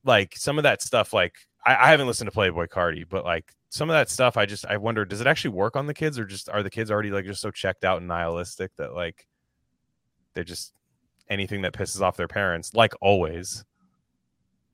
like 0.04 0.34
some 0.36 0.58
of 0.58 0.62
that 0.64 0.82
stuff 0.82 1.12
like 1.12 1.34
I, 1.64 1.76
I 1.76 1.90
haven't 1.90 2.06
listened 2.06 2.28
to 2.28 2.32
Playboy 2.32 2.66
Carti, 2.66 3.04
but 3.08 3.24
like 3.24 3.52
some 3.68 3.88
of 3.90 3.94
that 3.94 4.08
stuff 4.10 4.36
I 4.36 4.46
just 4.46 4.66
I 4.66 4.76
wonder 4.76 5.04
does 5.04 5.20
it 5.20 5.26
actually 5.26 5.50
work 5.50 5.76
on 5.76 5.86
the 5.86 5.94
kids 5.94 6.18
or 6.18 6.24
just 6.24 6.48
are 6.48 6.62
the 6.62 6.70
kids 6.70 6.90
already 6.90 7.10
like 7.10 7.24
just 7.24 7.40
so 7.40 7.50
checked 7.50 7.84
out 7.84 7.98
and 7.98 8.08
nihilistic 8.08 8.74
that 8.76 8.94
like 8.94 9.26
they're 10.34 10.42
just 10.44 10.72
anything 11.28 11.62
that 11.62 11.72
pisses 11.72 12.00
off 12.00 12.16
their 12.16 12.28
parents 12.28 12.74
like 12.74 12.94
always 13.00 13.64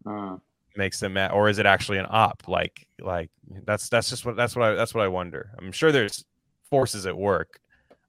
Mm. 0.06 0.40
makes 0.76 1.00
them 1.00 1.14
mad 1.14 1.32
or 1.32 1.48
is 1.48 1.58
it 1.58 1.66
actually 1.66 1.98
an 1.98 2.06
op 2.08 2.44
like 2.46 2.86
like 3.00 3.28
that's 3.64 3.88
that's 3.88 4.08
just 4.08 4.24
what 4.24 4.36
that's 4.36 4.54
what 4.54 4.64
I 4.70 4.74
that's 4.74 4.94
what 4.94 5.02
I 5.04 5.08
wonder. 5.08 5.50
I'm 5.58 5.72
sure 5.72 5.90
there's 5.90 6.24
forces 6.70 7.06
at 7.06 7.16
work. 7.16 7.58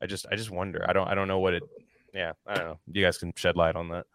I 0.01 0.05
just 0.05 0.27
I 0.31 0.35
just 0.35 0.51
wonder. 0.51 0.85
I 0.87 0.93
don't 0.93 1.07
I 1.07 1.15
don't 1.15 1.27
know 1.27 1.39
what 1.39 1.55
it 1.55 1.63
yeah, 2.13 2.33
I 2.45 2.55
don't 2.55 2.67
know. 2.67 2.79
You 2.91 3.03
guys 3.03 3.17
can 3.17 3.33
shed 3.35 3.55
light 3.55 3.75
on 3.75 3.89
that. 3.89 4.05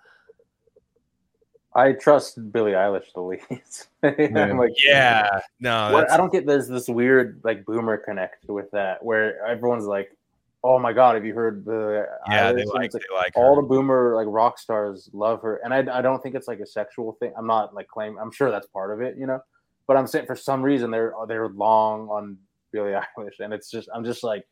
I 1.74 1.93
trust 1.93 2.53
Billie 2.53 2.73
Eilish 2.73 3.12
the 3.15 3.20
least. 3.20 3.89
I'm 4.03 4.59
like, 4.59 4.73
Yeah. 4.85 5.40
No, 5.61 5.93
What, 5.93 6.11
I 6.11 6.16
don't 6.16 6.32
get 6.32 6.47
there's 6.47 6.69
this 6.69 6.89
weird 6.89 7.40
like 7.44 7.65
boomer 7.65 7.97
connect 7.97 8.49
with 8.49 8.70
that 8.73 9.03
where 9.03 9.44
everyone's 9.47 9.86
like, 9.86 10.15
"Oh 10.62 10.78
my 10.78 10.93
god, 10.93 11.15
have 11.15 11.24
you 11.24 11.35
heard 11.35 11.65
the 11.65 12.07
yeah, 12.28 12.53
Eilish?" 12.53 12.57
they 12.57 12.65
like 12.65 12.74
like, 12.74 12.90
they 12.93 13.15
like 13.15 13.32
all 13.36 13.57
her. 13.57 13.62
the 13.62 13.69
boomer 13.69 14.15
like 14.15 14.27
rock 14.28 14.59
stars 14.59 15.09
love 15.12 15.40
her, 15.43 15.61
and 15.65 15.73
I, 15.73 15.99
I 15.99 16.03
don't 16.03 16.23
think 16.23 16.35
it's 16.35 16.49
like 16.49 16.61
a 16.61 16.66
sexual 16.66 17.12
thing. 17.12 17.32
I'm 17.36 17.47
not 17.47 17.74
like 17.74 17.89
claiming. 17.89 18.19
I'm 18.19 18.32
sure 18.32 18.51
that's 18.51 18.66
part 18.66 18.93
of 18.93 19.01
it, 19.01 19.16
you 19.16 19.27
know. 19.27 19.40
But 19.86 19.97
I'm 19.97 20.07
saying 20.07 20.27
for 20.27 20.36
some 20.36 20.62
reason 20.62 20.90
they're 20.90 21.15
they're 21.27 21.49
long 21.49 22.09
on 22.09 22.36
Billie 22.70 22.93
Eilish, 23.19 23.40
and 23.40 23.53
it's 23.53 23.70
just 23.70 23.89
I'm 23.94 24.05
just 24.05 24.23
like 24.23 24.47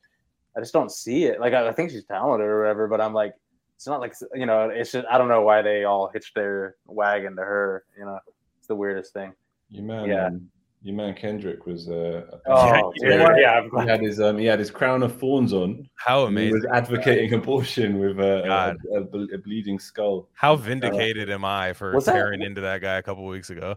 I 0.56 0.60
just 0.60 0.72
don't 0.72 0.90
see 0.90 1.24
it. 1.24 1.38
Like 1.38 1.52
I, 1.52 1.68
I 1.68 1.72
think 1.72 1.90
she's 1.90 2.04
talented 2.04 2.48
or 2.48 2.60
whatever, 2.60 2.88
but 2.88 3.00
I'm 3.00 3.12
like 3.12 3.34
it's 3.80 3.86
not 3.86 3.98
like 3.98 4.14
you 4.34 4.44
know 4.44 4.68
it's 4.68 4.92
just 4.92 5.06
I 5.10 5.16
don't 5.16 5.28
know 5.28 5.40
why 5.40 5.62
they 5.62 5.84
all 5.84 6.10
hitched 6.12 6.34
their 6.34 6.76
wagon 6.86 7.34
to 7.36 7.40
her. 7.40 7.84
You 7.98 8.04
know, 8.04 8.18
it's 8.58 8.68
the 8.68 8.74
weirdest 8.76 9.14
thing. 9.14 9.32
Your 9.70 9.84
man, 9.84 10.04
Yeah. 10.06 10.26
um, 10.26 10.50
your 10.82 10.94
man 10.96 11.14
Kendrick 11.14 11.64
was. 11.64 11.88
Uh, 11.88 12.26
Oh, 12.46 12.92
Yeah, 13.00 13.16
dude, 13.16 13.38
yeah, 13.38 13.62
he 13.82 13.88
had 13.88 14.00
his 14.02 14.20
um, 14.20 14.36
he 14.36 14.44
had 14.44 14.58
his 14.58 14.70
crown 14.70 15.02
of 15.02 15.16
thorns 15.18 15.54
on. 15.54 15.88
How 15.94 16.26
and 16.26 16.36
He 16.38 16.52
was 16.52 16.66
advocating 16.74 17.32
abortion 17.32 17.98
with 17.98 18.20
a, 18.20 18.76
a, 18.92 18.98
a, 18.98 19.34
a 19.34 19.38
bleeding 19.38 19.78
skull. 19.78 20.28
How 20.34 20.56
vindicated 20.56 21.30
am 21.30 21.46
I 21.46 21.72
for 21.72 21.94
Was 21.94 22.04
that- 22.04 22.12
tearing 22.12 22.42
into 22.42 22.60
that 22.60 22.82
guy 22.82 22.96
a 22.98 23.02
couple 23.02 23.24
weeks 23.26 23.48
ago? 23.48 23.76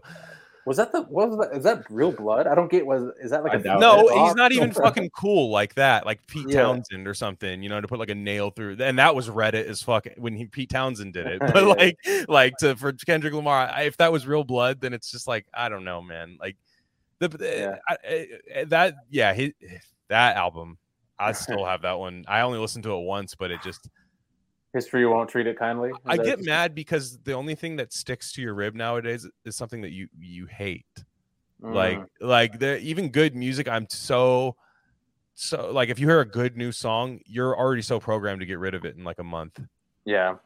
Was 0.66 0.78
that 0.78 0.92
the 0.92 1.02
what 1.02 1.28
was 1.30 1.38
that? 1.38 1.56
Is 1.56 1.64
that 1.64 1.84
real 1.90 2.10
blood? 2.10 2.46
I 2.46 2.54
don't 2.54 2.70
get. 2.70 2.86
Was 2.86 3.02
is 3.20 3.30
that 3.32 3.42
like 3.44 3.52
I 3.52 3.56
a 3.56 3.62
doubt 3.62 3.80
No, 3.80 4.08
it. 4.08 4.24
he's 4.24 4.34
not 4.34 4.50
even 4.52 4.72
fucking 4.72 5.10
cool 5.10 5.50
like 5.50 5.74
that. 5.74 6.06
Like 6.06 6.26
Pete 6.26 6.48
Yeah. 6.48 6.62
Townshend 6.62 7.06
or 7.06 7.12
something, 7.14 7.62
you 7.62 7.68
know, 7.68 7.80
to 7.80 7.86
put 7.88 7.98
like 7.98 8.08
a 8.08 8.14
nail 8.14 8.50
through. 8.50 8.78
And 8.80 8.98
that 8.98 9.14
was 9.14 9.28
Reddit 9.28 9.66
as 9.66 9.82
fuck 9.82 10.06
when 10.16 10.34
he 10.34 10.46
Pete 10.46 10.70
Townshend 10.70 11.12
did 11.12 11.26
it. 11.26 11.38
But 11.52 11.54
Yeah. 11.56 11.62
like, 11.62 11.98
like 12.28 12.56
to 12.58 12.76
for 12.76 12.92
Kendrick 12.92 13.34
Lamar, 13.34 13.68
I, 13.68 13.82
if 13.82 13.96
that 13.98 14.10
was 14.10 14.26
real 14.26 14.44
blood, 14.44 14.80
then 14.80 14.92
it's 14.94 15.10
just 15.10 15.28
like 15.28 15.46
I 15.52 15.68
don't 15.68 15.84
know, 15.84 16.00
man. 16.00 16.38
Like 16.40 16.56
the 17.18 17.28
Yeah. 17.40 17.76
I, 17.88 18.26
I- 18.60 18.64
that 18.64 18.94
yeah, 19.10 19.34
he, 19.34 19.52
that 20.08 20.36
album. 20.36 20.78
I 21.18 21.32
still 21.32 21.64
have 21.64 21.82
that 21.82 21.98
one. 21.98 22.24
I 22.26 22.40
only 22.40 22.58
listened 22.58 22.84
to 22.84 22.94
it 22.94 23.02
once, 23.04 23.34
but 23.34 23.50
it 23.50 23.62
just 23.62 23.88
history 24.74 25.06
won't 25.06 25.30
treat 25.30 25.46
it 25.46 25.58
kindly. 25.58 25.88
Is 25.90 25.96
I 26.04 26.18
get 26.18 26.44
mad 26.44 26.74
because 26.74 27.18
the 27.18 27.32
only 27.32 27.54
thing 27.54 27.76
that 27.76 27.94
sticks 27.94 28.32
to 28.32 28.42
your 28.42 28.52
rib 28.52 28.74
nowadays 28.74 29.26
is 29.46 29.56
something 29.56 29.80
that 29.80 29.92
you 29.92 30.08
you 30.20 30.44
hate. 30.46 30.84
Mm. 31.62 31.72
like 31.72 32.00
like 32.20 32.58
the 32.58 32.78
even 32.80 33.08
good 33.08 33.34
music 33.34 33.68
i'm 33.68 33.86
so 33.88 34.56
so 35.34 35.70
like 35.70 35.88
if 35.88 35.98
you 35.98 36.06
hear 36.06 36.20
a 36.20 36.28
good 36.28 36.56
new 36.56 36.72
song 36.72 37.20
you're 37.24 37.56
already 37.56 37.80
so 37.80 37.98
programmed 38.00 38.40
to 38.40 38.46
get 38.46 38.58
rid 38.58 38.74
of 38.74 38.84
it 38.84 38.96
in 38.96 39.04
like 39.04 39.20
a 39.20 39.24
month 39.24 39.60
yeah, 40.04 40.36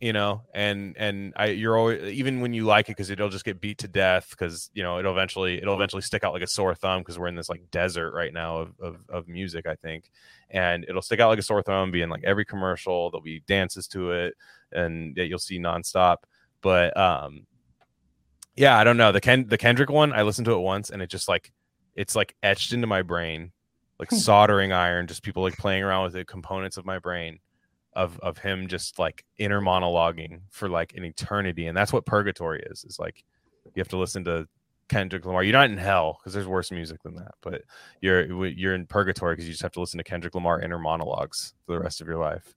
you 0.00 0.12
know 0.12 0.42
and 0.54 0.96
and 0.96 1.32
i 1.36 1.46
you're 1.46 1.76
always 1.76 2.00
even 2.12 2.40
when 2.40 2.52
you 2.52 2.64
like 2.64 2.88
it 2.88 2.92
because 2.92 3.10
it'll 3.10 3.28
just 3.28 3.44
get 3.44 3.60
beat 3.60 3.78
to 3.78 3.88
death 3.88 4.28
because 4.30 4.70
you 4.72 4.82
know 4.82 4.98
it'll 4.98 5.12
eventually 5.12 5.58
it'll 5.58 5.74
eventually 5.74 6.02
stick 6.02 6.22
out 6.22 6.32
like 6.32 6.42
a 6.42 6.46
sore 6.46 6.74
thumb 6.74 7.00
because 7.00 7.18
we're 7.18 7.26
in 7.26 7.34
this 7.34 7.48
like 7.48 7.62
desert 7.70 8.12
right 8.14 8.32
now 8.32 8.58
of, 8.58 8.72
of 8.80 8.96
of 9.08 9.28
music 9.28 9.66
i 9.66 9.74
think 9.74 10.10
and 10.50 10.84
it'll 10.88 11.02
stick 11.02 11.18
out 11.18 11.28
like 11.28 11.38
a 11.38 11.42
sore 11.42 11.62
thumb 11.62 11.90
being 11.90 12.08
like 12.08 12.22
every 12.24 12.44
commercial 12.44 13.10
there'll 13.10 13.22
be 13.22 13.42
dances 13.48 13.88
to 13.88 14.12
it 14.12 14.34
and 14.72 15.16
that 15.16 15.26
you'll 15.26 15.38
see 15.38 15.58
nonstop 15.58 16.18
but 16.62 16.96
um 16.96 17.44
yeah 18.54 18.78
i 18.78 18.84
don't 18.84 18.96
know 18.96 19.10
the 19.10 19.20
ken 19.20 19.46
the 19.48 19.58
kendrick 19.58 19.90
one 19.90 20.12
i 20.12 20.22
listened 20.22 20.44
to 20.44 20.52
it 20.52 20.60
once 20.60 20.90
and 20.90 21.02
it 21.02 21.10
just 21.10 21.28
like 21.28 21.52
it's 21.96 22.14
like 22.14 22.36
etched 22.44 22.72
into 22.72 22.86
my 22.86 23.02
brain 23.02 23.50
like 23.98 24.12
soldering 24.12 24.72
iron 24.72 25.08
just 25.08 25.24
people 25.24 25.42
like 25.42 25.56
playing 25.56 25.82
around 25.82 26.04
with 26.04 26.12
the 26.12 26.24
components 26.24 26.76
of 26.76 26.86
my 26.86 27.00
brain 27.00 27.40
of 27.98 28.18
of 28.20 28.38
him 28.38 28.68
just 28.68 28.98
like 28.98 29.24
inner 29.38 29.60
monologuing 29.60 30.40
for 30.50 30.68
like 30.68 30.94
an 30.94 31.04
eternity 31.04 31.66
and 31.66 31.76
that's 31.76 31.92
what 31.92 32.06
purgatory 32.06 32.62
is 32.70 32.84
is 32.84 32.98
like 32.98 33.24
you 33.74 33.80
have 33.80 33.88
to 33.88 33.98
listen 33.98 34.24
to 34.24 34.48
Kendrick 34.88 35.26
Lamar. 35.26 35.42
You're 35.42 35.52
not 35.52 35.70
in 35.70 35.76
hell 35.76 36.18
because 36.18 36.32
there's 36.32 36.46
worse 36.46 36.70
music 36.70 37.02
than 37.02 37.14
that, 37.16 37.34
but 37.42 37.62
you're 38.00 38.46
you're 38.46 38.74
in 38.74 38.86
purgatory 38.86 39.34
because 39.34 39.46
you 39.46 39.52
just 39.52 39.62
have 39.62 39.72
to 39.72 39.80
listen 39.80 39.98
to 39.98 40.04
Kendrick 40.04 40.34
Lamar 40.34 40.60
inner 40.60 40.78
monologues 40.78 41.54
for 41.66 41.72
the 41.72 41.80
rest 41.80 42.00
of 42.00 42.06
your 42.06 42.16
life. 42.16 42.54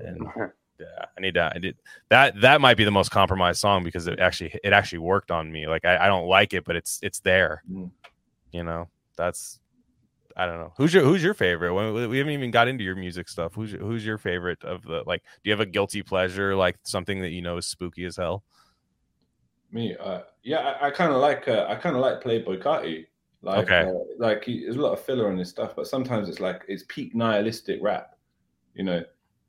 And 0.00 0.26
yeah, 0.80 1.04
I 1.16 1.20
need 1.20 1.34
that. 1.34 1.52
I 1.54 1.58
did 1.58 1.76
that. 2.08 2.40
That 2.40 2.60
might 2.60 2.76
be 2.76 2.84
the 2.84 2.90
most 2.90 3.10
compromised 3.10 3.60
song 3.60 3.84
because 3.84 4.06
it 4.06 4.18
actually 4.18 4.58
it 4.64 4.72
actually 4.72 5.00
worked 5.00 5.30
on 5.30 5.52
me. 5.52 5.66
Like 5.66 5.84
I, 5.84 6.06
I 6.06 6.06
don't 6.06 6.26
like 6.26 6.54
it, 6.54 6.64
but 6.64 6.76
it's 6.76 6.98
it's 7.02 7.20
there. 7.20 7.62
Mm. 7.70 7.90
You 8.52 8.64
know, 8.64 8.88
that's 9.16 9.60
I 10.38 10.46
don't 10.46 10.60
know. 10.60 10.72
Who's 10.76 10.94
your 10.94 11.02
who's 11.02 11.22
your 11.22 11.34
favorite? 11.34 11.74
We, 11.74 12.06
we 12.06 12.18
haven't 12.18 12.32
even 12.32 12.52
got 12.52 12.68
into 12.68 12.84
your 12.84 12.94
music 12.94 13.28
stuff. 13.28 13.54
Who's 13.54 13.72
your, 13.72 13.80
who's 13.82 14.06
your 14.06 14.18
favorite 14.18 14.62
of 14.64 14.82
the 14.82 15.02
like? 15.04 15.22
Do 15.22 15.50
you 15.50 15.52
have 15.52 15.60
a 15.60 15.66
guilty 15.66 16.02
pleasure, 16.02 16.54
like 16.54 16.78
something 16.84 17.20
that 17.22 17.30
you 17.30 17.42
know 17.42 17.56
is 17.56 17.66
spooky 17.66 18.04
as 18.04 18.16
hell? 18.16 18.44
Me, 19.70 19.96
uh, 19.98 20.22
yeah, 20.42 20.76
I, 20.80 20.86
I 20.86 20.90
kind 20.90 21.12
of 21.12 21.20
like 21.20 21.48
uh, 21.48 21.66
I 21.68 21.74
kind 21.74 21.96
of 21.96 22.00
like 22.02 22.22
Playboy 22.22 22.58
Carti. 22.60 23.06
Like, 23.42 23.70
Okay. 23.70 23.82
uh, 23.82 23.92
like 24.18 24.44
he, 24.44 24.62
there's 24.64 24.76
a 24.76 24.80
lot 24.80 24.92
of 24.92 25.00
filler 25.04 25.30
on 25.30 25.38
his 25.38 25.50
stuff, 25.50 25.76
but 25.76 25.86
sometimes 25.86 26.28
it's 26.28 26.40
like 26.40 26.62
it's 26.68 26.84
peak 26.88 27.14
nihilistic 27.14 27.80
rap. 27.82 28.16
You 28.74 28.84
know, 28.84 29.04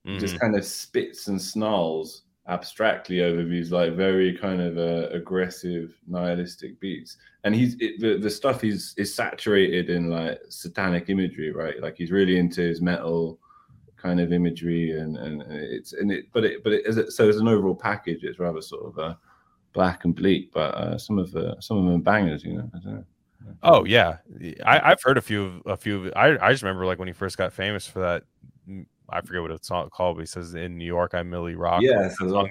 Mhm. 0.06 0.20
just 0.20 0.40
kind 0.40 0.56
of 0.58 0.66
spits 0.66 1.28
and 1.28 1.42
snarls 1.42 2.24
abstractly 2.50 3.22
over 3.22 3.44
these 3.44 3.72
like 3.72 3.94
very 3.94 4.36
kind 4.36 4.60
of 4.60 4.78
uh, 4.78 5.08
aggressive 5.10 5.94
nihilistic 6.08 6.80
beats 6.80 7.18
and 7.44 7.54
he's 7.54 7.76
it, 7.80 8.00
the, 8.00 8.18
the 8.18 8.30
stuff 8.30 8.64
is 8.64 8.94
is 8.98 9.14
saturated 9.14 9.90
in 9.90 10.10
like 10.10 10.40
satanic 10.50 11.10
imagery 11.10 11.52
right 11.52 11.82
like 11.82 11.96
he's 11.96 12.12
really 12.12 12.40
into 12.40 12.62
his 12.62 12.82
metal 12.82 13.40
kind 13.98 14.20
of 14.20 14.34
imagery 14.34 15.00
and 15.00 15.18
and 15.18 15.44
it's 15.52 15.94
and 15.94 16.12
it 16.12 16.26
but 16.34 16.44
it 16.44 16.64
but 16.64 16.74
it, 16.74 16.86
it 16.86 17.12
so 17.12 17.30
as 17.30 17.38
an 17.38 17.48
overall 17.48 17.76
package 17.76 18.24
it's 18.24 18.40
rather 18.40 18.62
sort 18.62 18.86
of 18.86 18.98
uh 18.98 19.16
black 19.74 20.04
and 20.04 20.16
bleak 20.16 20.52
but 20.52 20.74
uh 20.74 20.98
some 20.98 21.20
of 21.20 21.32
the 21.32 21.56
some 21.60 21.78
of 21.78 21.92
them 21.92 22.02
bangers 22.02 22.44
you 22.44 22.54
know 22.54 22.70
know. 22.84 23.04
Oh 23.64 23.86
yeah, 23.86 24.18
I, 24.66 24.92
I've 24.92 25.02
heard 25.02 25.18
a 25.18 25.22
few 25.22 25.62
a 25.66 25.78
few. 25.78 26.12
I 26.14 26.38
I 26.46 26.52
just 26.52 26.64
remember 26.64 26.86
like 26.86 27.00
when 27.00 27.08
he 27.08 27.14
first 27.14 27.38
got 27.38 27.54
famous 27.54 27.88
for 27.88 28.00
that. 28.00 28.24
I 29.12 29.22
forget 29.22 29.42
what 29.42 29.52
it's 29.52 29.68
called, 29.70 29.92
but 30.18 30.20
he 30.20 30.26
says 30.26 30.54
in 30.54 30.78
New 30.78 30.86
York 30.86 31.14
I'm 31.14 31.30
Milly 31.30 31.56
Rock. 31.56 31.82
yeah 31.82 32.10
that 32.10 32.14
song, 32.30 32.50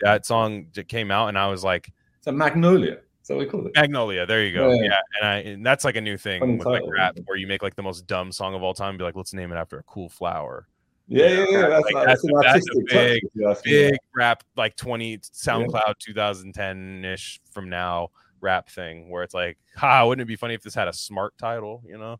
that 0.00 0.26
song 0.26 0.66
came 0.88 1.10
out, 1.10 1.28
and 1.28 1.38
I 1.38 1.48
was 1.48 1.62
like 1.64 1.92
it's 2.18 2.26
a 2.26 2.32
magnolia 2.32 2.98
So 3.22 3.36
we 3.38 3.46
call 3.46 3.66
it 3.66 3.72
Magnolia. 3.74 4.26
There 4.26 4.44
you 4.44 4.52
go. 4.52 4.72
Yeah. 4.72 4.82
Yeah, 4.82 5.00
and 5.20 5.28
I 5.28 5.36
and 5.38 5.64
that's 5.66 5.84
like 5.84 5.96
a 5.96 6.00
new 6.00 6.16
thing 6.18 6.40
Funny 6.40 6.56
with 6.56 6.66
like 6.66 6.80
title. 6.80 6.90
rap, 6.92 7.18
where 7.26 7.36
you 7.38 7.46
make 7.46 7.62
like 7.62 7.76
the 7.76 7.82
most 7.82 8.06
dumb 8.06 8.32
song 8.32 8.54
of 8.54 8.62
all 8.62 8.74
time, 8.74 8.90
and 8.90 8.98
be 8.98 9.04
like, 9.04 9.16
let's 9.16 9.32
name 9.32 9.52
it 9.52 9.56
after 9.56 9.78
a 9.78 9.82
cool 9.84 10.08
flower. 10.08 10.66
yeah 11.08 11.26
yeah 11.28 11.46
yeah 11.50 11.68
that's, 11.68 11.84
Like, 11.86 11.94
like, 11.94 12.06
that's 12.06 12.22
that's 12.22 12.24
an 12.24 12.30
a- 12.30 12.42
that's 12.42 12.46
a 12.46 12.48
artistic 12.48 12.88
touch, 12.88 12.92
big- 12.96 13.24
if 13.24 13.30
you 13.34 13.48
ask 13.48 13.64
me. 13.64 13.72
Big 13.90 13.98
rap, 14.14 14.44
like 14.56 14.76
20 14.76 15.18
SoundCloud 15.18 15.94
2010 15.98 17.04
ish 17.04 17.40
from 17.52 17.68
now 17.68 18.08
rap 18.40 18.68
thing, 18.70 19.10
where 19.10 19.22
it's 19.22 19.34
like, 19.34 19.58
ha, 19.76 20.06
wouldn't 20.06 20.22
it 20.22 20.28
be 20.28 20.36
funny 20.36 20.54
if 20.54 20.62
this 20.62 20.74
had 20.74 20.88
a 20.88 20.92
smart 20.92 21.36
title, 21.38 21.82
you 21.86 21.98
know? 21.98 22.18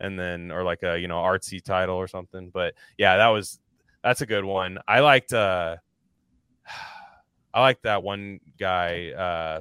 And 0.00 0.18
then, 0.18 0.50
or 0.52 0.62
like 0.62 0.82
a, 0.82 0.98
you 0.98 1.08
know, 1.08 1.16
artsy 1.16 1.62
title 1.62 1.96
or 1.96 2.06
something. 2.08 2.50
But 2.50 2.74
yeah, 2.96 3.16
that 3.16 3.28
was, 3.28 3.58
that's 4.02 4.20
a 4.20 4.26
good 4.26 4.44
one. 4.44 4.78
I 4.86 5.00
liked, 5.00 5.32
uh, 5.32 5.76
I 7.54 7.60
liked 7.60 7.82
that 7.82 8.02
one 8.02 8.40
guy. 8.58 9.10
Uh, 9.10 9.60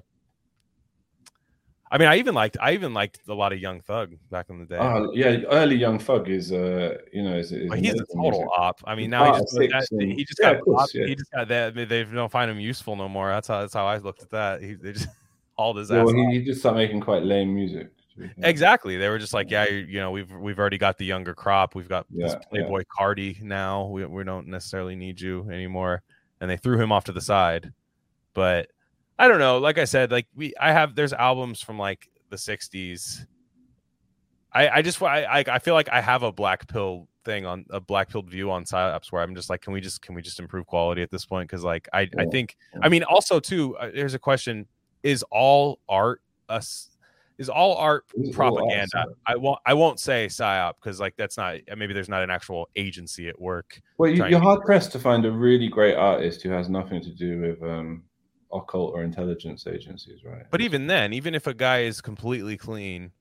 I 1.90 1.98
mean, 1.98 2.10
I 2.10 2.18
even 2.18 2.36
liked, 2.36 2.58
I 2.60 2.74
even 2.74 2.94
liked 2.94 3.22
a 3.30 3.34
lot 3.34 3.54
of 3.54 3.60
Young 3.60 3.80
Thug 3.80 4.14
back 4.30 4.48
in 4.50 4.60
the 4.60 4.66
day. 4.66 4.78
Oh 4.78 5.12
yeah, 5.14 5.38
early 5.50 5.78
Young 5.78 6.00
Thug 6.00 6.28
is 6.30 6.52
uh 6.52 6.98
you 7.14 7.24
know 7.24 7.38
is, 7.38 7.54
is 7.54 7.72
he's 7.76 7.94
a 7.94 8.06
total 8.14 8.32
music. 8.32 8.48
op. 8.58 8.82
I 8.84 8.94
mean, 8.94 9.10
now 9.10 9.34
he 9.34 9.40
just, 9.40 9.56
that- 9.56 9.88
and- 9.92 10.12
he 10.12 10.26
just 10.26 10.38
got 10.38 10.58
of 10.58 10.62
course, 10.64 10.94
yeah. 10.94 11.06
he 11.08 11.16
just 11.16 11.32
got 11.32 11.48
that. 11.48 11.76
They 11.76 12.04
don't 12.04 12.30
find 12.32 12.52
him 12.52 12.60
useful 12.60 12.98
no 12.98 13.08
more. 13.08 13.30
That's 13.30 13.48
how 13.48 13.62
that's 13.62 13.74
how 13.74 13.86
I 13.88 13.98
looked 14.00 14.22
at 14.22 14.30
that. 14.32 14.62
He 14.62 14.74
they 14.74 14.92
just 14.92 15.08
hauled 15.58 15.78
his 15.78 15.90
Yeah, 15.90 16.02
ass. 16.02 16.08
well, 16.08 16.14
he, 16.16 16.40
he 16.40 16.44
just 16.46 16.60
started 16.60 16.78
making 16.80 17.00
quite 17.00 17.24
lame 17.24 17.56
music. 17.56 17.90
Fair. 18.18 18.34
Exactly. 18.44 18.98
They 18.98 19.10
were 19.10 19.20
just 19.20 19.34
like, 19.34 19.52
yeah, 19.52 19.70
you, 19.70 19.78
you 19.78 20.00
know, 20.00 20.12
we've 20.12 20.32
we've 20.32 20.60
already 20.60 20.78
got 20.78 20.98
the 20.98 21.06
younger 21.06 21.34
crop. 21.34 21.76
We've 21.76 21.90
got 21.90 22.06
this 22.10 22.34
Yeah, 22.34 22.40
yeah. 22.40 22.48
Playboy 22.50 22.84
Carti 22.86 23.42
now. 23.42 23.86
We 23.86 24.06
we 24.06 24.24
don't 24.24 24.48
necessarily 24.48 24.96
need 24.96 25.22
you 25.22 25.50
anymore. 25.52 26.02
And 26.42 26.50
they 26.50 26.58
threw 26.58 26.80
him 26.80 26.92
off 26.92 27.06
to 27.06 27.12
the 27.12 27.22
side. 27.22 27.72
But 28.34 28.70
I 29.20 29.28
don't 29.28 29.40
know. 29.40 29.58
Like 29.58 29.78
I 29.78 29.86
said, 29.86 30.12
like 30.12 30.28
we 30.36 30.54
I 30.60 30.72
have 30.72 30.96
there's 30.96 31.14
albums 31.14 31.62
from 31.62 31.78
like 31.80 32.10
the 32.30 32.38
'60s. 32.38 33.26
I 34.54 34.70
I 34.70 34.82
just 34.82 35.02
I 35.02 35.24
I, 35.24 35.44
I 35.48 35.60
feel 35.60 35.74
like 35.74 35.90
I 35.90 36.02
have 36.02 36.24
a 36.24 36.32
black 36.32 36.68
pill 36.68 37.08
thing 37.26 37.46
on 37.46 37.66
a 37.70 37.80
black 37.80 38.10
pilled 38.10 38.30
view 38.30 38.50
on 38.50 38.64
psyops 38.64 39.12
where 39.12 39.22
I'm 39.22 39.36
just 39.36 39.50
like, 39.50 39.62
can 39.62 39.74
we 39.74 39.82
just 39.82 40.02
can 40.02 40.16
we 40.16 40.22
just 40.22 40.40
improve 40.40 40.66
quality 40.66 41.02
at 41.02 41.12
this 41.12 41.26
point? 41.26 41.50
Because 41.50 41.64
like 41.64 41.88
I 41.94 42.10
I 42.18 42.26
think. 42.26 42.58
I 42.82 42.90
mean 42.90 43.04
also 43.04 43.40
too. 43.40 43.78
Uh, 43.78 43.92
there's 43.94 44.14
a 44.14 44.20
question: 44.20 44.66
Is 45.04 45.24
all 45.32 45.80
art 45.88 46.22
us? 46.50 46.90
Is 47.38 47.50
all 47.50 47.76
art 47.76 48.06
propaganda? 48.34 48.88
psyop? 48.96 49.06
I 49.28 49.36
won't. 49.36 49.60
I 49.66 49.74
won't 49.76 50.00
say 50.00 50.26
psyop 50.28 50.74
because 50.82 51.00
like 51.00 51.16
that's 51.18 51.38
not. 51.38 51.58
Maybe 51.76 51.94
there's 51.94 52.10
not 52.10 52.24
an 52.24 52.32
actual 52.32 52.68
agency 52.76 53.30
at 53.30 53.40
work. 53.40 53.80
Well, 53.98 54.10
you, 54.10 54.26
you're 54.26 54.40
hard 54.40 54.62
pressed 54.66 54.92
to 54.94 55.00
find 55.00 55.24
a 55.26 55.32
really 55.32 55.68
great 55.68 55.96
artist 55.96 56.42
who 56.42 56.50
has 56.50 56.68
nothing 56.68 57.02
to 57.02 57.12
do 57.12 57.40
with 57.40 57.62
um, 57.62 58.04
occult 58.52 58.94
or 58.94 59.04
intelligence 59.04 59.68
agencies, 59.68 60.24
right? 60.24 60.46
But 60.50 60.62
even 60.62 60.88
then, 60.88 61.14
even 61.14 61.36
if 61.36 61.46
a 61.46 61.54
guy 61.54 61.82
is 61.82 62.02
completely 62.02 62.58
clean 62.58 63.12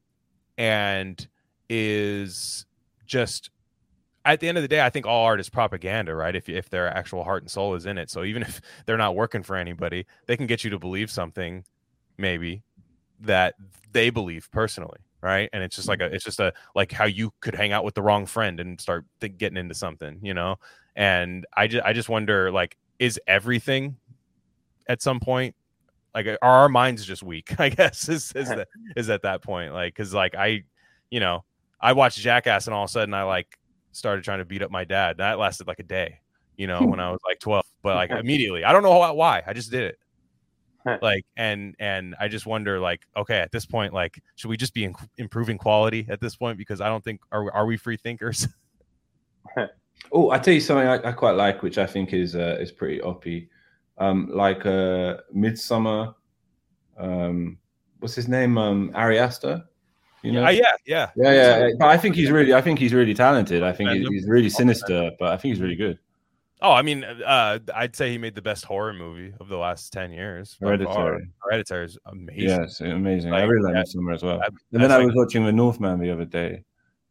and 0.56 1.26
is 1.68 2.64
just 3.04 3.50
at 4.24 4.40
the 4.40 4.48
end 4.48 4.56
of 4.58 4.62
the 4.62 4.68
day, 4.68 4.80
I 4.80 4.88
think 4.90 5.06
all 5.06 5.24
art 5.24 5.40
is 5.40 5.50
propaganda, 5.50 6.14
right? 6.14 6.34
If 6.34 6.48
if 6.48 6.70
their 6.70 6.88
actual 6.88 7.22
heart 7.22 7.42
and 7.42 7.50
soul 7.50 7.74
is 7.74 7.84
in 7.84 7.98
it, 7.98 8.10
so 8.10 8.24
even 8.24 8.42
if 8.42 8.60
they're 8.86 8.96
not 8.96 9.14
working 9.14 9.42
for 9.42 9.56
anybody, 9.56 10.06
they 10.26 10.36
can 10.36 10.46
get 10.46 10.64
you 10.64 10.70
to 10.70 10.78
believe 10.78 11.10
something, 11.10 11.64
maybe 12.16 12.62
that 13.20 13.54
they 13.92 14.10
believe 14.10 14.48
personally, 14.50 14.98
right? 15.20 15.48
And 15.52 15.62
it's 15.62 15.76
just 15.76 15.88
like 15.88 16.00
a, 16.00 16.06
it's 16.06 16.24
just 16.24 16.40
a 16.40 16.52
like 16.74 16.92
how 16.92 17.04
you 17.04 17.32
could 17.40 17.54
hang 17.54 17.72
out 17.72 17.84
with 17.84 17.94
the 17.94 18.02
wrong 18.02 18.26
friend 18.26 18.60
and 18.60 18.80
start 18.80 19.04
th- 19.20 19.36
getting 19.38 19.56
into 19.56 19.74
something, 19.74 20.18
you 20.22 20.34
know? 20.34 20.56
And 20.94 21.46
I 21.56 21.66
just 21.66 21.84
I 21.84 21.92
just 21.92 22.08
wonder, 22.08 22.50
like, 22.50 22.76
is 22.98 23.20
everything 23.26 23.96
at 24.88 25.02
some 25.02 25.20
point 25.20 25.54
like 26.14 26.26
are 26.26 26.38
our 26.42 26.68
minds 26.68 27.04
just 27.04 27.22
weak 27.22 27.54
i 27.60 27.68
guess 27.68 28.08
is 28.08 28.32
is 28.32 28.48
that 28.48 28.68
is 28.96 29.10
at 29.10 29.22
that 29.22 29.42
point 29.42 29.72
like 29.74 29.94
because 29.94 30.14
like 30.14 30.34
i 30.34 30.62
you 31.10 31.20
know 31.20 31.44
i 31.80 31.92
watched 31.92 32.18
jackass 32.18 32.66
and 32.66 32.74
all 32.74 32.84
of 32.84 32.88
a 32.88 32.92
sudden 32.92 33.12
i 33.12 33.22
like 33.22 33.58
started 33.92 34.24
trying 34.24 34.38
to 34.38 34.44
beat 34.44 34.62
up 34.62 34.70
my 34.70 34.84
dad 34.84 35.18
that 35.18 35.38
lasted 35.38 35.66
like 35.66 35.78
a 35.78 35.82
day 35.82 36.20
you 36.56 36.66
know 36.66 36.78
when 36.86 37.00
i 37.00 37.10
was 37.10 37.20
like 37.26 37.38
12 37.40 37.64
but 37.82 37.96
like 37.96 38.10
immediately 38.20 38.64
i 38.64 38.72
don't 38.72 38.82
know 38.82 38.96
why- 38.96 39.10
why 39.10 39.42
i 39.46 39.52
just 39.52 39.70
did 39.70 39.82
it 39.82 39.98
like 41.02 41.24
and 41.36 41.74
and 41.78 42.14
i 42.20 42.28
just 42.28 42.46
wonder 42.46 42.78
like 42.78 43.02
okay 43.16 43.38
at 43.38 43.50
this 43.50 43.66
point 43.66 43.92
like 43.92 44.22
should 44.36 44.48
we 44.48 44.56
just 44.56 44.72
be 44.72 44.84
in- 44.84 44.94
improving 45.18 45.58
quality 45.58 46.06
at 46.08 46.20
this 46.20 46.36
point 46.36 46.56
because 46.56 46.80
i 46.80 46.88
don't 46.88 47.02
think 47.02 47.20
are, 47.32 47.52
are 47.52 47.66
we 47.66 47.76
free 47.76 47.96
thinkers 47.96 48.48
Oh, 50.12 50.30
I 50.30 50.38
tell 50.38 50.54
you 50.54 50.60
something 50.60 50.86
I, 50.86 51.08
I 51.08 51.12
quite 51.12 51.32
like, 51.32 51.62
which 51.62 51.78
I 51.78 51.86
think 51.86 52.12
is 52.12 52.36
uh, 52.36 52.58
is 52.60 52.70
pretty 52.70 53.00
oppy. 53.00 53.48
Um, 53.98 54.28
like 54.32 54.64
uh, 54.66 55.18
Midsommar. 55.34 56.14
Um, 56.96 57.58
what's 58.00 58.14
his 58.14 58.28
name? 58.28 58.58
Um, 58.58 58.90
Ari 58.94 59.18
Aster. 59.18 59.64
You 60.22 60.32
know? 60.32 60.44
Uh, 60.44 60.50
yeah, 60.50 60.72
yeah, 60.86 61.10
yeah, 61.16 61.32
yeah. 61.32 61.68
But 61.78 61.88
I 61.88 61.96
think 61.96 62.14
he's 62.16 62.30
really, 62.30 62.52
I 62.52 62.60
think 62.60 62.78
he's 62.78 62.92
really 62.92 63.14
talented. 63.14 63.62
I 63.62 63.72
think 63.72 63.90
he's 63.90 64.26
really 64.26 64.50
sinister, 64.50 65.12
but 65.18 65.28
I 65.28 65.36
think 65.36 65.54
he's 65.54 65.62
really 65.62 65.76
good. 65.76 65.98
Oh, 66.62 66.72
I 66.72 66.80
mean, 66.82 67.04
uh, 67.04 67.58
I'd 67.74 67.94
say 67.94 68.10
he 68.10 68.18
made 68.18 68.34
the 68.34 68.40
best 68.42 68.64
horror 68.64 68.94
movie 68.94 69.32
of 69.40 69.48
the 69.48 69.58
last 69.58 69.92
ten 69.92 70.10
years. 70.10 70.56
by 70.60 70.76
far. 70.78 70.86
Hereditary. 70.86 71.28
Hereditary 71.42 71.84
is 71.84 71.98
amazing. 72.06 72.48
Yeah, 72.48 72.62
it's 72.62 72.80
amazing. 72.80 73.32
I 73.34 73.40
Like, 73.42 73.50
really 73.50 73.72
like 73.72 73.74
that- 73.74 73.86
Midsommar 73.94 74.14
as 74.14 74.22
well. 74.22 74.38
that- 74.38 74.48
and 74.48 74.58
then 74.82 74.88
that's 74.88 74.92
I 74.94 75.04
was 75.04 75.14
watching 75.14 75.44
The 75.44 75.52
Northman 75.52 76.00
the 76.00 76.10
other 76.10 76.24
day. 76.24 76.62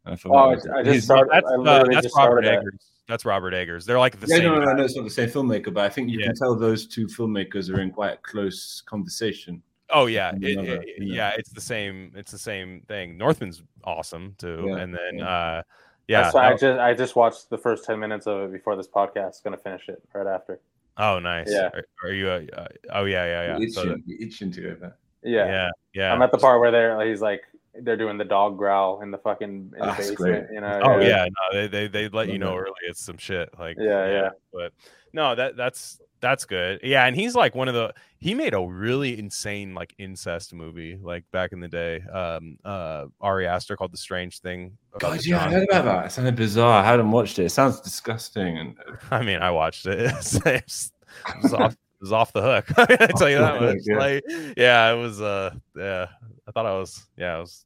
and 0.05 0.15
I 0.15 0.29
Oh. 0.29 0.33
I, 0.35 0.79
I 0.79 0.83
just 0.83 1.05
started. 1.05 1.29
That's, 1.31 1.45
I 1.47 1.53
uh, 1.55 1.83
that's 1.83 2.03
just 2.03 2.15
Robert 2.17 2.43
started 2.43 2.45
that. 2.45 2.53
Eggers. 2.59 2.91
That's 3.07 3.23
Robert 3.25 3.53
Eggers. 3.53 3.85
They're 3.85 3.99
like 3.99 4.19
the 4.19 4.25
yeah, 4.27 4.37
same. 4.37 4.45
no, 4.45 4.59
no, 4.59 4.65
guy. 4.65 4.73
no, 4.73 4.83
it's 4.83 4.95
not 4.95 5.03
the 5.03 5.11
same 5.11 5.29
filmmaker, 5.29 5.71
but 5.71 5.83
I 5.85 5.89
think 5.89 6.09
you 6.09 6.19
Yeah. 6.19 6.27
can 6.27 6.35
tell 6.35 6.55
those 6.55 6.87
two 6.87 7.05
filmmakers 7.05 7.71
are 7.71 7.79
in 7.81 7.91
quite 7.91 8.21
close 8.23 8.81
conversation. 8.87 9.61
Oh 9.91 10.07
yeah, 10.07 10.31
it- 10.41 10.57
another, 10.57 10.81
it- 10.81 10.87
you 10.97 11.05
know. 11.09 11.15
yeah. 11.15 11.35
It's 11.37 11.51
the 11.51 11.61
same. 11.61 12.11
It's 12.15 12.31
the 12.31 12.39
same 12.39 12.81
thing. 12.87 13.15
Northman's 13.17 13.61
awesome 13.83 14.33
too, 14.39 14.65
Yeah, 14.69 14.77
and 14.77 14.91
then 14.93 15.19
yeah. 15.19 15.27
uh, 15.29 15.61
yeah. 16.07 16.21
That's 16.23 16.33
why 16.35 16.45
I 16.47 16.49
that- 16.51 16.59
just 16.59 16.79
I 16.79 16.93
just 16.93 17.15
watched 17.15 17.49
the 17.49 17.57
first 17.57 17.85
ten 17.85 17.99
minutes 17.99 18.27
of 18.27 18.41
it 18.43 18.51
before 18.51 18.75
this 18.75 18.87
podcast. 18.87 19.43
Gonna 19.43 19.57
finish 19.57 19.87
it 19.89 20.01
right 20.13 20.27
after. 20.27 20.59
oh, 20.97 21.19
nice. 21.19 21.47
Yeah. 21.49 21.69
Are, 21.73 21.83
are 22.03 22.13
you? 22.13 22.29
Uh, 22.29 22.41
uh, 22.55 22.67
oh 22.93 23.05
yeah, 23.05 23.25
yeah, 23.25 23.41
yeah. 23.47 23.57
You're 23.57 23.69
So 23.69 23.81
itching, 23.81 24.03
you're 24.05 24.21
itching 24.27 24.51
to 24.51 24.61
go 24.61 24.75
back. 24.75 24.93
Yeah. 25.23 25.45
yeah, 25.47 25.69
yeah. 25.93 26.13
I'm 26.13 26.21
at 26.21 26.31
the 26.31 26.37
part 26.37 26.59
where 26.61 26.71
they're 26.71 27.05
he's 27.07 27.21
like 27.21 27.41
they're 27.81 27.97
doing 27.97 28.17
the 28.17 28.23
dog 28.23 28.57
growl 28.57 29.01
in 29.01 29.11
the 29.11 29.17
fucking 29.17 29.49
in 29.49 29.69
the 29.79 29.85
That's 29.85 30.09
basement. 30.11 30.17
great. 30.17 30.43
You 30.53 30.61
know. 30.61 30.79
Oh 30.83 30.99
yeah, 30.99 31.25
no, 31.25 31.59
they 31.59 31.67
they 31.67 31.87
they 31.87 32.09
let 32.09 32.29
you 32.29 32.37
know 32.37 32.51
that. 32.51 32.57
early 32.61 32.73
it's 32.87 33.01
some 33.03 33.17
shit. 33.17 33.49
Like 33.59 33.75
Yeah, 33.79 34.07
yeah. 34.07 34.29
But 34.53 34.71
no, 35.15 35.33
that 35.33 35.55
that's 35.55 35.99
that's 36.19 36.43
good. 36.43 36.81
Yeah, 36.83 37.05
and 37.05 37.15
he's 37.15 37.35
like 37.35 37.55
one 37.55 37.69
of 37.69 37.73
the 37.73 37.93
he 38.19 38.33
made 38.33 38.53
a 38.53 38.59
really 38.59 39.17
insane 39.17 39.73
like 39.73 39.95
incest 39.97 40.53
movie 40.53 40.99
like 41.01 41.23
back 41.31 41.53
in 41.53 41.61
the 41.61 41.69
day. 41.69 42.01
Um 42.01 42.57
uh 42.65 43.05
Ari 43.21 43.47
Aster 43.47 43.77
called 43.77 43.93
The 43.93 43.97
Strange 43.97 44.39
Thing. 44.41 44.77
God, 44.99 45.19
the 45.19 45.29
yeah, 45.29 45.45
I 45.45 45.51
heard 45.51 45.67
about 45.69 45.85
that. 45.85 46.05
It 46.07 46.11
sounded 46.11 46.35
bizarre. 46.35 46.83
I 46.83 46.85
hadn't 46.85 47.09
watched 47.11 47.39
it. 47.39 47.45
It 47.45 47.49
sounds 47.49 47.79
disgusting. 47.79 48.57
And 48.57 48.75
I 49.11 49.21
mean, 49.23 49.41
I 49.41 49.51
watched 49.51 49.85
it. 49.85 49.99
It's, 50.17 50.35
it's, 50.45 50.91
it 51.29 51.43
was 51.43 51.53
off 51.53 51.71
it 52.01 52.01
was 52.01 52.11
off 52.11 52.33
the 52.33 52.41
hook. 52.41 52.65
I 52.77 53.07
tell 53.17 53.29
you 53.29 53.37
that 53.37 53.61
much. 53.61 53.77
yeah. 53.85 53.97
Like 53.97 54.23
yeah, 54.57 54.91
it 54.91 54.97
was 54.97 55.21
uh 55.21 55.53
yeah. 55.77 56.07
I 56.45 56.51
thought 56.51 56.65
I 56.65 56.77
was 56.77 57.07
yeah, 57.17 57.37
it 57.37 57.39
was 57.39 57.65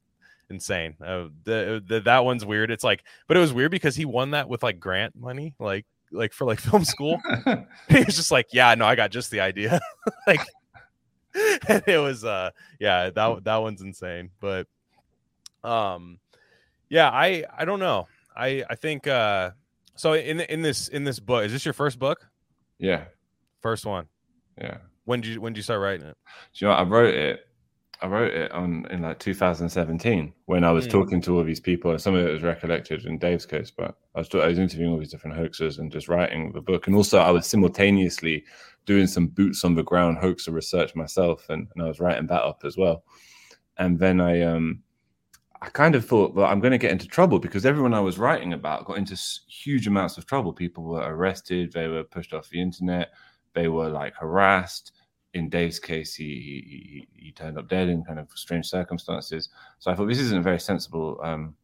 insane. 0.50 0.94
Uh, 1.04 1.28
the, 1.44 1.82
the 1.86 2.00
that 2.02 2.24
one's 2.24 2.44
weird. 2.44 2.70
It's 2.70 2.84
like 2.84 3.02
but 3.26 3.36
it 3.36 3.40
was 3.40 3.52
weird 3.52 3.72
because 3.72 3.96
he 3.96 4.04
won 4.04 4.30
that 4.32 4.48
with 4.48 4.62
like 4.62 4.78
grant 4.78 5.16
money, 5.16 5.54
like 5.58 5.86
like 6.12 6.32
for 6.32 6.46
like 6.46 6.60
film 6.68 6.84
school. 6.84 7.20
he 7.88 8.04
was 8.04 8.16
just 8.16 8.30
like, 8.30 8.48
yeah, 8.52 8.74
no, 8.74 8.84
I 8.86 8.94
got 8.94 9.10
just 9.10 9.30
the 9.30 9.40
idea. 9.40 9.80
like 10.26 10.40
and 11.68 11.82
it 11.86 11.98
was 11.98 12.24
uh 12.24 12.50
yeah, 12.80 13.10
that 13.10 13.44
that 13.44 13.56
one's 13.56 13.82
insane. 13.82 14.30
But 14.40 14.66
um 15.62 16.18
yeah, 16.88 17.08
I 17.10 17.44
I 17.56 17.64
don't 17.64 17.80
know. 17.80 18.08
I 18.36 18.64
I 18.68 18.74
think 18.74 19.06
uh 19.06 19.50
so 19.96 20.14
in 20.14 20.40
in 20.40 20.62
this 20.62 20.88
in 20.88 21.04
this 21.04 21.20
book, 21.20 21.44
is 21.44 21.52
this 21.52 21.64
your 21.64 21.74
first 21.74 21.98
book? 21.98 22.26
yeah, 22.78 23.04
First 23.60 23.84
one. 23.84 24.06
yeah. 24.58 24.78
When 25.04 25.20
did 25.20 25.30
you 25.34 25.40
when 25.40 25.52
did 25.52 25.58
you 25.58 25.62
start 25.62 25.80
writing 25.80 26.06
it? 26.06 26.16
Do 26.54 26.64
you 26.64 26.68
know? 26.68 26.74
I 26.74 26.82
wrote 26.84 27.14
it. 27.14 27.46
I 28.02 28.06
wrote 28.06 28.32
it 28.32 28.50
on 28.52 28.86
in 28.90 29.02
like 29.02 29.18
2017 29.18 30.32
when 30.46 30.64
I 30.64 30.70
was 30.72 30.86
Mm. 30.86 30.90
talking 30.90 31.20
to 31.22 31.36
all 31.36 31.44
these 31.44 31.60
people. 31.60 31.90
and 31.90 32.00
Some 32.00 32.14
of 32.14 32.24
it 32.26 32.32
was 32.32 32.42
recollected 32.42 33.04
in 33.04 33.18
Dave's 33.18 33.46
case, 33.46 33.70
but 33.70 33.94
I 34.14 34.20
was, 34.20 34.28
I 34.34 34.46
was 34.46 34.58
interviewing 34.58 34.92
all 34.92 34.98
these 34.98 35.10
different 35.10 35.36
hoaxers 35.36 35.78
and 35.78 35.92
just 35.92 36.08
writing 36.08 36.52
the 36.52 36.62
book. 36.62 36.86
And 36.86 36.96
also, 36.96 37.18
I 37.18 37.30
was 37.30 37.46
simultaneously 37.46 38.44
doing 38.86 39.06
some 39.06 39.26
boots 39.26 39.64
on 39.64 39.74
the 39.74 39.82
ground 39.82 40.18
hoaxer 40.18 40.50
research 40.52 40.94
myself, 40.94 41.48
and, 41.50 41.68
and 41.74 41.84
I 41.84 41.88
was 41.88 42.00
writing 42.00 42.26
that 42.28 42.42
up 42.42 42.62
as 42.64 42.76
well. 42.76 43.04
And 43.78 43.98
then 43.98 44.20
I 44.20 44.40
um 44.42 44.82
I 45.62 45.68
kind 45.68 45.94
of 45.94 46.06
thought, 46.06 46.34
well, 46.34 46.46
I'm 46.46 46.60
going 46.60 46.72
to 46.72 46.78
get 46.78 46.90
into 46.90 47.06
trouble 47.06 47.38
because 47.38 47.66
everyone 47.66 47.92
I 47.92 48.00
was 48.00 48.18
writing 48.18 48.54
about 48.54 48.86
got 48.86 48.96
into 48.96 49.14
huge 49.46 49.86
amounts 49.86 50.16
of 50.16 50.24
trouble. 50.24 50.54
People 50.54 50.84
were 50.84 51.00
arrested, 51.02 51.72
they 51.72 51.86
were 51.86 52.02
pushed 52.02 52.32
off 52.32 52.48
the 52.48 52.62
internet, 52.62 53.10
they 53.52 53.68
were 53.68 53.90
like 53.90 54.14
harassed. 54.14 54.92
In 55.34 55.48
Dave's 55.48 55.78
case, 55.78 56.14
he 56.14 57.06
he, 57.14 57.24
he, 57.26 57.32
turned 57.32 57.56
up 57.56 57.68
dead 57.68 57.88
in 57.88 58.02
kind 58.02 58.18
of 58.18 58.28
strange 58.34 58.66
circumstances. 58.66 59.50
So 59.78 59.90
I 59.90 59.94
thought 59.94 60.06
this 60.06 60.18
isn't 60.18 60.38
a 60.38 60.42
very 60.42 60.58
sensible 60.58 61.20
um, 61.22 61.54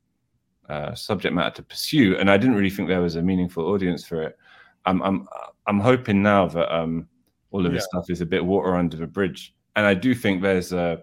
uh, 0.69 0.95
subject 0.95 1.35
matter 1.35 1.57
to 1.57 1.63
pursue, 1.63 2.17
and 2.17 2.31
I 2.31 2.37
didn't 2.37 2.55
really 2.55 2.71
think 2.71 2.89
there 2.89 3.01
was 3.01 3.17
a 3.17 3.23
meaningful 3.23 3.67
audience 3.67 4.07
for 4.07 4.23
it. 4.23 4.39
I'm 4.85 5.03
I'm 5.03 5.29
I'm 5.67 5.81
hoping 5.81 6.23
now 6.23 6.47
that 6.47 6.75
um, 6.75 7.09
all 7.51 7.67
of 7.67 7.73
this 7.73 7.85
stuff 7.85 8.09
is 8.09 8.21
a 8.21 8.27
bit 8.27 8.45
water 8.45 8.77
under 8.77 8.97
the 8.97 9.07
bridge, 9.07 9.55
and 9.75 9.85
I 9.85 9.95
do 9.95 10.15
think 10.15 10.43
there's 10.43 10.73
a 10.73 11.03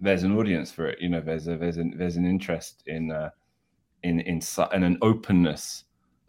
there's 0.00 0.22
an 0.22 0.36
audience 0.36 0.70
for 0.70 0.86
it. 0.86 1.00
You 1.00 1.08
know, 1.08 1.20
there's 1.20 1.48
a 1.48 1.56
there's 1.56 1.76
an 1.76 1.94
there's 1.96 2.16
an 2.16 2.24
interest 2.24 2.82
in 2.86 3.10
uh, 3.10 3.30
in 4.02 4.20
in 4.20 4.40
and 4.72 4.84
an 4.84 4.98
openness 5.02 5.84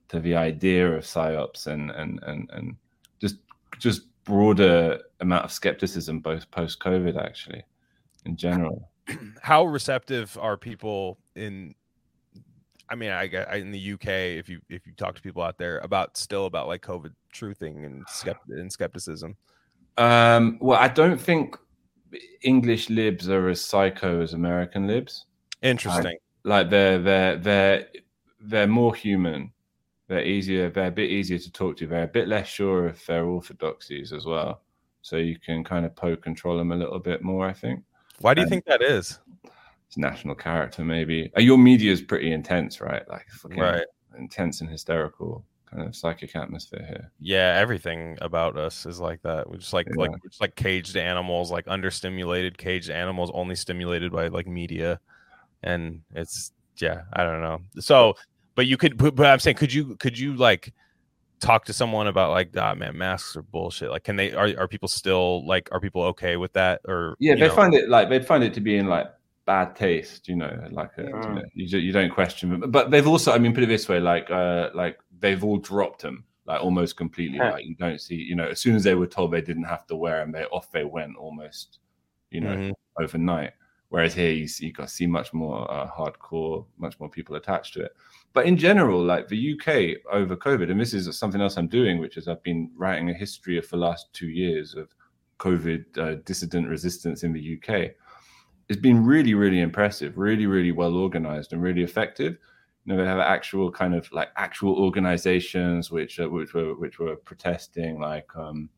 to 0.10 0.20
the 0.20 0.36
idea 0.36 0.92
of 0.92 1.04
psyops 1.04 1.68
and 1.68 1.92
and 1.92 2.20
and 2.24 2.50
and 2.52 2.76
just 3.20 3.38
just 3.80 4.04
broader 4.23 4.99
amount 5.19 5.45
of 5.45 5.52
skepticism 5.52 6.19
both 6.19 6.49
post 6.52 6.80
COVID 6.80 7.22
actually 7.23 7.64
in 8.26 8.35
general. 8.35 8.89
How 9.41 9.65
receptive 9.65 10.38
are 10.39 10.57
people 10.57 11.18
in 11.35 11.76
I 12.91 12.95
mean, 12.95 13.11
I 13.11 13.27
get 13.27 13.56
in 13.56 13.72
the 13.72 13.93
UK 13.93 14.07
if 14.38 14.49
you 14.49 14.60
if 14.68 14.85
you 14.85 14.91
talk 14.98 15.15
to 15.15 15.22
people 15.22 15.41
out 15.41 15.57
there 15.57 15.80
about 15.80 16.18
still 16.18 16.45
about 16.45 16.68
like 16.68 16.81
COVID 16.81 17.14
truthing 17.34 17.85
and 17.85 18.06
skept- 18.07 18.49
and 18.49 18.69
skepticism. 18.69 19.38
Um, 19.98 20.57
well, 20.60 20.77
I 20.77 20.89
don't 20.89 21.19
think 21.19 21.56
English 22.41 22.89
libs 22.89 23.30
are 23.30 23.48
as 23.48 23.61
psycho 23.61 24.22
as 24.22 24.34
American 24.34 24.88
libs. 24.88 25.26
Interesting. 25.61 26.18
Like 26.43 26.69
they're 26.69 26.99
they're 27.02 27.38
they're 27.38 27.88
they're 28.41 28.68
more 28.68 28.93
human. 28.93 29.53
They're 30.12 30.26
easier. 30.26 30.70
They're 30.70 30.88
a 30.88 30.92
bit 30.92 31.10
easier 31.10 31.38
to 31.38 31.52
talk 31.54 31.78
to. 31.78 31.88
They're 31.88 32.04
a 32.04 32.08
bit 32.08 32.28
less 32.28 32.46
sure 32.46 32.88
of 32.88 33.06
their 33.06 33.24
orthodoxies 33.24 34.12
as 34.12 34.26
well. 34.26 34.62
So 35.02 35.16
you 35.16 35.40
can 35.40 35.64
kind 35.64 35.86
of 35.86 35.96
poke 35.96 36.26
and 36.26 36.36
troll 36.36 36.58
them 36.58 36.74
a 36.74 36.76
little 36.76 37.00
bit 37.00 37.22
more. 37.24 37.48
I 37.48 37.54
think 37.54 37.82
Why 38.20 38.34
do 38.34 38.42
you 38.42 38.46
um, 38.46 38.50
think 38.50 38.66
that 38.66 38.82
is? 38.82 39.20
it's 39.88 39.96
national 39.96 40.36
character 40.36 40.84
maybe. 40.84 41.32
Uh, 41.38 41.40
Your 41.40 41.58
media 41.58 41.94
is 41.94 42.02
pretty 42.02 42.34
intense, 42.34 42.82
right? 42.82 43.08
Like 43.08 43.26
fucking 43.30 43.58
Right. 43.58 43.86
intense 44.20 44.60
and 44.60 44.70
hysterical 44.70 45.46
kind 45.66 45.88
of 45.88 45.96
psychic 45.96 46.36
atmosphere 46.36 46.86
here. 46.86 47.10
Yeah, 47.22 47.56
everything 47.58 48.18
about 48.20 48.58
us 48.58 48.86
is 48.86 49.00
like 49.00 49.22
that. 49.22 49.50
We're 49.50 49.60
just 49.60 49.72
like 49.72 49.88
like 49.96 50.10
Yeah. 50.10 50.18
we're 50.22 50.30
just 50.30 50.42
like 50.42 50.58
caged 50.58 50.98
animals, 50.98 51.52
like 51.52 51.68
understimulated 51.68 52.58
caged 52.58 52.90
animals, 52.90 53.32
only 53.34 53.56
stimulated 53.56 54.12
by 54.12 54.28
like 54.28 54.46
media, 54.46 55.00
and 55.64 56.02
it's 56.14 56.52
yeah, 56.82 57.04
I 57.14 57.24
don't 57.24 57.42
know. 57.42 57.60
So, 57.80 58.16
but 58.56 58.68
you 58.68 58.78
could, 58.78 58.98
but, 58.98 59.15
but 59.15 59.28
I'm 59.28 59.40
saying, 59.40 59.57
could 59.57 59.73
you 59.73 59.95
could 59.98 60.18
you 60.18 60.36
like 60.36 60.73
talk 61.40 61.65
to 61.65 61.73
someone 61.73 62.07
about 62.07 62.32
like, 62.32 62.56
ah, 62.57 62.76
man, 62.76 62.98
masks 62.98 63.36
are 63.36 63.41
bullshit. 63.41 63.90
Like, 63.90 64.03
can 64.03 64.15
they 64.15 64.32
are 64.34 64.53
are 64.57 64.68
people 64.68 64.88
still 64.88 65.45
like 65.48 65.69
are 65.72 65.80
people 65.80 66.03
okay 66.03 66.38
with 66.38 66.53
that 66.53 66.82
or 66.88 67.15
Yeah, 67.19 67.36
they 67.36 67.48
know? 67.48 67.56
find 67.56 67.73
it 67.73 67.90
like 67.90 68.10
they'd 68.10 68.26
find 68.26 68.44
it 68.44 68.53
to 68.53 68.61
be 68.61 68.78
in 68.78 68.88
like 68.88 69.07
bad 69.45 69.76
taste, 69.76 70.28
you 70.28 70.36
know, 70.36 70.68
like 70.72 70.91
a, 70.98 71.02
you, 71.02 71.07
Mm. 71.07 71.36
know, 71.36 71.44
you, 71.56 71.78
you 71.80 71.91
don't 71.91 72.11
question 72.11 72.49
them. 72.60 72.72
But 72.72 72.91
they've 72.91 73.07
also, 73.07 73.32
I 73.32 73.40
mean, 73.40 73.53
put 73.53 73.64
it 73.64 73.68
this 73.69 73.90
way, 73.90 73.99
like 73.99 74.30
uh 74.30 74.69
like 74.73 74.99
they've 75.19 75.44
all 75.44 75.57
dropped 75.57 76.03
them 76.03 76.26
like 76.45 76.61
almost 76.64 76.95
completely. 76.98 77.40
Huh. 77.40 77.52
Like 77.53 77.65
you 77.65 77.76
don't 77.76 77.99
see, 77.99 78.15
you 78.15 78.36
know, 78.36 78.48
as 78.48 78.60
soon 78.60 78.76
as 78.76 78.84
they 78.84 78.95
were 78.95 79.07
told 79.07 79.32
they 79.32 79.41
didn't 79.41 79.64
have 79.64 79.86
to 79.88 79.95
wear 79.95 80.19
them, 80.19 80.32
they 80.32 80.45
off 80.45 80.72
they 80.72 80.84
went 80.84 81.15
almost, 81.18 81.80
you 82.30 82.41
know, 82.41 82.56
Mhm. 82.56 82.73
overnight. 82.99 83.53
Whereas 83.92 84.14
here 84.14 84.32
you 84.32 84.48
see, 84.48 84.68
you 84.68 84.88
see 84.88 85.06
much 85.06 85.34
more 85.34 85.70
uh, 85.70 85.86
hardcore, 85.86 86.66
much 86.78 86.98
more 87.02 87.10
people 87.10 87.36
attached 87.36 87.74
to 87.74 87.84
it. 87.84 87.92
But 88.32 88.46
in 88.46 88.56
general, 88.56 89.04
like 89.04 89.28
the 89.28 89.54
UK 89.54 90.02
over 90.10 90.38
COVID, 90.38 90.72
and 90.72 90.80
this 90.80 90.94
is 90.94 91.14
something 91.18 91.42
else 91.42 91.58
I'm 91.58 91.68
doing, 91.68 92.00
which 92.00 92.16
is 92.16 92.30
I've 92.30 92.42
been 92.42 92.72
writing 92.78 93.10
a 93.10 93.14
history 93.14 93.58
of 93.58 93.68
the 93.68 93.76
last 93.76 94.14
two 94.14 94.30
years 94.30 94.76
of 94.76 94.96
COVID 95.40 95.98
uh, 95.98 96.22
dissident 96.24 96.70
resistance 96.70 97.24
in 97.24 97.34
the 97.34 97.58
UK. 97.58 97.92
It's 98.70 98.80
been 98.80 99.04
really, 99.04 99.34
really 99.34 99.60
impressive, 99.60 100.18
really, 100.18 100.46
really 100.46 100.72
well 100.72 100.96
organized 100.96 101.52
and 101.52 101.62
really 101.62 101.84
effective. 101.84 102.38
You 102.86 102.94
know, 102.94 103.04
they 103.04 103.10
have 103.10 103.20
actual 103.20 103.74
kind 103.74 103.94
of 103.94 104.10
like 104.14 104.30
actual 104.38 104.76
organizations 104.76 105.92
which 105.92 106.18
uh, 106.18 106.30
which 106.30 106.54
were 106.54 106.76
which 106.76 106.98
were 106.98 107.18
protesting, 107.18 108.00
like 108.00 108.34
um, 108.38 108.70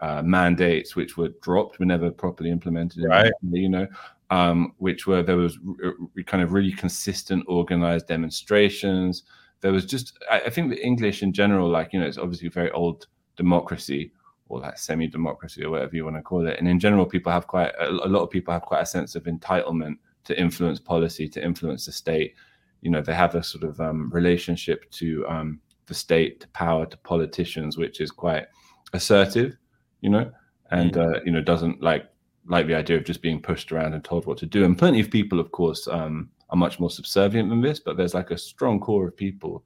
uh, 0.00 0.22
mandates 0.22 0.96
which 0.96 1.16
were 1.16 1.28
dropped, 1.40 1.78
were 1.78 1.86
never 1.86 2.10
properly 2.10 2.50
implemented. 2.50 3.04
Right. 3.04 3.32
You 3.48 3.68
know, 3.68 3.86
um, 4.30 4.72
which 4.78 5.06
were 5.06 5.22
there 5.22 5.36
was 5.36 5.58
r- 5.82 5.94
r- 6.16 6.22
kind 6.24 6.42
of 6.42 6.52
really 6.52 6.72
consistent 6.72 7.44
organized 7.48 8.06
demonstrations. 8.06 9.24
There 9.60 9.72
was 9.72 9.84
just, 9.84 10.18
I, 10.30 10.40
I 10.40 10.50
think 10.50 10.70
the 10.70 10.84
English 10.84 11.22
in 11.22 11.32
general, 11.32 11.68
like 11.68 11.92
you 11.92 12.00
know, 12.00 12.06
it's 12.06 12.18
obviously 12.18 12.48
a 12.48 12.52
very 12.52 12.70
old 12.70 13.06
democracy 13.36 14.12
or 14.48 14.60
like 14.60 14.78
semi-democracy 14.78 15.64
or 15.64 15.70
whatever 15.70 15.94
you 15.94 16.04
want 16.04 16.16
to 16.16 16.22
call 16.22 16.46
it. 16.46 16.58
And 16.58 16.68
in 16.68 16.80
general, 16.80 17.06
people 17.06 17.32
have 17.32 17.46
quite 17.46 17.72
a, 17.78 17.88
a 17.88 18.08
lot 18.08 18.22
of 18.22 18.30
people 18.30 18.52
have 18.52 18.62
quite 18.62 18.82
a 18.82 18.86
sense 18.86 19.14
of 19.14 19.24
entitlement 19.24 19.96
to 20.24 20.38
influence 20.38 20.80
policy, 20.80 21.28
to 21.28 21.44
influence 21.44 21.86
the 21.86 21.92
state. 21.92 22.34
You 22.82 22.90
know, 22.90 23.02
they 23.02 23.14
have 23.14 23.34
a 23.34 23.42
sort 23.42 23.64
of 23.64 23.80
um, 23.80 24.10
relationship 24.10 24.90
to 24.92 25.26
um, 25.28 25.60
the 25.86 25.94
state, 25.94 26.40
to 26.40 26.48
power, 26.48 26.86
to 26.86 26.96
politicians, 26.98 27.76
which 27.76 28.00
is 28.00 28.10
quite 28.10 28.46
assertive. 28.92 29.56
You 30.00 30.10
know, 30.10 30.30
and 30.70 30.96
uh, 30.96 31.20
you 31.24 31.32
know 31.32 31.42
doesn't 31.42 31.82
like 31.82 32.06
like 32.50 32.66
the 32.66 32.74
idea 32.74 32.96
of 32.96 33.04
just 33.04 33.22
being 33.22 33.40
pushed 33.40 33.70
around 33.70 33.94
and 33.94 34.04
told 34.04 34.26
what 34.26 34.36
to 34.38 34.46
do. 34.46 34.64
And 34.64 34.76
plenty 34.76 35.00
of 35.00 35.10
people, 35.10 35.38
of 35.38 35.52
course, 35.52 35.86
um, 35.86 36.28
are 36.50 36.56
much 36.56 36.80
more 36.80 36.90
subservient 36.90 37.48
than 37.48 37.62
this. 37.62 37.78
But 37.78 37.96
there's 37.96 38.12
like 38.12 38.32
a 38.32 38.36
strong 38.36 38.80
core 38.80 39.06
of 39.06 39.16
people 39.16 39.64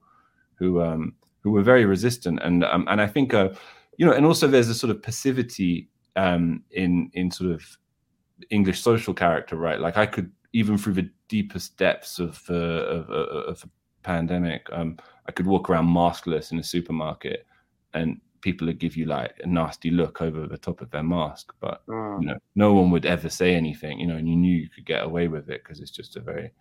who 0.56 0.82
um, 0.82 1.14
who 1.40 1.50
were 1.50 1.62
very 1.62 1.86
resistant, 1.86 2.40
and 2.42 2.62
um, 2.62 2.86
and 2.88 3.00
I 3.00 3.06
think 3.06 3.34
uh, 3.34 3.48
you 3.96 4.06
know, 4.06 4.12
and 4.12 4.26
also 4.26 4.46
there's 4.46 4.68
a 4.68 4.74
sort 4.74 4.90
of 4.90 5.02
passivity 5.02 5.88
um, 6.14 6.62
in 6.70 7.10
in 7.14 7.30
sort 7.30 7.50
of 7.50 7.64
English 8.50 8.82
social 8.82 9.14
character, 9.14 9.56
right? 9.56 9.80
Like 9.80 9.96
I 9.96 10.06
could 10.06 10.30
even 10.52 10.76
through 10.76 10.92
the 10.94 11.10
deepest 11.28 11.78
depths 11.78 12.18
of 12.18 12.42
uh, 12.50 12.54
of, 12.54 13.10
uh, 13.10 13.50
of, 13.50 13.64
a 13.64 13.68
pandemic, 14.02 14.68
um, 14.72 14.98
I 15.26 15.32
could 15.32 15.46
walk 15.46 15.70
around 15.70 15.86
maskless 15.86 16.52
in 16.52 16.58
a 16.58 16.62
supermarket, 16.62 17.46
and 17.94 18.20
people 18.44 18.66
would 18.66 18.78
give 18.78 18.94
you 18.94 19.06
like 19.06 19.32
a 19.42 19.46
nasty 19.46 19.90
look 19.90 20.20
over 20.20 20.46
the 20.46 20.58
top 20.58 20.82
of 20.82 20.90
their 20.90 21.02
mask, 21.02 21.54
but 21.60 21.80
Mm. 21.86 22.20
you 22.20 22.26
know, 22.28 22.38
no 22.54 22.74
one 22.74 22.90
would 22.90 23.06
ever 23.06 23.30
say 23.30 23.54
anything, 23.54 23.98
you 23.98 24.06
know, 24.06 24.16
and 24.16 24.28
you 24.28 24.36
knew 24.36 24.54
you 24.54 24.68
could 24.68 24.84
get 24.84 25.02
away 25.02 25.28
with 25.28 25.48
it 25.48 25.62
because 25.62 25.80
it's 25.80 25.96
just 26.00 26.16
a 26.16 26.20
very 26.20 26.52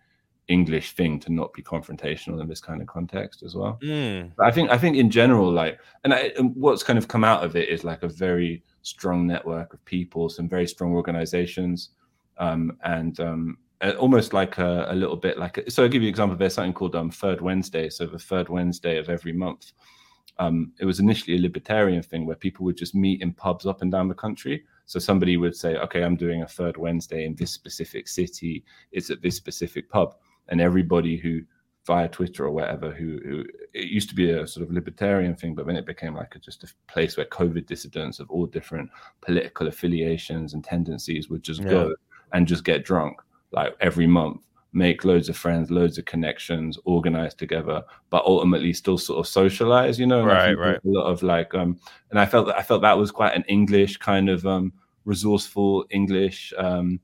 English 0.48 0.92
thing 0.92 1.20
to 1.20 1.30
not 1.30 1.52
be 1.52 1.62
confrontational 1.62 2.40
in 2.40 2.48
this 2.48 2.60
kind 2.68 2.80
of 2.80 2.88
context 2.88 3.42
as 3.42 3.54
well. 3.54 3.78
Mm. 3.82 4.32
But 4.36 4.46
I 4.46 4.50
think 4.50 4.70
I 4.70 4.78
think 4.78 4.96
in 4.96 5.10
general, 5.10 5.52
like, 5.52 5.78
and, 6.04 6.14
I, 6.14 6.32
and 6.38 6.56
what's 6.56 6.82
kind 6.82 6.98
of 6.98 7.06
come 7.06 7.24
out 7.32 7.44
of 7.44 7.54
it 7.54 7.68
is 7.68 7.84
like 7.84 8.02
a 8.02 8.08
very 8.08 8.62
strong 8.80 9.26
network 9.26 9.74
of 9.74 9.84
people, 9.84 10.28
some 10.30 10.48
very 10.48 10.66
strong 10.66 10.92
organizations, 10.94 11.90
um, 12.38 12.78
and 12.82 13.20
um, 13.20 13.58
uh, 13.82 13.92
almost 13.98 14.32
like 14.32 14.56
a, 14.58 14.86
a 14.88 14.94
little 14.94 15.16
bit 15.16 15.38
like. 15.38 15.58
A, 15.58 15.70
so 15.70 15.82
I'll 15.82 15.92
give 15.94 16.02
you 16.02 16.08
an 16.08 16.14
example. 16.14 16.36
There's 16.36 16.54
something 16.54 16.72
called 16.72 16.96
um, 16.96 17.10
Third 17.10 17.40
Wednesday. 17.42 17.90
So 17.90 18.06
the 18.06 18.18
third 18.30 18.48
Wednesday 18.48 18.96
of 18.98 19.08
every 19.10 19.32
month. 19.32 19.72
Um, 20.38 20.72
it 20.80 20.84
was 20.84 20.98
initially 21.00 21.36
a 21.36 21.40
libertarian 21.40 22.02
thing 22.02 22.26
where 22.26 22.36
people 22.36 22.64
would 22.64 22.76
just 22.76 22.94
meet 22.94 23.22
in 23.22 23.32
pubs 23.32 23.66
up 23.66 23.82
and 23.82 23.92
down 23.92 24.08
the 24.08 24.14
country. 24.14 24.64
So 24.86 24.98
somebody 24.98 25.36
would 25.36 25.56
say, 25.56 25.76
"Okay, 25.76 26.02
I'm 26.02 26.16
doing 26.16 26.42
a 26.42 26.48
third 26.48 26.76
Wednesday 26.76 27.24
in 27.24 27.34
this 27.36 27.52
specific 27.52 28.08
city. 28.08 28.64
It's 28.92 29.10
at 29.10 29.22
this 29.22 29.36
specific 29.36 29.88
pub," 29.88 30.16
and 30.48 30.60
everybody 30.60 31.16
who 31.16 31.42
via 31.86 32.08
Twitter 32.08 32.44
or 32.46 32.50
whatever, 32.50 32.90
who, 32.92 33.20
who 33.24 33.44
it 33.74 33.88
used 33.88 34.08
to 34.08 34.14
be 34.14 34.30
a 34.30 34.46
sort 34.46 34.66
of 34.66 34.72
libertarian 34.72 35.34
thing, 35.34 35.54
but 35.54 35.66
then 35.66 35.76
it 35.76 35.84
became 35.84 36.14
like 36.14 36.34
a, 36.34 36.38
just 36.38 36.64
a 36.64 36.68
place 36.88 37.16
where 37.16 37.26
COVID 37.26 37.66
dissidents 37.66 38.20
of 38.20 38.30
all 38.30 38.46
different 38.46 38.90
political 39.20 39.66
affiliations 39.68 40.54
and 40.54 40.64
tendencies 40.64 41.28
would 41.28 41.42
just 41.42 41.60
Yeah. 41.62 41.68
go 41.68 41.94
and 42.32 42.46
just 42.48 42.64
get 42.64 42.84
drunk 42.84 43.20
like 43.52 43.74
every 43.80 44.06
month, 44.06 44.40
make 44.74 45.04
loads 45.04 45.28
of 45.28 45.36
friends, 45.36 45.70
loads 45.70 45.98
of 45.98 46.04
connections, 46.04 46.78
organize 46.84 47.34
together, 47.34 47.82
but 48.10 48.24
ultimately 48.24 48.72
still 48.72 48.98
sort 48.98 49.20
of 49.20 49.26
socialize, 49.26 49.98
you 49.98 50.06
know. 50.06 50.20
And 50.20 50.28
Right, 50.28 50.58
right. 50.58 50.76
A 50.76 50.88
lot 50.88 51.06
of 51.06 51.22
like, 51.22 51.54
um, 51.54 51.78
and 52.10 52.18
I 52.18 52.26
felt 52.26 52.46
that 52.46 52.58
I 52.58 52.62
felt 52.62 52.82
that 52.82 52.98
was 52.98 53.10
quite 53.10 53.34
an 53.34 53.44
English 53.48 53.98
kind 53.98 54.28
of 54.28 54.46
um, 54.46 54.72
resourceful 55.04 55.86
English 55.90 56.52
um, 56.58 57.00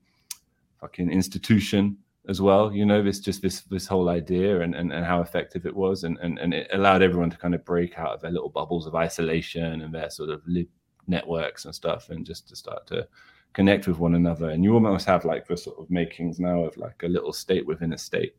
fucking 0.79 1.09
institution 1.09 1.97
as 2.27 2.39
well 2.39 2.71
you 2.71 2.85
know 2.85 3.01
this 3.01 3.19
just 3.19 3.41
this 3.41 3.61
this 3.61 3.87
whole 3.87 4.09
idea 4.09 4.61
and 4.61 4.75
and, 4.75 4.93
and 4.93 5.05
how 5.05 5.21
effective 5.21 5.65
it 5.65 5.75
was 5.75 6.03
and, 6.03 6.17
and 6.19 6.37
and 6.37 6.53
it 6.53 6.67
allowed 6.71 7.01
everyone 7.01 7.31
to 7.31 7.37
kind 7.37 7.55
of 7.55 7.65
break 7.65 7.97
out 7.97 8.13
of 8.13 8.21
their 8.21 8.31
little 8.31 8.49
bubbles 8.49 8.85
of 8.85 8.93
isolation 8.93 9.81
and 9.81 9.93
their 9.93 10.09
sort 10.09 10.29
of 10.29 10.41
lib 10.45 10.67
networks 11.07 11.65
and 11.65 11.73
stuff 11.73 12.09
and 12.09 12.25
just 12.25 12.47
to 12.47 12.55
start 12.55 12.85
to 12.85 13.07
connect 13.53 13.87
with 13.87 13.99
one 13.99 14.15
another 14.15 14.49
and 14.49 14.63
you 14.63 14.73
almost 14.73 15.05
have 15.05 15.25
like 15.25 15.47
the 15.47 15.57
sort 15.57 15.77
of 15.79 15.89
makings 15.91 16.39
now 16.39 16.63
of 16.63 16.75
like 16.77 17.01
a 17.03 17.07
little 17.07 17.33
state 17.33 17.65
within 17.67 17.93
a 17.93 17.97
state 17.97 18.35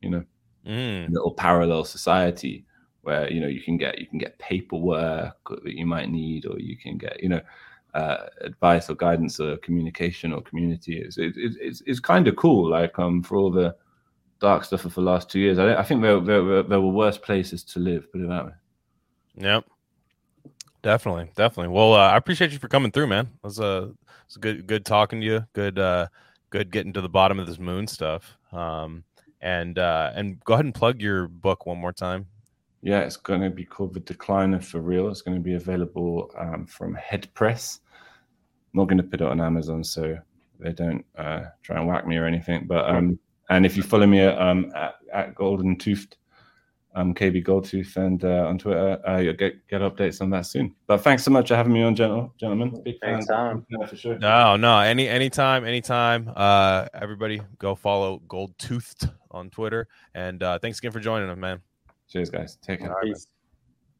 you 0.00 0.10
know 0.10 0.24
Mm. 0.66 1.08
a 1.08 1.10
little 1.10 1.34
parallel 1.34 1.84
society 1.84 2.64
where 3.02 3.30
you 3.30 3.38
know 3.40 3.46
you 3.48 3.60
can 3.60 3.76
get 3.76 3.98
you 3.98 4.06
can 4.06 4.18
get 4.18 4.38
paperwork 4.38 5.36
that 5.62 5.74
you 5.74 5.84
might 5.84 6.08
need 6.10 6.46
or 6.46 6.58
you 6.58 6.76
can 6.76 6.96
get 6.96 7.22
you 7.22 7.28
know 7.28 7.40
uh, 7.92 8.26
advice 8.40 8.88
or 8.90 8.94
guidance 8.94 9.38
or 9.38 9.56
communication 9.58 10.32
or 10.32 10.40
community 10.42 10.98
is 10.98 11.18
it, 11.18 11.36
it, 11.36 11.56
it's, 11.60 11.82
it's 11.86 12.00
kind 12.00 12.26
of 12.26 12.34
cool 12.36 12.68
like 12.70 12.98
um 12.98 13.22
for 13.22 13.36
all 13.36 13.50
the 13.50 13.76
dark 14.40 14.64
stuff 14.64 14.84
of 14.84 14.94
the 14.94 15.00
last 15.02 15.30
two 15.30 15.38
years 15.38 15.58
i, 15.58 15.74
I 15.76 15.82
think 15.84 16.02
there, 16.02 16.18
there, 16.20 16.42
were- 16.42 16.62
there 16.62 16.80
were 16.80 16.90
worse 16.90 17.18
places 17.18 17.62
to 17.64 17.78
live 17.78 18.10
put 18.10 18.22
it 18.22 18.28
that 18.28 18.46
way 18.46 18.52
Yep. 19.36 19.64
Definitely, 20.84 21.30
definitely. 21.34 21.72
Well, 21.72 21.94
uh, 21.94 22.10
I 22.10 22.18
appreciate 22.18 22.52
you 22.52 22.58
for 22.58 22.68
coming 22.68 22.92
through, 22.92 23.06
man. 23.06 23.24
It 23.24 23.46
was 23.46 23.58
a 23.58 23.94
it's 24.26 24.36
good 24.36 24.66
good 24.66 24.84
talking 24.84 25.22
to 25.22 25.26
you. 25.26 25.46
Good 25.54 25.78
uh 25.78 26.08
good 26.50 26.70
getting 26.70 26.92
to 26.92 27.00
the 27.00 27.08
bottom 27.08 27.40
of 27.40 27.46
this 27.46 27.58
moon 27.58 27.86
stuff. 27.86 28.36
Um 28.52 29.02
and 29.40 29.78
uh 29.78 30.12
and 30.14 30.38
go 30.44 30.52
ahead 30.52 30.66
and 30.66 30.74
plug 30.74 31.00
your 31.00 31.26
book 31.26 31.64
one 31.64 31.78
more 31.78 31.94
time. 31.94 32.26
Yeah, 32.82 33.00
it's 33.00 33.16
going 33.16 33.40
to 33.40 33.48
be 33.48 33.64
called 33.64 33.94
The 33.94 34.00
Decliner 34.00 34.62
For 34.62 34.78
Real. 34.78 35.08
It's 35.08 35.22
going 35.22 35.38
to 35.38 35.42
be 35.42 35.54
available 35.54 36.30
um, 36.36 36.66
from 36.66 36.94
Headpress. 36.94 37.80
I'm 38.74 38.80
not 38.80 38.88
going 38.88 38.98
to 38.98 39.04
put 39.04 39.22
it 39.22 39.26
on 39.26 39.40
Amazon, 39.40 39.82
so 39.82 40.18
they 40.60 40.72
don't 40.72 41.02
uh, 41.16 41.44
try 41.62 41.78
and 41.78 41.88
whack 41.88 42.06
me 42.06 42.18
or 42.18 42.26
anything. 42.26 42.66
But 42.66 42.84
um, 42.90 43.18
and 43.48 43.64
if 43.64 43.78
you 43.78 43.82
follow 43.82 44.06
me 44.06 44.20
um, 44.20 44.70
at, 44.76 44.96
at 45.14 45.34
Golden 45.34 45.76
Toothed, 45.76 46.18
um, 46.94 47.14
KB 47.14 47.44
Goldtooth, 47.44 47.96
and 47.96 48.24
uh, 48.24 48.46
on 48.46 48.58
Twitter, 48.58 49.00
uh, 49.06 49.18
you'll 49.18 49.34
get 49.34 49.66
get 49.68 49.80
updates 49.80 50.20
on 50.20 50.30
that 50.30 50.46
soon. 50.46 50.74
But 50.86 50.98
thanks 50.98 51.24
so 51.24 51.30
much 51.30 51.48
for 51.48 51.56
having 51.56 51.72
me 51.72 51.82
on, 51.82 51.94
gentle, 51.94 52.32
gentlemen. 52.38 52.80
Big 52.84 52.98
fan. 53.00 53.14
Anytime. 53.14 53.66
Yeah, 53.68 53.86
for 53.86 53.96
sure. 53.96 54.18
No, 54.18 54.56
no, 54.56 54.78
any 54.78 55.08
anytime, 55.08 55.64
anytime. 55.64 56.30
Uh 56.34 56.86
everybody 56.94 57.40
go 57.58 57.74
follow 57.74 58.20
Gold 58.28 58.56
Toothed 58.58 59.10
on 59.30 59.50
Twitter. 59.50 59.88
And 60.14 60.42
uh 60.42 60.58
thanks 60.58 60.78
again 60.78 60.92
for 60.92 61.00
joining 61.00 61.28
us, 61.28 61.38
man. 61.38 61.60
Cheers, 62.08 62.30
guys. 62.30 62.58
Take 62.62 62.80
care. 62.80 62.94
Peace. 63.02 63.26